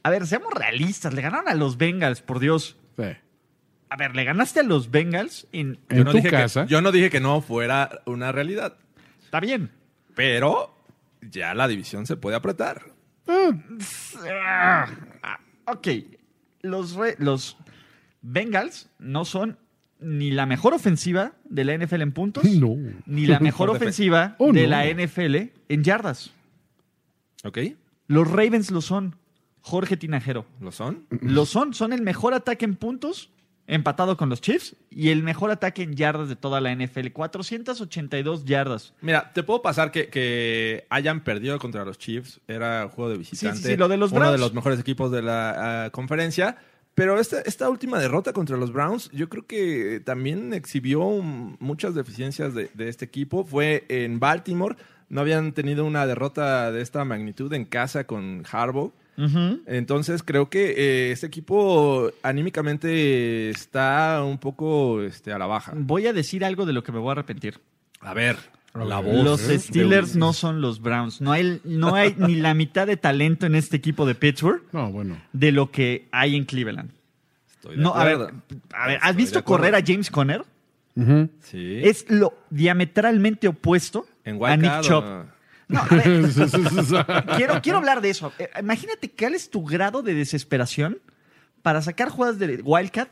a 0.03 0.11
ver, 0.11 0.27
seamos 0.27 0.53
realistas. 0.53 1.15
Le 1.15 1.23
ganaron 1.23 1.49
a 1.49 1.55
los 1.55 1.79
Bengals, 1.79 2.21
por 2.23 2.39
Dios. 2.39 2.77
Sí. 2.99 3.05
A 3.89 3.97
ver, 3.97 4.15
le 4.17 4.25
ganaste 4.25 4.61
a 4.61 4.63
los 4.63 4.91
Bengals 4.91 5.47
en... 5.53 5.79
En 5.89 5.99
Yo 5.99 6.05
no 6.05 6.11
tu 6.11 6.17
dije 6.19 6.31
que- 6.31 6.37
casa. 6.37 6.67
yo 6.67 6.83
no 6.83 6.93
dije 6.93 7.09
que 7.09 7.21
no 7.21 7.41
fuera 7.41 8.03
una 8.05 8.33
realidad, 8.33 8.77
Está 9.25 9.41
bien. 9.41 9.71
pero 10.15 10.76
ya 11.23 11.55
la 11.55 11.69
división 11.69 12.07
se 12.07 12.17
puede 12.17 12.37
apretar. 12.37 12.83
Ah, 14.29 14.87
ok. 15.67 15.89
Los, 16.63 16.95
re- 16.95 17.17
los 17.19 17.57
Bengals 18.23 18.89
no 18.99 19.25
son 19.25 19.59
ni 20.01 20.31
la 20.31 20.47
mejor 20.47 20.75
ofensiva 20.75 21.33
de 21.45 21.65
la 21.65 21.77
NFL 21.77 22.03
en 22.03 22.13
puntos, 22.13 22.45
No. 22.45 22.77
ni 23.07 23.27
la 23.27 23.41
mejor 23.41 23.71
ofensiva 23.71 24.37
Oh, 24.39 24.53
de 24.53 24.65
no. 24.65 24.71
la 24.71 24.87
NFL 24.87 25.37
en 25.69 25.85
yardas. 25.85 26.33
¿Ok? 27.45 27.59
Los 28.09 28.31
Ravens 28.31 28.71
lo 28.71 28.81
son. 28.81 29.17
Jorge 29.61 29.97
Tinajero. 29.97 30.47
¿Lo 30.61 30.71
son? 30.71 31.07
Lo 31.21 31.45
son. 31.45 31.75
Son 31.75 31.93
el 31.93 32.03
mejor 32.03 32.35
ataque 32.35 32.65
en 32.65 32.77
puntos, 32.77 33.31
empatado 33.67 34.17
con 34.17 34.29
los 34.29 34.41
Chiefs, 34.41 34.77
y 34.91 35.11
el 35.11 35.23
mejor 35.23 35.51
ataque 35.51 35.83
en 35.83 35.95
yardas 35.95 36.29
de 36.29 36.37
toda 36.37 36.61
la 36.61 36.75
NFL. 36.75 37.09
482 37.13 38.45
yardas. 38.45 38.95
Mira, 39.01 39.33
te 39.33 39.43
puedo 39.43 39.63
pasar 39.63 39.91
que, 39.91 40.09
que 40.09 40.87
hayan 40.89 41.25
perdido 41.25 41.59
contra 41.59 41.85
los 41.85 41.99
Chiefs. 41.99 42.41
Era 42.47 42.89
juego 42.89 43.11
de 43.11 43.19
visitante. 43.19 43.57
Sí, 43.57 43.63
sí, 43.63 43.69
sí, 43.71 43.77
lo 43.77 43.89
de 43.89 43.97
los 43.97 44.13
Uno 44.13 44.21
Browns. 44.21 44.33
de 44.33 44.39
los 44.39 44.55
mejores 44.55 44.79
equipos 44.81 45.11
de 45.11 45.23
la 45.23 45.85
ah, 45.87 45.91
conferencia. 45.91 46.57
Pero 46.95 47.21
esta, 47.21 47.41
esta 47.43 47.69
última 47.69 47.99
derrota 47.99 48.33
contra 48.33 48.57
los 48.57 48.73
Browns, 48.73 49.11
yo 49.13 49.29
creo 49.29 49.47
que 49.47 50.01
también 50.03 50.55
exhibió 50.55 51.01
muchas 51.21 51.95
deficiencias 51.95 52.55
de, 52.55 52.71
de 52.73 52.89
este 52.89 53.05
equipo. 53.05 53.45
Fue 53.45 53.85
en 53.89 54.19
Baltimore. 54.19 54.77
No 55.09 55.21
habían 55.21 55.53
tenido 55.53 55.85
una 55.85 56.07
derrota 56.07 56.73
de 56.73 56.81
esta 56.81 57.05
magnitud 57.05 57.53
en 57.53 57.67
casa 57.67 58.07
con 58.07 58.45
Harbaugh. 58.51 58.93
Entonces 59.67 60.23
creo 60.23 60.49
que 60.51 60.71
eh, 60.77 61.13
este 61.13 61.27
equipo 61.27 62.11
anímicamente 62.23 63.51
está 63.51 64.23
un 64.23 64.39
poco 64.39 65.03
este, 65.03 65.33
a 65.33 65.39
la 65.39 65.47
baja. 65.47 65.73
Voy 65.75 66.07
a 66.07 66.13
decir 66.13 66.45
algo 66.45 66.67
de 66.67 66.73
lo 66.73 66.83
que 66.83 66.93
me 66.93 66.99
voy 66.99 67.09
a 67.09 67.13
arrepentir. 67.13 67.61
A 68.01 68.15
ver, 68.15 68.37
la 68.75 69.01
Los 69.01 69.49
¿eh? 69.49 69.59
Steelers 69.59 70.17
no 70.17 70.33
son 70.33 70.61
los 70.61 70.81
Browns. 70.81 71.21
No 71.21 71.33
hay, 71.33 71.61
no 71.65 71.95
hay 71.95 72.15
ni 72.19 72.35
la 72.35 72.55
mitad 72.55 72.87
de 72.87 72.97
talento 72.97 73.47
en 73.47 73.55
este 73.55 73.77
equipo 73.77 74.07
de 74.07 74.15
Pittsburgh 74.15 74.63
No, 74.73 74.91
bueno. 74.91 75.21
de 75.33 75.53
lo 75.53 75.71
que 75.71 76.09
hay 76.13 76.37
en 76.37 76.45
Cleveland. 76.45 76.91
Estoy 77.51 77.77
de 77.77 77.83
No, 77.83 77.95
a 77.95 78.05
ver, 78.05 78.17
a 78.17 78.19
ver, 78.19 78.33
Estoy 78.97 78.99
¿has 79.01 79.17
visto 79.17 79.45
correr 79.45 79.75
a 79.75 79.83
James 79.85 80.11
Conner? 80.11 80.45
Sí. 81.43 81.81
Es 81.83 82.07
lo 82.11 82.35
diametralmente 82.51 83.49
opuesto 83.49 84.07
en 84.25 84.43
a 84.45 84.57
Nick 84.57 84.81
Chubb. 84.81 85.05
No, 85.69 85.81
a 85.81 85.87
ver, 85.87 86.23
quiero, 87.37 87.61
quiero 87.63 87.79
hablar 87.79 88.01
de 88.01 88.11
eso. 88.11 88.33
Eh, 88.39 88.49
Imagínate 88.61 89.11
cuál 89.11 89.35
es 89.35 89.51
tu 89.51 89.65
grado 89.65 90.03
de 90.03 90.15
desesperación 90.15 90.99
para 91.63 91.83
sacar 91.83 92.09
jugadas 92.09 92.39
de 92.39 92.61
Wildcat 92.63 93.09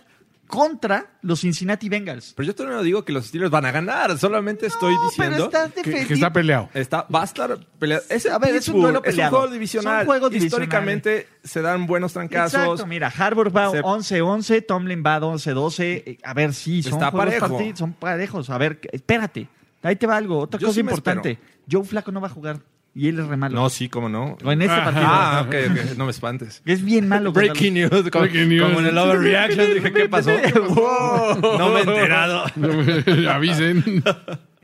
contra 0.47 1.07
los 1.23 1.41
Cincinnati 1.41 1.89
Bengals. 1.89 2.35
Pero 2.37 2.47
yo 2.47 2.55
todavía 2.55 2.77
no 2.77 2.83
digo 2.85 3.05
que 3.05 3.13
los 3.13 3.27
Steelers 3.27 3.51
van 3.51 3.65
a 3.65 3.73
ganar, 3.73 4.17
solamente 4.19 4.67
estoy 4.67 4.95
No, 4.95 5.05
diciendo 5.09 5.45
estás 5.47 5.73
que, 5.73 5.83
que 6.07 6.15
está 6.15 6.33
peleado. 6.33 6.69
está, 6.75 7.07
va 7.13 7.23
a 7.23 7.25
estar 7.25 7.59
peleado. 7.79 8.05
Es, 8.11 8.27
A 8.27 8.39
ver, 8.39 8.55
es 8.55 8.69
un 8.69 8.81
duelo 8.83 8.99
es 9.03 9.07
un 9.07 9.11
peleado. 9.11 9.37
juego 9.39 9.53
divisional. 9.53 9.97
Son 10.01 10.07
juegos 10.07 10.35
Históricamente 10.35 11.27
se 11.43 11.63
dan 11.63 11.87
buenos 11.87 12.13
trancazos. 12.13 12.61
Exacto, 12.61 12.87
mira, 12.87 13.09
Harvard 13.17 13.53
va 13.57 13.71
Se- 13.71 13.83
11-11, 13.83 14.67
Tomlin 14.67 15.03
va 15.05 15.19
11-12. 15.19 15.81
Eh, 15.81 16.19
A 16.23 16.35
ver, 16.35 16.53
sí, 16.55 16.83
son 16.83 16.93
Está 16.95 17.11
juegos 17.11 17.27
parejo. 17.35 17.49
partidos, 17.49 17.79
son 17.79 17.93
parejos. 17.95 18.51
A 18.51 18.59
ver, 18.59 18.79
espérate. 18.93 19.49
Ahí 19.83 19.97
te 19.97 20.07
va 20.07 20.17
algo. 20.17 20.39
Otra 20.41 20.61
Yo 20.61 20.69
cosa 20.69 20.77
sí 20.77 20.83
me 20.83 20.93
importante. 20.93 21.39
Joe 21.71 21.85
Flaco 21.85 22.13
no 22.13 22.21
va 22.21 22.29
a 22.29 22.31
jugar. 22.31 22.61
Y 22.97 23.09
él 23.09 23.19
es 23.19 23.27
re 23.27 23.37
malo. 23.37 23.57
No, 23.57 23.69
sí, 23.71 23.89
cómo 23.89 24.09
no. 24.09 24.37
O 24.45 24.53
en 24.53 24.63
este 24.63 24.77
partido. 24.77 25.05
Ah, 25.05 25.45
ok, 25.47 25.55
ok, 25.69 25.97
no 25.97 26.05
me 26.05 26.13
espantes. 26.13 26.63
Es 26.65 26.85
bien 26.85 27.09
malo. 27.09 27.33
Breaking 27.33 27.75
news, 27.75 27.91
como, 27.91 28.23
Breaking 28.25 28.49
news. 28.49 28.63
como 28.63 28.79
en 28.81 28.87
el 28.87 28.97
overreaction. 28.99 29.75
Dije, 29.75 29.93
¿qué 29.93 30.09
pasó? 30.09 30.31
No 31.59 31.71
me 31.71 31.81
he 31.81 31.83
enterado. 31.83 32.45
Avisen. 33.31 34.03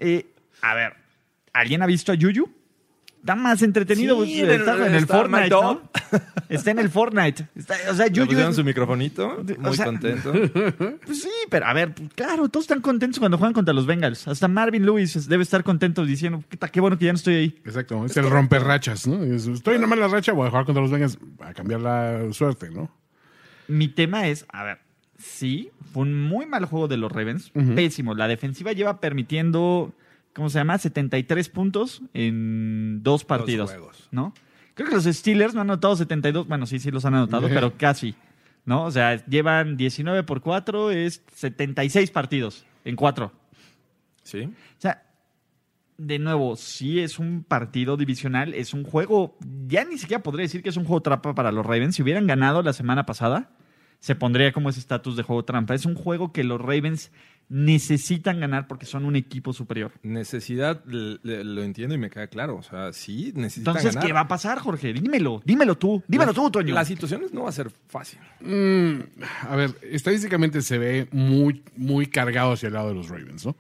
Eh, 0.03 0.33
a 0.63 0.75
ver, 0.75 0.95
¿alguien 1.53 1.83
ha 1.83 1.87
visto 1.87 2.11
a 2.11 2.15
Yuyu? 2.15 2.51
Está 3.21 3.37
más 3.37 3.63
entretenido. 3.63 4.25
Sí, 4.25 4.41
pues, 4.41 4.61
está 4.61 4.75
en 4.75 4.81
el- 4.81 4.87
en 4.89 4.95
el 4.95 5.03
está 5.03 5.17
Fortnite, 5.19 5.51
¿no? 5.51 5.83
Está 6.49 6.71
en 6.71 6.79
el 6.79 6.89
Fortnite. 6.91 7.47
Está- 7.55 7.77
o 7.91 7.95
sea, 7.95 8.07
Le 8.07 8.25
pusieron 8.25 8.51
es- 8.51 8.57
su 8.57 8.65
microfonito, 8.65 9.45
muy 9.59 9.77
sea- 9.77 9.85
contento. 9.85 10.33
Pues 11.07 11.21
sí, 11.23 11.29
pero 11.51 11.67
a 11.67 11.73
ver, 11.75 11.93
claro, 12.15 12.49
todos 12.49 12.65
están 12.65 12.81
contentos 12.81 13.19
cuando 13.19 13.37
juegan 13.37 13.53
contra 13.53 13.75
los 13.75 13.85
Bengals. 13.87 14.27
Hasta 14.27 14.49
Marvin 14.49 14.85
Lewis 14.87 15.29
debe 15.29 15.43
estar 15.43 15.63
contento 15.63 16.05
diciendo, 16.07 16.43
"Puta, 16.49 16.69
qué 16.69 16.81
bueno 16.81 16.99
que 16.99 17.05
ya 17.05 17.13
no 17.13 17.17
estoy 17.17 17.35
ahí. 17.35 17.61
Exacto, 17.65 18.05
es 18.07 18.17
el 18.17 18.29
romper 18.31 18.63
rachas, 18.65 19.07
¿no? 19.07 19.23
Es, 19.23 19.47
Estoy 19.47 19.75
en 19.75 19.81
una 19.85 19.89
mala 19.89 20.09
racha, 20.09 20.33
voy 20.33 20.47
a 20.47 20.51
jugar 20.51 20.65
contra 20.65 20.81
los 20.83 20.91
Bengals 20.91 21.19
a 21.41 21.53
cambiar 21.53 21.81
la 21.83 22.33
suerte, 22.33 22.71
¿no? 22.71 22.91
Mi 23.69 23.89
tema 23.89 24.27
es, 24.29 24.47
a 24.49 24.65
ver, 24.65 24.79
sí, 25.19 25.71
fue 25.93 26.03
un 26.05 26.21
muy 26.23 26.47
mal 26.47 26.65
juego 26.65 26.89
de 26.89 26.97
los 26.97 27.13
Ravens, 27.13 27.51
pésimo. 27.75 28.15
La 28.15 28.27
defensiva 28.29 28.73
lleva 28.73 28.99
permitiendo, 28.99 29.93
¿cómo 30.35 30.51
se 30.51 30.59
llama? 30.59 30.79
73 30.79 31.49
puntos 31.49 32.03
en 32.15 33.03
dos 33.03 33.25
partidos, 33.25 33.71
juegos. 33.71 34.09
¿no? 34.11 34.35
Creo 34.75 34.89
que 34.89 34.95
los 34.95 35.05
Steelers 35.05 35.55
no 35.55 35.61
han 35.61 35.71
anotado 35.71 35.97
72, 35.97 36.47
bueno, 36.47 36.67
sí, 36.67 36.79
sí 36.79 36.91
los 36.91 37.05
han 37.05 37.15
anotado, 37.15 37.49
pero 37.49 37.77
casi, 37.77 38.15
¿no? 38.65 38.85
O 38.85 38.91
sea, 38.91 39.25
llevan 39.27 39.77
19 39.77 40.23
por 40.23 40.41
4, 40.41 40.91
es 40.91 41.23
76 41.35 42.11
partidos 42.11 42.65
en 42.85 42.97
4. 42.97 43.33
Sí. 44.23 44.45
O 44.45 44.81
sea, 44.81 45.03
de 45.99 46.19
nuevo, 46.19 46.57
sí 46.57 47.01
es 47.01 47.19
un 47.19 47.45
partido 47.45 47.99
divisional, 47.99 48.55
es 48.55 48.73
un 48.73 48.85
juego, 48.85 49.37
ya 49.67 49.85
ni 49.85 49.99
siquiera 49.99 50.23
podría 50.23 50.45
decir 50.45 50.63
que 50.63 50.71
es 50.71 50.77
un 50.79 50.85
juego 50.85 51.03
trampa 51.03 51.35
para 51.35 51.53
los 51.53 51.67
Ravens. 51.67 51.97
Si 51.97 52.03
hubieran 52.03 52.27
ganado 52.27 52.63
la 52.63 52.73
semana 52.73 53.05
pasada, 53.05 53.51
se 54.01 54.15
pondría 54.17 54.53
como 54.53 54.69
ese 54.71 54.81
estatus 54.81 55.17
de 55.17 55.23
juego 55.23 55.45
trampa. 55.45 55.75
Es 55.75 55.87
un 55.87 55.95
juego 55.95 56.33
que 56.33 56.43
los 56.43 56.61
Ravens 56.61 57.13
necesitan 57.49 58.39
ganar 58.39 58.69
porque 58.69 58.87
son 58.87 59.05
un 59.05 59.17
equipo 59.17 59.53
superior. 59.53 59.91
Necesidad, 60.05 60.85
le- 60.87 61.19
le- 61.25 61.43
lo 61.45 61.63
entiendo 61.63 61.95
y 61.95 61.99
me 61.99 62.09
queda 62.09 62.29
claro. 62.29 62.57
O 62.57 62.63
sea, 62.63 62.93
sí, 62.93 63.33
necesitan 63.35 63.73
Entonces, 63.73 63.95
ganar. 63.97 64.07
¿qué 64.07 64.13
va 64.13 64.21
a 64.21 64.29
pasar, 64.29 64.59
Jorge? 64.61 64.93
Dímelo, 64.93 65.43
dímelo 65.45 65.77
tú, 65.77 66.03
dímelo 66.07 66.33
tú, 66.33 66.49
Toño. 66.51 66.73
Las 66.75 66.87
situaciones 66.89 67.33
no 67.33 67.43
va 67.43 67.49
a 67.49 67.53
ser 67.53 67.71
fácil. 67.89 68.21
Mm, 68.41 69.01
a 69.49 69.57
ver, 69.57 69.75
estadísticamente 69.83 70.63
se 70.63 70.79
ve 70.79 71.09
muy, 71.11 71.63
muy 71.77 72.07
cargado 72.07 72.53
hacia 72.53 72.69
el 72.69 72.75
lado 72.75 72.89
de 72.91 72.95
los 72.95 73.09
Ravens, 73.09 73.45
¿no? 73.45 73.57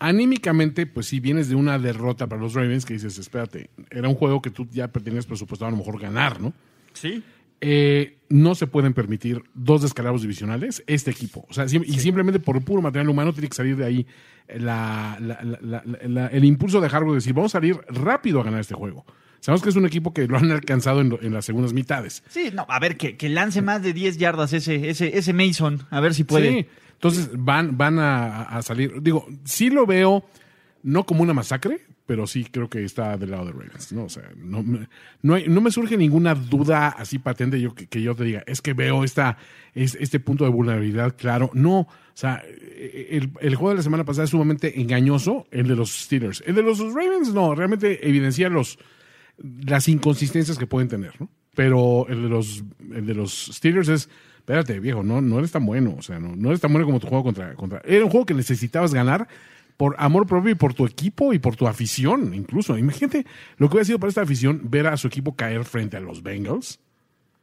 Anímicamente, 0.00 0.86
pues 0.86 1.06
sí, 1.06 1.18
vienes 1.20 1.48
de 1.48 1.56
una 1.56 1.78
derrota 1.78 2.28
para 2.28 2.40
los 2.40 2.54
Ravens 2.54 2.84
que 2.86 2.94
dices, 2.94 3.18
espérate, 3.18 3.68
era 3.90 4.08
un 4.08 4.14
juego 4.14 4.40
que 4.40 4.50
tú 4.50 4.66
ya 4.70 4.88
tenías 4.88 5.26
presupuestado 5.26 5.68
a 5.68 5.72
lo 5.72 5.76
mejor 5.76 6.00
ganar, 6.00 6.40
¿no? 6.40 6.52
Sí. 6.92 7.22
Eh, 7.60 8.18
no 8.28 8.54
se 8.54 8.66
pueden 8.66 8.92
permitir 8.94 9.42
dos 9.54 9.82
descalabros 9.82 10.22
divisionales 10.22 10.82
este 10.86 11.10
equipo. 11.10 11.46
O 11.48 11.54
sea, 11.54 11.64
y 11.64 11.98
simplemente 11.98 12.38
por 12.40 12.62
puro 12.62 12.82
material 12.82 13.08
humano 13.08 13.32
tiene 13.32 13.48
que 13.48 13.56
salir 13.56 13.76
de 13.76 13.84
ahí 13.84 14.06
la- 14.56 15.16
la- 15.20 15.82
la- 16.06 16.26
el 16.28 16.44
impulso 16.44 16.80
de 16.80 16.86
Harbaugh 16.86 17.12
de 17.12 17.16
decir, 17.16 17.32
vamos 17.32 17.52
a 17.54 17.58
salir 17.58 17.76
rápido 17.88 18.40
a 18.40 18.44
ganar 18.44 18.60
este 18.60 18.74
juego. 18.74 19.04
Sabemos 19.40 19.62
que 19.62 19.68
es 19.70 19.76
un 19.76 19.86
equipo 19.86 20.12
que 20.12 20.26
lo 20.26 20.36
han 20.36 20.50
alcanzado 20.50 21.00
en, 21.00 21.32
las 21.32 21.44
segundas 21.44 21.72
mitades. 21.72 22.22
Sí, 22.28 22.50
no, 22.52 22.66
a 22.68 22.78
ver, 22.80 22.96
que, 22.96 23.16
que 23.16 23.28
lance 23.28 23.62
más 23.62 23.82
de 23.82 23.92
10 23.92 24.18
yardas 24.18 24.52
ese, 24.52 24.90
ese, 24.90 25.16
ese 25.16 25.32
Mason, 25.32 25.86
a 25.90 26.00
ver 26.00 26.12
si 26.14 26.24
puede. 26.24 26.50
Sí, 26.52 26.66
entonces 26.92 27.30
van, 27.32 27.76
van 27.78 27.98
a, 27.98 28.42
a 28.42 28.62
salir. 28.62 29.00
Digo, 29.00 29.26
sí 29.44 29.70
lo 29.70 29.86
veo 29.86 30.24
no 30.82 31.04
como 31.04 31.22
una 31.22 31.34
masacre, 31.34 31.80
pero 32.08 32.26
sí 32.26 32.46
creo 32.50 32.70
que 32.70 32.82
está 32.84 33.18
del 33.18 33.32
lado 33.32 33.44
de 33.44 33.52
Ravens. 33.52 33.92
¿no? 33.92 34.04
O 34.04 34.08
sea, 34.08 34.24
no, 34.34 34.62
me- 34.62 34.88
no, 35.22 35.60
me 35.60 35.70
surge 35.70 35.98
ninguna 35.98 36.34
duda 36.34 36.88
así 36.88 37.18
patente 37.18 37.60
yo, 37.60 37.74
que, 37.74 37.86
que 37.86 38.00
yo 38.00 38.14
te 38.14 38.24
diga, 38.24 38.42
es 38.46 38.62
que 38.62 38.72
veo 38.72 39.04
esta, 39.04 39.36
es, 39.74 39.94
este 40.00 40.18
punto 40.18 40.44
de 40.44 40.50
vulnerabilidad 40.50 41.14
claro. 41.18 41.50
No, 41.52 41.80
o 41.80 41.88
sea, 42.14 42.42
el, 42.46 43.30
el 43.42 43.54
juego 43.56 43.68
de 43.68 43.76
la 43.76 43.82
semana 43.82 44.06
pasada 44.06 44.24
es 44.24 44.30
sumamente 44.30 44.80
engañoso, 44.80 45.46
el 45.50 45.68
de 45.68 45.76
los 45.76 45.90
Steelers. 45.92 46.42
El 46.46 46.54
de 46.54 46.62
los 46.62 46.78
Ravens 46.80 47.34
no, 47.34 47.54
realmente 47.54 48.08
evidencia 48.08 48.48
los, 48.48 48.78
las 49.36 49.86
inconsistencias 49.86 50.56
que 50.56 50.66
pueden 50.66 50.88
tener, 50.88 51.12
¿no? 51.20 51.28
Pero 51.54 52.06
el 52.08 52.22
de 52.22 52.28
los, 52.30 52.64
el 52.94 53.04
de 53.04 53.14
los 53.14 53.50
Steelers 53.52 53.88
es, 53.88 54.08
espérate, 54.38 54.80
viejo, 54.80 55.02
no, 55.02 55.20
no 55.20 55.38
eres 55.40 55.52
tan 55.52 55.66
bueno, 55.66 55.94
o 55.98 56.02
sea, 56.02 56.18
no, 56.18 56.34
no 56.34 56.48
eres 56.48 56.60
tan 56.62 56.72
bueno 56.72 56.86
como 56.86 57.00
tu 57.00 57.06
juego 57.08 57.24
contra, 57.24 57.54
contra. 57.54 57.82
Era 57.84 58.04
un 58.04 58.10
juego 58.10 58.24
que 58.24 58.32
necesitabas 58.34 58.94
ganar 58.94 59.28
por 59.78 59.94
amor 59.98 60.26
propio 60.26 60.50
y 60.50 60.56
por 60.56 60.74
tu 60.74 60.84
equipo 60.84 61.32
y 61.32 61.38
por 61.38 61.56
tu 61.56 61.66
afición, 61.66 62.34
incluso. 62.34 62.76
Imagínate 62.76 63.24
lo 63.56 63.68
que 63.68 63.76
hubiera 63.76 63.86
sido 63.86 63.98
para 64.00 64.08
esta 64.08 64.22
afición 64.22 64.60
ver 64.64 64.88
a 64.88 64.96
su 64.98 65.06
equipo 65.06 65.36
caer 65.36 65.64
frente 65.64 65.96
a 65.96 66.00
los 66.00 66.22
Bengals. 66.22 66.80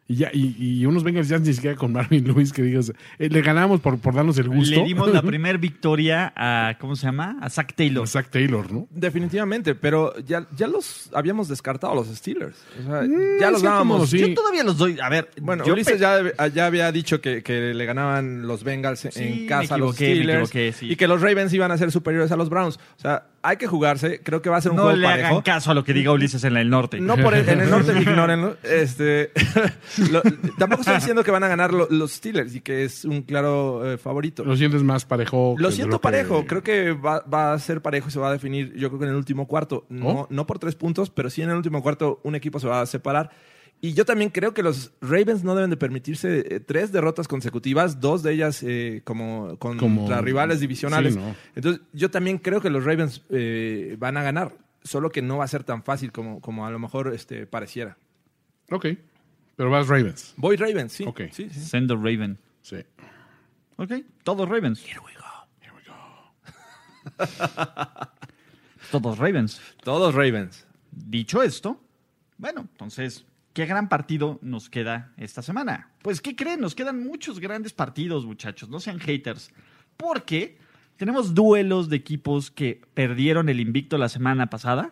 Y, 0.08 0.18
ya, 0.18 0.30
y, 0.32 0.56
y 0.60 0.86
unos 0.86 1.04
Bengals 1.04 1.28
ya 1.28 1.40
ni 1.40 1.52
siquiera 1.52 1.76
con 1.76 1.92
Marvin 1.92 2.28
Lewis 2.28 2.54
que 2.54 2.62
digas, 2.62 2.94
eh, 3.18 3.28
le 3.28 3.42
ganamos 3.42 3.82
por, 3.82 3.98
por 3.98 4.14
darnos 4.14 4.38
el 4.38 4.48
gusto. 4.50 4.76
Le 4.76 4.84
dimos 4.84 5.12
la 5.12 5.22
primera 5.24 5.58
victoria 5.58 6.32
a, 6.36 6.78
¿cómo 6.80 6.96
se 6.96 7.08
llama? 7.08 7.38
A 7.42 7.50
Zach 7.50 7.74
Taylor. 7.74 8.04
A 8.04 8.08
Zach 8.08 8.30
Taylor, 8.30 8.72
¿no? 8.72 8.88
Definitivamente, 8.92 9.74
pero 9.74 10.14
ya, 10.20 10.46
ya 10.56 10.68
los 10.68 11.10
habíamos 11.14 11.48
descartado 11.48 11.96
los 11.96 12.08
Steelers. 12.16 12.56
O 12.80 12.84
sea, 12.84 13.02
Mm, 13.02 13.40
ya 13.40 13.50
los 13.50 13.62
sí, 13.62 13.66
como 13.66 13.74
dábamos. 13.78 14.10
sí. 14.12 14.20
Yo 14.20 14.34
todavía 14.36 14.64
los 14.64 14.78
doy. 14.78 15.00
A 15.02 15.10
ver, 15.10 15.32
Bueno, 15.42 15.66
yo 15.66 15.74
Ulises 15.74 15.94
pe- 15.94 16.00
ya, 16.00 16.48
ya 16.54 16.66
había 16.68 16.92
dicho 16.92 17.20
que, 17.20 17.42
que 17.42 17.74
le 17.74 17.86
ganaban 17.86 18.46
los 18.48 18.64
Bengals 18.64 19.06
en- 19.06 19.12
Sí, 19.12 19.46
casa 19.48 19.74
a 19.74 19.78
los 19.80 19.96
Steelers 19.96 20.50
sí. 20.52 20.88
y 20.92 20.96
que 20.98 21.08
los 21.08 21.22
Ravens 21.22 21.52
iban 21.52 21.72
a 21.72 21.78
ser 21.80 21.92
superiores 21.92 22.32
a 22.32 22.36
los 22.36 22.50
Browns. 22.50 22.76
O 22.98 23.02
sea, 23.02 23.26
hay 23.48 23.58
que 23.58 23.68
jugarse. 23.68 24.22
Creo 24.22 24.42
que 24.42 24.50
va 24.50 24.58
a 24.58 24.62
ser 24.62 24.72
un 24.72 24.78
no 24.78 24.84
juego 24.84 24.98
le 24.98 25.08
parejo. 25.08 25.28
hagan 25.28 25.42
caso 25.42 25.72
a 25.72 25.74
lo 25.74 25.84
que 25.84 25.94
diga 25.94 26.12
Ulises 26.12 26.44
en 26.44 26.58
el 26.58 26.70
norte. 26.70 27.00
No 27.00 27.16
por 27.18 27.34
el- 27.34 27.48
en 27.48 27.62
el 27.62 27.70
norte, 27.70 27.94
ignórenlo. 28.02 28.58
Este, 28.64 29.32
lo- 30.12 30.22
tampoco 30.58 30.82
estoy 30.82 30.96
diciendo 30.96 31.24
que 31.24 31.32
van 31.32 31.44
a 31.44 31.48
ganar 31.48 31.74
lo- 31.74 31.88
los 31.90 32.12
Steelers 32.14 32.56
y 32.56 32.62
que 32.62 32.84
es 32.86 33.06
un 33.06 33.22
claro 33.22 33.94
eh, 33.94 33.98
favorito. 33.98 34.44
Lo 34.44 34.56
sientes 34.56 34.84
más 34.84 35.06
parejo. 35.06 35.56
Lo 35.58 35.72
siento 35.72 36.00
parejo, 36.02 36.46
creo 36.46 36.64
que 36.64 36.92
va, 36.94 37.22
va 37.32 37.54
a 37.54 37.60
ser 37.60 37.82
parejo 37.82 38.10
y 38.10 38.12
se 38.12 38.20
va 38.20 38.30
a 38.30 38.32
definir, 38.32 38.74
yo 38.76 38.90
creo 38.90 39.00
que 39.00 39.06
en 39.06 39.12
el 39.12 39.18
último 39.18 39.48
cuarto. 39.48 39.86
No, 39.90 40.08
¿Oh? 40.08 40.28
no 40.30 40.46
por 40.46 40.60
tres 40.60 40.76
puntos, 40.76 41.10
pero 41.10 41.30
sí 41.30 41.42
en 41.42 41.50
el 41.50 41.56
último 41.58 41.82
cuarto 41.84 42.20
un 42.24 42.36
equipo 42.36 42.60
se 42.60 42.68
va 42.68 42.82
a 42.82 42.86
separar. 42.86 43.30
Y 43.86 43.94
yo 43.94 44.04
también 44.04 44.32
creo 44.32 44.52
que 44.56 44.64
los 44.64 44.94
Ravens 45.00 45.44
no 45.44 45.54
deben 45.54 45.70
de 45.70 45.78
permitirse 45.78 46.56
eh, 46.56 46.60
tres 46.60 46.92
derrotas 46.92 47.28
consecutivas, 47.28 48.00
dos 48.02 48.24
de 48.24 48.34
ellas 48.34 48.64
eh, 48.64 49.02
como 49.04 49.58
contra 49.60 49.80
Como- 49.80 50.10
rivales 50.22 50.60
divisionales. 50.60 51.14
Sí, 51.14 51.20
¿no? 51.20 51.36
Entonces, 51.54 51.84
yo 51.94 52.10
también 52.10 52.40
creo 52.40 52.62
que 52.62 52.72
los 52.72 52.84
Ravens 52.84 53.22
eh, 53.30 53.96
van 54.00 54.18
a 54.18 54.24
ganar, 54.24 54.58
solo 54.84 55.12
que 55.12 55.22
no 55.22 55.38
va 55.38 55.44
a 55.44 55.48
ser 55.48 55.64
tan 55.64 55.84
fácil 55.84 56.12
como, 56.12 56.42
como 56.42 56.66
a 56.66 56.72
lo 56.72 56.80
mejor 56.80 57.14
este, 57.14 57.46
pareciera. 57.46 57.96
Ok. 58.72 58.88
Pero 59.56 59.70
vas 59.70 59.88
Ravens. 59.88 60.34
Voy 60.36 60.56
Ravens, 60.56 60.92
sí. 60.92 61.06
Ok. 61.06 61.22
sí, 61.32 61.48
sí. 61.52 61.60
Send 61.60 61.88
the 61.88 61.96
Raven. 61.96 62.40
Sí. 62.64 62.78
Ok, 63.76 63.92
todos 64.24 64.50
Ravens. 64.50 64.84
Todos 68.92 69.18
Ravens. 69.20 69.62
Todos 69.84 70.16
Ravens. 70.16 70.66
Dicho 70.92 71.44
esto, 71.44 71.80
bueno, 72.38 72.62
entonces, 72.72 73.26
¿qué 73.56 73.66
gran 73.66 73.88
partido 73.88 74.38
nos 74.42 74.70
queda 74.70 75.14
esta 75.16 75.42
semana? 75.42 75.90
Pues, 76.02 76.20
¿qué 76.20 76.36
creen? 76.36 76.60
Nos 76.60 76.76
quedan 76.76 77.02
muchos 77.04 77.40
grandes 77.40 77.72
partidos, 77.72 78.26
muchachos. 78.26 78.70
No 78.70 78.82
sean 78.82 79.00
haters. 79.00 79.50
Porque 79.96 80.58
tenemos 80.98 81.34
duelos 81.34 81.88
de 81.88 81.96
equipos 81.96 82.52
que 82.52 82.82
perdieron 82.94 83.48
el 83.48 83.62
invicto 83.62 83.98
la 83.98 84.10
semana 84.10 84.50
pasada, 84.50 84.92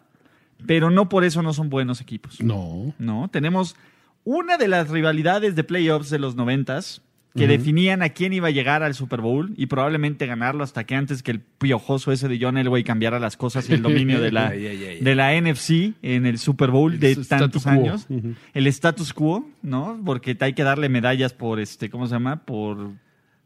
pero 0.65 0.89
no 0.89 1.09
por 1.09 1.25
eso 1.25 1.43
no 1.43 1.51
son 1.51 1.69
buenos 1.69 1.99
equipos. 1.99 2.39
No. 2.39 2.95
No, 2.97 3.27
tenemos 3.29 3.75
una 4.23 4.57
de 4.57 4.69
las 4.69 4.89
rivalidades 4.89 5.55
de 5.55 5.65
playoffs 5.65 6.09
de 6.09 6.19
los 6.19 6.35
noventas 6.35 7.01
que 7.35 7.47
definían 7.47 8.03
a 8.03 8.09
quién 8.09 8.31
iba 8.33 8.49
a 8.49 8.51
llegar 8.51 8.83
al 8.83 8.93
Super 8.93 9.19
Bowl 9.21 9.53
y 9.57 9.65
probablemente 9.65 10.27
ganarlo 10.27 10.63
hasta 10.63 10.83
que 10.83 10.93
antes 10.95 11.23
que 11.23 11.31
el 11.31 11.39
piojoso 11.39 12.11
ese 12.11 12.27
de 12.27 12.37
John 12.39 12.57
Elway 12.57 12.83
cambiara 12.83 13.19
las 13.19 13.37
cosas 13.37 13.67
y 13.69 13.73
el 13.73 13.81
dominio 13.81 14.21
de 14.21 14.31
la, 14.31 14.49
de 14.51 15.15
la 15.15 15.33
NFC 15.41 15.95
en 16.03 16.25
el 16.27 16.37
Super 16.37 16.69
Bowl 16.69 16.99
de 16.99 17.13
El 17.13 17.27
tantos 17.27 17.65
años. 17.65 18.05
El 18.53 18.67
status 18.67 19.13
quo, 19.13 19.49
¿no? 19.63 19.99
Porque 20.05 20.37
hay 20.41 20.53
que 20.53 20.63
darle 20.63 20.89
medallas 20.89 21.33
por 21.33 21.59
este, 21.59 21.89
¿cómo 21.89 22.05
se 22.05 22.13
llama? 22.13 22.45
Por 22.45 22.77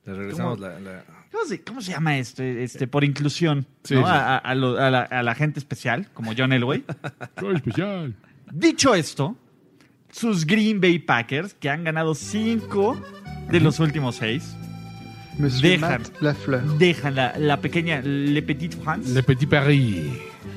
Le 0.06 0.14
regresamos 0.14 0.60
la, 0.60 0.80
la- 0.82 1.06
¿Cómo 1.32 1.46
se, 1.46 1.62
cómo 1.64 1.82
se 1.82 1.92
llama 1.92 2.18
esto? 2.18 2.42
Este, 2.44 2.88
por 2.88 3.04
inclusión, 3.04 3.68
Sí, 3.84 3.94
¿no? 3.94 4.02
sí. 4.02 4.08
A, 4.08 4.36
a- 4.36 4.38
a 4.38 4.56
lo- 4.56 4.78
a 4.80 4.90
la, 4.90 5.02
a 5.04 5.24
la 5.24 5.36
gente 5.36 5.60
especial, 5.60 6.10
como 6.14 6.34
John 6.38 6.52
Elway. 6.52 6.84
Qué 7.40 7.52
especial. 7.54 8.16
Dicho 8.52 8.96
esto, 8.96 9.38
sus 10.10 10.46
Green 10.46 10.82
Bay 10.82 11.00
Packers, 11.00 11.54
que 11.54 11.70
han 11.70 11.84
ganado 11.84 12.16
cinco 12.16 13.00
de 13.50 13.60
los 13.60 13.80
últimos 13.80 14.16
seis, 14.18 14.56
Monsieur 15.38 15.80
Dejan. 15.80 16.04
Lafleur. 16.20 16.64
dejan 16.78 17.16
la, 17.16 17.34
la 17.38 17.58
pequeña 17.62 18.02
Le 18.04 18.42
Petit 18.42 18.72
France 18.84 19.10
Le 19.14 19.22
Petit 19.24 19.48
Paris. 19.48 20.12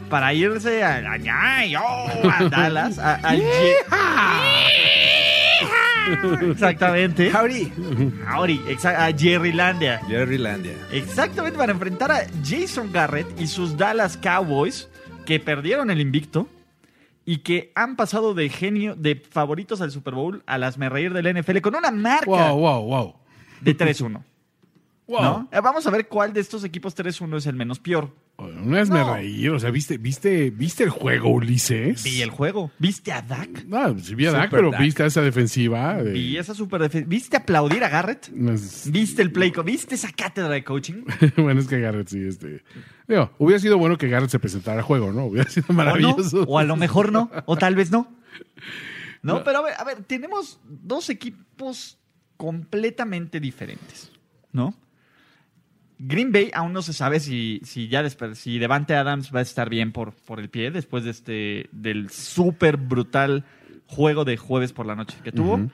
para 0.09 0.33
irse 0.35 0.83
a, 0.83 0.97
a- 0.97 1.81
oh, 1.83 2.29
a 2.31 2.45
Dallas, 2.51 2.99
a, 2.99 3.15
a 3.23 3.35
Ye- 3.37 3.77
Exactamente. 6.51 7.31
Howdy. 7.31 7.73
Howdy, 8.27 8.59
exa- 8.69 8.97
a 8.97 9.13
Jerrylandia. 9.17 10.01
Jerrylandia. 10.09 10.73
Exactamente, 10.93 11.57
para 11.59 11.73
enfrentar 11.73 12.11
a 12.11 12.23
Jason 12.45 12.91
Garrett 12.93 13.27
y 13.41 13.47
sus 13.47 13.77
Dallas 13.77 14.17
Cowboys, 14.17 14.89
que 15.27 15.39
perdieron 15.39 15.91
el 15.91 16.01
invicto 16.01 16.49
y 17.31 17.39
que 17.39 17.71
han 17.77 17.95
pasado 17.95 18.35
de 18.35 18.49
genio, 18.49 18.97
de 18.97 19.15
favoritos 19.15 19.81
al 19.81 19.93
Super 19.93 20.15
Bowl 20.15 20.43
a 20.47 20.59
las 20.59 20.79
me 20.79 20.89
reír 20.89 21.13
del 21.13 21.33
NFL 21.41 21.61
con 21.61 21.77
una 21.77 21.93
marca 21.93 22.27
Wow, 22.27 22.59
wow, 22.59 22.83
wow. 22.83 23.15
de 23.61 23.79
3-1. 23.79 24.21
Wow. 25.07 25.23
¿no? 25.23 25.49
Eh, 25.53 25.61
Vamos 25.61 25.87
a 25.87 25.91
ver 25.91 26.09
cuál 26.09 26.33
de 26.33 26.41
estos 26.41 26.65
equipos 26.65 26.97
3-1 26.97 27.37
es 27.37 27.47
el 27.47 27.55
menos 27.55 27.79
peor. 27.79 28.13
No 28.49 28.79
es 28.79 28.91
me 28.91 29.01
No. 29.01 29.15
reír, 29.15 29.51
o 29.51 29.59
sea, 29.61 29.71
¿viste, 29.71 29.99
viste, 29.99 30.51
¿viste 30.51 30.85
el 30.85 30.91
juego, 30.91 31.29
Ulises? 31.31 32.03
Vi 32.03 32.23
el 32.23 32.31
juego. 32.31 32.71
¿Viste 32.79 33.13
a 33.13 33.23
Dak? 33.23 33.65
No, 33.67 33.99
sí 33.99 34.15
vi 34.15 34.27
a 34.27 34.33
Dak, 34.33 34.45
Super 34.47 34.59
pero 34.59 34.71
Dak. 34.71 34.81
viste 34.81 35.03
a 35.03 35.07
esa 35.07 35.21
defensiva. 35.23 36.03
de- 36.03 36.13
Vi 36.13 36.37
esa 36.37 36.55
super 36.55 36.81
defen- 36.81 37.07
¿Viste 37.07 37.37
aplaudir 37.37 37.85
a 37.85 37.89
Garrett? 37.89 38.29
No 38.31 38.53
es- 38.53 38.91
¿Viste 38.91 39.23
el 39.23 39.33
play? 39.33 39.51
co- 39.53 39.63
¿Viste 39.65 39.95
esa 39.95 40.11
cátedra 40.13 40.51
de 40.51 40.65
coaching? 40.65 41.05
bueno, 41.37 41.61
es 41.61 41.67
que 41.69 41.81
Garrett 41.81 42.09
sí, 42.09 42.21
este... 42.23 42.63
Digo, 43.09 43.31
hubiera 43.39 43.59
sido 43.61 43.77
bueno 43.79 43.99
que 43.99 44.09
Garrett 44.09 44.31
se 44.31 44.39
presentara 44.39 44.79
al 44.79 44.85
juego, 44.85 45.13
¿no? 45.13 45.27
Hubiera 45.27 45.49
sido 45.51 45.67
¿O 45.69 45.73
no? 45.73 45.77
maravilloso. 45.77 46.45
O 46.49 46.59
a 46.59 46.65
lo 46.65 46.77
mejor 46.77 47.13
no, 47.13 47.31
o 47.47 47.57
tal 47.57 47.75
vez 47.75 47.91
no. 47.91 48.13
No, 49.23 49.45
pero 49.45 49.59
a 49.59 49.63
ver, 49.63 49.75
a 49.79 49.85
ver, 49.85 50.03
tenemos 50.05 50.61
dos 50.65 51.11
equipos 51.11 51.99
completamente 52.37 53.39
diferentes, 53.41 54.11
¿no? 54.53 54.75
Green 56.03 56.33
Bay 56.33 56.51
aún 56.55 56.73
no 56.73 56.81
se 56.81 56.93
sabe 56.95 57.21
si, 57.21 57.61
si 57.63 57.89
ya 57.89 58.03
despe- 58.03 58.35
si 58.35 58.59
Devante 58.59 58.95
Adams 58.95 59.31
va 59.35 59.41
a 59.41 59.43
estar 59.43 59.69
bien 59.69 59.93
por, 59.93 60.13
por 60.15 60.41
el 60.41 60.49
pie 60.49 60.71
después 60.71 61.05
de 61.05 61.11
este 61.11 61.69
del 61.73 62.09
súper 62.11 62.79
brutal 62.79 63.45
juego 63.87 64.25
de 64.25 64.37
jueves 64.39 64.73
por 64.73 64.87
la 64.87 64.95
noche 64.97 65.19
que 65.23 65.31
tuvo. 65.31 65.71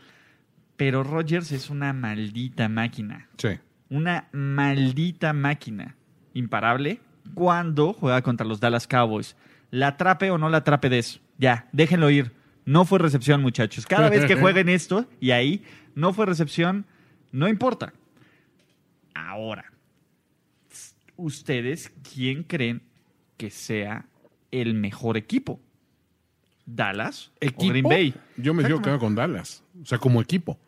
Pero 0.77 1.05
Rodgers 1.05 1.53
es 1.53 1.71
una 1.71 1.93
maldita 1.93 2.69
máquina. 2.69 3.29
Sí. 3.39 3.51
Una 3.89 4.27
maldita 4.33 5.33
máquina. 5.33 5.95
Imparable. 6.35 7.01
Cuando 7.35 7.93
juega 7.93 8.21
contra 8.23 8.47
los 8.47 8.59
Dallas 8.61 8.87
Cowboys. 8.87 9.37
La 9.71 9.89
atrape 9.89 10.31
o 10.31 10.39
no 10.39 10.49
la 10.49 10.59
atrape 10.59 10.89
de 10.89 10.99
eso. 10.99 11.21
Ya, 11.39 11.69
déjenlo 11.73 12.11
ir. 12.11 12.33
No 12.65 12.85
fue 12.85 12.99
recepción, 12.99 13.43
muchachos. 13.43 13.87
Cada 13.87 14.11
vez 14.11 14.25
que 14.25 14.35
jueguen 14.41 14.69
esto 14.69 15.07
y 15.21 15.31
ahí, 15.31 15.63
no 15.95 16.13
fue 16.13 16.27
recepción, 16.27 16.85
No 17.33 17.49
importa. 17.49 17.93
Ahora, 19.15 19.73
¿ustedes 21.17 21.93
quién 22.15 22.43
creen 22.43 22.83
que 23.37 23.51
sea 23.51 24.07
el 24.51 24.75
mejor 24.75 25.17
equipo? 25.17 25.61
¿Dallas 26.67 27.31
o 27.41 27.69
Green 27.69 27.85
Bay? 27.85 28.15
Yo 28.37 28.53
me 28.53 28.65
sigo 28.65 28.81
quedando 28.81 29.01
con 29.01 29.15
Dallas. 29.15 29.63
O 29.83 29.87
sea, 29.87 29.99
como 29.99 30.21
equipo. 30.21 30.59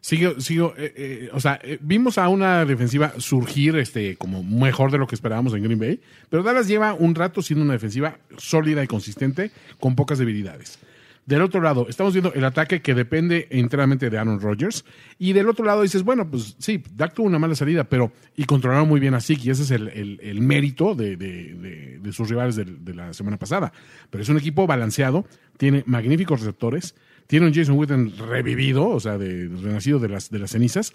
Sigo, 0.00 0.38
sigo, 0.38 0.74
eh, 0.76 0.92
eh, 0.96 1.30
o 1.32 1.40
sea, 1.40 1.58
eh, 1.62 1.78
vimos 1.80 2.18
a 2.18 2.28
una 2.28 2.66
defensiva 2.66 3.14
surgir 3.18 3.76
este, 3.76 4.16
como 4.16 4.42
mejor 4.42 4.90
de 4.90 4.98
lo 4.98 5.06
que 5.06 5.14
esperábamos 5.14 5.54
en 5.54 5.62
Green 5.62 5.78
Bay, 5.78 5.98
pero 6.28 6.42
Dallas 6.42 6.68
lleva 6.68 6.92
un 6.92 7.14
rato 7.14 7.40
siendo 7.40 7.64
una 7.64 7.72
defensiva 7.72 8.18
sólida 8.36 8.84
y 8.84 8.86
consistente 8.86 9.50
con 9.80 9.96
pocas 9.96 10.18
debilidades. 10.18 10.78
Del 11.26 11.40
otro 11.40 11.62
lado, 11.62 11.86
estamos 11.88 12.12
viendo 12.12 12.34
el 12.34 12.44
ataque 12.44 12.82
que 12.82 12.94
depende 12.94 13.48
enteramente 13.50 14.10
de 14.10 14.18
Aaron 14.18 14.40
Rodgers. 14.40 14.84
Y 15.18 15.32
del 15.32 15.48
otro 15.48 15.64
lado 15.64 15.80
dices, 15.82 16.02
bueno, 16.02 16.30
pues 16.30 16.54
sí, 16.58 16.82
Dak 16.94 17.14
tuvo 17.14 17.26
una 17.26 17.38
mala 17.38 17.54
salida, 17.54 17.84
pero 17.84 18.12
y 18.36 18.44
controlaron 18.44 18.86
muy 18.88 19.00
bien 19.00 19.14
a 19.14 19.20
Zeke, 19.22 19.42
y 19.46 19.50
ese 19.50 19.62
es 19.62 19.70
el, 19.70 19.88
el- 19.88 20.20
el 20.22 20.40
mérito 20.42 20.94
de, 20.94 21.16
de- 21.16 21.54
de- 21.54 21.98
de 21.98 22.12
sus 22.12 22.28
rivales 22.28 22.56
de, 22.56 22.94
la 22.94 23.14
semana 23.14 23.38
pasada. 23.38 23.72
Pero 24.10 24.22
es 24.22 24.28
un 24.28 24.36
equipo 24.36 24.66
balanceado, 24.66 25.24
tiene 25.56 25.82
magníficos 25.86 26.40
receptores, 26.40 26.94
tiene 27.26 27.46
un 27.46 27.54
Jason 27.54 27.78
Witten 27.78 28.12
revivido, 28.18 28.86
o 28.86 29.00
sea, 29.00 29.16
de, 29.16 29.48
renacido 29.48 29.98
de 29.98 30.08
las, 30.10 30.28
de 30.30 30.38
las 30.38 30.50
cenizas. 30.50 30.92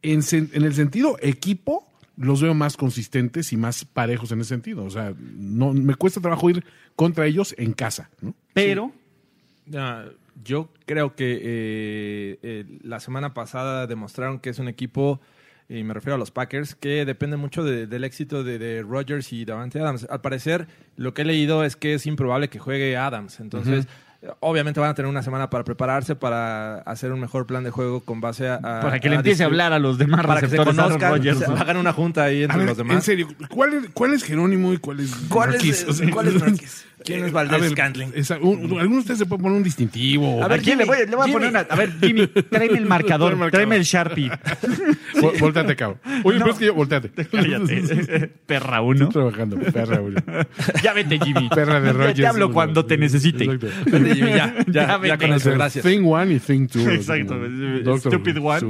En, 0.00 0.20
sen- 0.20 0.48
en 0.54 0.62
el 0.64 0.72
sentido 0.72 1.18
equipo, 1.20 1.86
los 2.16 2.40
veo 2.40 2.54
más 2.54 2.78
consistentes 2.78 3.52
y 3.52 3.58
más 3.58 3.84
parejos 3.84 4.32
en 4.32 4.40
ese 4.40 4.48
sentido. 4.48 4.84
O 4.84 4.90
sea, 4.90 5.12
no 5.18 5.74
me 5.74 5.94
cuesta 5.96 6.22
trabajo 6.22 6.48
ir 6.48 6.64
contra 6.94 7.26
ellos 7.26 7.54
en 7.58 7.74
casa, 7.74 8.08
¿no? 8.22 8.34
Pero 8.54 8.92
Ah, 9.74 10.04
yo 10.44 10.68
creo 10.84 11.14
que 11.14 11.40
eh, 11.42 12.38
eh, 12.42 12.64
la 12.82 13.00
semana 13.00 13.34
pasada 13.34 13.86
demostraron 13.86 14.38
que 14.38 14.50
es 14.50 14.58
un 14.58 14.68
equipo, 14.68 15.20
y 15.68 15.82
me 15.82 15.94
refiero 15.94 16.14
a 16.14 16.18
los 16.18 16.30
Packers, 16.30 16.74
que 16.74 17.04
depende 17.04 17.36
mucho 17.36 17.64
de- 17.64 17.86
del 17.86 18.04
éxito 18.04 18.44
de, 18.44 18.58
de 18.58 18.82
Rodgers 18.82 19.32
y 19.32 19.44
Davante 19.44 19.80
Adams. 19.80 20.06
Al 20.10 20.20
parecer, 20.20 20.68
lo 20.96 21.14
que 21.14 21.22
he 21.22 21.24
leído 21.24 21.64
es 21.64 21.74
que 21.76 21.94
es 21.94 22.06
improbable 22.06 22.48
que 22.48 22.58
juegue 22.58 22.96
Adams. 22.96 23.40
Entonces, 23.40 23.88
obviamente 24.40 24.78
van 24.80 24.90
a 24.90 24.94
tener 24.94 25.08
una 25.08 25.22
semana 25.22 25.50
para 25.50 25.64
prepararse, 25.64 26.14
para 26.16 26.78
hacer 26.80 27.12
un 27.12 27.20
mejor 27.20 27.46
plan 27.46 27.64
de 27.64 27.70
juego 27.70 28.00
con 28.00 28.20
base 28.20 28.48
a... 28.48 28.60
para 28.60 28.98
que 29.00 29.08
le 29.08 29.16
empiece 29.16 29.42
a 29.42 29.46
hablar 29.46 29.72
a 29.72 29.78
los 29.78 29.98
demás 29.98 30.24
Para 30.26 30.40
que 30.40 30.48
se 30.48 30.56
conozcan, 30.56 31.22
hagan 31.58 31.76
una 31.76 31.92
junta 31.92 32.24
ahí 32.24 32.42
A 32.42 32.44
entre 32.44 32.58
ver, 32.58 32.68
los 32.68 32.76
demás. 32.76 32.96
En 32.96 33.02
serio, 33.02 33.28
¿cuál 33.48 33.74
es, 33.74 33.88
cuál 33.92 34.14
es 34.14 34.22
Jerónimo 34.22 34.72
y 34.72 34.78
cuál 34.78 35.00
es 35.00 35.12
¿Cuál 35.28 35.50
es, 35.50 35.54
Marquis? 35.56 35.86
O 35.88 35.92
sea, 35.92 36.10
cuál 36.10 36.28
es 36.28 36.40
Marquis? 36.40 36.86
¿Quién 37.06 37.24
es 37.24 37.30
a 37.30 37.34
Valdés 37.34 37.60
ver, 37.60 37.70
Scantling? 37.70 38.12
esa- 38.14 38.38
un- 38.38 38.60
¿Alguno 38.78 38.80
de 38.96 38.98
ustedes 38.98 39.18
se 39.20 39.26
puede 39.26 39.42
poner 39.42 39.56
un 39.56 39.62
distintivo? 39.62 40.42
A 40.44 40.48
ver, 40.48 40.60
¿quién 40.60 40.76
le 40.78 40.84
voy, 40.84 40.98
le 41.08 41.16
voy 41.16 41.30
a 41.30 41.32
poner 41.32 41.48
una. 41.50 41.60
A 41.60 41.76
ver, 41.76 41.92
Jimmy, 42.00 42.26
tráeme 42.26 42.78
el 42.78 42.86
marcador, 42.86 43.28
Trae 43.28 43.32
el 43.32 43.36
marcador. 43.38 43.50
tráeme 43.52 43.76
el 43.76 43.82
Sharpie. 43.84 44.30
Vol- 45.14 45.38
Volteate, 45.40 45.76
cabrón. 45.76 46.00
Oye, 46.24 46.38
pero 46.38 46.50
es 46.52 46.58
que 46.58 46.66
yo, 46.66 46.74
volteate. 46.74 47.10
Cállate. 47.30 48.28
Perra 48.46 48.80
uno. 48.82 49.04
Estoy 49.06 49.12
trabajando, 49.32 49.58
perra, 49.72 49.98
güey. 49.98 50.14
Ya 50.82 50.92
vete, 50.92 51.18
Jimmy. 51.18 51.48
Perra 51.48 51.80
de 51.80 51.86
Ya 51.86 51.92
Rogers. 51.92 52.16
Te 52.16 52.26
hablo 52.26 52.52
cuando 52.52 52.84
te 52.84 52.98
necesite. 52.98 53.44
Exacto. 53.44 53.68
Vete, 53.86 54.14
Jimmy, 54.14 54.30
ya, 54.30 54.54
ya, 54.58 54.64
Ya 54.66 54.86
ya, 54.88 54.96
vete. 54.98 55.18
con 55.18 55.32
eso, 55.34 55.50
gracias. 55.52 55.84
Thing 55.84 56.04
one 56.04 56.34
y 56.34 56.38
thing 56.40 56.66
two. 56.66 56.88
Exacto. 56.90 57.38
Doctor 57.38 58.12
Stupid 58.12 58.38
one. 58.42 58.60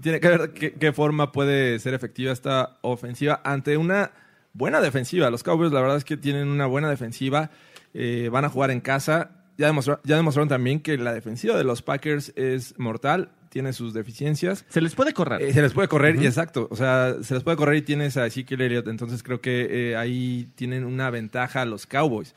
Tiene 0.00 0.18
que 0.20 0.28
ver 0.28 0.50
qué, 0.52 0.72
qué 0.72 0.92
forma 0.92 1.30
puede 1.32 1.78
ser 1.78 1.92
efectiva 1.94 2.32
esta 2.32 2.78
ofensiva 2.82 3.40
ante 3.44 3.76
una 3.76 4.12
buena 4.54 4.80
defensiva. 4.80 5.28
Los 5.30 5.42
Cowboys, 5.42 5.72
la 5.72 5.80
verdad 5.82 5.96
es 5.98 6.04
que 6.04 6.16
tienen 6.16 6.48
una 6.48 6.66
buena 6.66 6.88
defensiva. 6.88 7.50
Eh, 7.94 8.28
van 8.30 8.44
a 8.44 8.48
jugar 8.48 8.70
en 8.70 8.80
casa. 8.80 9.30
Ya, 9.58 9.66
demostró- 9.66 10.00
ya 10.04 10.16
demostraron 10.16 10.48
también 10.48 10.80
que 10.80 10.96
la 10.96 11.12
defensiva 11.12 11.56
de 11.56 11.64
los 11.64 11.82
Packers 11.82 12.32
es 12.36 12.78
mortal, 12.78 13.30
tiene 13.50 13.72
sus 13.74 13.92
deficiencias. 13.92 14.64
Se 14.68 14.80
les 14.80 14.94
puede 14.94 15.12
correr. 15.12 15.42
Eh, 15.42 15.52
se 15.52 15.60
les 15.60 15.72
puede 15.72 15.88
correr, 15.88 16.16
y 16.16 16.24
exacto. 16.26 16.66
O 16.70 16.76
sea, 16.76 17.16
se 17.22 17.34
les 17.34 17.42
puede 17.42 17.56
correr 17.58 17.76
y 17.76 17.82
tienes 17.82 18.16
a 18.16 18.24
Ezekiel 18.26 18.60
Elliott. 18.62 18.88
Entonces 18.88 19.22
creo 19.22 19.40
que 19.40 19.90
eh, 19.90 19.96
ahí 19.96 20.50
tienen 20.54 20.84
una 20.84 21.10
ventaja 21.10 21.64
los 21.66 21.86
Cowboys. 21.86 22.34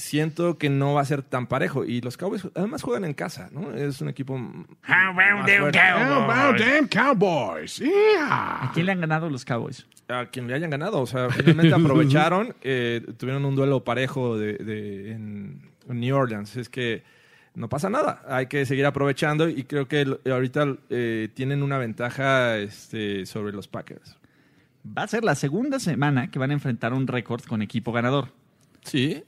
Siento 0.00 0.56
que 0.58 0.70
no 0.70 0.94
va 0.94 1.02
a 1.02 1.04
ser 1.04 1.22
tan 1.22 1.46
parejo. 1.46 1.84
Y 1.84 2.00
los 2.00 2.16
Cowboys 2.16 2.48
además 2.54 2.82
juegan 2.82 3.04
en 3.04 3.14
casa, 3.14 3.48
¿no? 3.52 3.72
Es 3.74 4.00
un 4.00 4.08
equipo. 4.08 4.34
m- 4.36 4.64
más 5.36 5.46
fuerte. 5.60 5.78
How 5.78 6.22
about 6.30 6.56
them 6.56 6.88
Cowboys? 6.88 7.76
Yeah. 7.78 8.64
¿A 8.64 8.70
quién 8.72 8.86
le 8.86 8.92
han 8.92 9.00
ganado 9.00 9.28
los 9.30 9.44
Cowboys? 9.44 9.86
a 10.08 10.26
quien 10.26 10.48
le 10.48 10.54
hayan 10.54 10.70
ganado. 10.70 11.00
O 11.00 11.06
sea, 11.06 11.30
finalmente 11.30 11.72
aprovecharon, 11.80 12.54
eh, 12.62 13.00
tuvieron 13.16 13.44
un 13.44 13.54
duelo 13.54 13.84
parejo 13.84 14.36
de, 14.36 14.54
de- 14.54 15.12
en, 15.12 15.70
New 15.88 16.16
Orleans. 16.16 16.56
Es 16.56 16.68
que 16.68 17.04
no 17.54 17.68
pasa 17.68 17.90
nada. 17.90 18.22
Hay 18.28 18.46
que 18.46 18.64
seguir 18.66 18.86
aprovechando 18.86 19.48
y 19.48 19.62
creo 19.64 19.86
que 19.86 20.18
ahorita 20.30 20.76
eh, 20.88 21.28
tienen 21.34 21.62
una 21.62 21.78
ventaja 21.78 22.56
este, 22.58 23.24
sobre 23.26 23.52
los 23.52 23.68
Packers. 23.68 24.16
Va 24.86 25.02
a 25.02 25.06
ser 25.08 25.22
la 25.24 25.34
segunda 25.34 25.78
semana 25.78 26.30
que 26.30 26.38
van 26.38 26.50
a 26.50 26.54
enfrentar 26.54 26.92
un 26.94 27.06
récord 27.06 27.42
con 27.44 27.60
equipo 27.62 27.92
ganador. 27.92 28.28
Sí. 28.82 29.22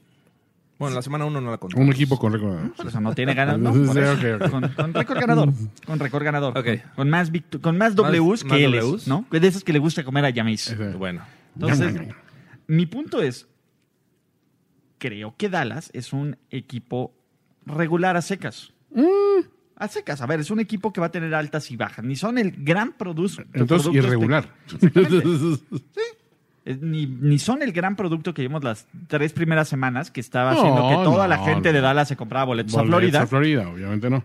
Bueno, 0.83 0.95
la 0.95 1.01
semana 1.01 1.25
uno 1.25 1.41
no 1.41 1.51
la 1.51 1.57
contó. 1.57 1.77
Un 1.77 1.89
equipo 1.91 2.17
con 2.19 2.31
récord. 2.33 2.61
¿no? 2.61 2.73
Por 2.73 2.87
eso 2.87 3.01
no 3.01 3.13
tiene 3.15 3.33
ganas, 3.35 3.57
¿no? 3.59 3.73
Sí, 3.73 3.79
Por 3.87 3.97
eso. 3.97 4.13
ok, 4.13 4.41
ok. 4.41 4.51
Con, 4.51 4.69
con 4.69 4.93
récord 4.93 5.19
ganador. 5.19 5.53
Con 5.85 5.99
récord 5.99 6.23
ganador. 6.23 6.57
Ok. 6.57 6.67
Con, 6.95 7.09
más, 7.09 7.31
victo- 7.31 7.59
con 7.61 7.77
más 7.77 7.95
Ws 7.95 8.43
más 8.45 8.57
que 8.57 8.67
Ls, 8.67 8.83
Ws. 8.83 9.07
¿no? 9.07 9.25
De 9.31 9.47
esos 9.47 9.63
que 9.63 9.73
le 9.73 9.79
gusta 9.79 10.03
comer 10.03 10.25
a 10.25 10.29
Yamis. 10.29 10.69
Ese. 10.69 10.89
Bueno. 10.93 11.21
Entonces, 11.55 11.95
mi 12.67 12.85
punto 12.85 13.21
es, 13.21 13.47
creo 14.97 15.35
que 15.37 15.49
Dallas 15.49 15.89
es 15.93 16.13
un 16.13 16.37
equipo 16.49 17.13
regular 17.65 18.15
a 18.17 18.21
secas. 18.21 18.71
A 19.75 19.87
secas, 19.87 20.21
a 20.21 20.25
ver, 20.27 20.39
es 20.39 20.49
un 20.51 20.59
equipo 20.59 20.93
que 20.93 21.01
va 21.01 21.07
a 21.07 21.11
tener 21.11 21.33
altas 21.33 21.69
y 21.71 21.75
bajas. 21.75 22.05
Ni 22.05 22.15
son 22.15 22.37
el 22.37 22.51
gran 22.51 22.95
produ- 22.97 23.43
Entonces, 23.53 23.87
producto 23.87 23.91
irregular. 23.91 24.53
Eh, 24.81 24.89
Ni, 26.65 27.05
ni 27.05 27.39
son 27.39 27.61
el 27.61 27.71
gran 27.73 27.95
producto 27.95 28.33
que 28.33 28.41
vimos 28.41 28.63
las 28.63 28.87
tres 29.07 29.33
primeras 29.33 29.67
semanas, 29.67 30.11
que 30.11 30.21
estaba 30.21 30.53
No, 30.53 30.59
haciendo 30.59 30.87
que 30.89 30.95
toda 31.03 31.27
la 31.27 31.39
gente 31.39 31.69
no. 31.69 31.73
de 31.73 31.81
Dallas 31.81 32.07
se 32.07 32.15
compraba 32.15 32.45
boletos 32.45 32.73
a 32.75 32.77
Boletos 32.83 32.97
Florida. 32.99 33.21
A 33.21 33.27
Florida, 33.27 33.69
obviamente 33.69 34.09
no. 34.09 34.23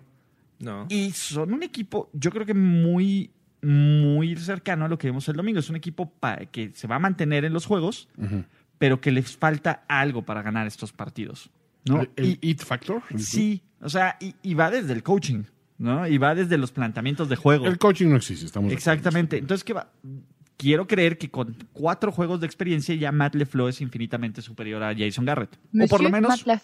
No. 0.61 0.87
Y 0.89 1.11
son 1.13 1.53
un 1.53 1.63
equipo, 1.63 2.11
yo 2.13 2.31
creo 2.31 2.47
que 2.47 2.55
muy, 2.55 3.31
muy 3.63 4.37
cercano 4.37 4.85
a 4.85 4.89
lo 4.89 4.99
que 4.99 5.09
vimos 5.09 5.29
el 5.29 5.37
domingo. 5.37 5.59
Es 5.61 5.69
un 5.71 5.77
equipo 5.77 6.13
que 6.53 6.71
se 6.75 6.87
va 6.87 6.97
a 6.97 6.99
mantener 7.01 7.45
en 7.45 7.53
los 7.53 7.67
juegos, 7.67 8.09
pero 8.79 9.01
que 9.01 9.11
les 9.11 9.37
falta 9.37 9.83
algo 9.89 10.23
para 10.23 10.43
ganar 10.43 10.67
estos 10.67 10.93
partidos. 10.93 11.51
¿no? 11.85 12.03
El, 12.03 12.11
el 12.17 12.27
Y- 12.41 12.51
It 12.51 12.63
Factor. 12.63 13.03
sí, 13.17 13.63
o 13.81 13.89
sea, 13.89 14.17
y, 14.21 14.35
y 14.43 14.55
va 14.55 14.71
desde 14.71 14.93
el 14.93 15.03
coaching, 15.03 15.45
¿no? 15.79 16.07
Y 16.07 16.19
va 16.19 16.35
desde 16.35 16.59
los 16.59 16.71
planteamientos 16.73 17.29
de 17.29 17.37
juego. 17.37 17.67
El 17.67 17.79
coaching 17.79 18.09
no 18.09 18.17
existe, 18.17 18.45
estamos. 18.47 18.73
Exactamente. 18.73 19.39
Entonces, 19.39 19.65
¿qué 19.65 19.73
va? 19.73 19.89
Quiero 20.59 20.89
creer 20.89 21.19
que 21.19 21.31
con 21.31 21.57
cuatro 21.73 22.11
juegos 22.13 22.41
de 22.41 22.47
experiencia 22.47 22.95
ya 22.97 23.13
Matt 23.13 23.37
LeFleur 23.37 23.71
es 23.71 23.81
infinitamente 23.81 24.43
superior 24.43 24.83
a 24.83 24.93
Jason 24.95 25.25
Garrett. 25.25 25.57
o 25.57 25.87
por 25.87 26.03
lo 26.03 26.11
menos 26.11 26.45
Matt. 26.47 26.61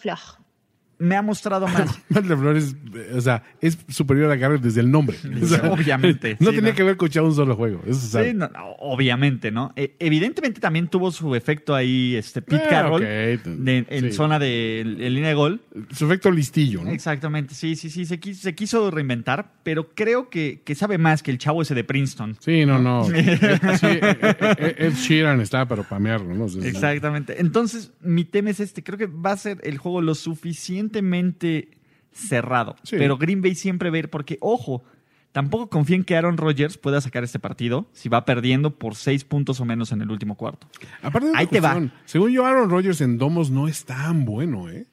Me 1.04 1.16
ha 1.16 1.22
mostrado 1.22 1.66
más. 1.68 2.00
Matt 2.08 2.26
LeFleur 2.26 2.56
es, 2.56 2.74
o 3.14 3.20
sea, 3.20 3.42
es 3.60 3.78
superior 3.88 4.30
a 4.30 4.36
Garrett 4.36 4.62
desde 4.62 4.80
el 4.80 4.90
nombre. 4.90 5.16
O 5.42 5.46
sea, 5.46 5.70
Obviamente, 5.72 6.36
No 6.40 6.50
sí, 6.50 6.56
tenía 6.56 6.70
¿no? 6.70 6.76
que 6.76 6.82
haber 6.82 6.96
coachado 6.96 7.26
un 7.26 7.34
solo 7.34 7.54
juego. 7.56 7.82
Eso 7.86 8.00
sabe. 8.06 8.30
Sí, 8.30 8.36
no, 8.36 8.48
obviamente, 8.78 9.50
¿no? 9.50 9.72
Eh, 9.76 9.94
evidentemente 9.98 10.60
también 10.60 10.88
tuvo 10.88 11.10
su 11.10 11.34
efecto 11.34 11.74
ahí 11.74 12.14
este 12.16 12.40
Pete 12.42 12.64
Carroll 12.68 13.02
de- 13.02 13.86
en 13.88 14.04
Sí. 14.04 14.12
zona 14.12 14.38
de, 14.38 14.80
en 14.80 15.14
línea 15.14 15.28
de 15.30 15.34
gol. 15.34 15.60
Su 15.92 16.06
efecto 16.06 16.30
listillo, 16.30 16.82
¿no? 16.84 16.90
Exactamente, 16.90 17.54
sí, 17.54 17.76
sí, 17.76 17.90
sí, 17.90 18.04
se 18.06 18.18
quiso, 18.20 18.42
se 18.42 18.54
quiso 18.54 18.90
reinventar, 18.90 19.52
pero 19.62 19.90
creo 19.94 20.30
que, 20.30 20.62
que 20.64 20.74
sabe 20.74 20.98
más 20.98 21.22
que 21.22 21.30
el 21.30 21.38
chavo 21.38 21.62
ese 21.62 21.74
de 21.74 21.84
Princeton. 21.84 22.36
Sí, 22.40 22.64
no, 22.64 22.78
no. 22.78 23.04
Eh, 23.14 23.38
eh, 23.82 24.36
eh, 24.58 24.74
Ed 24.78 24.94
Sheeran 24.94 25.40
está 25.40 25.66
para 25.66 25.82
pamearlo, 25.82 26.34
¿no? 26.34 26.46
Exactamente. 26.62 27.40
Entonces, 27.40 27.92
mi 28.00 28.24
tema 28.24 28.50
es 28.50 28.60
este. 28.60 28.82
Creo 28.82 28.98
que 28.98 29.06
va 29.06 29.32
a 29.32 29.36
ser 29.36 29.58
el 29.62 29.78
juego 29.78 30.00
lo 30.02 30.14
suficientemente 30.98 31.68
cerrado. 32.12 32.76
Sí. 32.84 32.96
Pero 32.98 33.16
Green 33.18 33.42
Bay 33.42 33.54
siempre 33.54 33.90
va 33.90 33.96
a 33.96 33.98
ir 34.00 34.10
porque, 34.10 34.38
ojo, 34.40 34.84
tampoco 35.32 35.68
confío 35.68 35.96
en 35.96 36.04
que 36.04 36.16
Aaron 36.16 36.36
Rodgers 36.36 36.78
pueda 36.78 37.00
sacar 37.00 37.24
este 37.24 37.38
partido 37.38 37.88
si 37.92 38.08
va 38.08 38.24
perdiendo 38.24 38.78
por 38.78 38.94
seis 38.94 39.24
puntos 39.24 39.60
o 39.60 39.64
menos 39.64 39.90
en 39.92 40.00
el 40.00 40.10
último 40.10 40.36
cuarto. 40.36 40.68
Aparte 41.02 41.28
de 41.30 41.36
Ahí 41.36 41.46
otra 41.46 41.52
te 41.56 41.60
va. 41.60 41.72
cuestión, 41.72 41.92
Según 42.04 42.30
yo, 42.32 42.46
Aaron 42.46 42.70
Rodgers 42.70 43.00
en 43.00 43.18
domos 43.18 43.50
no 43.50 43.66
es 43.68 43.84
tan 43.84 44.24
bueno, 44.24 44.68
¿eh? 44.70 44.86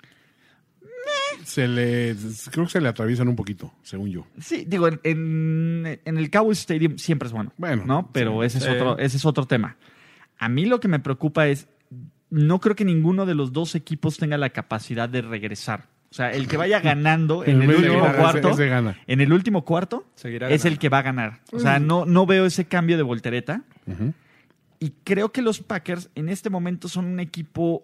Se 1.43 1.67
le, 1.67 2.15
creo 2.51 2.65
que 2.65 2.71
se 2.71 2.81
le 2.81 2.87
atraviesan 2.87 3.27
un 3.27 3.35
poquito, 3.35 3.73
según 3.81 4.09
yo. 4.09 4.27
Sí, 4.39 4.63
digo, 4.67 4.87
en, 4.87 4.99
en- 5.03 5.99
en 6.05 6.17
el 6.17 6.29
Cowboys 6.29 6.59
Stadium 6.59 6.97
siempre 6.97 7.27
es 7.27 7.33
bueno. 7.33 7.51
Bueno, 7.57 7.83
¿no? 7.85 8.09
Pero 8.13 8.43
ese, 8.43 8.59
es 8.59 8.63
sí. 8.65 8.69
otro, 8.69 8.97
ese 8.99 9.17
es 9.17 9.25
otro 9.25 9.45
tema. 9.47 9.75
A 10.37 10.49
mí 10.49 10.65
lo 10.65 10.79
que 10.79 10.87
me 10.87 10.99
preocupa 10.99 11.47
es, 11.47 11.67
no 12.31 12.59
creo 12.59 12.75
que 12.75 12.85
ninguno 12.85 13.25
de 13.27 13.35
los 13.35 13.53
dos 13.53 13.75
equipos 13.75 14.17
tenga 14.17 14.37
la 14.37 14.49
capacidad 14.49 15.07
de 15.07 15.21
regresar. 15.21 15.85
O 16.09 16.13
sea, 16.13 16.31
el 16.31 16.47
que 16.47 16.57
vaya 16.57 16.79
ganando 16.81 17.43
en 17.45 17.61
el 17.61 17.69
último 17.69 18.11
cuarto, 18.17 18.49
ese 18.49 18.67
gana. 18.67 18.97
en 19.07 19.21
el 19.21 19.31
último 19.31 19.63
cuarto, 19.63 20.05
Seguirá 20.15 20.49
es 20.49 20.65
el 20.65 20.77
que 20.79 20.89
va 20.89 20.97
a 20.99 21.03
ganar. 21.03 21.39
O 21.53 21.59
sea, 21.59 21.79
no, 21.79 22.05
no 22.05 22.25
veo 22.25 22.45
ese 22.45 22.65
cambio 22.65 22.97
de 22.97 23.03
voltereta. 23.03 23.61
Y 24.79 24.93
creo 25.03 25.31
que 25.31 25.41
los 25.43 25.59
Packers 25.59 26.09
en 26.15 26.27
este 26.27 26.49
momento 26.49 26.87
son 26.87 27.05
un 27.05 27.19
equipo, 27.19 27.83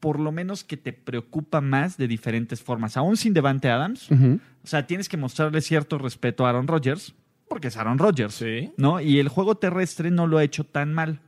por 0.00 0.18
lo 0.18 0.32
menos, 0.32 0.64
que 0.64 0.76
te 0.76 0.92
preocupa 0.92 1.60
más 1.60 1.96
de 1.96 2.08
diferentes 2.08 2.60
formas. 2.60 2.96
Aún 2.96 3.16
sin 3.16 3.32
Devante 3.32 3.70
Adams. 3.70 4.10
O 4.10 4.66
sea, 4.66 4.86
tienes 4.86 5.08
que 5.08 5.16
mostrarle 5.16 5.60
cierto 5.60 5.96
respeto 5.98 6.44
a 6.44 6.50
Aaron 6.50 6.66
Rodgers. 6.66 7.14
porque 7.48 7.68
es 7.68 7.76
Aaron 7.76 7.98
Rodgers. 7.98 8.34
Sí. 8.34 8.72
¿No? 8.76 9.00
Y 9.00 9.20
el 9.20 9.28
juego 9.28 9.54
terrestre 9.54 10.10
no 10.10 10.26
lo 10.26 10.38
ha 10.38 10.44
hecho 10.44 10.64
tan 10.64 10.92
mal. 10.92 11.20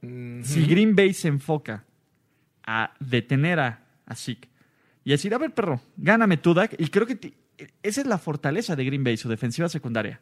Si 0.00 0.66
Green 0.66 0.94
Bay 0.94 1.12
se 1.14 1.28
enfoca 1.28 1.84
a 2.66 2.92
detener 3.00 3.58
a, 3.60 3.84
a 4.06 4.14
Zeke 4.14 4.48
y 5.04 5.10
decir, 5.10 5.32
a 5.34 5.38
ver, 5.38 5.52
perro, 5.54 5.80
gáname 5.96 6.36
tú, 6.36 6.54
Dak, 6.54 6.74
y 6.78 6.88
creo 6.88 7.06
que 7.06 7.34
esa 7.82 8.00
es 8.00 8.06
la 8.06 8.18
fortaleza 8.18 8.76
de 8.76 8.84
Green 8.84 9.02
Bay, 9.04 9.16
su 9.16 9.28
defensiva 9.28 9.68
secundaria. 9.68 10.20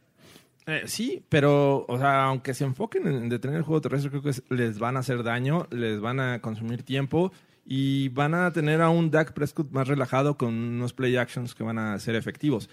Eh, 0.66 0.82
sí, 0.86 1.22
pero, 1.28 1.84
o 1.88 1.98
sea, 1.98 2.24
aunque 2.24 2.54
se 2.54 2.64
enfoquen 2.64 3.06
en 3.06 3.28
detener 3.28 3.58
el 3.58 3.62
juego 3.62 3.80
terrestre, 3.82 4.10
creo 4.10 4.22
que 4.22 4.30
es- 4.30 4.42
les 4.48 4.78
van 4.78 4.96
a 4.96 5.00
hacer 5.00 5.22
daño, 5.22 5.66
les 5.70 6.00
van 6.00 6.20
a 6.20 6.40
consumir 6.40 6.82
tiempo 6.82 7.32
y 7.66 8.08
van 8.10 8.34
a 8.34 8.50
tener 8.52 8.80
a 8.80 8.88
un 8.90 9.10
Dak 9.10 9.32
Prescott 9.34 9.70
más 9.72 9.88
relajado 9.88 10.38
con 10.38 10.54
unos 10.54 10.92
play 10.94 11.16
actions 11.16 11.54
que 11.54 11.64
van 11.64 11.78
a 11.78 11.98
ser 11.98 12.14
efectivos. 12.14 12.70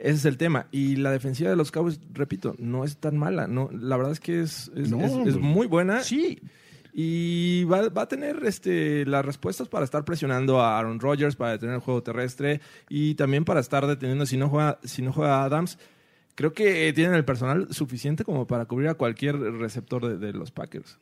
Ese 0.00 0.14
es 0.14 0.24
el 0.24 0.36
tema. 0.38 0.66
Y 0.72 0.96
la 0.96 1.10
defensiva 1.10 1.50
de 1.50 1.56
los 1.56 1.70
Cowboys, 1.70 2.00
repito, 2.12 2.54
no 2.58 2.84
es 2.84 2.96
tan 2.96 3.16
mala. 3.18 3.46
No, 3.46 3.68
la 3.72 3.96
verdad 3.96 4.12
es 4.12 4.20
que 4.20 4.40
es, 4.40 4.70
es- 4.74 4.90
No, 4.90 5.00
es- 5.04 5.28
es 5.28 5.36
muy 5.38 5.66
buena. 5.66 6.00
Sí, 6.02 6.38
Y 6.92 7.62
va, 7.64 7.88
va 7.88 8.02
a 8.02 8.08
tener 8.08 8.44
este, 8.44 9.06
las 9.06 9.24
respuestas 9.24 9.68
para 9.68 9.84
estar 9.84 10.04
presionando 10.04 10.60
a 10.60 10.76
Aaron 10.78 10.98
Rodgers, 10.98 11.36
para 11.36 11.52
detener 11.52 11.76
el 11.76 11.80
juego 11.80 12.02
terrestre 12.02 12.60
y 12.88 13.14
también 13.14 13.44
para 13.44 13.60
estar 13.60 13.86
deteniendo 13.86 14.26
si 14.26 14.36
no 14.36 14.48
juega, 14.48 14.80
si 14.82 15.00
no 15.02 15.12
juega 15.12 15.44
Adams. 15.44 15.78
Creo 16.34 16.52
que 16.52 16.92
tienen 16.92 17.14
el 17.14 17.24
personal 17.24 17.68
suficiente 17.72 18.24
como 18.24 18.46
para 18.46 18.64
cubrir 18.64 18.88
a 18.88 18.94
cualquier 18.94 19.36
receptor 19.38 20.04
de, 20.08 20.16
de 20.18 20.32
los 20.32 20.50
Packers. 20.50 20.98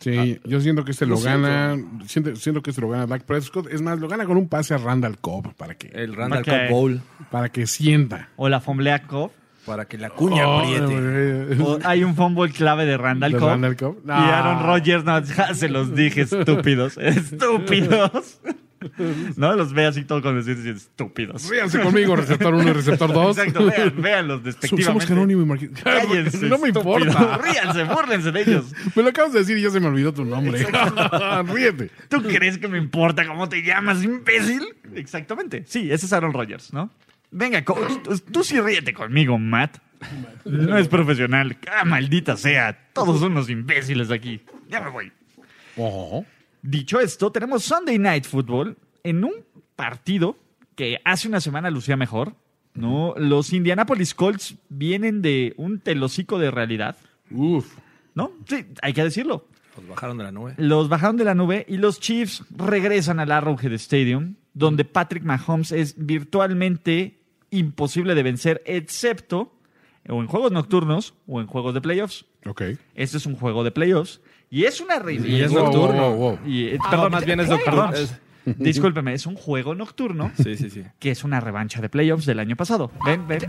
Sí, 0.00 0.40
yo 0.44 0.60
siento 0.60 0.84
que 0.84 0.92
este 0.92 1.04
lo 1.06 1.16
lo, 1.16 1.20
gana, 1.20 1.76
siento, 2.06 2.34
siento 2.34 2.62
que 2.62 2.70
este 2.70 2.80
lo 2.82 2.88
gana 2.88 3.06
Dak 3.06 3.22
Prescott. 3.24 3.66
Es 3.70 3.82
más, 3.82 3.98
lo 4.00 4.08
gana 4.08 4.24
con 4.24 4.36
un 4.38 4.48
pase 4.48 4.72
a 4.74 4.78
Randall 4.78 5.18
Cobb 5.18 5.54
para 5.54 5.74
que, 5.74 5.88
El 5.88 6.14
Randall. 6.16 6.42
Cobb 6.44 6.68
Bowl, 6.70 7.00
para 7.30 7.50
que 7.50 7.66
sienta. 7.66 8.30
o 8.36 8.48
la 8.48 8.60
fomblea 8.60 9.02
Cobb. 9.02 9.30
para 9.66 9.84
que 9.84 9.98
la 9.98 10.08
cuña 10.08 10.48
Oh, 10.48 10.60
apriete. 10.60 10.94
eh, 10.98 11.78
hay 11.84 12.02
un 12.02 12.16
fumble 12.16 12.50
clave 12.50 12.86
de 12.86 12.96
Randall 12.96 13.32
¿De 13.32 13.38
Cobb. 13.38 13.48
Randall 13.50 13.76
Cobb? 13.76 13.98
Y 14.06 14.10
Aaron. 14.10 14.62
Rodgers, 14.64 15.04
no, 15.04 15.22
ya 15.22 15.54
se 15.54 15.68
los 15.68 15.94
dije, 15.94 16.22
estúpidos. 16.22 16.96
Estúpidos. 16.98 18.40
No 19.36 19.54
los 19.54 19.72
ve 19.72 19.86
así 19.86 20.04
todo 20.04 20.22
con 20.22 20.42
decir 20.42 20.56
estúpidos. 20.68 21.48
Ríanse 21.48 21.80
conmigo, 21.80 22.16
receptor 22.16 22.54
1 22.54 22.68
y 22.68 22.72
receptor 22.72 23.12
2. 23.12 23.38
Exacto, 23.38 23.66
vean, 23.66 23.94
véanlos 24.00 24.38
Somos 24.40 24.44
despectivamente. 24.44 25.06
Jerónimo 25.06 25.42
y 25.42 25.44
Marquito. 25.44 25.80
Cállense, 25.82 26.46
No 26.48 26.58
me 26.58 26.68
estúpidos. 26.68 27.06
importa. 27.06 27.38
Ríanse, 27.38 27.84
búrlense 27.84 28.32
de 28.32 28.40
ellos. 28.42 28.72
Me 28.96 29.02
lo 29.02 29.08
acabas 29.10 29.32
de 29.32 29.40
decir 29.40 29.58
y 29.58 29.62
ya 29.62 29.70
se 29.70 29.80
me 29.80 29.86
olvidó 29.88 30.12
tu 30.12 30.24
nombre. 30.24 30.66
Ríete. 31.54 31.90
¿Tú 32.08 32.22
crees 32.22 32.58
que 32.58 32.68
me 32.68 32.78
importa 32.78 33.26
cómo 33.26 33.48
te 33.48 33.62
llamas, 33.62 34.02
imbécil? 34.02 34.62
Exactamente. 34.94 35.64
Sí, 35.66 35.90
ese 35.92 36.06
es 36.06 36.12
Aaron 36.12 36.32
Rodgers, 36.32 36.72
¿no? 36.72 36.90
Venga, 37.30 37.62
tú, 38.32 38.42
sí 38.42 38.60
ríete 38.60 38.92
conmigo, 38.92 39.38
Matt. 39.38 39.78
No 40.44 40.76
es 40.78 40.88
profesional. 40.88 41.56
Ah, 41.70 41.84
maldita 41.84 42.36
sea. 42.36 42.76
Todos 42.92 43.20
son 43.20 43.32
unos 43.32 43.48
imbéciles 43.50 44.10
aquí. 44.10 44.40
Ya 44.68 44.80
me 44.80 44.90
voy. 44.90 45.12
Ojo. 45.76 46.24
Dicho 46.62 47.00
esto, 47.00 47.32
tenemos 47.32 47.64
Sunday 47.64 47.98
Night 47.98 48.24
Football 48.24 48.76
en 49.02 49.24
un 49.24 49.32
partido 49.76 50.36
que 50.74 51.00
hace 51.04 51.28
una 51.28 51.40
semana 51.40 51.70
lucía 51.70 51.96
mejor. 51.96 52.34
¿no? 52.74 53.14
Los 53.16 53.52
Indianapolis 53.52 54.14
Colts 54.14 54.56
vienen 54.68 55.22
de 55.22 55.54
un 55.56 55.80
telocico 55.80 56.38
de 56.38 56.50
realidad. 56.50 56.96
Uf. 57.30 57.76
¿No? 58.14 58.32
Sí, 58.46 58.66
hay 58.82 58.92
que 58.92 59.04
decirlo. 59.04 59.46
Los 59.76 59.88
bajaron 59.88 60.18
de 60.18 60.24
la 60.24 60.32
nube. 60.32 60.54
Los 60.56 60.88
bajaron 60.88 61.16
de 61.16 61.24
la 61.24 61.34
nube 61.34 61.64
y 61.68 61.76
los 61.76 62.00
Chiefs 62.00 62.44
regresan 62.50 63.20
al 63.20 63.32
Arrowhead 63.32 63.72
Stadium, 63.74 64.34
donde 64.52 64.84
Patrick 64.84 65.22
Mahomes 65.22 65.72
es 65.72 65.94
virtualmente 65.96 67.18
imposible 67.50 68.14
de 68.14 68.22
vencer, 68.22 68.62
excepto 68.66 69.52
o 70.08 70.20
en 70.20 70.26
juegos 70.26 70.52
nocturnos 70.52 71.14
o 71.26 71.40
en 71.40 71.46
juegos 71.46 71.74
de 71.74 71.80
playoffs. 71.80 72.26
Ok. 72.46 72.62
Este 72.94 73.16
es 73.16 73.26
un 73.26 73.36
juego 73.36 73.64
de 73.64 73.70
playoffs 73.70 74.20
y 74.50 74.64
es 74.64 74.80
una 74.80 74.98
re- 74.98 75.14
Y 75.14 75.40
es 75.42 75.50
Wow, 75.52 75.64
nocturno. 75.64 76.10
wow, 76.10 76.16
wow. 76.16 76.38
y, 76.46 76.64
eh, 76.66 76.78
Ah, 76.84 76.90
perdón, 76.90 77.12
más 77.12 77.24
bien 77.24 77.40
es 77.40 77.48
nocturno. 77.48 77.90
Discúlpeme, 78.56 79.12
es 79.12 79.26
un 79.26 79.34
juego 79.36 79.74
nocturno 79.74 80.32
Sí, 80.42 80.56
sí, 80.56 80.70
sí. 80.70 80.82
que 80.98 81.10
es 81.10 81.24
una 81.24 81.40
revancha 81.40 81.80
de 81.82 81.90
playoffs 81.90 82.24
del 82.24 82.38
año 82.40 82.56
pasado. 82.56 82.90
Ven, 83.04 83.28
ven. 83.28 83.40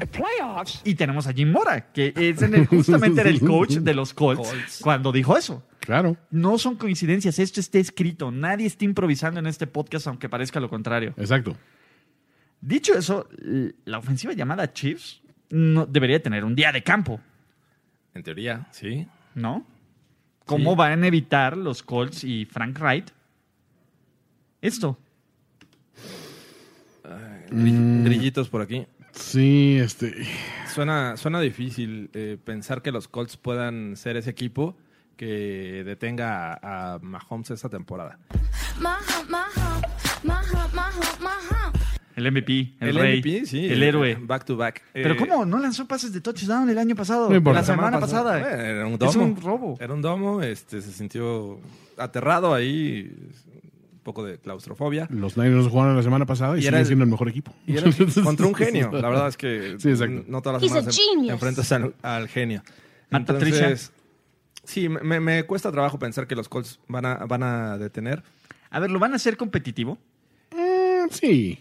Y 0.83 0.95
tenemos 0.95 1.27
a 1.27 1.33
Jim 1.33 1.49
Mora, 1.49 1.91
que 1.93 2.13
es 2.15 2.41
en 2.41 2.53
el- 2.55 2.67
justamente 2.67 3.21
era 3.21 3.29
el 3.29 3.39
coach 3.47 3.75
de 3.77 3.93
los 3.93 4.13
Colts, 4.13 4.49
Colts. 4.49 4.79
cuando 4.83 5.11
dijo 5.13 5.37
eso. 5.37 5.63
Claro. 5.79 6.17
No 6.29 6.57
son 6.59 6.75
coincidencias, 6.75 7.39
esto 7.39 7.59
está 7.61 7.79
escrito. 7.79 8.29
Nadie 8.31 8.67
está 8.67 8.83
improvisando 8.85 9.39
en 9.39 9.47
este 9.47 9.65
podcast, 9.65 10.07
aunque 10.07 10.27
parezca 10.29 10.59
lo 10.59 10.69
contrario. 10.69 11.13
Exacto. 11.17 11.55
Dicho 12.59 12.93
eso, 12.93 13.27
la 13.85 13.97
ofensiva 13.97 14.33
llamada 14.33 14.71
Chiefs 14.73 15.21
no, 15.49 15.85
debería 15.85 16.21
tener 16.21 16.43
un 16.45 16.53
día 16.53 16.71
de 16.71 16.83
campo, 16.83 17.19
En 18.13 18.23
teoría, 18.23 18.67
sí. 18.71 19.07
¿no? 19.33 19.65
¿Cómo 20.51 20.71
Sí. 20.71 20.77
van 20.77 21.03
a 21.03 21.07
evitar 21.07 21.57
los 21.57 21.81
Colts 21.83 22.23
y 22.23 22.45
Frank 22.45 22.77
Wright 22.79 23.09
esto? 24.61 24.97
Grill- 27.49 28.03
Grillitos 28.03 28.49
por 28.49 28.61
aquí. 28.61 28.85
Sí, 29.13 29.77
este. 29.79 30.25
Suena, 30.73 31.17
suena 31.17 31.39
difícil 31.41 32.09
eh, 32.13 32.37
pensar 32.43 32.81
que 32.81 32.91
los 32.91 33.07
Colts 33.07 33.35
puedan 33.37 33.97
ser 33.97 34.15
ese 34.17 34.29
equipo 34.29 34.77
que 35.17 35.83
detenga 35.85 36.53
a, 36.53 36.93
a 36.93 36.99
Mahomes 36.99 37.51
esta 37.51 37.69
temporada. 37.69 38.17
My 38.79 38.89
hump, 38.89 39.29
my 39.29 40.31
El 42.15 42.31
MVP, 42.31 42.73
el, 42.79 42.89
El, 42.89 42.95
rey, 42.95 43.19
MVP, 43.19 43.45
sí. 43.45 43.65
el 43.67 43.81
héroe. 43.83 44.17
Back 44.21 44.45
to 44.45 44.57
back. 44.57 44.81
Pero 44.93 45.13
Eh, 45.13 45.17
¿cómo? 45.17 45.45
No 45.45 45.57
lanzó 45.59 45.87
pases 45.87 46.11
de 46.13 46.21
touchdown 46.21 46.69
el 46.69 46.77
año 46.77 46.95
pasado. 46.95 47.29
No 47.29 47.35
importa. 47.35 47.61
la 47.61 47.65
semana 47.65 47.99
pasada. 47.99 48.39
Era 48.39 48.85
un 48.85 48.93
Es 48.93 48.99
domo. 48.99 49.25
un 49.25 49.41
robo. 49.41 49.77
Era 49.79 49.93
un 49.93 50.01
domo. 50.01 50.41
Este, 50.41 50.81
se 50.81 50.91
sintió 50.91 51.59
aterrado 51.97 52.53
ahí. 52.53 53.11
Un 53.93 54.03
poco 54.03 54.23
de 54.25 54.39
claustrofobia. 54.39 55.07
Los 55.11 55.37
Niners 55.37 55.67
jugaron 55.67 55.95
la 55.95 56.01
semana 56.03 56.25
pasada 56.25 56.55
y, 56.55 56.59
Y 56.59 56.61
siguen 56.63 56.79
el- 56.79 56.85
siendo 56.87 57.05
el 57.05 57.11
mejor 57.11 57.29
equipo. 57.29 57.53
Y 57.67 57.77
era 57.77 57.83
contra 58.23 58.47
un 58.47 58.55
genio. 58.55 58.89
La 58.91 59.09
verdad 59.09 59.27
es 59.27 59.37
que 59.37 59.75
Sí, 59.77 59.89
exacto. 59.89 60.23
no 60.27 60.41
todas 60.41 60.61
las 60.61 60.69
semanas 60.71 60.99
en- 61.17 61.29
enfrentas 61.29 61.71
al, 61.71 61.93
al 62.01 62.27
genio. 62.27 62.63
Entonces, 63.11 63.91
sí, 64.63 64.89
me, 64.89 65.19
me 65.19 65.43
cuesta 65.43 65.71
trabajo 65.71 65.99
pensar 65.99 66.27
que 66.27 66.35
los 66.35 66.49
Colts 66.49 66.79
van 66.87 67.05
a, 67.05 67.15
van 67.25 67.43
a 67.43 67.77
detener. 67.77 68.23
A 68.69 68.79
ver, 68.79 68.89
¿lo 68.89 68.99
van 68.99 69.13
a 69.13 69.17
hacer 69.17 69.37
competitivo? 69.37 69.97
Mm, 70.51 71.09
sí. 71.11 71.59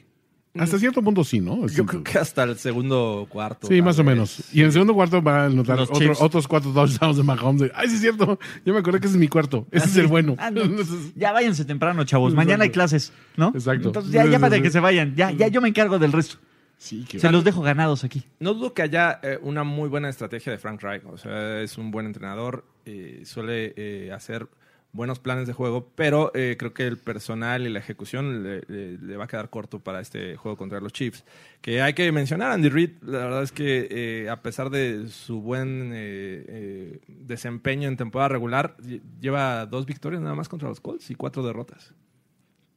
Hasta 0.58 0.78
cierto 0.80 1.00
punto 1.02 1.22
sí, 1.22 1.40
¿no? 1.40 1.66
Yo 1.68 1.86
creo 1.86 2.02
que 2.02 2.18
hasta 2.18 2.42
el 2.42 2.56
segundo 2.58 3.26
cuarto. 3.28 3.68
Sí, 3.68 3.80
más 3.82 3.98
o 4.00 4.04
menos. 4.04 4.42
Y 4.52 4.60
en 4.60 4.66
el 4.66 4.72
segundo 4.72 4.94
cuarto 4.94 5.22
van 5.22 5.40
a 5.40 5.48
notar 5.48 5.78
otro- 5.78 6.12
otros 6.18 6.48
cuatro 6.48 6.72
touchdowns 6.72 7.16
de 7.18 7.22
Mahomes. 7.22 7.70
Ay, 7.74 7.88
sí 7.88 7.94
es 7.94 8.00
cierto. 8.00 8.38
Yo 8.66 8.72
me 8.72 8.80
acordé 8.80 8.98
que 9.00 9.06
ese 9.06 9.14
es 9.14 9.20
mi 9.20 9.28
cuarto. 9.28 9.66
Ese 9.70 9.86
es 9.86 9.96
el 9.96 10.08
bueno. 10.08 10.34
Ah, 10.38 10.50
no. 10.50 10.62
Ya 11.14 11.30
váyanse 11.32 11.64
temprano, 11.64 12.02
chavos. 12.04 12.34
Mañana 12.34 12.64
hay 12.64 12.70
clases, 12.70 13.12
¿no? 13.36 13.52
Exacto. 13.54 13.88
Entonces 13.88 14.10
ya, 14.12 14.26
ya 14.26 14.38
para 14.40 14.60
que 14.60 14.70
se 14.70 14.80
vayan. 14.80 15.14
Ya, 15.14 15.30
ya 15.30 15.46
yo 15.48 15.60
me 15.60 15.68
encargo 15.68 15.98
del 16.00 16.10
resto. 16.12 16.38
sí, 16.78 17.04
que 17.08 17.20
Se 17.20 17.30
los 17.30 17.44
dejo 17.44 17.62
ganados 17.62 18.02
aquí. 18.02 18.24
No 18.40 18.54
dudo 18.54 18.74
que 18.74 18.82
haya 18.82 19.20
eh, 19.22 19.38
una 19.42 19.62
muy 19.62 19.88
buena 19.88 20.08
estrategia 20.08 20.50
de 20.50 20.58
Frank 20.58 20.82
Reich. 20.82 21.04
O 21.06 21.16
sea, 21.16 21.60
es 21.60 21.78
un 21.78 21.90
buen 21.92 22.06
entrenador, 22.06 22.64
eh, 22.86 23.22
suele 23.24 23.72
eh, 23.76 24.10
hacer 24.12 24.48
buenos 24.92 25.20
planes 25.20 25.46
de 25.46 25.52
juego, 25.52 25.88
pero 25.94 26.32
eh, 26.34 26.56
creo 26.58 26.74
que 26.74 26.86
el 26.86 26.98
personal 26.98 27.64
y 27.66 27.70
la 27.70 27.78
ejecución 27.78 28.42
le, 28.42 28.62
le- 28.66 28.98
le 28.98 29.16
va 29.16 29.24
a 29.24 29.26
quedar 29.28 29.48
corto 29.48 29.78
para 29.78 30.00
este 30.00 30.34
juego 30.36 30.56
contra 30.56 30.80
los 30.80 30.92
Chiefs. 30.92 31.24
Que 31.60 31.80
hay 31.80 31.92
que 31.94 32.10
mencionar, 32.10 32.50
Andy 32.50 32.68
Reid, 32.70 32.90
la 33.02 33.18
verdad 33.18 33.42
es 33.44 33.52
que 33.52 33.86
eh, 33.90 34.28
a 34.30 34.42
pesar 34.42 34.68
de 34.70 35.08
su 35.08 35.40
buen 35.42 35.92
eh, 35.94 36.44
eh, 36.48 37.00
desempeño 37.06 37.88
en 37.88 37.96
temporada 37.96 38.28
regular, 38.30 38.76
lle- 38.78 39.00
lleva 39.20 39.64
dos 39.66 39.86
victorias 39.86 40.20
nada 40.22 40.34
más 40.34 40.48
contra 40.48 40.68
los 40.68 40.80
Colts 40.80 41.10
y 41.10 41.14
cuatro 41.14 41.44
derrotas. 41.44 41.94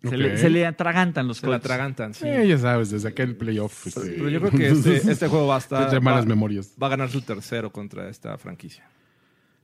Se, 0.03 0.17
le, 0.17 0.37
se 0.37 0.49
le 0.49 0.65
atragantan 0.65 1.27
los 1.29 1.37
Se 1.37 1.47
Colts. 1.47 1.63
atragantan, 1.65 2.13
sí. 2.13 2.27
Eh, 2.27 2.45
ya 2.45 2.57
sabes, 2.57 2.91
desde 2.91 3.07
aquel 3.07 3.37
playoff. 3.37 3.87
este, 3.87 4.01
Pero 4.01 4.27
yo 4.29 4.39
creo 4.41 4.51
que 4.51 4.67
este, 4.67 4.97
este 5.11 5.27
juego 5.29 5.47
va 5.47 5.55
a 5.55 5.59
estar... 5.59 5.89
de 5.89 5.99
malas 6.01 6.25
va- 6.25 6.29
memorias. 6.29 6.73
va 6.81 6.87
a 6.87 6.89
ganar 6.89 7.09
su 7.09 7.21
tercero 7.21 7.71
contra 7.71 8.09
esta 8.09 8.37
franquicia. 8.37 8.83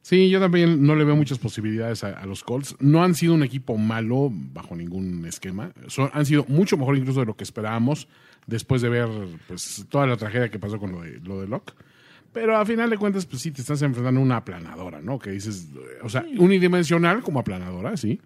Sí, 0.02 0.30
yo 0.30 0.40
también 0.40 0.84
no 0.86 0.96
le 0.96 1.04
veo 1.04 1.16
muchas 1.16 1.38
posibilidades 1.40 2.04
a, 2.04 2.10
a 2.20 2.26
los 2.26 2.44
Colts. 2.44 2.76
No 2.80 3.04
han 3.04 3.16
sido 3.16 3.34
un 3.34 3.44
equipo 3.44 3.78
malo 3.78 4.30
bajo 4.32 4.76
ningún 4.76 5.26
esquema. 5.26 5.72
Son- 5.88 6.10
han 6.14 6.26
sido 6.26 6.46
mucho 6.48 6.78
mejor 6.78 6.98
incluso 6.98 7.20
de 7.20 7.26
lo 7.26 7.36
que 7.36 7.44
esperábamos 7.44 8.08
después 8.48 8.82
de 8.82 8.90
ver 8.90 9.08
pues, 9.48 9.86
toda 9.90 10.08
la 10.08 10.18
tragedia 10.18 10.50
que 10.50 10.58
pasó 10.58 10.80
con 10.80 10.92
lo 10.94 11.02
de, 11.02 11.20
lo 11.20 11.42
de 11.42 11.48
Locke. 11.48 11.74
Pero 12.32 12.56
a 12.58 12.66
final 12.66 12.90
de 12.90 12.98
cuentas, 12.98 13.26
pues 13.26 13.42
sí, 13.42 13.52
te 13.52 13.62
estás 13.62 13.82
enfrentando 13.82 14.20
a 14.20 14.24
una 14.24 14.38
aplanadora, 14.38 15.02
¿no? 15.02 15.20
Que 15.20 15.32
dices, 15.32 15.68
o 16.04 16.10
sea, 16.10 16.24
unidimensional 16.38 17.22
como 17.22 17.40
aplanadora, 17.40 17.98
sí. 17.98 18.20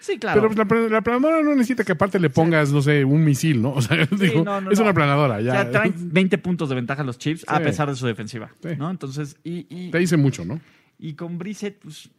Sí, 0.00 0.18
claro. 0.18 0.42
Pero 0.50 0.66
pues, 0.66 0.82
la, 0.82 0.88
la 0.90 0.98
aplanadora 0.98 1.42
no 1.42 1.54
necesita 1.54 1.82
que 1.84 1.92
aparte 1.92 2.18
le 2.18 2.28
pongas, 2.30 2.70
no 2.72 2.82
sé, 2.82 3.04
un 3.04 3.24
misil, 3.24 3.62
¿no? 3.62 3.72
O 3.74 3.80
sea, 3.80 4.06
digo, 4.06 4.44
no, 4.44 4.60
no, 4.60 4.70
es 4.70 4.78
no. 4.78 4.82
una 4.84 4.90
aplanadora, 4.90 5.36
o 5.36 5.40
ya. 5.40 5.52
sea, 5.52 5.70
traen 5.70 5.94
20 5.96 6.36
puntos 6.38 6.68
de 6.68 6.74
ventaja 6.74 7.02
los 7.04 7.16
Chiefs 7.18 7.44
a 7.48 7.60
pesar 7.60 7.88
de 7.88 7.96
su 7.96 8.06
defensiva. 8.06 8.50
Sí. 8.62 8.70
¿no? 8.76 8.90
Entonces, 8.90 9.36
y, 9.44 9.66
y, 9.70 9.90
Te 9.90 9.98
dice 9.98 10.16
mucho, 10.16 10.44
¿no? 10.44 10.60
Y 10.98 11.14
con 11.14 11.38
Brissett, 11.38 11.78
pues. 11.80 12.10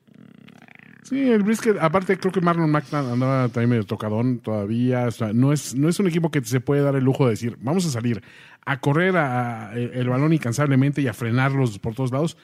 Sí, 1.03 1.29
el 1.29 1.43
brisket, 1.43 1.77
aparte 1.79 2.17
creo 2.17 2.31
que 2.31 2.41
Marlon 2.41 2.71
Mack 2.71 2.91
andaba 2.91 3.47
también 3.49 3.69
medio 3.69 3.83
tocadón 3.83 4.39
todavía. 4.39 5.05
O 5.05 5.11
sea, 5.11 5.33
no 5.33 5.53
es, 5.53 5.75
no 5.75 5.87
es 5.87 5.99
un 5.99 6.07
equipo 6.07 6.31
que 6.31 6.43
se 6.43 6.59
puede 6.61 6.81
dar 6.81 6.95
el 6.95 7.03
lujo 7.03 7.25
de 7.25 7.31
decir, 7.31 7.57
vamos 7.61 7.85
a 7.85 7.89
salir 7.91 8.23
a 8.65 8.79
correr 8.79 9.15
a- 9.15 9.67
a- 9.69 9.73
el 9.75 10.09
balón 10.09 10.33
incansablemente 10.33 11.03
y 11.03 11.07
a 11.07 11.13
frenarlos 11.13 11.77
por 11.77 11.93
todos 11.93 12.11
lados. 12.11 12.37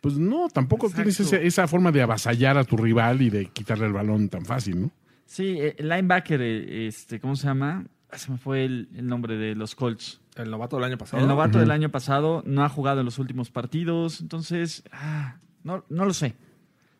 Pues 0.00 0.16
no, 0.16 0.46
tampoco 0.48 0.88
tienes 0.90 1.18
esa 1.18 1.66
forma 1.66 1.90
de 1.90 2.02
avasallar 2.02 2.56
a 2.56 2.62
tu 2.64 2.76
rival 2.76 3.20
y 3.20 3.30
de 3.30 3.46
quitarle 3.46 3.86
el 3.86 3.92
balón 3.92 4.28
tan 4.28 4.44
fácil, 4.44 4.82
¿no? 4.82 4.90
Sí, 5.26 5.56
eh, 5.58 5.74
el 5.78 5.88
linebacker, 5.88 6.40
eh, 6.40 6.86
este, 6.86 7.18
¿cómo 7.18 7.34
se 7.34 7.48
llama? 7.48 7.84
Ah, 8.12 8.18
Se 8.18 8.30
me 8.30 8.38
fue 8.38 8.64
el, 8.64 8.90
el 8.94 9.08
nombre 9.08 9.36
de 9.36 9.56
los 9.56 9.74
Colts. 9.74 10.20
El 10.36 10.50
novato 10.52 10.76
del 10.76 10.84
año 10.84 10.98
pasado. 10.98 11.20
El 11.20 11.28
novato 11.28 11.58
del 11.58 11.70
año 11.72 11.88
pasado 11.88 12.44
no 12.46 12.62
ha 12.64 12.68
jugado 12.68 13.00
en 13.00 13.06
los 13.06 13.18
últimos 13.18 13.50
partidos, 13.50 14.20
entonces, 14.20 14.84
ah, 14.92 15.38
no, 15.64 15.84
no 15.88 16.04
lo 16.04 16.14
sé. 16.14 16.34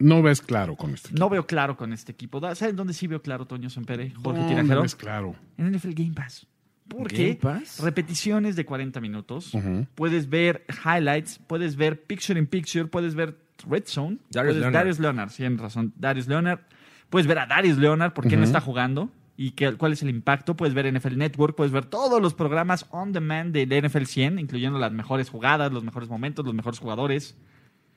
No 0.01 0.23
ves 0.23 0.43
claro 0.43 0.75
con 0.77 0.93
este. 0.93 1.11
No 1.13 1.31
veo 1.31 1.47
claro 1.47 1.77
con 1.77 1.93
este 1.93 2.11
equipo. 2.13 2.41
¿Saben 2.55 2.75
dónde 2.75 2.93
sí 2.93 3.07
veo 3.07 3.23
claro, 3.23 3.47
Toño 3.47 3.71
Sempere? 3.71 4.11
Jorge 4.11 4.41
No, 4.41 4.49
Tinajero? 4.49 4.75
no 4.75 4.83
ves 4.83 4.97
claro. 4.97 5.37
En 5.57 5.71
NFL 5.73 5.93
Game 5.93 6.13
Pass. 6.15 6.47
¿Por 6.89 7.11
¿Game 7.13 7.37
qué? 7.37 7.39
Pass? 7.41 7.79
Repeticiones 7.81 8.57
de 8.57 8.67
40 8.67 9.01
minutos. 9.01 9.53
Puedes 9.95 10.29
ver 10.29 10.65
highlights, 10.85 11.39
puedes 11.47 11.77
ver 11.77 12.03
picture 12.05 12.39
in 12.39 12.47
picture, 12.47 12.87
puedes 12.87 13.15
ver 13.15 13.39
Red 13.69 13.85
Zone. 13.87 14.19
Darius 14.31 14.57
Leonard. 14.57 14.73
Darius 14.75 14.99
Leonard, 14.99 15.31
sí, 15.31 15.37
tienes 15.39 15.61
razón. 15.61 15.93
Darius 15.97 16.27
Leonard. 16.27 16.61
Puedes 17.09 17.27
ver 17.29 17.39
a 17.39 17.47
Darius 17.47 17.79
Leonard, 17.79 18.13
por 18.13 18.27
qué 18.27 18.37
no 18.37 18.43
está 18.45 18.61
jugando 18.61 19.11
y 19.37 19.53
qué, 19.53 19.75
cuál 19.77 19.93
es 19.93 20.03
el 20.03 20.11
impacto. 20.11 20.57
Puedes 20.57 20.75
ver 20.75 20.93
NFL 20.93 21.17
Network, 21.17 21.55
puedes 21.55 21.73
ver 21.73 21.87
todos 21.87 22.21
los 22.21 22.35
programas 22.35 22.87
on 22.91 23.13
demand 23.13 23.55
de 23.55 23.81
NFL 23.81 24.05
100, 24.05 24.39
incluyendo 24.41 24.79
las 24.79 24.93
mejores 24.93 25.31
jugadas, 25.31 25.73
los 25.73 25.85
mejores 25.85 26.09
momentos, 26.09 26.45
los 26.45 26.55
mejores 26.55 26.81
jugadores. 26.81 27.37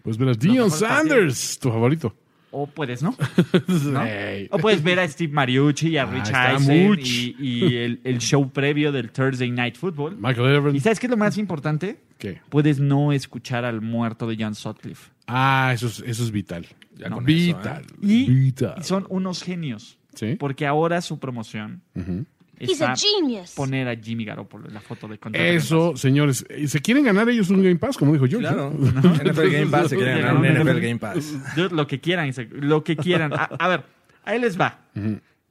Pues 0.07 0.17
verás, 0.17 0.39
Dion 0.39 0.55
mejores 0.69 0.79
Sanders, 0.79 1.59
tu 1.59 1.69
favorito. 1.69 2.15
O 2.49 2.65
puedes, 2.65 3.03
¿no? 3.03 3.13
¿No? 3.67 4.03
O 4.51 4.57
puedes 4.57 4.81
ver 4.81 5.01
a 5.01 5.07
Steve 5.09 5.33
Mariucci 5.33 5.89
y 5.89 5.97
a 5.97 6.03
Ah, 6.03 6.05
Rich 6.05 6.31
Eisen 6.33 6.97
y, 7.03 7.35
y 7.45 7.75
el, 7.75 7.99
el 8.05 8.19
show 8.19 8.49
previo 8.49 8.93
del 8.93 9.11
Thursday 9.11 9.51
Night 9.51 9.75
Football. 9.75 10.15
Michael 10.17 10.55
Evans. 10.55 10.75
¿Y 10.75 10.79
sabes 10.79 10.97
qué 11.01 11.07
es 11.07 11.11
lo 11.11 11.17
más 11.17 11.37
importante? 11.37 11.99
¿Qué? 12.17 12.39
Puedes 12.47 12.79
no 12.79 13.11
escuchar 13.11 13.65
al 13.65 13.81
muerto 13.81 14.27
de 14.27 14.37
John 14.39 14.55
Sutcliffe. 14.55 15.11
Ah, 15.27 15.71
eso 15.75 15.87
es, 15.87 15.99
eso 16.07 16.23
es 16.23 16.31
vital. 16.31 16.65
Ya 16.95 17.09
con 17.09 17.25
vital. 17.25 17.83
eso, 17.85 17.95
Y, 18.01 18.29
Vital. 18.31 18.75
y 18.79 18.83
son 18.85 19.05
unos 19.09 19.43
genios. 19.43 19.99
Sí. 20.15 20.35
Porque 20.39 20.65
ahora 20.65 21.01
su 21.01 21.19
promoción 21.19 21.81
Ujú. 21.95 22.25
He's 22.59 22.71
es 22.71 22.81
a 22.81 22.95
genius. 22.95 23.51
poner 23.55 23.87
a 23.87 23.95
Jimmy 23.95 24.25
Garoppolo 24.25 24.67
en 24.67 24.73
la 24.73 24.81
foto 24.81 25.07
de 25.07 25.17
contrato. 25.17 25.47
Eso, 25.47 25.95
señores, 25.95 26.45
¿se 26.67 26.81
quieren 26.81 27.03
ganar 27.03 27.29
ellos 27.29 27.49
un 27.49 27.61
Game 27.61 27.77
Pass, 27.77 27.97
como 27.97 28.13
dijo 28.13 28.25
yo? 28.25 28.39
Claro. 28.39 28.71
NFL 28.77 29.49
Game 29.51 29.67
Pass 29.67 29.89
se 29.89 29.95
quiere 29.95 30.19
ganar 30.21 30.35
un 30.37 30.45
NFL 30.47 30.79
Game 30.79 30.97
Pass. 30.97 31.35
Lo 31.71 31.85
que 31.87 31.99
quieran, 31.99 32.31
lo 32.51 32.83
que 32.83 32.95
quieran. 32.95 33.33
A, 33.33 33.43
a 33.59 33.67
ver, 33.67 33.83
ahí 34.23 34.39
les 34.39 34.59
va. 34.59 34.79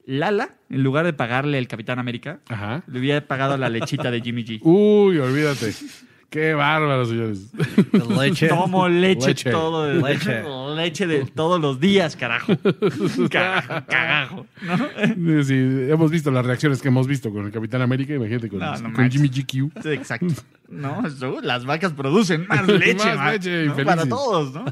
Lala, 0.05 0.51
en 0.71 0.83
lugar 0.85 1.05
de 1.05 1.13
pagarle 1.13 1.59
al 1.59 1.67
Capitán 1.67 1.99
América, 1.99 2.39
Ajá. 2.49 2.83
le 2.87 2.99
hubiera 3.01 3.21
pagado 3.27 3.57
la 3.57 3.69
lechita 3.69 4.11
de 4.11 4.21
Jimmy 4.21 4.45
G. 4.45 4.61
Uy, 4.63 5.19
olvídate. 5.19 5.73
Qué 6.29 6.55
bárbaro, 6.55 7.07
señores. 7.07 7.51
Leche. 8.19 8.49
Tomo 8.49 8.89
leche, 8.89 9.29
Leche. 9.29 9.51
todo 9.51 9.87
de, 9.87 9.95
Leche. 9.95 10.43
leche 10.75 11.07
de 11.07 11.25
todos 11.27 11.61
los 11.61 11.79
días, 11.81 12.17
carajo. 12.17 12.53
Carajo, 13.31 13.87
carajo. 13.87 14.47
¿no? 15.17 15.45
Sí, 15.45 15.55
hemos 15.55 16.11
visto 16.11 16.31
las 16.31 16.45
reacciones 16.45 16.83
que 16.83 16.89
hemos 16.89 17.07
visto 17.07 17.31
con 17.33 17.47
el 17.47 17.53
Capitán 17.53 17.81
América, 17.83 18.13
imagínate 18.15 18.49
con, 18.49 18.59
No, 18.59 18.77
no 18.77 18.93
con. 18.93 19.11
Jimmy 19.11 19.29
GQ. 19.29 19.83
Sí, 19.83 19.89
exacto. 19.91 20.27
No, 20.69 21.07
eso, 21.07 21.41
las 21.43 21.65
vacas 21.65 21.93
producen 21.93 22.45
más 22.49 22.67
leche, 22.67 23.15
Más 23.15 23.35
leche, 23.35 23.67
¿no? 23.67 23.77
para 23.85 24.05
todos, 24.05 24.53
¿no? 24.53 24.65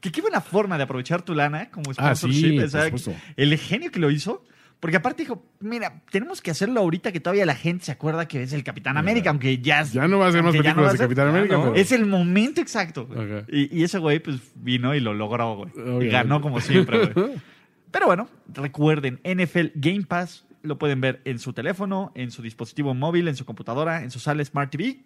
Que 0.00 0.10
qué 0.10 0.20
buena 0.20 0.40
forma 0.40 0.76
de 0.76 0.82
aprovechar 0.82 1.22
tu 1.22 1.34
lana 1.36 1.70
como 1.70 1.92
Ah, 1.98 2.16
sponsorship. 2.16 2.50
sí, 2.50 2.58
o 2.58 2.68
sea, 2.68 2.84
supuesto. 2.86 3.14
el 3.36 3.56
genio 3.56 3.92
que 3.92 4.00
lo 4.00 4.10
hizo, 4.10 4.44
porque 4.80 4.96
aparte 4.96 5.22
dijo, 5.22 5.44
mira, 5.60 6.02
tenemos 6.10 6.40
que 6.40 6.50
hacerlo 6.50 6.80
ahorita 6.80 7.12
que 7.12 7.20
todavía 7.20 7.44
la 7.46 7.54
gente 7.54 7.84
se 7.84 7.92
acuerda 7.92 8.26
que 8.26 8.42
es 8.42 8.52
el 8.54 8.64
Capitán 8.64 8.96
América, 8.96 9.28
aunque 9.30 9.58
ya... 9.58 9.82
Ya 9.82 10.08
no 10.08 10.18
va 10.18 10.26
a 10.26 10.28
hacer 10.30 10.42
más 10.42 10.54
no 10.54 10.62
películas 10.62 10.92
de 10.92 10.98
ser- 10.98 11.06
Capitán 11.06 11.28
América, 11.28 11.56
no. 11.56 11.62
pero- 11.64 11.74
Es 11.76 11.92
el 11.92 12.06
momento 12.06 12.60
exacto. 12.62 13.06
Y, 13.48 13.78
y 13.78 13.84
ese 13.84 13.98
güey 13.98 14.20
pues 14.20 14.40
vino 14.54 14.94
y 14.94 15.00
lo 15.00 15.12
logró, 15.14 15.56
güey. 15.74 16.06
Y 16.06 16.10
ganó 16.10 16.40
como 16.40 16.60
siempre, 16.60 17.06
güey. 17.06 17.30
Pero 17.90 18.06
bueno, 18.06 18.28
recuerden, 18.54 19.20
NFL 19.24 19.66
Game 19.74 20.02
Pass 20.06 20.46
lo 20.62 20.78
pueden 20.78 21.00
ver 21.00 21.20
en 21.24 21.38
su 21.40 21.52
teléfono, 21.52 22.12
en 22.14 22.30
su 22.30 22.40
dispositivo 22.40 22.94
móvil, 22.94 23.26
en 23.28 23.34
su 23.36 23.44
computadora, 23.44 24.02
en 24.04 24.10
su 24.10 24.18
sala 24.20 24.44
Smart 24.44 24.70
TV. 24.70 25.00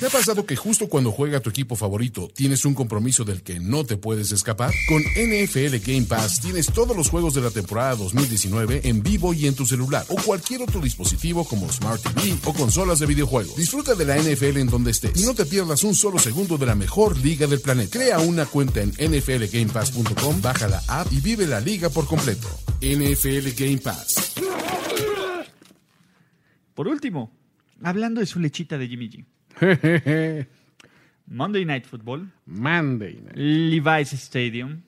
¿Te 0.00 0.06
ha 0.06 0.08
pasado 0.08 0.46
que 0.46 0.56
justo 0.56 0.88
cuando 0.88 1.12
juega 1.12 1.40
tu 1.40 1.50
equipo 1.50 1.76
favorito 1.76 2.30
tienes 2.34 2.64
un 2.64 2.72
compromiso 2.72 3.22
del 3.22 3.42
que 3.42 3.60
no 3.60 3.84
te 3.84 3.98
puedes 3.98 4.32
escapar? 4.32 4.72
Con 4.88 5.02
NFL 5.02 5.76
Game 5.84 6.06
Pass 6.06 6.40
tienes 6.40 6.72
todos 6.72 6.96
los 6.96 7.10
juegos 7.10 7.34
de 7.34 7.42
la 7.42 7.50
temporada 7.50 7.96
2019 7.96 8.80
en 8.84 9.02
vivo 9.02 9.34
y 9.34 9.46
en 9.46 9.54
tu 9.54 9.66
celular 9.66 10.06
o 10.08 10.14
cualquier 10.22 10.62
otro 10.62 10.80
dispositivo 10.80 11.44
como 11.44 11.70
Smart 11.70 12.00
TV 12.00 12.34
o 12.46 12.54
consolas 12.54 12.98
de 12.98 13.04
videojuegos. 13.04 13.56
Disfruta 13.56 13.94
de 13.94 14.06
la 14.06 14.16
NFL 14.16 14.56
en 14.56 14.68
donde 14.68 14.92
estés 14.92 15.20
y 15.20 15.26
no 15.26 15.34
te 15.34 15.44
pierdas 15.44 15.84
un 15.84 15.94
solo 15.94 16.18
segundo 16.18 16.56
de 16.56 16.64
la 16.64 16.74
mejor 16.74 17.18
liga 17.18 17.46
del 17.46 17.60
planeta. 17.60 17.98
Crea 17.98 18.20
una 18.20 18.46
cuenta 18.46 18.80
en 18.80 18.92
nflgamepass.com, 18.92 20.40
baja 20.40 20.66
la 20.66 20.82
app 20.88 21.12
y 21.12 21.20
vive 21.20 21.46
la 21.46 21.60
liga 21.60 21.90
por 21.90 22.06
completo. 22.06 22.48
NFL 22.80 23.50
Game 23.54 23.78
Pass. 23.78 24.32
Por 26.74 26.88
último, 26.88 27.39
hablando 27.82 28.20
de 28.20 28.26
su 28.26 28.40
lechita 28.40 28.78
de 28.78 28.88
Jimmy 28.88 29.08
G. 29.10 29.24
Monday 31.26 31.64
Night 31.64 31.84
Football, 31.86 32.32
Monday. 32.46 33.14
night. 33.22 33.36
Levi's 33.36 34.12
Stadium, 34.14 34.82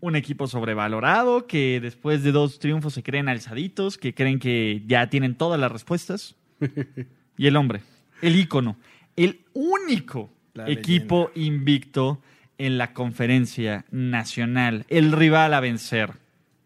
un 0.00 0.16
equipo 0.16 0.46
sobrevalorado 0.46 1.46
que 1.46 1.80
después 1.80 2.22
de 2.22 2.32
dos 2.32 2.58
triunfos 2.58 2.94
se 2.94 3.02
creen 3.02 3.28
alzaditos, 3.28 3.98
que 3.98 4.14
creen 4.14 4.38
que 4.38 4.82
ya 4.86 5.08
tienen 5.10 5.34
todas 5.36 5.58
las 5.60 5.70
respuestas. 5.72 6.36
y 7.36 7.46
el 7.46 7.56
hombre, 7.56 7.80
el 8.22 8.36
ícono, 8.36 8.76
el 9.16 9.40
único 9.52 10.30
La 10.54 10.68
equipo 10.68 11.30
invicto 11.34 12.20
en 12.58 12.78
la 12.78 12.92
conferencia 12.92 13.84
nacional, 13.90 14.84
el 14.88 15.12
rival 15.12 15.54
a 15.54 15.60
vencer 15.60 16.12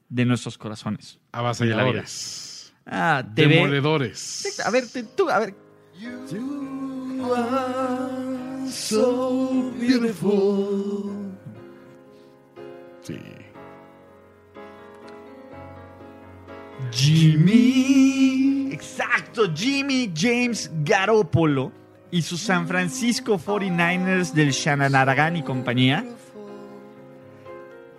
de 0.09 0.25
nuestros 0.25 0.59
corazones. 0.59 1.18
Avasalladores. 1.33 2.75
Ah, 2.87 3.25
te 3.35 3.47
ve- 3.47 3.55
Demoledores. 3.57 4.61
A 4.66 4.70
ver, 4.70 4.87
te- 4.89 5.05
tú, 5.05 5.31
a 5.31 5.39
ver, 5.39 5.55
Sí. 13.02 13.18
Jimmy. 16.90 18.70
Exacto, 18.72 19.52
Jimmy 19.55 20.12
James 20.14 20.70
Garoppolo 20.84 21.72
y 22.11 22.22
sus 22.22 22.40
San 22.40 22.66
Francisco 22.68 23.38
49ers 23.38 24.32
del 24.32 24.50
Shananaragan 24.50 25.36
y 25.36 25.42
compañía 25.42 26.05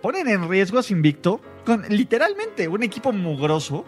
ponen 0.00 0.28
en 0.28 0.48
riesgo 0.48 0.78
a 0.78 0.82
su 0.82 0.92
invicto 0.92 1.40
con 1.64 1.84
literalmente 1.88 2.68
un 2.68 2.82
equipo 2.82 3.12
mugroso, 3.12 3.84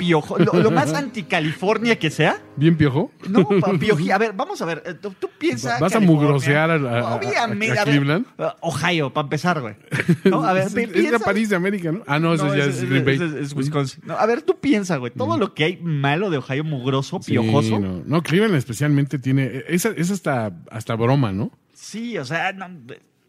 piojo, 0.00 0.38
lo, 0.38 0.54
lo 0.54 0.70
más 0.70 0.92
anti-California 0.94 1.98
que 1.98 2.10
sea. 2.10 2.40
¿Bien 2.56 2.76
piojo? 2.76 3.12
No, 3.28 3.46
pioji- 3.48 4.10
A 4.12 4.18
ver, 4.18 4.32
vamos 4.32 4.60
a 4.62 4.64
ver. 4.64 4.82
eh, 4.86 4.94
Tú, 4.94 5.12
tú 5.18 5.28
piensas. 5.38 5.78
¿Vas 5.78 5.94
a 5.94 6.00
mugrosear 6.00 6.70
a- 6.70 6.74
a- 6.74 7.00
a- 7.00 7.14
Obviamente, 7.16 7.78
a 7.78 7.84
ver, 7.84 7.94
Cleveland? 7.94 8.26
eh, 8.38 8.46
Ohio, 8.62 9.12
para 9.12 9.26
empezar, 9.26 9.60
güey. 9.60 9.74
No, 10.24 10.42
a 10.44 10.52
ver, 10.52 10.66
es, 10.68 10.74
es 10.76 10.88
piensa- 10.88 11.18
París 11.24 11.48
de 11.50 11.56
América, 11.56 11.92
¿no? 11.92 12.02
Ah, 12.06 12.18
no, 12.18 12.34
eso 12.34 12.46
no, 12.46 12.56
ya 12.56 12.64
es 12.64 12.76
ese- 12.78 12.86
Green 12.86 13.04
Bay. 13.04 13.20
es 13.42 13.52
Wisconsin. 13.54 14.02
No, 14.06 14.14
a 14.16 14.24
ver, 14.26 14.42
tú 14.42 14.58
piensa, 14.58 14.96
güey. 14.96 15.12
Todo 15.12 15.36
lo 15.38 15.52
que 15.54 15.64
hay 15.64 15.76
malo 15.82 16.30
de 16.30 16.38
Ohio, 16.38 16.64
mugroso, 16.64 17.20
Sí, 17.22 17.32
piojoso. 17.32 17.78
no. 17.78 18.02
no, 18.04 18.22
Cleveland 18.22 18.56
especialmente 18.56 19.18
tiene. 19.18 19.62
Es, 19.68 19.84
es 19.84 20.10
hasta, 20.10 20.52
hasta 20.70 20.94
broma, 20.96 21.32
¿no? 21.32 21.52
Sí, 21.74 22.16
o 22.18 22.24
sea, 22.24 22.52
no, 22.52 22.66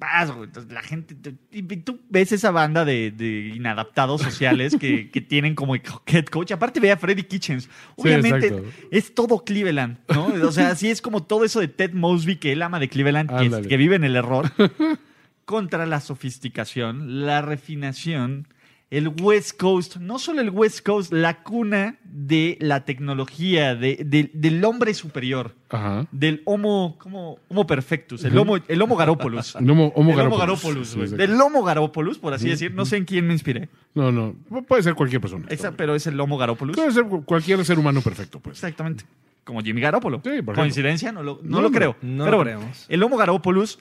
vas, 0.02 0.32
güey. 0.32 0.46
Entonces, 0.46 0.74
la 0.74 0.82
gente. 0.82 1.16
tú- 1.16 1.38
y 1.54 1.62
Tú 1.62 2.02
ves 2.10 2.34
esa 2.34 2.52
banda 2.52 2.84
de, 2.84 3.12
de 3.12 3.54
inadaptados 3.56 4.22
sociales 4.22 4.76
que, 4.78 5.10
que 5.14 5.22
tienen 5.22 5.56
como 5.56 5.76
head 5.76 6.26
coach. 6.26 6.52
Aparte, 6.52 6.82
ve 6.82 6.92
a 6.92 6.98
Freddy 6.98 7.24
Kitchens. 7.24 7.70
Obviamente, 7.96 8.64
es 8.92 9.16
todo 9.16 9.46
Cleveland, 9.46 10.00
¿no? 10.10 10.26
O 10.48 10.52
sea, 10.52 10.76
sí 10.76 10.90
es 10.90 11.02
como 11.02 11.24
todo 11.24 11.46
eso 11.46 11.60
de 11.62 11.70
Ted 11.70 11.94
Mosby, 11.94 12.36
que 12.38 12.52
él 12.52 12.62
ama 12.64 12.80
de 12.80 12.90
Cleveland, 12.90 13.30
que 13.68 13.78
vive 13.78 13.96
en 13.96 14.04
el 14.04 14.16
error. 14.18 14.52
contra 15.46 15.86
la 15.86 16.00
sofisticación, 16.00 17.26
la 17.26 17.42
refinación, 17.42 18.48
el 18.92 19.08
West 19.22 19.58
Coast, 19.58 19.96
no 19.98 20.20
solo 20.20 20.42
el 20.42 20.50
West 20.50 20.86
Coast, 20.86 21.12
la 21.14 21.42
cuna 21.44 21.96
de 22.04 22.58
la 22.60 22.84
tecnología, 22.86 23.74
de- 23.74 24.04
de- 24.06 24.30
del 24.34 24.64
hombre 24.66 24.94
superior, 24.94 25.56
Ajá. 25.70 26.06
del 26.12 26.42
Homo, 26.46 26.98
¿cómo? 27.00 27.40
Homo 27.48 27.66
perfectus, 27.66 28.24
el 28.26 28.38
Homo, 28.38 28.58
el 28.68 28.82
homo 28.82 28.98
Garópolis. 28.98 29.56
El 29.60 29.70
Homo, 29.70 29.94
Homo 29.96 30.12
El 30.12 30.20
Homo 30.28 30.58
Sí, 30.58 30.68
exacto. 31.00 31.16
Del 31.16 31.40
Homo 31.42 31.64
Garópolis, 31.64 32.18
por 32.18 32.34
así 32.34 32.50
decir. 32.50 32.74
No 32.74 32.86
sé 32.86 32.98
en 32.98 33.06
quién 33.06 33.26
me 33.26 33.34
inspiré. 33.34 33.70
No, 33.96 34.12
no. 34.12 34.36
Puede 34.68 34.84
ser 34.84 34.94
cualquier 34.94 35.22
persona. 35.22 35.48
Exa- 35.48 35.74
pero 35.76 35.96
es 35.96 36.06
el 36.08 36.20
Homo 36.20 36.38
Garópolis. 36.38 36.76
Puede 36.76 36.92
ser 36.92 37.06
cualquier 37.26 37.64
ser 37.64 37.80
humano 37.80 38.02
perfecto, 38.02 38.40
pues. 38.42 38.58
Exactamente. 38.58 39.06
Como 39.46 39.62
Jimmy 39.62 39.80
Garoppolo. 39.82 40.22
Sí. 40.24 40.44
Coincidencia, 40.54 41.12
no 41.14 41.24
lo, 41.24 41.40
no 41.44 41.58
No, 41.58 41.62
lo 41.62 41.72
creo. 41.72 41.96
no 42.02 42.26
Pero 42.26 42.38
bueno, 42.38 42.60
creemos. 42.60 42.86
el 42.90 43.02
Homo 43.04 43.16
Garoppolus. 43.18 43.80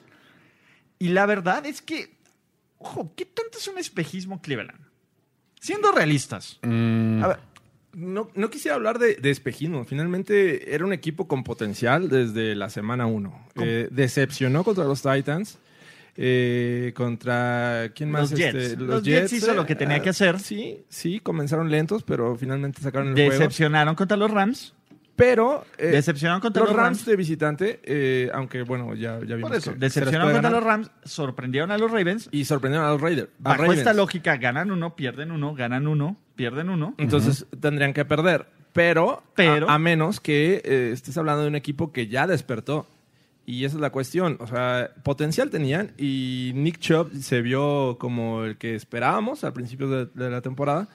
Y 0.99 1.09
la 1.09 1.25
verdad 1.25 1.65
es 1.65 1.81
que 1.81 2.15
ojo, 2.77 3.11
¿qué 3.15 3.25
tanto 3.25 3.57
es 3.59 3.67
un 3.67 3.77
espejismo 3.77 4.41
Cleveland? 4.41 4.79
Siendo 5.61 5.91
realistas. 5.91 6.59
Mm, 6.63 7.23
A 7.23 7.27
ver, 7.27 7.37
no, 7.93 8.29
no 8.35 8.49
quisiera 8.49 8.75
hablar 8.75 8.97
de, 8.99 9.15
de 9.15 9.29
espejismo. 9.29 9.85
Finalmente 9.85 10.73
era 10.73 10.83
un 10.85 10.91
equipo 10.91 11.27
con 11.27 11.43
potencial 11.43 12.09
desde 12.09 12.55
la 12.55 12.69
semana 12.69 13.05
1. 13.05 13.47
decepcionó 13.91 14.63
contra 14.63 14.83
los 14.85 15.01
Titans. 15.01 15.59
eh, 16.17 16.91
contra 16.95 17.91
quién 17.95 18.11
más 18.11 18.31
Los 18.31 18.39
Jets. 18.39 18.55
Este, 18.55 18.77
Los 18.83 19.03
Jets 19.03 19.31
hizo 19.33 19.53
lo 19.53 19.65
que 19.65 19.75
tenía 19.75 20.01
que 20.01 20.09
hacer. 20.09 20.39
sí 20.39 20.83
sí 20.89 21.21
comenzaron 21.21 21.71
lentos 21.71 22.03
pero 22.03 22.35
finalmente 22.35 22.81
sacaron 22.81 23.09
el 23.09 23.13
juego 23.13 23.31
Decepcionaron 23.31 23.95
contra 23.95 24.17
los 24.17 24.29
Rams. 24.29 24.73
Pero 25.15 25.65
eh, 25.77 25.87
Decepcionaron 25.87 26.41
contra 26.41 26.61
los 26.63 26.69
los 26.71 26.77
Rams 26.77 26.97
Rams. 26.99 27.05
de 27.05 27.15
visitante 27.15 27.79
eh, 27.83 28.29
aunque 28.33 28.63
bueno 28.63 28.95
ya, 28.95 29.19
ya 29.25 29.35
vimos 29.35 29.49
Por 29.49 29.57
eso, 29.57 29.73
que 29.73 29.79
decepcionaron 29.79 30.31
contra 30.33 30.49
ganar. 30.49 30.63
los 30.63 30.67
Rams, 30.67 30.91
sorprendieron 31.03 31.71
a 31.71 31.77
los 31.77 31.91
Ravens. 31.91 32.29
y 32.31 32.45
sorprendieron 32.45 32.87
a 32.87 32.91
los 32.91 33.01
Raiders 33.01 33.29
Bajo 33.39 33.61
Ravens. 33.63 33.79
esta 33.79 33.93
lógica, 33.93 34.37
ganan 34.37 34.71
uno, 34.71 34.95
pierden 34.95 35.31
uno, 35.31 35.53
ganan 35.53 35.87
uno, 35.87 36.17
pierden 36.35 36.69
uno. 36.69 36.95
Entonces 36.97 37.45
tendrían 37.59 37.93
que 37.93 38.05
perder. 38.05 38.47
Pero, 38.73 39.21
Pero- 39.35 39.69
a, 39.69 39.75
a 39.75 39.79
menos 39.79 40.19
que 40.21 40.61
eh, 40.63 40.91
estés 40.93 41.17
hablando 41.17 41.41
de 41.43 41.49
un 41.49 41.55
equipo 41.55 41.91
que 41.91 42.07
ya 42.07 42.25
despertó. 42.25 42.87
Y 43.45 43.65
esa 43.65 43.75
es 43.75 43.81
la 43.81 43.89
cuestión. 43.89 44.37
O 44.39 44.47
sea, 44.47 44.91
potencial 45.03 45.49
tenían 45.49 45.91
y 45.97 46.51
Nick 46.55 46.77
Chubb 46.79 47.11
se 47.15 47.41
vio 47.41 47.97
como 47.99 48.45
el 48.45 48.57
que 48.57 48.75
esperábamos 48.75 49.43
al 49.43 49.51
principio 49.51 49.89
de, 49.89 50.05
de 50.13 50.29
la 50.29 50.41
temporada. 50.41 50.87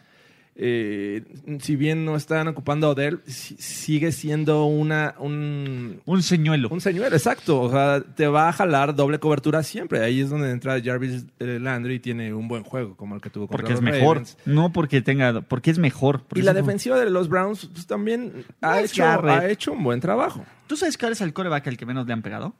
Eh, 0.58 1.22
si 1.60 1.76
bien 1.76 2.06
no 2.06 2.16
están 2.16 2.48
ocupando 2.48 2.86
a 2.86 2.90
Odell, 2.90 3.20
si- 3.26 3.56
sigue 3.58 4.10
siendo 4.10 4.64
una, 4.64 5.14
un, 5.18 6.00
Un 6.06 6.22
señuelo. 6.22 6.70
un 6.70 6.80
señuelo, 6.80 7.14
exacto. 7.14 7.60
O 7.60 7.70
sea, 7.70 8.00
te 8.00 8.26
va 8.26 8.48
a 8.48 8.52
jalar 8.54 8.94
doble 8.94 9.18
cobertura 9.18 9.62
siempre. 9.62 10.00
Ahí 10.02 10.20
es 10.22 10.30
donde 10.30 10.50
entra 10.50 10.80
Jarvis 10.82 11.26
eh, 11.40 11.58
Landry 11.60 11.96
y 11.96 12.00
tiene 12.00 12.32
un 12.32 12.48
buen 12.48 12.62
juego, 12.62 12.96
como 12.96 13.14
el 13.14 13.20
que 13.20 13.28
tuvo 13.28 13.46
contra 13.48 13.64
porque 13.64 13.74
es 13.74 13.82
mejor. 13.82 14.16
Ravens. 14.16 14.38
No 14.46 14.72
porque 14.72 15.02
tenga, 15.02 15.42
porque 15.42 15.70
es 15.70 15.78
mejor. 15.78 16.22
porque 16.22 16.40
Y 16.40 16.42
la 16.42 16.54
mejor. 16.54 16.66
defensiva 16.66 16.98
de 16.98 17.10
los 17.10 17.28
Browns 17.28 17.66
pues, 17.66 17.86
también 17.86 18.32
ha 18.62 18.80
hecho, 18.80 19.02
Garrett. 19.02 19.30
ha 19.42 19.48
hecho 19.50 19.72
un 19.72 19.84
buen 19.84 20.00
trabajo. 20.00 20.42
¿Tú 20.66 20.76
sabes 20.76 20.96
cuál 20.96 21.12
es 21.12 21.20
el 21.20 21.34
coreback 21.34 21.66
al 21.68 21.76
que 21.76 21.84
menos 21.84 22.06
le 22.06 22.14
han 22.14 22.22
pegado? 22.22 22.54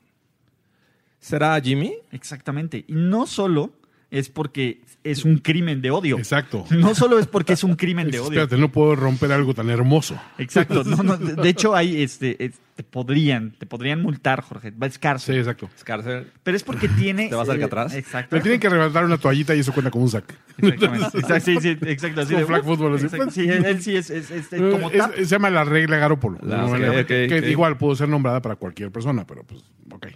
¿Será 1.18 1.58
Jimmy? 1.60 1.94
Exactamente. 2.12 2.84
Y 2.86 2.92
no 2.92 3.26
solo 3.26 3.72
es 4.10 4.28
porque 4.28 4.82
es 5.10 5.24
un 5.24 5.38
crimen 5.38 5.80
de 5.82 5.90
odio. 5.90 6.18
exacto. 6.18 6.64
No 6.70 6.94
solo 6.94 7.18
es 7.18 7.26
porque 7.26 7.52
es 7.54 7.64
un 7.64 7.76
crimen 7.76 8.10
de 8.10 8.18
odio. 8.20 8.42
Espérate, 8.42 8.56
no 8.56 8.70
puedo 8.70 8.94
romper 8.96 9.32
algo 9.32 9.54
tan 9.54 9.70
hermoso. 9.70 10.20
Exacto. 10.38 10.84
No, 10.84 11.02
no, 11.02 11.16
de 11.16 11.48
hecho, 11.48 11.74
hay 11.74 12.02
este, 12.02 12.44
es- 12.44 12.60
te 12.76 12.82
podrían, 12.82 13.52
te 13.52 13.64
podrían 13.64 14.02
multar, 14.02 14.42
Jorge. 14.42 14.70
Va 14.70 14.86
a 14.86 15.18
Sí, 15.18 15.32
exacto. 15.32 15.70
Scarcer. 15.80 16.30
Pero 16.42 16.56
es 16.58 16.62
porque 16.62 16.88
tiene. 16.88 17.28
¿Te 17.30 17.34
vas 17.34 17.48
al 17.48 17.54
Alcatraz? 17.54 17.94
Exacto. 17.94 18.36
Le 18.36 18.42
tienen 18.42 18.60
que 18.60 18.66
arrebatar 18.66 19.02
una 19.06 19.16
toallita 19.16 19.54
y 19.56 19.60
eso 19.60 19.72
cuenta 19.72 19.90
como 19.90 20.04
un 20.04 20.10
sack. 20.10 20.34
Exactamente. 20.58 21.06
Exacto, 21.18 21.40
sí, 21.40 21.56
sí, 21.60 21.68
exacto. 21.86 22.20
Así 22.20 22.34
Como 22.34 22.40
de- 22.40 22.46
flag 22.46 22.64
football, 22.64 22.94
así. 22.96 23.04
Exacto, 23.06 23.30
Sí, 23.30 23.48
él, 23.48 23.82
sí 23.82 23.96
es, 23.96 24.10
es- 24.10 24.30
es- 24.30 24.48
como 24.48 24.90
es- 24.90 24.98
tap. 24.98 25.14
se 25.14 25.24
llama 25.24 25.48
la 25.48 25.64
regla 25.64 25.96
Garópolo. 25.96 26.38
La- 26.42 26.58
No, 26.58 26.66
ok, 26.72 26.78
no, 26.78 27.00
ok, 27.00 27.06
que 27.06 27.38
ok. 27.42 27.46
igual 27.48 27.78
pudo 27.78 27.96
ser 27.96 28.10
nombrada 28.10 28.42
para 28.42 28.56
cualquier 28.56 28.90
persona, 28.92 29.26
pero 29.26 29.42
pues, 29.44 29.62
ok. 29.90 30.08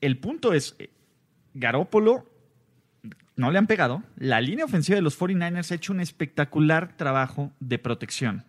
El 0.00 0.16
punto 0.16 0.54
es, 0.54 0.76
eh, 0.78 0.88
Garópolo 1.52 2.24
no 3.40 3.50
le 3.50 3.58
han 3.58 3.66
pegado. 3.66 4.02
La 4.16 4.40
línea 4.40 4.64
ofensiva 4.64 4.96
de 4.96 5.02
los 5.02 5.18
49ers 5.18 5.70
ha 5.72 5.74
hecho 5.74 5.92
un 5.92 6.00
espectacular 6.00 6.96
trabajo 6.96 7.52
de 7.58 7.78
protección. 7.78 8.44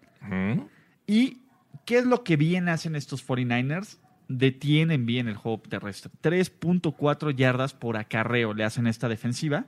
¿Y 1.08 1.42
qué 1.86 1.98
es 2.00 2.06
lo 2.06 2.24
que 2.24 2.36
bien 2.38 2.70
hacen 2.70 2.96
estos 2.96 3.26
49ers? 3.28 3.98
Detienen 4.28 5.06
bien 5.06 5.28
el 5.28 5.36
juego 5.36 5.60
terrestre. 5.68 6.12
3.4 6.22 7.36
yardas 7.36 7.74
por 7.74 7.98
acarreo 7.98 8.54
le 8.54 8.64
hacen 8.64 8.88
a 8.88 8.90
esta 8.90 9.10
defensiva. 9.10 9.66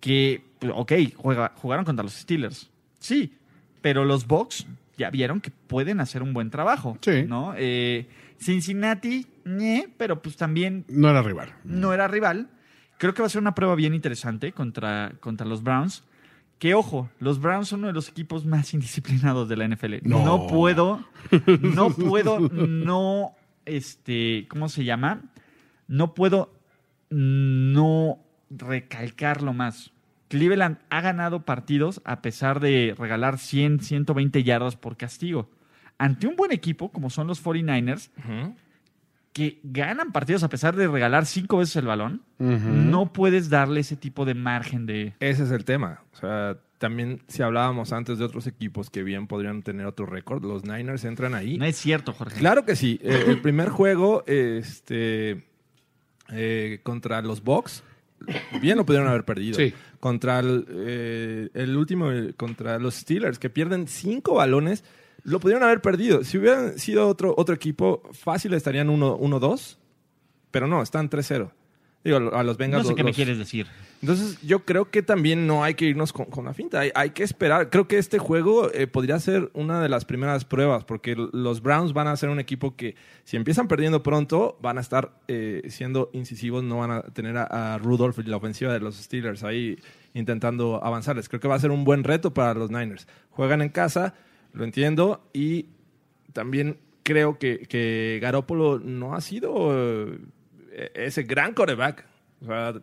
Que, 0.00 0.44
pues, 0.58 0.72
ok, 0.74 0.92
juega- 1.16 1.52
jugaron 1.56 1.84
contra 1.84 2.02
los 2.02 2.14
Steelers. 2.14 2.70
Sí, 2.98 3.36
pero 3.80 4.04
los 4.04 4.26
Bucks 4.26 4.66
ya 4.96 5.10
vieron 5.10 5.40
que 5.40 5.50
pueden 5.50 6.00
hacer 6.00 6.22
un 6.22 6.32
buen 6.32 6.50
trabajo. 6.50 6.98
Sí. 7.02 7.24
¿no? 7.26 7.54
Eh, 7.56 8.08
Cincinnati, 8.38 9.26
ñe, 9.44 9.88
pero 9.96 10.20
pues 10.20 10.36
también 10.36 10.84
No 10.88 11.08
era 11.10 11.22
rival. 11.22 11.52
no 11.64 11.92
era 11.94 12.08
rival. 12.08 12.48
Creo 13.02 13.14
que 13.14 13.22
va 13.22 13.26
a 13.26 13.30
ser 13.30 13.40
una 13.40 13.56
prueba 13.56 13.74
bien 13.74 13.94
interesante 13.94 14.52
contra, 14.52 15.14
contra 15.18 15.44
los 15.44 15.64
Browns. 15.64 16.04
Que 16.60 16.74
ojo, 16.74 17.10
los 17.18 17.40
Browns 17.40 17.66
son 17.66 17.80
uno 17.80 17.88
de 17.88 17.94
los 17.94 18.08
equipos 18.08 18.46
más 18.46 18.74
indisciplinados 18.74 19.48
de 19.48 19.56
la 19.56 19.66
NFL. 19.66 19.94
No. 20.04 20.24
No, 20.24 20.46
puedo, 20.46 21.04
no 21.48 21.90
puedo, 21.90 22.38
no, 22.38 23.34
este, 23.64 24.46
¿cómo 24.48 24.68
se 24.68 24.84
llama? 24.84 25.20
No 25.88 26.14
puedo 26.14 26.54
no 27.10 28.20
recalcarlo 28.50 29.52
más. 29.52 29.90
Cleveland 30.28 30.78
ha 30.88 31.00
ganado 31.00 31.44
partidos 31.44 32.02
a 32.04 32.22
pesar 32.22 32.60
de 32.60 32.94
regalar 32.96 33.40
100, 33.40 33.80
120 33.80 34.44
yardas 34.44 34.76
por 34.76 34.96
castigo. 34.96 35.50
Ante 35.98 36.28
un 36.28 36.36
buen 36.36 36.52
equipo 36.52 36.92
como 36.92 37.10
son 37.10 37.26
los 37.26 37.44
49ers, 37.44 38.10
que 39.32 39.60
ganan 39.62 40.12
partidos 40.12 40.42
a 40.42 40.48
pesar 40.48 40.76
de 40.76 40.88
regalar 40.88 41.26
cinco 41.26 41.58
veces 41.58 41.76
el 41.76 41.86
balón, 41.86 42.22
no 42.38 43.12
puedes 43.12 43.48
darle 43.48 43.80
ese 43.80 43.96
tipo 43.96 44.24
de 44.24 44.34
margen 44.34 44.84
de... 44.84 45.14
Ese 45.20 45.44
es 45.44 45.50
el 45.50 45.64
tema. 45.64 46.02
O 46.12 46.16
sea, 46.16 46.58
también 46.78 47.22
si 47.28 47.42
hablábamos 47.42 47.92
antes 47.92 48.18
de 48.18 48.24
otros 48.24 48.46
equipos 48.46 48.90
que 48.90 49.02
bien 49.02 49.28
podrían 49.28 49.62
tener 49.62 49.86
otro 49.86 50.04
récord, 50.04 50.44
los 50.44 50.64
Niners 50.64 51.04
entran 51.04 51.34
ahí. 51.34 51.56
No 51.56 51.64
es 51.64 51.76
cierto, 51.76 52.12
Jorge. 52.12 52.38
Claro 52.40 52.64
que 52.64 52.76
sí. 52.76 53.00
Eh, 53.02 53.24
el 53.28 53.40
primer 53.40 53.68
juego 53.68 54.24
este, 54.26 55.44
eh, 56.30 56.80
contra 56.82 57.22
los 57.22 57.42
Bucks, 57.42 57.84
bien 58.60 58.76
lo 58.76 58.84
pudieron 58.84 59.08
haber 59.08 59.24
perdido. 59.24 59.54
Sí. 59.54 59.72
Contra 60.00 60.40
el, 60.40 60.66
eh, 60.68 61.48
el 61.54 61.76
último, 61.76 62.10
contra 62.36 62.78
los 62.78 62.96
Steelers, 62.96 63.38
que 63.38 63.48
pierden 63.48 63.86
cinco 63.86 64.34
balones, 64.34 64.84
lo 65.24 65.40
pudieron 65.40 65.62
haber 65.62 65.80
perdido. 65.80 66.24
Si 66.24 66.38
hubieran 66.38 66.78
sido 66.78 67.06
otro, 67.08 67.34
otro 67.36 67.54
equipo, 67.54 68.02
fácil 68.12 68.54
estarían 68.54 68.88
1-2, 68.88 69.76
pero 70.50 70.66
no, 70.66 70.82
están 70.82 71.08
3-0. 71.10 71.50
Digo, 72.04 72.16
a 72.34 72.42
los 72.42 72.56
Bengals. 72.56 72.82
no 72.82 72.88
sé 72.88 72.90
los- 72.90 72.96
qué 72.96 73.04
me 73.04 73.12
quieres 73.12 73.38
decir. 73.38 73.68
entonces, 74.00 74.36
yo 74.42 74.64
creo 74.64 74.90
que 74.90 75.04
también 75.04 75.46
no 75.46 75.62
hay 75.62 75.74
que 75.74 75.84
irnos 75.84 76.12
con, 76.12 76.24
con 76.26 76.44
la 76.44 76.52
finta. 76.52 76.80
Hay, 76.80 76.90
hay 76.96 77.10
que 77.10 77.22
esperar. 77.22 77.70
Creo 77.70 77.86
que 77.86 77.96
este 77.98 78.18
juego 78.18 78.68
eh, 78.74 78.88
podría 78.88 79.20
ser 79.20 79.52
una 79.54 79.80
de 79.80 79.88
las 79.88 80.04
primeras 80.04 80.44
pruebas, 80.44 80.82
porque 80.84 81.14
los 81.14 81.62
Browns 81.62 81.92
van 81.92 82.08
a 82.08 82.16
ser 82.16 82.28
un 82.28 82.40
equipo 82.40 82.74
que, 82.74 82.96
si 83.22 83.36
empiezan 83.36 83.68
perdiendo 83.68 84.02
pronto, 84.02 84.58
van 84.60 84.78
a 84.78 84.80
estar 84.80 85.12
eh, 85.28 85.62
siendo 85.68 86.10
incisivos. 86.12 86.64
No 86.64 86.78
van 86.78 86.90
a 86.90 87.02
tener 87.02 87.36
a, 87.36 87.74
a 87.74 87.78
Rudolph 87.78 88.18
y 88.18 88.24
la 88.24 88.38
ofensiva 88.38 88.72
de 88.72 88.80
los 88.80 88.96
Steelers 88.96 89.44
ahí 89.44 89.78
intentando 90.12 90.82
avanzarles. 90.84 91.28
Creo 91.28 91.38
que 91.38 91.46
va 91.46 91.54
a 91.54 91.60
ser 91.60 91.70
un 91.70 91.84
buen 91.84 92.02
reto 92.02 92.34
para 92.34 92.52
los 92.54 92.72
Niners. 92.72 93.06
Juegan 93.30 93.62
en 93.62 93.68
casa, 93.68 94.14
lo 94.52 94.64
entiendo, 94.64 95.28
y 95.32 95.66
también 96.32 96.78
creo 97.02 97.38
que, 97.38 97.60
que 97.68 98.18
Garoppolo 98.22 98.78
no 98.78 99.14
ha 99.14 99.20
sido 99.20 99.68
eh, 100.72 100.90
ese 100.94 101.22
gran 101.24 101.54
coreback. 101.54 102.06
O 102.42 102.46
sea, 102.46 102.74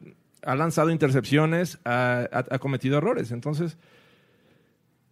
ha 0.43 0.55
lanzado 0.55 0.89
intercepciones, 0.89 1.79
ha, 1.85 2.27
ha- 2.31 2.45
ha 2.55 2.59
cometido 2.59 2.97
errores. 2.97 3.31
Entonces, 3.31 3.77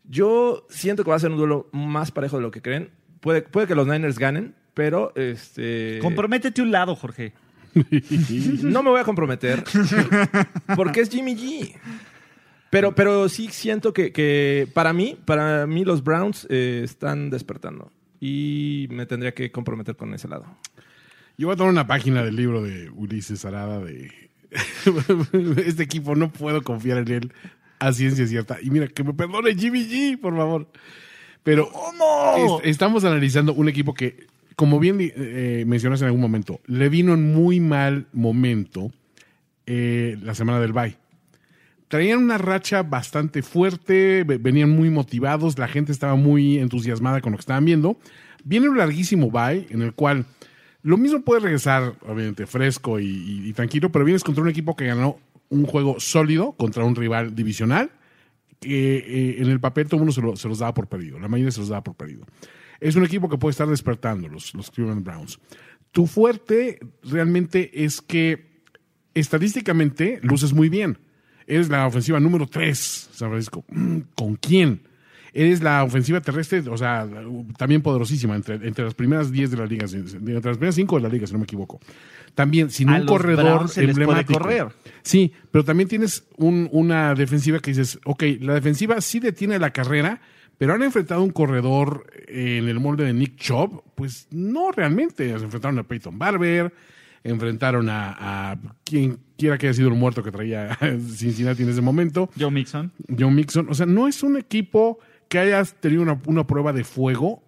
yo 0.10 0.66
siento 0.70 1.04
que 1.04 1.10
va 1.10 1.16
a 1.16 1.20
ser 1.20 1.32
un 1.32 1.38
duelo 1.38 1.68
más 1.72 2.12
parejo 2.12 2.38
de 2.38 2.44
lo 2.44 2.52
que 2.52 2.62
creen. 2.62 2.90
Puede, 3.20 3.42
puede 3.42 3.68
que 3.68 3.76
los 3.76 3.88
Niners 3.88 4.20
ganen, 4.20 4.56
pero 4.74 5.12
este 5.16 6.00
Comprométete 6.02 6.62
un 6.62 6.72
lado, 6.72 6.96
Jorge. 6.96 7.34
no 8.64 8.82
me 8.84 8.90
voy 8.90 9.02
a 9.02 9.04
comprometer 9.04 9.64
porque 10.76 11.02
es 11.02 11.10
Jimmy 11.10 11.36
G. 11.36 11.76
Pero, 12.70 12.94
pero 12.96 13.30
sí 13.30 13.48
siento 13.52 13.94
que, 13.94 14.12
que 14.12 14.68
para 14.74 14.92
mí, 14.94 15.18
para 15.26 15.66
mí 15.68 15.86
los 15.86 16.04
Browns 16.04 16.46
eh, 16.50 16.82
están 16.84 17.30
despertando 17.30 17.92
y 18.20 18.88
me 18.90 19.06
tendría 19.06 19.34
que 19.34 19.52
comprometer 19.52 19.96
con 19.96 20.14
ese 20.14 20.28
lado. 20.28 20.46
Yo 21.38 21.48
voy 21.48 21.54
a 21.54 21.58
tomar 21.58 21.72
una 21.72 21.88
página 21.88 22.24
del 22.24 22.36
libro 22.36 22.62
de 22.64 22.90
Ulises 22.90 23.46
Arada 23.46 23.80
de 23.80 24.12
este 25.66 25.84
equipo, 25.84 26.16
no 26.16 26.32
puedo 26.32 26.62
confiar 26.62 26.98
en 27.00 27.08
él 27.10 27.34
a 27.80 27.94
ciencia 27.94 28.26
cierta. 28.28 28.58
Y 28.62 28.70
mira, 28.70 28.88
que 28.88 29.04
me 29.04 29.14
perdone 29.14 29.56
Jimmy 29.56 29.86
G, 29.88 30.20
por 30.20 30.36
favor. 30.36 30.68
Pero 31.44 31.70
es- 32.64 32.70
estamos 32.70 33.04
analizando 33.06 33.54
un 33.54 33.70
equipo 33.70 33.94
que, 33.94 34.26
como 34.56 34.80
bien 34.80 34.98
eh, 35.00 35.64
mencionaste 35.68 36.04
en 36.04 36.08
algún 36.08 36.22
momento, 36.22 36.60
le 36.66 36.90
vino 36.90 37.14
en 37.14 37.32
muy 37.34 37.60
mal 37.60 38.08
momento 38.14 38.92
eh, 39.68 40.18
la 40.22 40.34
semana 40.36 40.60
del 40.60 40.74
bye. 40.74 40.98
Traían 41.88 42.20
una 42.24 42.38
racha 42.38 42.84
bastante 42.84 43.42
fuerte, 43.42 44.24
ve- 44.26 44.38
venían 44.38 44.70
muy 44.70 44.90
motivados, 44.90 45.58
la 45.58 45.68
gente 45.68 45.92
estaba 45.92 46.16
muy 46.16 46.58
entusiasmada 46.58 47.22
con 47.22 47.32
lo 47.32 47.38
que 47.38 47.42
estaban 47.42 47.64
viendo. 47.66 47.98
Viene 48.44 48.68
un 48.70 48.78
larguísimo 48.78 49.32
bye 49.32 49.68
en 49.70 49.82
el 49.82 49.94
cual 49.94 50.26
lo 50.84 50.98
mismo 50.98 51.22
puede 51.22 51.42
regresar, 51.42 51.96
obviamente, 52.02 52.46
fresco 52.46 53.00
y, 53.00 53.52
tranquilo, 53.54 53.92
pero 53.92 54.06
vienes 54.06 54.24
contra 54.24 54.44
un 54.44 54.50
equipo 54.50 54.76
que 54.76 54.86
ganó 54.86 55.18
un 55.50 55.66
juego 55.66 56.00
sólido 56.00 56.54
contra 56.54 56.84
un 56.84 56.96
rival 56.96 57.36
divisional 57.36 57.90
que 58.60 58.98
eh, 58.98 59.36
en 59.42 59.50
el 59.50 59.60
papel 59.60 59.86
todo 59.88 59.98
el 59.98 60.00
mundo 60.02 60.14
se, 60.14 60.22
lo- 60.22 60.36
los 60.50 60.60
daba 60.60 60.74
por 60.74 60.88
perdido, 60.88 61.20
la 61.20 61.28
mayoría 61.28 61.52
se 61.52 61.60
los 61.60 61.70
daba 61.70 61.84
por 61.84 61.96
perdido. 61.96 62.26
Es 62.80 62.96
un 62.96 63.06
equipo 63.06 63.30
que 63.30 63.38
puede 63.38 63.52
estar 63.52 63.68
despertando, 63.68 64.28
los, 64.28 64.54
los 64.54 64.72
Cleveland 64.72 65.04
Browns. 65.04 65.40
Tu 65.92 66.06
fuerte 66.06 66.80
realmente 67.04 67.84
es 67.86 68.02
que 68.02 68.62
estadísticamente 69.14 70.20
luces 70.22 70.54
muy 70.54 70.70
bien. 70.70 70.98
Eres 71.48 71.70
la 71.70 71.88
ofensiva 71.88 72.20
número 72.20 72.46
3, 72.46 73.10
San 73.14 73.30
Francisco. 73.30 73.64
Mm, 73.70 74.00
¿Con 74.16 74.36
quién? 74.36 74.82
Eres 75.34 75.62
la 75.62 75.84
ofensiva 75.84 76.20
terrestre, 76.20 76.64
o 76.68 76.78
sea, 76.78 77.08
también 77.58 77.82
poderosísima, 77.82 78.36
entre, 78.36 78.56
entre 78.56 78.84
las 78.86 78.94
primeras 78.96 79.32
10 79.32 79.52
de 79.52 79.58
la 79.58 79.66
liga, 79.66 79.86
entre 79.86 80.34
las 80.44 80.58
primeras 80.58 80.76
5 80.76 80.96
de 80.98 81.02
la 81.04 81.10
liga, 81.10 81.28
si 81.28 81.34
no 81.34 81.40
me 81.40 81.44
equivoco. 81.44 81.80
También, 82.34 82.70
sin 82.72 82.90
A 82.90 82.94
un 82.96 83.00
los 83.02 83.08
corredor 83.08 83.44
Browns 83.46 83.72
se 83.74 83.82
les 83.86 83.96
puede 83.96 84.04
emblemático. 84.06 84.40
correr. 84.40 84.68
Sí, 85.04 85.32
pero 85.52 85.64
también 85.64 85.88
tienes 85.90 86.26
un- 86.38 86.68
una 86.72 87.14
defensiva 87.14 87.60
que 87.60 87.72
dices, 87.72 88.00
ok, 88.06 88.24
la 88.42 88.56
defensiva 88.56 89.00
sí 89.00 89.20
detiene 89.20 89.60
la 89.60 89.72
carrera, 89.72 90.22
pero 90.58 90.74
han 90.74 90.82
enfrentado 90.82 91.22
un 91.24 91.30
corredor 91.32 92.08
en 92.28 92.68
el 92.68 92.80
molde 92.80 93.06
de 93.06 93.14
Nick 93.14 93.36
Chubb, 93.38 93.84
pues 93.96 94.28
no 94.32 94.72
realmente. 94.72 95.28
Se 95.38 95.44
enfrentaron 95.46 95.78
a 95.78 95.84
Peyton 95.84 96.18
Barber, 96.18 96.74
enfrentaron 97.28 97.90
a, 97.90 98.52
a 98.52 98.58
quien 98.84 99.20
quiera 99.38 99.58
que 99.58 99.68
haya 99.68 99.74
sido 99.74 99.90
el 99.90 99.96
muerto 99.96 100.24
que 100.24 100.32
traía 100.32 100.78
Cincinnati 101.16 101.64
en 101.64 101.70
ese 101.70 101.82
momento, 101.82 102.30
Joe 102.40 102.52
Mixon. 102.52 102.92
John 103.18 103.36
Mixon. 103.36 103.70
O 103.70 103.74
sea, 103.74 103.86
no 103.86 104.08
es 104.08 104.24
un 104.24 104.38
equipo 104.38 105.00
que 105.28 105.40
haya 105.40 105.64
tenido 105.64 106.02
una, 106.02 106.20
una 106.26 106.48
prueba 106.48 106.74
de 106.74 106.84
fuego 106.84 107.44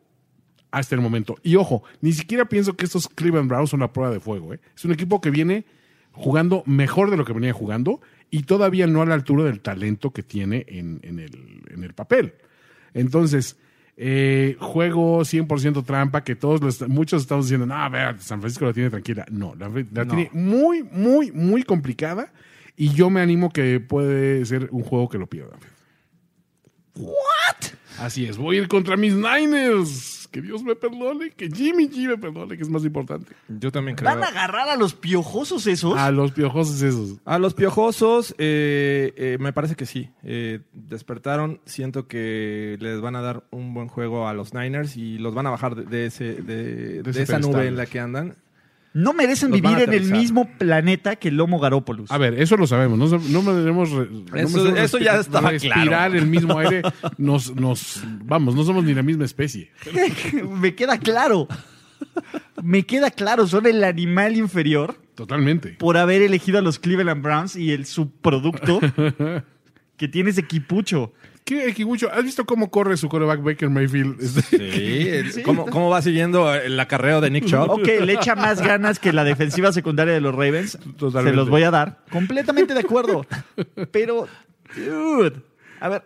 hasta 0.72 0.96
el 0.96 1.02
momento. 1.02 1.38
Y 1.44 1.56
ojo, 1.56 1.84
ni 2.02 2.14
siquiera 2.14 2.46
pienso 2.46 2.76
que 2.76 2.86
estos 2.86 3.08
Cleveland 3.08 3.50
Browns 3.50 3.70
son 3.70 3.80
la 3.80 3.92
prueba 3.92 4.14
de 4.14 4.20
fuego. 4.20 4.54
¿eh? 4.54 4.60
Es 4.76 4.86
un 4.86 4.92
equipo 4.92 5.22
que 5.22 5.32
viene 5.32 5.66
jugando 6.12 6.64
mejor 6.66 7.10
de 7.10 7.18
lo 7.18 7.26
que 7.26 7.34
venía 7.34 7.54
jugando 7.54 8.02
y 8.30 8.44
todavía 8.44 8.86
no 8.86 9.02
a 9.02 9.06
la 9.06 9.16
altura 9.16 9.46
del 9.46 9.62
talento 9.62 10.12
que 10.12 10.24
tiene 10.24 10.66
en, 10.68 11.00
en 11.04 11.20
el, 11.20 11.64
en 11.72 11.84
el 11.84 11.94
papel. 11.94 12.34
Entonces, 12.94 13.58
eh, 14.02 14.56
juego 14.62 15.26
100% 15.26 15.84
trampa 15.84 16.24
que 16.24 16.34
todos 16.34 16.62
los, 16.62 16.88
muchos 16.88 17.24
estamos 17.24 17.48
diciendo, 17.48 17.66
no, 17.66 17.76
a 17.76 17.90
ver, 17.90 18.18
San 18.22 18.40
Francisco 18.40 18.66
la 18.66 18.72
tiene 18.72 18.90
tranquila. 18.90 19.26
No, 19.30 19.54
la, 19.60 19.70
la 19.92 20.06
tiene 20.06 20.30
muy, 20.32 20.84
muy, 20.84 21.34
muy 21.34 21.64
complicada 21.64 22.32
y 22.78 22.94
yo 22.94 23.10
me 23.10 23.20
animo 23.20 23.52
que 23.52 23.82
puede 23.82 24.46
ser 24.46 24.70
un 24.72 24.84
juego 24.84 25.10
que 25.10 25.18
lo 25.18 25.28
pierda. 25.28 25.58
¿What? 26.96 27.74
Así 27.98 28.26
es, 28.26 28.38
voy 28.38 28.56
a 28.56 28.62
ir 28.62 28.68
contra 28.70 28.96
mis 28.96 29.14
Niners. 29.14 30.19
Que 30.32 30.42
Dios 30.42 30.64
me 30.64 30.76
perdone, 30.76 31.32
que 31.32 31.50
Jimmy 31.50 31.90
G 31.90 32.08
me 32.08 32.18
perdone, 32.18 32.56
que 32.56 32.64
es 32.64 32.70
más 32.70 32.86
importante. 32.86 33.34
Yo 33.48 33.72
también 33.72 33.96
creo. 33.96 34.10
¿Van 34.10 34.24
a 34.24 34.28
agarrar 34.28 34.70
a 34.70 34.76
los 34.76 34.94
piojosos 34.94 35.66
esos? 35.66 35.98
A 35.98 36.12
los 36.12 36.32
piojosos 36.32 36.82
esos. 36.82 37.18
A 37.26 37.40
los 37.40 37.54
piojosos, 37.54 38.36
eh, 38.38 39.14
eh, 39.18 39.38
me 39.40 39.54
parece 39.54 39.76
que 39.76 39.86
sí. 39.86 40.10
Eh, 40.24 40.60
despertaron, 40.74 41.60
siento 41.66 42.08
que 42.08 42.78
les 42.80 43.02
van 43.02 43.16
a 43.16 43.22
dar 43.22 43.44
un 43.52 43.74
buen 43.74 43.88
juego 43.88 44.28
a 44.28 44.34
los 44.34 44.54
Niners 44.54 44.98
y 44.98 45.18
los 45.18 45.34
van 45.34 45.48
a 45.48 45.50
bajar 45.50 45.76
de, 45.76 45.86
de 45.86 46.06
ese, 46.06 46.36
de, 46.36 47.02
de 47.02 47.10
ese 47.10 47.24
esa 47.24 47.40
nube 47.40 47.68
en 47.68 47.76
la 47.76 47.86
que 47.86 48.00
andan. 48.00 48.36
No 48.92 49.14
merecen 49.14 49.52
Los 49.52 49.62
van 49.62 49.74
vivir 49.76 49.82
a 49.82 49.84
en 49.84 49.90
el 49.94 50.00
aterrizar. 50.06 50.18
mismo 50.18 50.50
planeta 50.58 51.16
que 51.16 51.30
Lomo 51.30 51.60
Garópolis. 51.60 52.10
A 52.12 52.18
ver, 52.18 52.40
eso 52.42 52.58
lo 52.58 52.66
sabemos. 52.66 52.98
No, 52.98 53.06
no 53.20 53.42
merecemos 53.44 53.92
re- 53.92 54.08
no 54.10 54.20
Eso- 54.36 54.64
merecemos 54.64 54.80
eso 54.80 54.98
ya 54.98 55.16
respi- 55.16 55.20
estaba 55.20 55.52
respirar 55.52 55.88
claro. 55.88 56.14
el 56.16 56.26
mismo 56.26 56.58
aire. 56.58 56.82
Nos, 57.18 57.56
nos, 57.56 58.02
vamos, 58.24 58.56
no 58.56 58.64
somos 58.64 58.84
ni 58.84 58.94
la 58.96 59.04
misma 59.04 59.26
especie. 59.26 59.72
Me 60.60 60.74
queda 60.74 60.98
claro. 60.98 61.48
Me 62.64 62.84
queda 62.86 63.12
claro, 63.12 63.46
son 63.48 63.66
el 63.68 63.84
animal 63.84 64.36
inferior 64.38 65.00
Totalmente. 65.16 65.70
por 65.74 65.98
haber 65.98 66.22
elegido 66.22 66.58
a 66.58 66.62
los 66.62 66.80
Cleveland 66.80 67.22
Browns 67.22 67.56
y 67.56 67.72
el 67.72 67.86
subproducto 67.86 68.80
que 69.98 70.08
tiene 70.08 70.32
ese 70.32 70.42
equipucho. 70.42 71.14
¿Qué, 71.50 71.68
Equibucho? 71.68 72.12
¿Has 72.14 72.24
visto 72.24 72.46
cómo 72.46 72.70
corre 72.70 72.96
su 72.96 73.10
coreback 73.10 73.42
Baker 73.42 73.72
Mayfield? 73.72 74.22
Este, 74.22 74.72
Sí, 74.72 75.08
el- 75.10 75.42
¿Cómo, 75.44 75.66
cómo 75.66 75.90
va 75.90 76.00
siguiendo 76.04 76.54
el 76.54 76.80
acarreo 76.80 77.22
de 77.22 77.32
Nick 77.32 77.46
Chubb? 77.46 77.72
Ok, 77.72 77.88
le 78.06 78.14
echa 78.14 78.36
más 78.36 78.62
ganas 78.62 79.00
que 79.00 79.12
la 79.14 79.24
defensiva 79.24 79.72
secundaria 79.74 80.14
de 80.14 80.22
los 80.22 80.36
Ravens. 80.36 80.78
Totalmente. 80.98 81.32
Se 81.32 81.36
los 81.36 81.50
voy 81.50 81.64
a 81.64 81.72
dar. 81.72 82.02
Completamente 82.12 82.76
de 82.76 82.82
acuerdo. 82.82 83.26
Pero, 83.92 84.28
dude, 84.76 85.42
a 85.80 85.90
ver, 85.90 86.04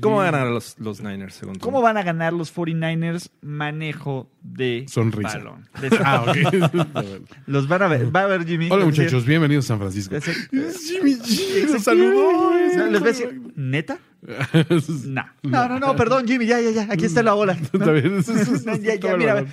¿Cómo 0.00 0.16
van 0.16 0.26
a 0.34 0.38
ganar 0.38 0.52
los, 0.52 0.76
los 0.80 1.00
Niners, 1.00 1.34
según 1.34 1.54
tú? 1.54 1.60
¿cómo 1.60 1.80
van 1.82 1.96
a 1.96 2.02
ganar 2.02 2.32
los 2.32 2.52
49ers 2.54 3.30
manejo 3.40 4.28
de 4.42 4.86
Sonrisa. 4.88 5.38
balón? 5.38 5.68
De- 5.80 5.98
Ah, 6.04 6.24
ok. 6.26 7.20
Los 7.46 7.68
van 7.68 7.82
a 7.82 7.86
ver. 7.88 8.14
Va 8.14 8.22
a 8.22 8.26
ver, 8.26 8.44
Jimmy. 8.44 8.68
Hola 8.70 8.84
muchachos, 8.84 9.24
bienvenidos 9.24 9.66
a 9.66 9.68
San 9.68 9.78
Francisco. 9.78 10.14
decir- 10.16 10.34
Jimmy 10.50 11.14
G, 11.14 11.78
saludó. 11.78 12.52
Les 12.90 13.00
voy 13.00 13.08
a 13.08 13.12
decir, 13.12 13.40
¿neta? 13.54 13.98
No. 15.04 15.24
No, 15.42 15.68
no, 15.68 15.78
no, 15.80 15.96
perdón, 15.96 16.26
Jimmy, 16.28 16.46
ya, 16.46 16.60
ya, 16.60 16.70
ya. 16.70 16.86
Aquí 16.90 17.04
está 17.06 17.22
la 17.24 17.34
ola. 17.34 17.52
Está 17.54 17.90
bien, 17.90 18.18
eso- 18.18 18.32
eso- 18.34 18.54
eso 18.54 18.70
No, 18.70 18.76
ya, 18.76 18.94
ya, 18.94 19.16
mira, 19.16 19.44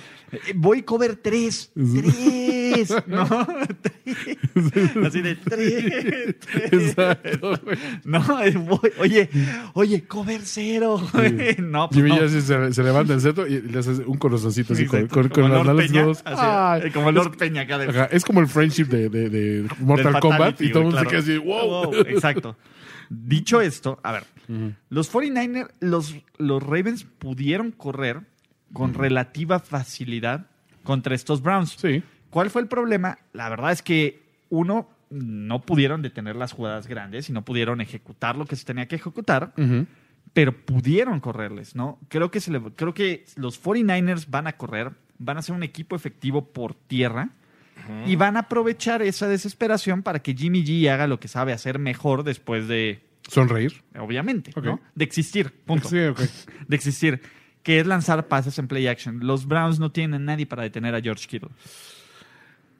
voy 0.54 0.82
cover 0.82 1.16
3. 1.16 1.72
3. 1.74 2.14
No, 3.06 3.26
tres. 3.80 4.38
Así 5.06 5.22
de 5.22 5.36
3. 5.36 6.36
Exacto, 6.72 7.58
güey. 7.64 7.78
No, 8.04 8.20
voy, 8.62 8.90
oye, 8.98 9.28
oye, 9.74 10.04
cover 10.04 10.40
0. 10.42 11.00
No, 11.58 11.88
pues 11.88 11.96
Jimmy 11.96 12.10
no. 12.10 12.20
ya 12.20 12.28
se, 12.28 12.40
se- 12.42 12.72
se 12.72 12.82
levanta 12.82 13.14
el 13.14 13.20
seto 13.20 13.46
y 13.46 13.60
le 13.62 13.78
hace 13.78 13.90
un 14.04 14.18
corazoncito 14.18 14.72
así 14.72 14.86
con, 14.86 15.06
con, 15.08 15.28
con 15.28 15.50
las 15.50 15.76
Peña, 15.76 16.02
dos. 16.04 16.22
así, 16.24 16.86
eh, 16.86 16.90
como 16.92 17.10
Lord 17.12 17.36
Peña 17.36 17.62
acá 17.62 17.78
de 17.78 17.88
Ajá, 17.88 18.04
es 18.06 18.24
como 18.24 18.40
el 18.40 18.46
friendship 18.48 18.84
de, 18.86 19.08
de, 19.08 19.28
de 19.30 19.68
Mortal 19.80 20.20
Kombat 20.20 20.60
y 20.60 20.70
todo 20.70 20.80
el 20.80 20.84
mundo 20.86 20.98
güey, 21.02 21.04
se 21.04 21.10
queda 21.10 21.20
así, 21.20 21.42
claro. 21.44 21.90
wow. 21.90 21.94
Exacto. 22.06 22.56
Dicho 23.08 23.60
esto, 23.60 23.98
a 24.04 24.12
ver, 24.12 24.24
los 24.88 25.12
49ers, 25.12 25.68
los, 25.80 26.14
los 26.38 26.62
Ravens 26.62 27.04
pudieron 27.04 27.72
correr 27.72 28.20
con 28.72 28.94
relativa 28.94 29.58
facilidad 29.58 30.46
contra 30.84 31.14
estos 31.16 31.42
Browns. 31.42 31.76
Sí. 31.80 32.02
¿Cuál 32.30 32.50
fue 32.50 32.62
el 32.62 32.68
problema? 32.68 33.18
La 33.32 33.48
verdad 33.48 33.72
es 33.72 33.82
que, 33.82 34.22
uno, 34.48 34.88
no 35.10 35.60
pudieron 35.62 36.02
detener 36.02 36.36
las 36.36 36.52
jugadas 36.52 36.86
grandes 36.86 37.28
y 37.28 37.32
no 37.32 37.44
pudieron 37.44 37.80
ejecutar 37.80 38.36
lo 38.36 38.46
que 38.46 38.56
se 38.56 38.64
tenía 38.64 38.86
que 38.86 38.96
ejecutar, 38.96 39.52
pero 40.32 40.56
pudieron 40.56 41.18
correrles, 41.20 41.74
¿no? 41.74 41.98
Creo 42.08 42.30
que, 42.30 42.40
se 42.40 42.52
le- 42.52 42.60
creo 42.76 42.94
que 42.94 43.24
los 43.36 43.60
49ers 43.62 44.26
van 44.30 44.46
a 44.46 44.52
correr, 44.52 44.92
van 45.18 45.36
a 45.38 45.42
ser 45.42 45.54
un 45.56 45.62
equipo 45.64 45.96
efectivo 45.96 46.44
por 46.52 46.74
tierra 46.74 47.30
y 48.06 48.14
van 48.14 48.36
a 48.36 48.40
aprovechar 48.40 49.02
esa 49.02 49.26
desesperación 49.26 50.02
para 50.02 50.20
que 50.20 50.34
Jimmy 50.34 50.62
G 50.64 50.88
haga 50.88 51.06
lo 51.08 51.18
que 51.18 51.26
sabe 51.28 51.52
hacer 51.52 51.78
mejor 51.80 52.22
después 52.22 52.68
de, 52.68 53.02
Sonreír. 53.26 53.82
obviamente. 53.98 54.52
¿no? 54.72 54.80
De 54.94 55.04
existir, 55.04 55.50
punto. 55.64 55.88
Sí, 55.88 55.98
ok. 55.98 56.20
De 56.68 56.76
existir, 56.76 57.20
que 57.64 57.80
es 57.80 57.86
lanzar 57.86 58.28
pases 58.28 58.58
en 58.60 58.68
play 58.68 58.86
action. 58.86 59.20
Los 59.26 59.46
Browns 59.46 59.80
no 59.80 59.90
tienen 59.90 60.22
a 60.22 60.24
nadie 60.24 60.46
para 60.46 60.62
detener 60.62 60.94
a 60.94 61.00
George 61.00 61.26
Kittle. 61.26 61.50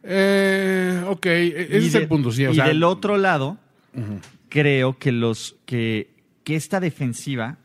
Eh, 0.03 1.03
ok, 1.07 1.27
e- 1.27 1.47
ese 1.71 1.79
Y 1.79 1.87
es 1.87 1.93
de- 1.93 1.99
el 2.01 2.09
punto, 2.09 2.33
sí. 2.33 2.47
O 2.47 2.53
y 2.53 2.55
sea, 2.55 2.67
del 2.67 2.83
otro 2.85 3.17
lado, 3.19 3.59
creo 4.49 4.99
que 4.99 5.13
los 5.13 5.57
que, 5.67 6.11
que 6.45 6.57
esta 6.57 6.81
defensiva 6.81 7.59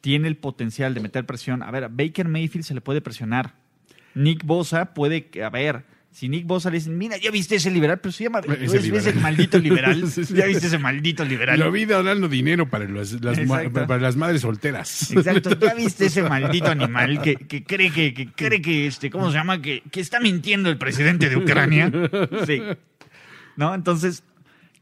tiene 0.00 0.28
el 0.28 0.36
potencial 0.36 0.94
de 0.94 1.00
meter 1.00 1.26
presión. 1.26 1.62
A 1.62 1.70
ver, 1.70 1.84
a 1.84 1.88
Baker 1.88 2.28
Mayfield 2.28 2.64
se 2.64 2.74
le 2.74 2.80
puede 2.80 3.00
presionar. 3.00 3.54
Nick 4.14 4.44
Bosa 4.44 4.94
puede, 4.94 5.28
a 5.44 5.50
ver, 5.50 5.84
si 6.16 6.30
Nick 6.30 6.46
Bosa 6.46 6.70
le 6.70 6.78
dicen, 6.78 6.96
mira, 6.96 7.18
ya 7.18 7.30
viste 7.30 7.56
ese 7.56 7.70
liberal, 7.70 7.98
pero 7.98 8.10
se 8.10 8.24
llama, 8.24 8.40
Ese 8.40 9.12
maldito 9.12 9.58
liberal, 9.58 10.02
Sí, 10.10 10.24
sí. 10.24 10.32
ya 10.32 10.46
viste 10.46 10.68
ese 10.68 10.78
maldito 10.78 11.26
liberal. 11.26 11.60
Lo 11.60 11.70
vi 11.70 11.84
donando 11.84 12.26
dinero 12.26 12.70
para, 12.70 12.88
las, 12.88 13.14
para 13.74 13.98
las 13.98 14.16
madres 14.16 14.40
solteras. 14.40 15.12
Exacto, 15.12 15.50
ya 15.60 15.74
viste 15.76 16.06
ese 16.06 16.22
maldito 16.22 16.68
animal 16.68 17.20
que, 17.20 17.36
que 17.36 17.64
cree 17.64 17.90
que, 17.90 18.14
que 18.14 18.32
cree 18.32 18.62
que 18.62 18.86
este, 18.86 19.10
¿cómo 19.10 19.30
se 19.30 19.36
llama? 19.36 19.60
Que, 19.60 19.82
que 19.90 20.00
está 20.00 20.18
mintiendo 20.18 20.70
el 20.70 20.78
presidente 20.78 21.28
de 21.28 21.36
Ucrania. 21.36 21.92
Sí. 22.46 22.62
¿No? 23.56 23.74
Entonces, 23.74 24.24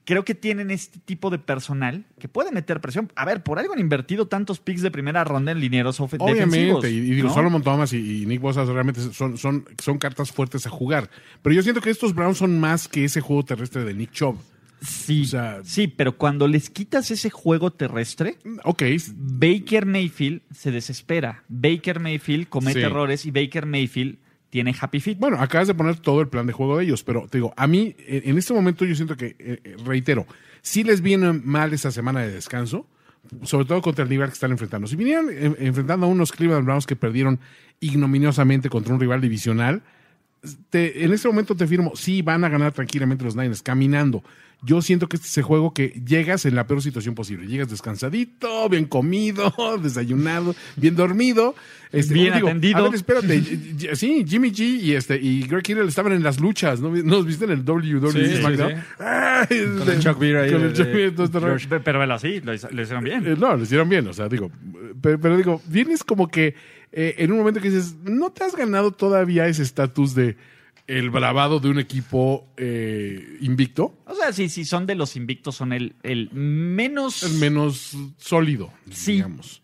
creo 0.04 0.24
que 0.24 0.34
tienen 0.34 0.70
este 0.70 0.98
tipo 0.98 1.30
de 1.30 1.38
personal 1.38 2.04
que 2.18 2.28
puede 2.28 2.52
meter 2.52 2.80
presión. 2.80 3.10
A 3.16 3.24
ver, 3.24 3.42
por 3.42 3.58
algo 3.58 3.72
han 3.74 3.80
invertido 3.80 4.26
tantos 4.26 4.60
picks 4.60 4.82
de 4.82 4.90
primera 4.90 5.24
ronda 5.24 5.52
en 5.52 5.60
linieros 5.60 5.96
defensivos. 5.98 6.30
Obviamente, 6.30 6.90
y, 6.90 6.96
y 6.98 7.00
digo, 7.14 7.28
¿no? 7.28 7.34
Solomon 7.34 7.62
Thomas 7.62 7.92
y, 7.92 8.22
y 8.22 8.26
Nick 8.26 8.40
Bosa 8.40 8.64
realmente 8.64 9.00
son, 9.12 9.38
son, 9.38 9.64
son 9.82 9.98
cartas 9.98 10.30
fuertes 10.32 10.66
a 10.66 10.70
jugar. 10.70 11.10
Pero 11.42 11.54
yo 11.54 11.62
siento 11.62 11.80
que 11.80 11.90
estos 11.90 12.14
Browns 12.14 12.38
son 12.38 12.58
más 12.60 12.88
que 12.88 13.04
ese 13.04 13.20
juego 13.20 13.44
terrestre 13.44 13.84
de 13.84 13.94
Nick 13.94 14.10
Chubb. 14.12 14.36
Sí, 14.82 15.22
o 15.22 15.24
sea- 15.26 15.60
sí, 15.64 15.88
pero 15.88 16.18
cuando 16.18 16.46
les 16.46 16.68
quitas 16.68 17.10
ese 17.10 17.30
juego 17.30 17.70
terrestre, 17.70 18.36
Ok, 18.64 18.82
Baker 19.16 19.86
Mayfield 19.86 20.42
se 20.54 20.70
desespera. 20.70 21.42
Baker 21.48 22.00
Mayfield 22.00 22.48
comete 22.48 22.80
Sí. 22.80 22.84
errores 22.84 23.24
y 23.24 23.30
Baker 23.30 23.64
Mayfield 23.64 24.18
tiene 24.54 24.72
happy 24.80 25.00
feet. 25.00 25.18
bueno, 25.18 25.38
acabas 25.40 25.66
de 25.66 25.74
poner 25.74 25.96
todo 25.96 26.20
el 26.20 26.28
plan 26.28 26.46
de 26.46 26.52
juego 26.52 26.78
de 26.78 26.84
ellos, 26.84 27.02
pero 27.02 27.26
te 27.28 27.38
digo, 27.38 27.52
a 27.56 27.66
mí, 27.66 27.96
en 28.06 28.38
este 28.38 28.54
momento 28.54 28.84
yo 28.84 28.94
siento 28.94 29.16
que, 29.16 29.34
eh, 29.36 29.58
eh, 29.64 29.76
reitero, 29.84 30.28
si 30.62 30.84
les 30.84 31.00
viene 31.00 31.32
mal 31.32 31.72
esa 31.72 31.90
semana 31.90 32.20
de 32.20 32.30
descanso, 32.30 32.86
sobre 33.42 33.66
todo 33.66 33.82
contra 33.82 34.04
el 34.04 34.08
rival 34.08 34.28
que 34.28 34.34
están 34.34 34.52
enfrentando. 34.52 34.86
Si 34.86 34.94
vinieran 34.94 35.26
eh, 35.28 35.56
enfrentando 35.58 36.06
a 36.06 36.08
unos 36.08 36.30
Cleveland 36.30 36.66
Browns 36.66 36.86
que 36.86 36.94
perdieron 36.94 37.40
ignominiosamente 37.80 38.70
contra 38.70 38.94
un 38.94 39.00
rival 39.00 39.20
divisional, 39.20 39.82
en 40.70 41.12
este 41.12 41.26
momento 41.26 41.56
te 41.56 41.66
firmo, 41.66 41.90
sí, 41.96 42.22
van 42.22 42.44
a 42.44 42.48
ganar 42.48 42.70
tranquilamente 42.70 43.24
los 43.24 43.34
Niners, 43.34 43.60
caminando. 43.60 44.22
Yo 44.64 44.80
siento 44.82 45.08
que 45.08 45.16
este 45.16 45.28
es 45.28 45.36
el 45.38 45.44
juego 45.44 45.74
que 45.74 45.88
llegas 46.06 46.46
en 46.46 46.54
la 46.54 46.66
peor 46.66 46.82
situación 46.82 47.14
posible. 47.14 47.46
Llegas 47.46 47.68
descansadito, 47.70 48.68
bien 48.68 48.86
comido, 48.86 49.52
desayunado, 49.82 50.54
bien 50.76 50.96
dormido. 50.96 51.54
Este, 51.92 52.12
Bien 52.14 52.34
digo, 52.34 52.48
atendido. 52.48 52.78
A 52.78 52.82
ver, 52.82 52.94
espérate. 52.96 53.40
sí, 53.94 54.24
Jimmy 54.26 54.50
G 54.50 54.80
y, 54.80 54.92
este, 54.94 55.16
y 55.16 55.42
Greg 55.46 55.62
Kittle 55.62 55.84
estaban 55.86 56.12
en 56.12 56.24
las 56.24 56.40
luchas. 56.40 56.80
¿No, 56.80 56.88
¿No 56.90 57.02
los 57.18 57.26
viste 57.26 57.44
en 57.44 57.52
el 57.52 57.60
WWE 57.60 58.10
Sí, 58.10 58.26
sí, 58.26 58.36
SmackDown? 58.40 58.70
sí. 58.72 58.76
Ay, 58.98 59.46
Con 59.78 59.90
el 59.90 60.00
Chuck 60.00 60.18
Beer 60.18 60.36
ahí 60.38 60.50
Con 60.52 60.62
el 60.62 60.72
de- 60.72 60.76
Chuck 60.76 60.92
Beer, 60.92 61.14
todo 61.14 61.54
este 61.56 61.78
Pero 61.80 61.98
velo 62.00 62.14
así, 62.14 62.40
lo, 62.40 62.46
lo 62.52 62.82
hicieron 62.82 63.04
bien. 63.04 63.24
Eh, 63.26 63.36
No, 63.38 63.56
lo 63.56 63.62
hicieron 63.62 63.88
bien, 63.88 64.08
o 64.08 64.12
sea, 64.12 64.28
digo, 64.28 64.50
pero, 65.00 65.20
pero 65.20 65.36
digo, 65.36 65.62
vienes 65.68 66.02
como 66.02 66.26
que 66.28 66.56
eh, 66.90 67.14
en 67.18 67.30
un 67.30 67.38
momento 67.38 67.60
que 67.60 67.70
dices, 67.70 67.94
no 68.04 68.30
te 68.32 68.42
has 68.42 68.56
ganado 68.56 68.90
todavía 68.90 69.46
ese 69.46 69.62
estatus 69.62 70.14
de 70.16 70.36
el 70.86 71.10
bravado 71.10 71.60
de 71.60 71.68
un 71.70 71.78
equipo 71.78 72.46
eh, 72.56 73.38
invicto, 73.40 73.96
O 74.06 74.14
sea, 74.14 74.32
sí, 74.32 74.48
sí, 74.48 74.64
son 74.64 74.86
de 74.86 74.94
los 74.94 75.16
invictos, 75.16 75.56
son 75.56 75.72
el, 75.72 75.94
el 76.02 76.30
menos. 76.32 77.22
el 77.22 77.34
menos 77.38 77.96
sólido, 78.18 78.70
Sí. 78.90 79.12
digamos. 79.14 79.62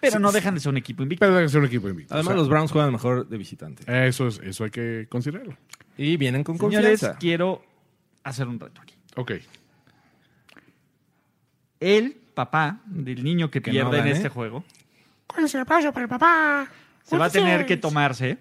pero 0.00 0.18
no 0.18 0.32
dejan 0.32 0.54
de 0.54 0.60
ser 0.60 0.70
un 0.70 0.76
equipo 0.78 1.02
invicto. 1.02 1.20
Pero 1.24 1.34
debe 1.36 1.48
ser 1.48 1.60
un 1.60 1.66
equipo 1.66 1.88
invicto. 1.88 2.12
Además, 2.14 2.28
o 2.28 2.32
sea, 2.32 2.36
los 2.40 2.48
Browns 2.48 2.72
juegan 2.72 2.92
mejor 2.92 3.28
de 3.28 3.38
visitante. 3.38 3.84
Eso, 4.08 4.28
es, 4.28 4.38
eso 4.42 4.64
hay 4.64 4.70
que 4.70 5.06
considerarlo. 5.08 5.56
Y 5.96 6.16
vienen 6.16 6.44
con 6.44 6.56
Señores, 6.58 7.00
confianza. 7.00 7.18
quiero 7.18 7.62
hacer 8.22 8.46
un 8.48 8.58
reto 8.60 8.80
aquí. 8.82 8.94
Ok. 9.16 9.32
El 11.80 12.12
papá 12.34 12.80
del 12.86 13.24
niño 13.24 13.50
que, 13.50 13.60
Que 13.62 13.70
pierde 13.70 13.98
no 13.98 14.04
en 14.04 14.12
este 14.12 14.28
juego 14.28 14.64
¿Cuál 15.26 15.44
es 15.44 15.54
el 15.54 15.60
aplauso 15.62 15.92
para 15.92 16.04
el 16.04 16.08
papá? 16.08 16.68
se 17.04 17.16
va 17.16 17.26
a 17.26 17.30
tener 17.30 17.66
que 17.66 17.76
tomarse. 17.76 18.38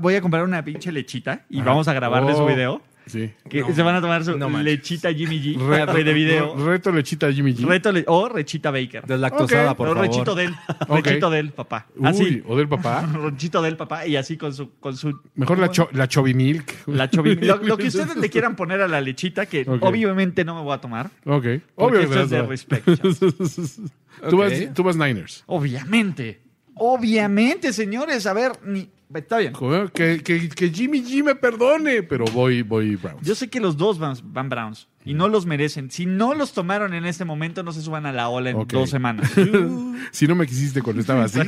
Voy 0.00 0.14
a 0.16 0.20
comprar 0.20 0.44
una 0.44 0.64
pinche 0.64 0.90
lechita 0.92 1.44
y 1.48 1.62
vamos 1.62 1.86
a 1.88 1.92
grabarle 1.94 2.32
su 2.34 2.42
Oh, 2.42 2.46
video. 2.46 2.82
Sí. 3.06 3.30
Que 3.48 3.64
se 3.72 3.82
van 3.82 3.94
a 3.94 4.02
tomar 4.02 4.22
su 4.22 4.36
no 4.36 4.50
lechita 4.60 5.10
Jimmy 5.14 5.40
G 5.40 5.56
Reto, 5.66 5.94
de 5.94 6.12
video. 6.12 6.54
re- 6.56 6.72
reto 6.72 6.92
lechita 6.92 7.32
Jimmy 7.32 7.54
G. 7.54 7.64
Reto 7.66 7.90
le- 7.90 8.04
o 8.06 8.28
rechita 8.28 8.70
Baker. 8.70 9.06
Deslactosada, 9.06 9.70
Ok. 9.70 9.76
por 9.78 9.88
o 9.88 9.94
favor. 9.94 10.06
rechito 10.10 10.34
del. 10.34 10.54
Rechito 10.90 11.30
del 11.30 11.50
papá. 11.52 11.86
Uy, 11.96 12.06
Así. 12.06 12.42
o 12.46 12.54
del 12.54 12.68
papá. 12.68 13.06
Rechito 13.14 13.62
del 13.62 13.78
papá 13.78 14.06
y 14.06 14.16
así 14.16 14.36
con 14.36 14.52
su. 14.52 14.72
Con 14.78 14.94
su 14.94 15.18
Mejor 15.36 15.58
la, 15.58 15.70
cho, 15.70 15.88
la 15.92 16.06
chovinilk. 16.06 16.86
la 16.86 17.10
chovi- 17.10 17.40
lo, 17.46 17.56
lo 17.56 17.78
que 17.78 17.86
ustedes 17.86 18.14
le 18.14 18.28
quieran 18.28 18.54
poner 18.56 18.82
a 18.82 18.88
la 18.88 19.00
lechita, 19.00 19.46
que 19.46 19.64
obviamente 19.80 20.44
no 20.44 20.54
me 20.56 20.60
voy 20.60 20.74
a 20.74 20.78
tomar. 20.82 21.08
Ok. 21.24 21.46
Obvio 21.76 22.00
esto 22.00 22.22
es 22.24 22.28
de 22.28 22.42
respeto. 22.42 22.92
tú, 24.28 24.36
vas, 24.36 24.52
tú 24.74 24.82
vas 24.82 24.96
Niners. 24.96 25.44
Obviamente. 25.46 26.42
Obviamente, 26.74 27.72
señores. 27.72 28.26
A 28.26 28.34
ver, 28.34 28.52
ni. 28.66 28.90
Está 29.14 29.38
bien. 29.38 29.54
Joder, 29.54 29.90
que, 29.90 30.22
que, 30.22 30.48
que 30.50 30.68
Jimmy 30.70 31.02
G 31.02 31.24
me 31.24 31.34
perdone, 31.34 32.02
pero 32.02 32.24
voy, 32.26 32.62
voy 32.62 32.96
Browns. 32.96 33.26
Yo 33.26 33.34
sé 33.34 33.48
que 33.48 33.58
los 33.60 33.76
dos 33.78 33.98
van, 33.98 34.16
van 34.24 34.48
Browns 34.50 34.86
y 35.04 35.14
no 35.14 35.28
los 35.28 35.46
merecen. 35.46 35.90
Si 35.90 36.04
no 36.04 36.34
los 36.34 36.52
tomaron 36.52 36.92
en 36.92 37.06
este 37.06 37.24
momento, 37.24 37.62
no 37.62 37.72
se 37.72 37.80
suban 37.80 38.04
a 38.04 38.12
la 38.12 38.28
ola 38.28 38.50
en 38.50 38.66
dos 38.68 38.90
semanas. 38.90 39.30
si 40.10 40.26
no 40.26 40.34
me 40.34 40.46
quisiste 40.46 40.82
cuando 40.82 41.00
estaba 41.00 41.24
así. 41.24 41.40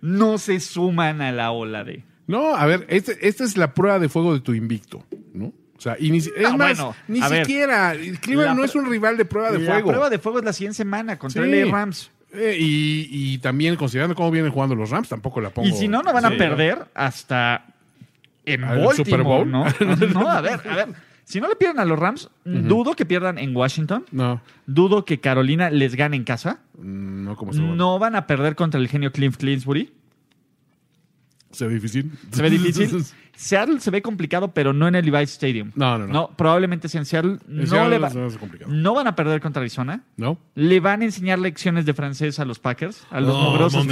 No 0.00 0.38
se 0.38 0.60
suman 0.60 1.20
a 1.22 1.32
la 1.32 1.50
ola 1.52 1.84
de. 1.84 2.04
no, 2.26 2.54
a 2.56 2.66
ver, 2.66 2.86
este, 2.88 3.26
esta 3.26 3.44
es 3.44 3.56
la 3.56 3.72
prueba 3.74 3.98
de 3.98 4.08
fuego 4.08 4.34
de 4.34 4.40
tu 4.40 4.52
invicto, 4.54 5.04
¿no? 5.32 5.46
O 5.76 5.80
sea, 5.80 5.96
y 6.00 6.10
ni, 6.10 6.18
es 6.18 6.30
No, 6.40 6.56
más, 6.56 6.76
bueno, 6.78 6.96
ni 7.06 7.20
a 7.20 7.28
ver. 7.28 7.44
siquiera. 7.44 7.92
Cleveland 8.20 8.48
La 8.50 8.54
no 8.54 8.64
es 8.64 8.74
un 8.74 8.86
rival 8.88 9.16
de 9.16 9.26
prueba 9.26 9.52
de 9.52 9.58
la 9.58 9.72
fuego. 9.72 9.88
prueba 9.88 10.10
de 10.10 10.18
fuego 10.18 10.38
es 10.38 10.44
la 10.44 10.52
siguiente 10.54 10.76
semana 10.76 11.18
contra 11.18 11.42
Sí. 11.44 11.50
LA 11.50 11.70
Rams. 11.70 12.10
Eh, 12.36 12.56
y, 12.58 13.08
y 13.10 13.38
también 13.38 13.76
considerando 13.76 14.14
cómo 14.14 14.30
vienen 14.30 14.52
jugando 14.52 14.74
los 14.74 14.90
Rams, 14.90 15.08
tampoco 15.08 15.40
la 15.40 15.50
pongo. 15.50 15.68
Y 15.68 15.72
si 15.72 15.88
no, 15.88 16.02
no 16.02 16.12
van 16.12 16.24
a 16.26 16.30
Sí. 16.30 16.36
perder 16.36 16.86
hasta 16.94 17.66
en 18.44 18.62
¿Al 18.64 18.78
Baltimore, 18.84 18.96
Super 18.96 19.22
Bowl? 19.22 19.50
¿no? 19.50 19.64
No, 20.12 20.28
a 20.30 20.40
ver, 20.40 20.60
a 20.68 20.74
ver. 20.76 20.88
Si 21.24 21.40
no 21.40 21.48
le 21.48 21.56
pierden 21.56 21.80
a 21.80 21.84
los 21.84 21.98
Rams, 21.98 22.30
dudo 22.44 22.94
que 22.94 23.04
pierdan 23.04 23.38
en 23.38 23.56
Washington. 23.56 24.04
No, 24.12 24.40
Dudo 24.66 25.04
que 25.04 25.18
Carolina 25.18 25.70
les 25.70 25.96
gane 25.96 26.14
en 26.16 26.22
casa. 26.22 26.60
mm, 26.78 27.24
no 27.24 27.34
como. 27.36 27.52
No 27.52 27.98
van 27.98 28.14
a 28.14 28.28
perder 28.28 28.54
contra 28.54 28.78
el 28.78 28.86
genio 28.88 29.10
Cliff 29.10 29.36
Clinsbury. 29.36 29.92
Se 31.56 31.66
ve 31.66 31.74
difícil. 31.74 32.12
Se 32.30 32.42
ve 32.42 32.50
difícil. 32.50 33.04
Seattle 33.38 33.80
se 33.80 33.90
ve 33.90 34.00
complicado, 34.00 34.52
pero 34.54 34.72
no 34.72 34.88
en 34.88 34.94
el 34.94 35.04
Levi's 35.04 35.30
Stadium. 35.32 35.70
No, 35.74 35.98
no, 35.98 36.06
no. 36.06 36.30
probablemente 36.36 36.88
sea 36.88 37.00
en 37.00 37.04
Seattle. 37.04 37.32
En 37.46 37.56
No, 37.58 37.66
Seattle 37.66 37.90
le 37.90 37.98
va- 37.98 38.10
no 38.68 38.94
van 38.94 39.06
a 39.08 39.14
perder 39.14 39.42
contra 39.42 39.60
Arizona. 39.60 40.00
¿No? 40.16 40.38
Le 40.54 40.80
van 40.80 41.02
a 41.02 41.04
enseñar 41.04 41.38
lecciones 41.38 41.84
de 41.84 41.92
francés 41.92 42.40
a 42.40 42.46
los 42.46 42.58
Packers, 42.58 43.06
a 43.10 43.20
los 43.20 43.34
Oh, 43.34 43.50
mugrosos. 43.50 43.86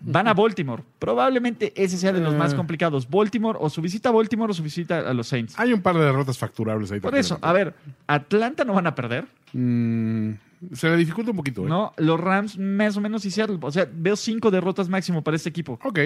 Van 0.00 0.28
a 0.28 0.32
Baltimore. 0.34 0.82
Probablemente 0.98 1.72
ese 1.76 1.98
sea 1.98 2.12
de 2.12 2.20
los 2.20 2.34
Eh. 2.34 2.38
más 2.38 2.54
complicados. 2.54 3.08
Baltimore, 3.08 3.58
o 3.60 3.68
su 3.68 3.82
visita 3.82 4.08
a 4.08 4.12
Baltimore 4.12 4.50
o 4.50 4.54
su 4.54 4.62
visita 4.62 5.00
a 5.00 5.12
los 5.12 5.26
Saints. 5.28 5.58
Hay 5.58 5.72
un 5.72 5.82
par 5.82 5.96
de 5.96 6.04
derrotas 6.04 6.38
facturables 6.38 6.90
ahí. 6.92 7.00
Por 7.00 7.16
eso, 7.16 7.38
a 7.42 7.52
ver, 7.52 7.74
Atlanta 8.06 8.64
no 8.64 8.74
van 8.74 8.86
a 8.86 8.94
perder, 8.94 9.26
Mm, 9.52 10.32
se 10.72 10.88
le 10.88 10.96
dificulta 10.96 11.30
un 11.30 11.36
poquito. 11.36 11.64
¿eh? 11.64 11.68
¿no? 11.68 11.92
Los 11.96 12.18
Rams 12.20 12.58
más 12.58 12.96
o 12.96 13.00
menos 13.00 13.24
y 13.24 13.30
Seattle. 13.30 13.58
O 13.60 13.70
sea, 13.70 13.88
veo 13.92 14.16
cinco 14.16 14.50
derrotas 14.50 14.88
máximo 14.88 15.22
para 15.22 15.36
este 15.36 15.48
equipo. 15.48 15.78
Ok. 15.84 15.98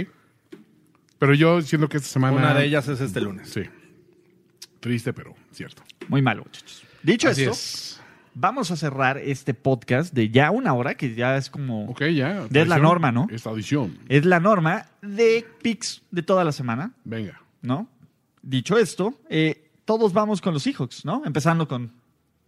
Pero 1.19 1.35
yo 1.35 1.63
siento 1.63 1.89
que 1.89 1.99
esta 1.99 2.09
semana. 2.09 2.37
Una 2.37 2.55
de 2.55 2.65
ellas 2.67 2.89
es 2.89 3.01
este 3.01 3.21
lunes. 3.21 3.49
Sí. 3.49 3.63
Triste, 4.81 5.13
pero 5.13 5.35
cierto. 5.53 5.83
Muy 6.09 6.23
malo, 6.23 6.43
muchachos. 6.45 6.83
Dicho 7.03 7.29
Así 7.29 7.43
esto, 7.43 7.53
es. 7.53 8.01
vamos 8.35 8.71
a 8.73 8.77
cerrar 8.77 9.19
este 9.19 9.55
podcast 9.55 10.13
de 10.13 10.31
ya 10.31 10.51
una 10.51 10.75
hora, 10.75 10.97
que 10.97 11.15
ya 11.15 11.37
es 11.37 11.49
como... 11.51 11.85
Ok, 11.87 12.01
ya. 12.07 12.39
Es 12.39 12.43
la 12.43 12.51
tradición. 12.51 12.83
norma, 12.83 13.13
¿no? 13.13 13.29
Esta 13.31 13.51
audición. 13.51 13.99
Es 14.09 14.25
la 14.25 14.41
norma 14.41 14.87
de 15.01 15.47
picks 15.63 16.03
de 16.11 16.23
toda 16.23 16.43
la 16.43 16.51
semana, 16.53 16.93
Venga. 17.05 17.41
¿no? 17.61 17.87
Dicho 18.43 18.77
esto, 18.77 19.15
eh, 19.29 19.71
todos 19.85 20.13
vamos 20.13 20.41
con 20.41 20.53
los 20.55 20.65
Seahawks, 20.65 21.05
¿no? 21.05 21.23
Empezando 21.25 21.69
con... 21.69 21.93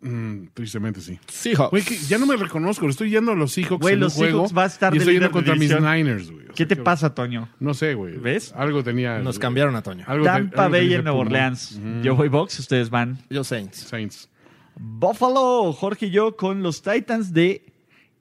Mm, 0.05 0.49
tristemente 0.53 1.01
sí. 1.01 1.19
Seahawks. 1.27 1.71
Güey, 1.71 1.83
que 1.83 1.97
ya 1.97 2.19
no 2.19 2.27
me 2.27 2.37
reconozco. 2.37 2.87
Estoy 2.89 3.09
yendo 3.11 3.33
a 3.33 3.35
los 3.35 3.53
Seahawks 3.53 3.81
Güey, 3.81 3.95
en 3.95 4.01
los 4.01 4.13
un 4.15 4.19
juego. 4.19 4.33
Seahawks 4.39 4.57
va 4.59 4.63
a 4.65 4.67
estar 4.67 4.95
y 4.95 4.99
estoy 4.99 5.15
yendo 5.15 5.31
contra 5.31 5.55
mis. 5.57 5.71
Niners, 5.71 6.31
güey. 6.31 6.47
O 6.51 6.55
¿Qué 6.55 6.67
te 6.67 6.77
que- 6.77 6.83
pasa, 6.83 7.15
Toño? 7.15 7.49
No 7.59 7.73
sé, 7.75 7.95
güey. 7.95 8.19
¿Ves? 8.19 8.53
Algo 8.57 8.85
tenía. 8.85 9.19
Nos 9.21 9.39
cambiaron 9.39 9.75
a 9.77 9.83
Toño. 9.83 10.05
Algo 10.07 10.25
Tampa 10.25 10.69
Bay 10.69 10.93
en 10.93 11.05
Nueva. 11.05 11.19
Orleans. 11.19 11.81
Yo 12.03 12.15
voy 12.15 12.29
Box, 12.29 12.59
ustedes 12.59 12.91
van. 12.91 13.19
Yo 13.31 13.43
Saints. 13.45 13.79
Saints. 13.79 14.29
Buffalo, 14.77 15.73
Jorge 15.73 16.07
y 16.07 16.11
yo 16.11 16.37
con 16.37 16.63
los 16.63 16.83
Titans 16.83 17.33
de... 17.33 17.65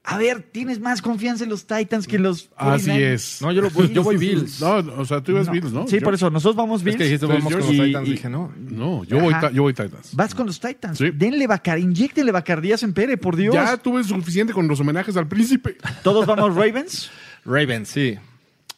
A 0.05 0.17
ver, 0.17 0.41
tienes 0.51 0.81
más 0.81 1.01
confianza 1.01 1.45
en 1.45 1.49
los 1.49 1.65
Titans 1.65 2.07
que 2.07 2.17
en 2.17 2.23
los... 2.23 2.49
Así 2.57 2.89
49ers? 2.89 2.99
es. 3.13 3.41
No, 3.41 3.51
yo, 3.53 3.61
lo, 3.61 3.69
yo 3.85 4.03
voy 4.03 4.17
Bills. 4.17 4.59
No, 4.59 4.75
o 4.97 5.05
sea, 5.05 5.21
tú 5.23 5.31
ibas 5.31 5.49
Bills, 5.49 5.71
¿no? 5.71 5.87
Sí, 5.87 5.95
Yo- 5.99 6.03
por 6.03 6.13
eso, 6.13 6.29
nosotros 6.29 6.57
vamos 6.57 6.81
es 6.81 6.83
Bills. 6.83 6.97
que 6.97 7.03
dijiste 7.05 7.25
vamos 7.25 7.43
con 7.45 7.53
los 7.61 7.71
Y- 7.73 7.79
Titans. 7.79 8.07
y- 8.07 8.11
dije, 8.11 8.29
no. 8.29 8.51
No, 8.57 9.05
yo 9.05 9.19
voy, 9.19 9.33
yo 9.53 9.61
voy 9.63 9.73
Titans. 9.73 10.13
Vas 10.13 10.35
con 10.35 10.45
los 10.45 10.59
Titans. 10.59 10.97
Sí. 10.97 11.09
Denle 11.13 11.47
Bacar, 11.47 11.79
inyectenle 11.79 12.33
Bacardías 12.33 12.83
en 12.83 12.93
Pere, 12.93 13.15
por 13.17 13.37
Dios. 13.37 13.53
Ya 13.53 13.77
tuve 13.77 14.03
suficiente 14.03 14.51
con 14.51 14.67
los 14.67 14.77
homenajes 14.81 15.15
al 15.15 15.27
príncipe. 15.29 15.77
Todos 16.03 16.25
vamos 16.25 16.53
Ravens. 16.53 17.09
Ravens, 17.45 17.87
sí. 17.87 18.17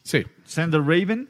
Sí. 0.04 0.22
Sander 0.44 0.80
Raven. 0.80 1.28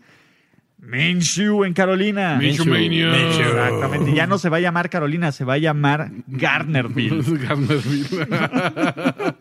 Minshew 0.79 1.65
en 1.65 1.73
Carolina. 1.73 2.37
Minshew 2.37 2.67
Mania. 2.67 3.11
Minshew, 3.11 3.43
Exactamente. 3.49 4.15
Ya 4.15 4.27
no 4.27 4.39
se 4.39 4.49
va 4.49 4.59
a 4.59 4.61
llamar 4.61 4.91
Carolina, 4.91 5.33
se 5.33 5.45
va 5.45 5.55
a 5.55 5.59
llamar 5.59 6.11
Garnerville. 6.27 7.23
Garnerville. 7.47 8.27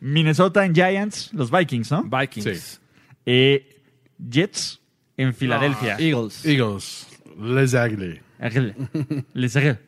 Minnesota 0.00 0.64
en 0.64 0.74
Giants, 0.74 1.32
los 1.34 1.50
Vikings, 1.50 1.90
¿no? 1.90 2.04
Vikings. 2.04 2.44
Sí. 2.58 2.78
Eh, 3.26 3.80
Jets 4.30 4.80
en 5.16 5.34
Filadelfia. 5.34 5.96
Eagles. 5.98 6.44
Eagles. 6.44 7.06
Les. 7.40 7.74
Argel. 7.74 8.20
Les 9.34 9.56
Argel. 9.56 9.78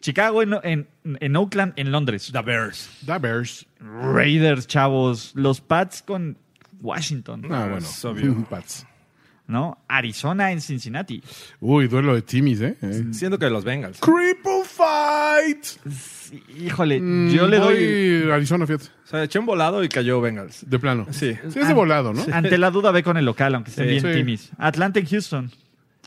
Chicago 0.00 0.42
en, 0.42 0.54
en- 0.64 0.88
en 1.20 1.36
Oakland, 1.36 1.72
en 1.76 1.92
Londres. 1.92 2.30
The 2.32 2.40
Bears. 2.42 2.88
The 3.06 3.18
Bears. 3.18 3.66
Raiders, 3.80 4.66
chavos. 4.66 5.32
Los 5.34 5.60
Pats 5.60 6.02
con 6.02 6.36
Washington. 6.80 7.44
Ah, 7.50 7.68
bueno. 7.70 7.86
obvio. 8.04 8.46
Pats. 8.50 8.86
¿No? 9.50 9.78
Arizona 9.88 10.52
en 10.52 10.60
Cincinnati. 10.60 11.20
Uy, 11.58 11.88
duelo 11.88 12.14
de 12.14 12.22
Timmys, 12.22 12.60
¿eh? 12.60 12.76
Eh. 12.80 13.04
Siento 13.10 13.36
que 13.36 13.50
los 13.50 13.64
Bengals. 13.64 13.98
Cripple 13.98 14.62
Fight. 14.64 15.64
Sí, 15.90 16.40
Híjole, 16.64 17.00
Mm, 17.00 17.30
yo 17.30 17.48
le 17.48 17.58
doy. 17.58 18.22
voy 18.22 18.30
Arizona, 18.30 18.64
fíjate. 18.64 18.84
O 19.04 19.06
sea, 19.08 19.24
eché 19.24 19.40
un 19.40 19.46
volado 19.46 19.82
y 19.82 19.88
cayó 19.88 20.20
Bengals. 20.20 20.64
De 20.70 20.78
plano. 20.78 21.06
Sí. 21.10 21.34
Sí, 21.48 21.58
es 21.58 21.66
de 21.66 21.74
volado, 21.74 22.12
¿no? 22.12 22.24
Ante 22.32 22.56
la 22.58 22.70
duda, 22.70 22.92
ve 22.92 23.02
con 23.02 23.16
el 23.16 23.24
local, 23.24 23.52
aunque 23.56 23.70
estén 23.70 23.86
Sí. 23.86 23.90
bien 23.90 24.02
Sí. 24.02 24.18
timis. 24.20 24.50
Atlanta 24.56 25.00
en 25.00 25.06
Houston. 25.06 25.50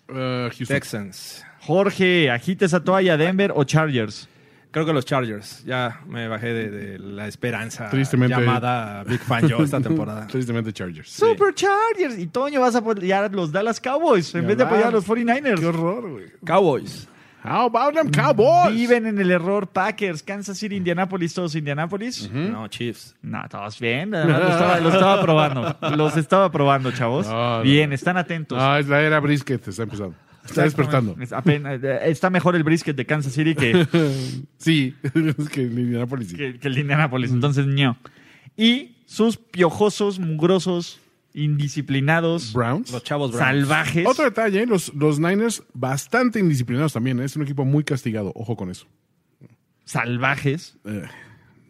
Uh, 0.07 0.13
Houston. 0.49 0.67
Texans. 0.67 1.43
Jorge, 1.59 2.29
agite 2.31 2.63
esa 2.63 2.81
toalla, 2.81 3.17
Denver 3.17 3.51
o 3.55 3.65
Chargers. 3.65 4.29
Creo 4.73 4.87
que 4.87 4.91
los 4.93 5.05
Chargers. 5.05 5.63
Ya 5.65 6.01
me 6.07 6.27
bajé 6.27 6.47
de, 6.47 6.71
de 6.71 6.97
la 6.99 7.27
esperanza 7.27 7.89
Tristemente. 7.91 8.35
llamada 8.35 9.03
Big 9.03 9.19
Fan 9.19 9.47
yo 9.47 9.59
esta 9.63 9.79
temporada. 9.79 10.25
Tristemente 10.31 10.73
Chargers. 10.73 11.11
Super 11.11 11.53
Chargers. 11.53 12.17
Y 12.17 12.25
Toño, 12.25 12.59
vas 12.59 12.73
a 12.73 12.79
apoyar 12.79 13.25
a 13.25 13.29
los 13.29 13.51
Dallas 13.51 13.79
Cowboys 13.79 14.33
en 14.33 14.47
vez 14.47 14.57
de 14.57 14.63
apoyar 14.63 14.87
a 14.87 14.91
los 14.91 15.07
49ers. 15.07 15.59
Qué 15.59 15.65
horror, 15.67 16.09
güey. 16.09 16.25
Cowboys. 16.43 17.07
How 17.45 17.65
about 17.67 17.93
them 17.93 18.09
Cowboys? 18.09 18.73
Viven 18.73 19.05
en 19.05 19.19
el 19.19 19.29
error 19.29 19.67
Packers, 19.67 20.23
Kansas 20.23 20.57
City, 20.57 20.77
Indianapolis, 20.77 21.33
todos 21.35 21.53
Indianapolis. 21.55 22.31
No, 22.31 22.67
Chiefs. 22.69 23.15
No, 23.21 23.43
todos 23.49 23.79
bien. 23.79 24.09
nada 24.11 24.25
más 24.25 24.81
Lo 24.81 24.89
estaba, 24.89 25.21
probando. 25.21 25.77
Los 25.97 26.17
estaba 26.17 26.49
probando, 26.51 26.91
chavos. 26.93 27.27
No, 27.27 27.57
no. 27.57 27.63
Bien, 27.63 27.93
están 27.93 28.17
atentos. 28.17 28.57
No, 28.57 28.77
es 28.77 28.87
la 28.87 29.01
era 29.01 29.19
brisket, 29.19 29.67
está 29.67 29.83
empezando. 29.83 30.15
Está 30.45 30.63
despertando. 30.63 31.15
Es 31.21 31.31
apenas- 31.31 31.79
eh, 31.83 31.99
está 32.05 32.29
mejor 32.29 32.55
el 32.55 32.63
brisket 32.63 32.95
de 32.95 33.05
Kansas 33.05 33.33
City 33.33 33.55
que, 33.55 33.87
Sí, 34.57 34.95
que 35.51 35.61
en 35.63 35.79
Indianapolis 35.79 36.29
sí. 36.29 36.35
que, 36.35 36.59
que 36.59 36.67
el 36.67 36.77
Indianapolis. 36.77 37.31
Entonces, 37.31 37.65
no. 37.65 37.97
Y 38.57 38.97
sus 39.05 39.37
piojosos, 39.37 40.19
mugrosos, 40.19 40.99
indisciplinados, 41.33 42.53
Browns. 42.53 42.91
Los 42.91 43.03
chavos 43.03 43.31
Browns. 43.31 43.45
salvajes. 43.67 44.05
Otro 44.05 44.25
detalle, 44.25 44.63
¿eh? 44.63 44.65
los, 44.65 44.93
los 44.93 45.19
Niners 45.19 45.63
bastante 45.73 46.39
indisciplinados 46.39 46.93
también. 46.93 47.19
¿eh? 47.19 47.25
Es 47.25 47.35
un 47.35 47.43
equipo 47.43 47.65
muy 47.65 47.83
castigado. 47.83 48.31
Ojo 48.35 48.55
con 48.55 48.69
eso. 48.69 48.85
salvajes, 49.85 50.77
Eh, 50.85 51.03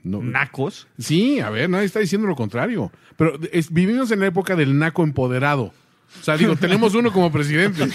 no. 0.04 0.22
nacos. 0.22 0.88
Sí, 1.00 1.40
a 1.40 1.50
ver, 1.50 1.70
nadie 1.70 1.86
está 1.86 2.00
diciendo 2.00 2.28
lo 2.28 2.36
contrario. 2.36 2.92
Pero 3.18 3.40
es- 3.52 3.72
vivimos 3.72 4.12
en 4.12 4.20
la 4.20 4.28
época 4.28 4.56
del 4.56 4.78
naco 4.78 5.04
empoderado. 5.04 5.74
O 6.20 6.24
sea, 6.24 6.38
digo, 6.38 6.56
tenemos 6.56 6.94
uno 6.96 7.12
como 7.12 7.32
presidente 7.32 7.84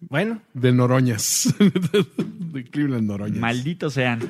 Bueno, 0.00 0.42
de 0.52 0.72
Noroñas. 0.72 1.54
de 1.58 2.64
Cleveland 2.64 3.08
Noroñas. 3.08 3.38
Malditos 3.38 3.94
sean. 3.94 4.20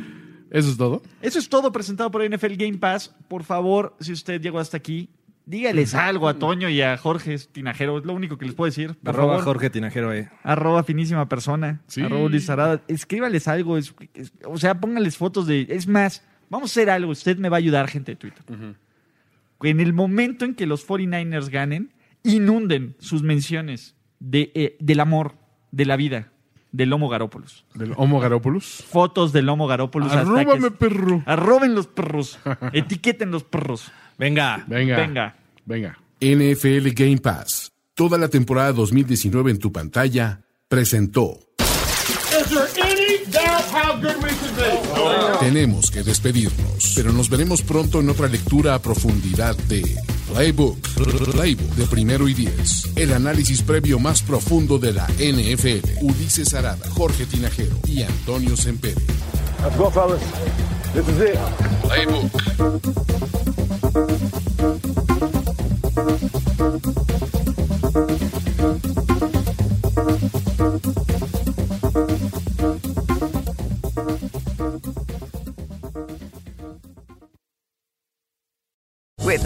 ¿Eso 0.51 0.71
es 0.71 0.77
todo? 0.77 1.03
Eso 1.21 1.39
es 1.39 1.49
todo 1.49 1.73
presentado 1.73 2.11
por 2.11 2.23
NFL 2.29 2.55
Game 2.57 2.79
Pass. 2.79 3.13
Por 3.29 3.43
favor, 3.43 3.97
si 3.99 4.13
usted 4.13 4.41
llegó 4.41 4.61
hasta 4.61 4.77
aquí, 4.77 5.09
dígales 5.47 5.95
algo 5.97 6.29
a 6.29 6.35
Toño 6.39 6.69
y 6.69 6.81
a 6.81 6.97
Jorge 6.97 7.37
Tinajero. 7.51 7.99
Es 7.99 8.05
lo 8.05 8.13
único 8.15 8.39
que 8.39 8.45
les 8.47 8.55
puedo 8.55 8.67
decir. 8.71 8.95
Por 8.95 9.15
arroba 9.15 9.33
favor. 9.39 9.45
Jorge 9.45 9.71
Tinajero, 9.71 10.13
eh. 10.15 10.31
Arroba 10.45 10.85
finísima 10.85 11.29
persona. 11.29 11.81
Sí. 11.89 12.03
Arroba 12.03 12.29
Luis 12.29 12.49
Arada. 12.49 12.81
Escríbales 12.87 13.49
algo. 13.49 13.77
es- 13.77 13.93
es- 14.15 14.33
o 14.47 14.57
sea, 14.59 14.79
póngales 14.81 15.17
fotos 15.17 15.49
de. 15.49 15.67
Es 15.69 15.89
más, 15.89 16.23
vamos 16.49 16.71
a 16.71 16.73
hacer 16.73 16.89
algo. 16.89 17.11
Usted 17.11 17.37
me 17.39 17.49
va 17.49 17.57
a 17.57 17.59
ayudar, 17.59 17.89
gente 17.89 18.13
de 18.13 18.17
Twitter. 18.17 18.45
En 19.65 19.81
el 19.81 19.93
momento 19.93 20.45
en 20.45 20.55
que 20.55 20.67
los 20.67 20.87
49ers 20.87 21.49
ganen, 21.51 21.93
inunden 22.23 22.97
sus 22.99 23.23
menciones 23.23 23.97
de, 24.21 24.53
eh, 24.55 24.77
del 24.81 25.01
amor, 25.01 25.35
de 25.73 25.85
la 25.87 25.97
vida, 25.97 26.33
del 26.73 26.91
Lomo 26.91 27.09
Garópolis. 27.09 27.65
Del 27.75 27.93
Homo 27.97 28.21
Garópolis. 28.21 28.85
Fotos 28.89 29.33
del 29.33 29.47
Lomo 29.47 29.67
Garópolis. 29.67 30.09
hasta 30.09 30.21
Arróbame, 30.23 30.69
que- 30.69 30.71
perro. 30.73 31.23
Arroben 31.27 31.75
los 31.75 31.87
perros. 31.87 32.39
Etiqueten 32.73 33.31
los 33.31 33.45
perros. 33.45 33.91
Venga. 34.19 34.65
Venga. 34.67 34.97
Venga. 34.97 35.37
Venga. 35.65 35.99
NFL 36.21 36.91
Game 36.95 37.19
Pass. 37.19 37.71
Toda 37.95 38.19
la 38.19 38.29
temporada 38.29 38.73
2019 38.73 39.51
en 39.53 39.59
tu 39.59 39.71
pantalla 39.73 40.41
presentó. 40.69 41.39
Tenemos 45.41 45.91
que 45.91 46.03
despedirnos, 46.03 46.93
pero 46.97 47.13
nos 47.13 47.29
veremos 47.29 47.63
pronto 47.63 48.01
en 48.01 48.09
otra 48.09 48.29
lectura 48.29 48.75
a 48.75 48.79
profundidad 48.79 49.57
de 49.69 49.83
Playbook. 50.33 50.79
Playbook 51.33 51.75
de 51.75 51.87
primero 51.87 52.29
y 52.29 52.35
diez. 52.35 52.89
El 52.97 53.13
análisis 53.13 53.63
previo 53.63 53.99
más 53.99 54.23
profundo 54.23 54.79
de 54.79 54.93
la 54.93 55.07
NFL. 55.19 56.03
Ulises 56.03 56.55
Arada, 56.55 56.89
Jorge 56.91 57.27
Tinajero 57.27 57.77
y 57.87 58.03
Antonio 58.03 58.57
Sempere. 58.57 59.03
Let's 59.63 59.77
go, 59.77 59.91
fellas. 59.91 60.21
This 60.93 61.09
is 61.09 61.21
it. 61.21 61.39
Playbook. 61.83 62.31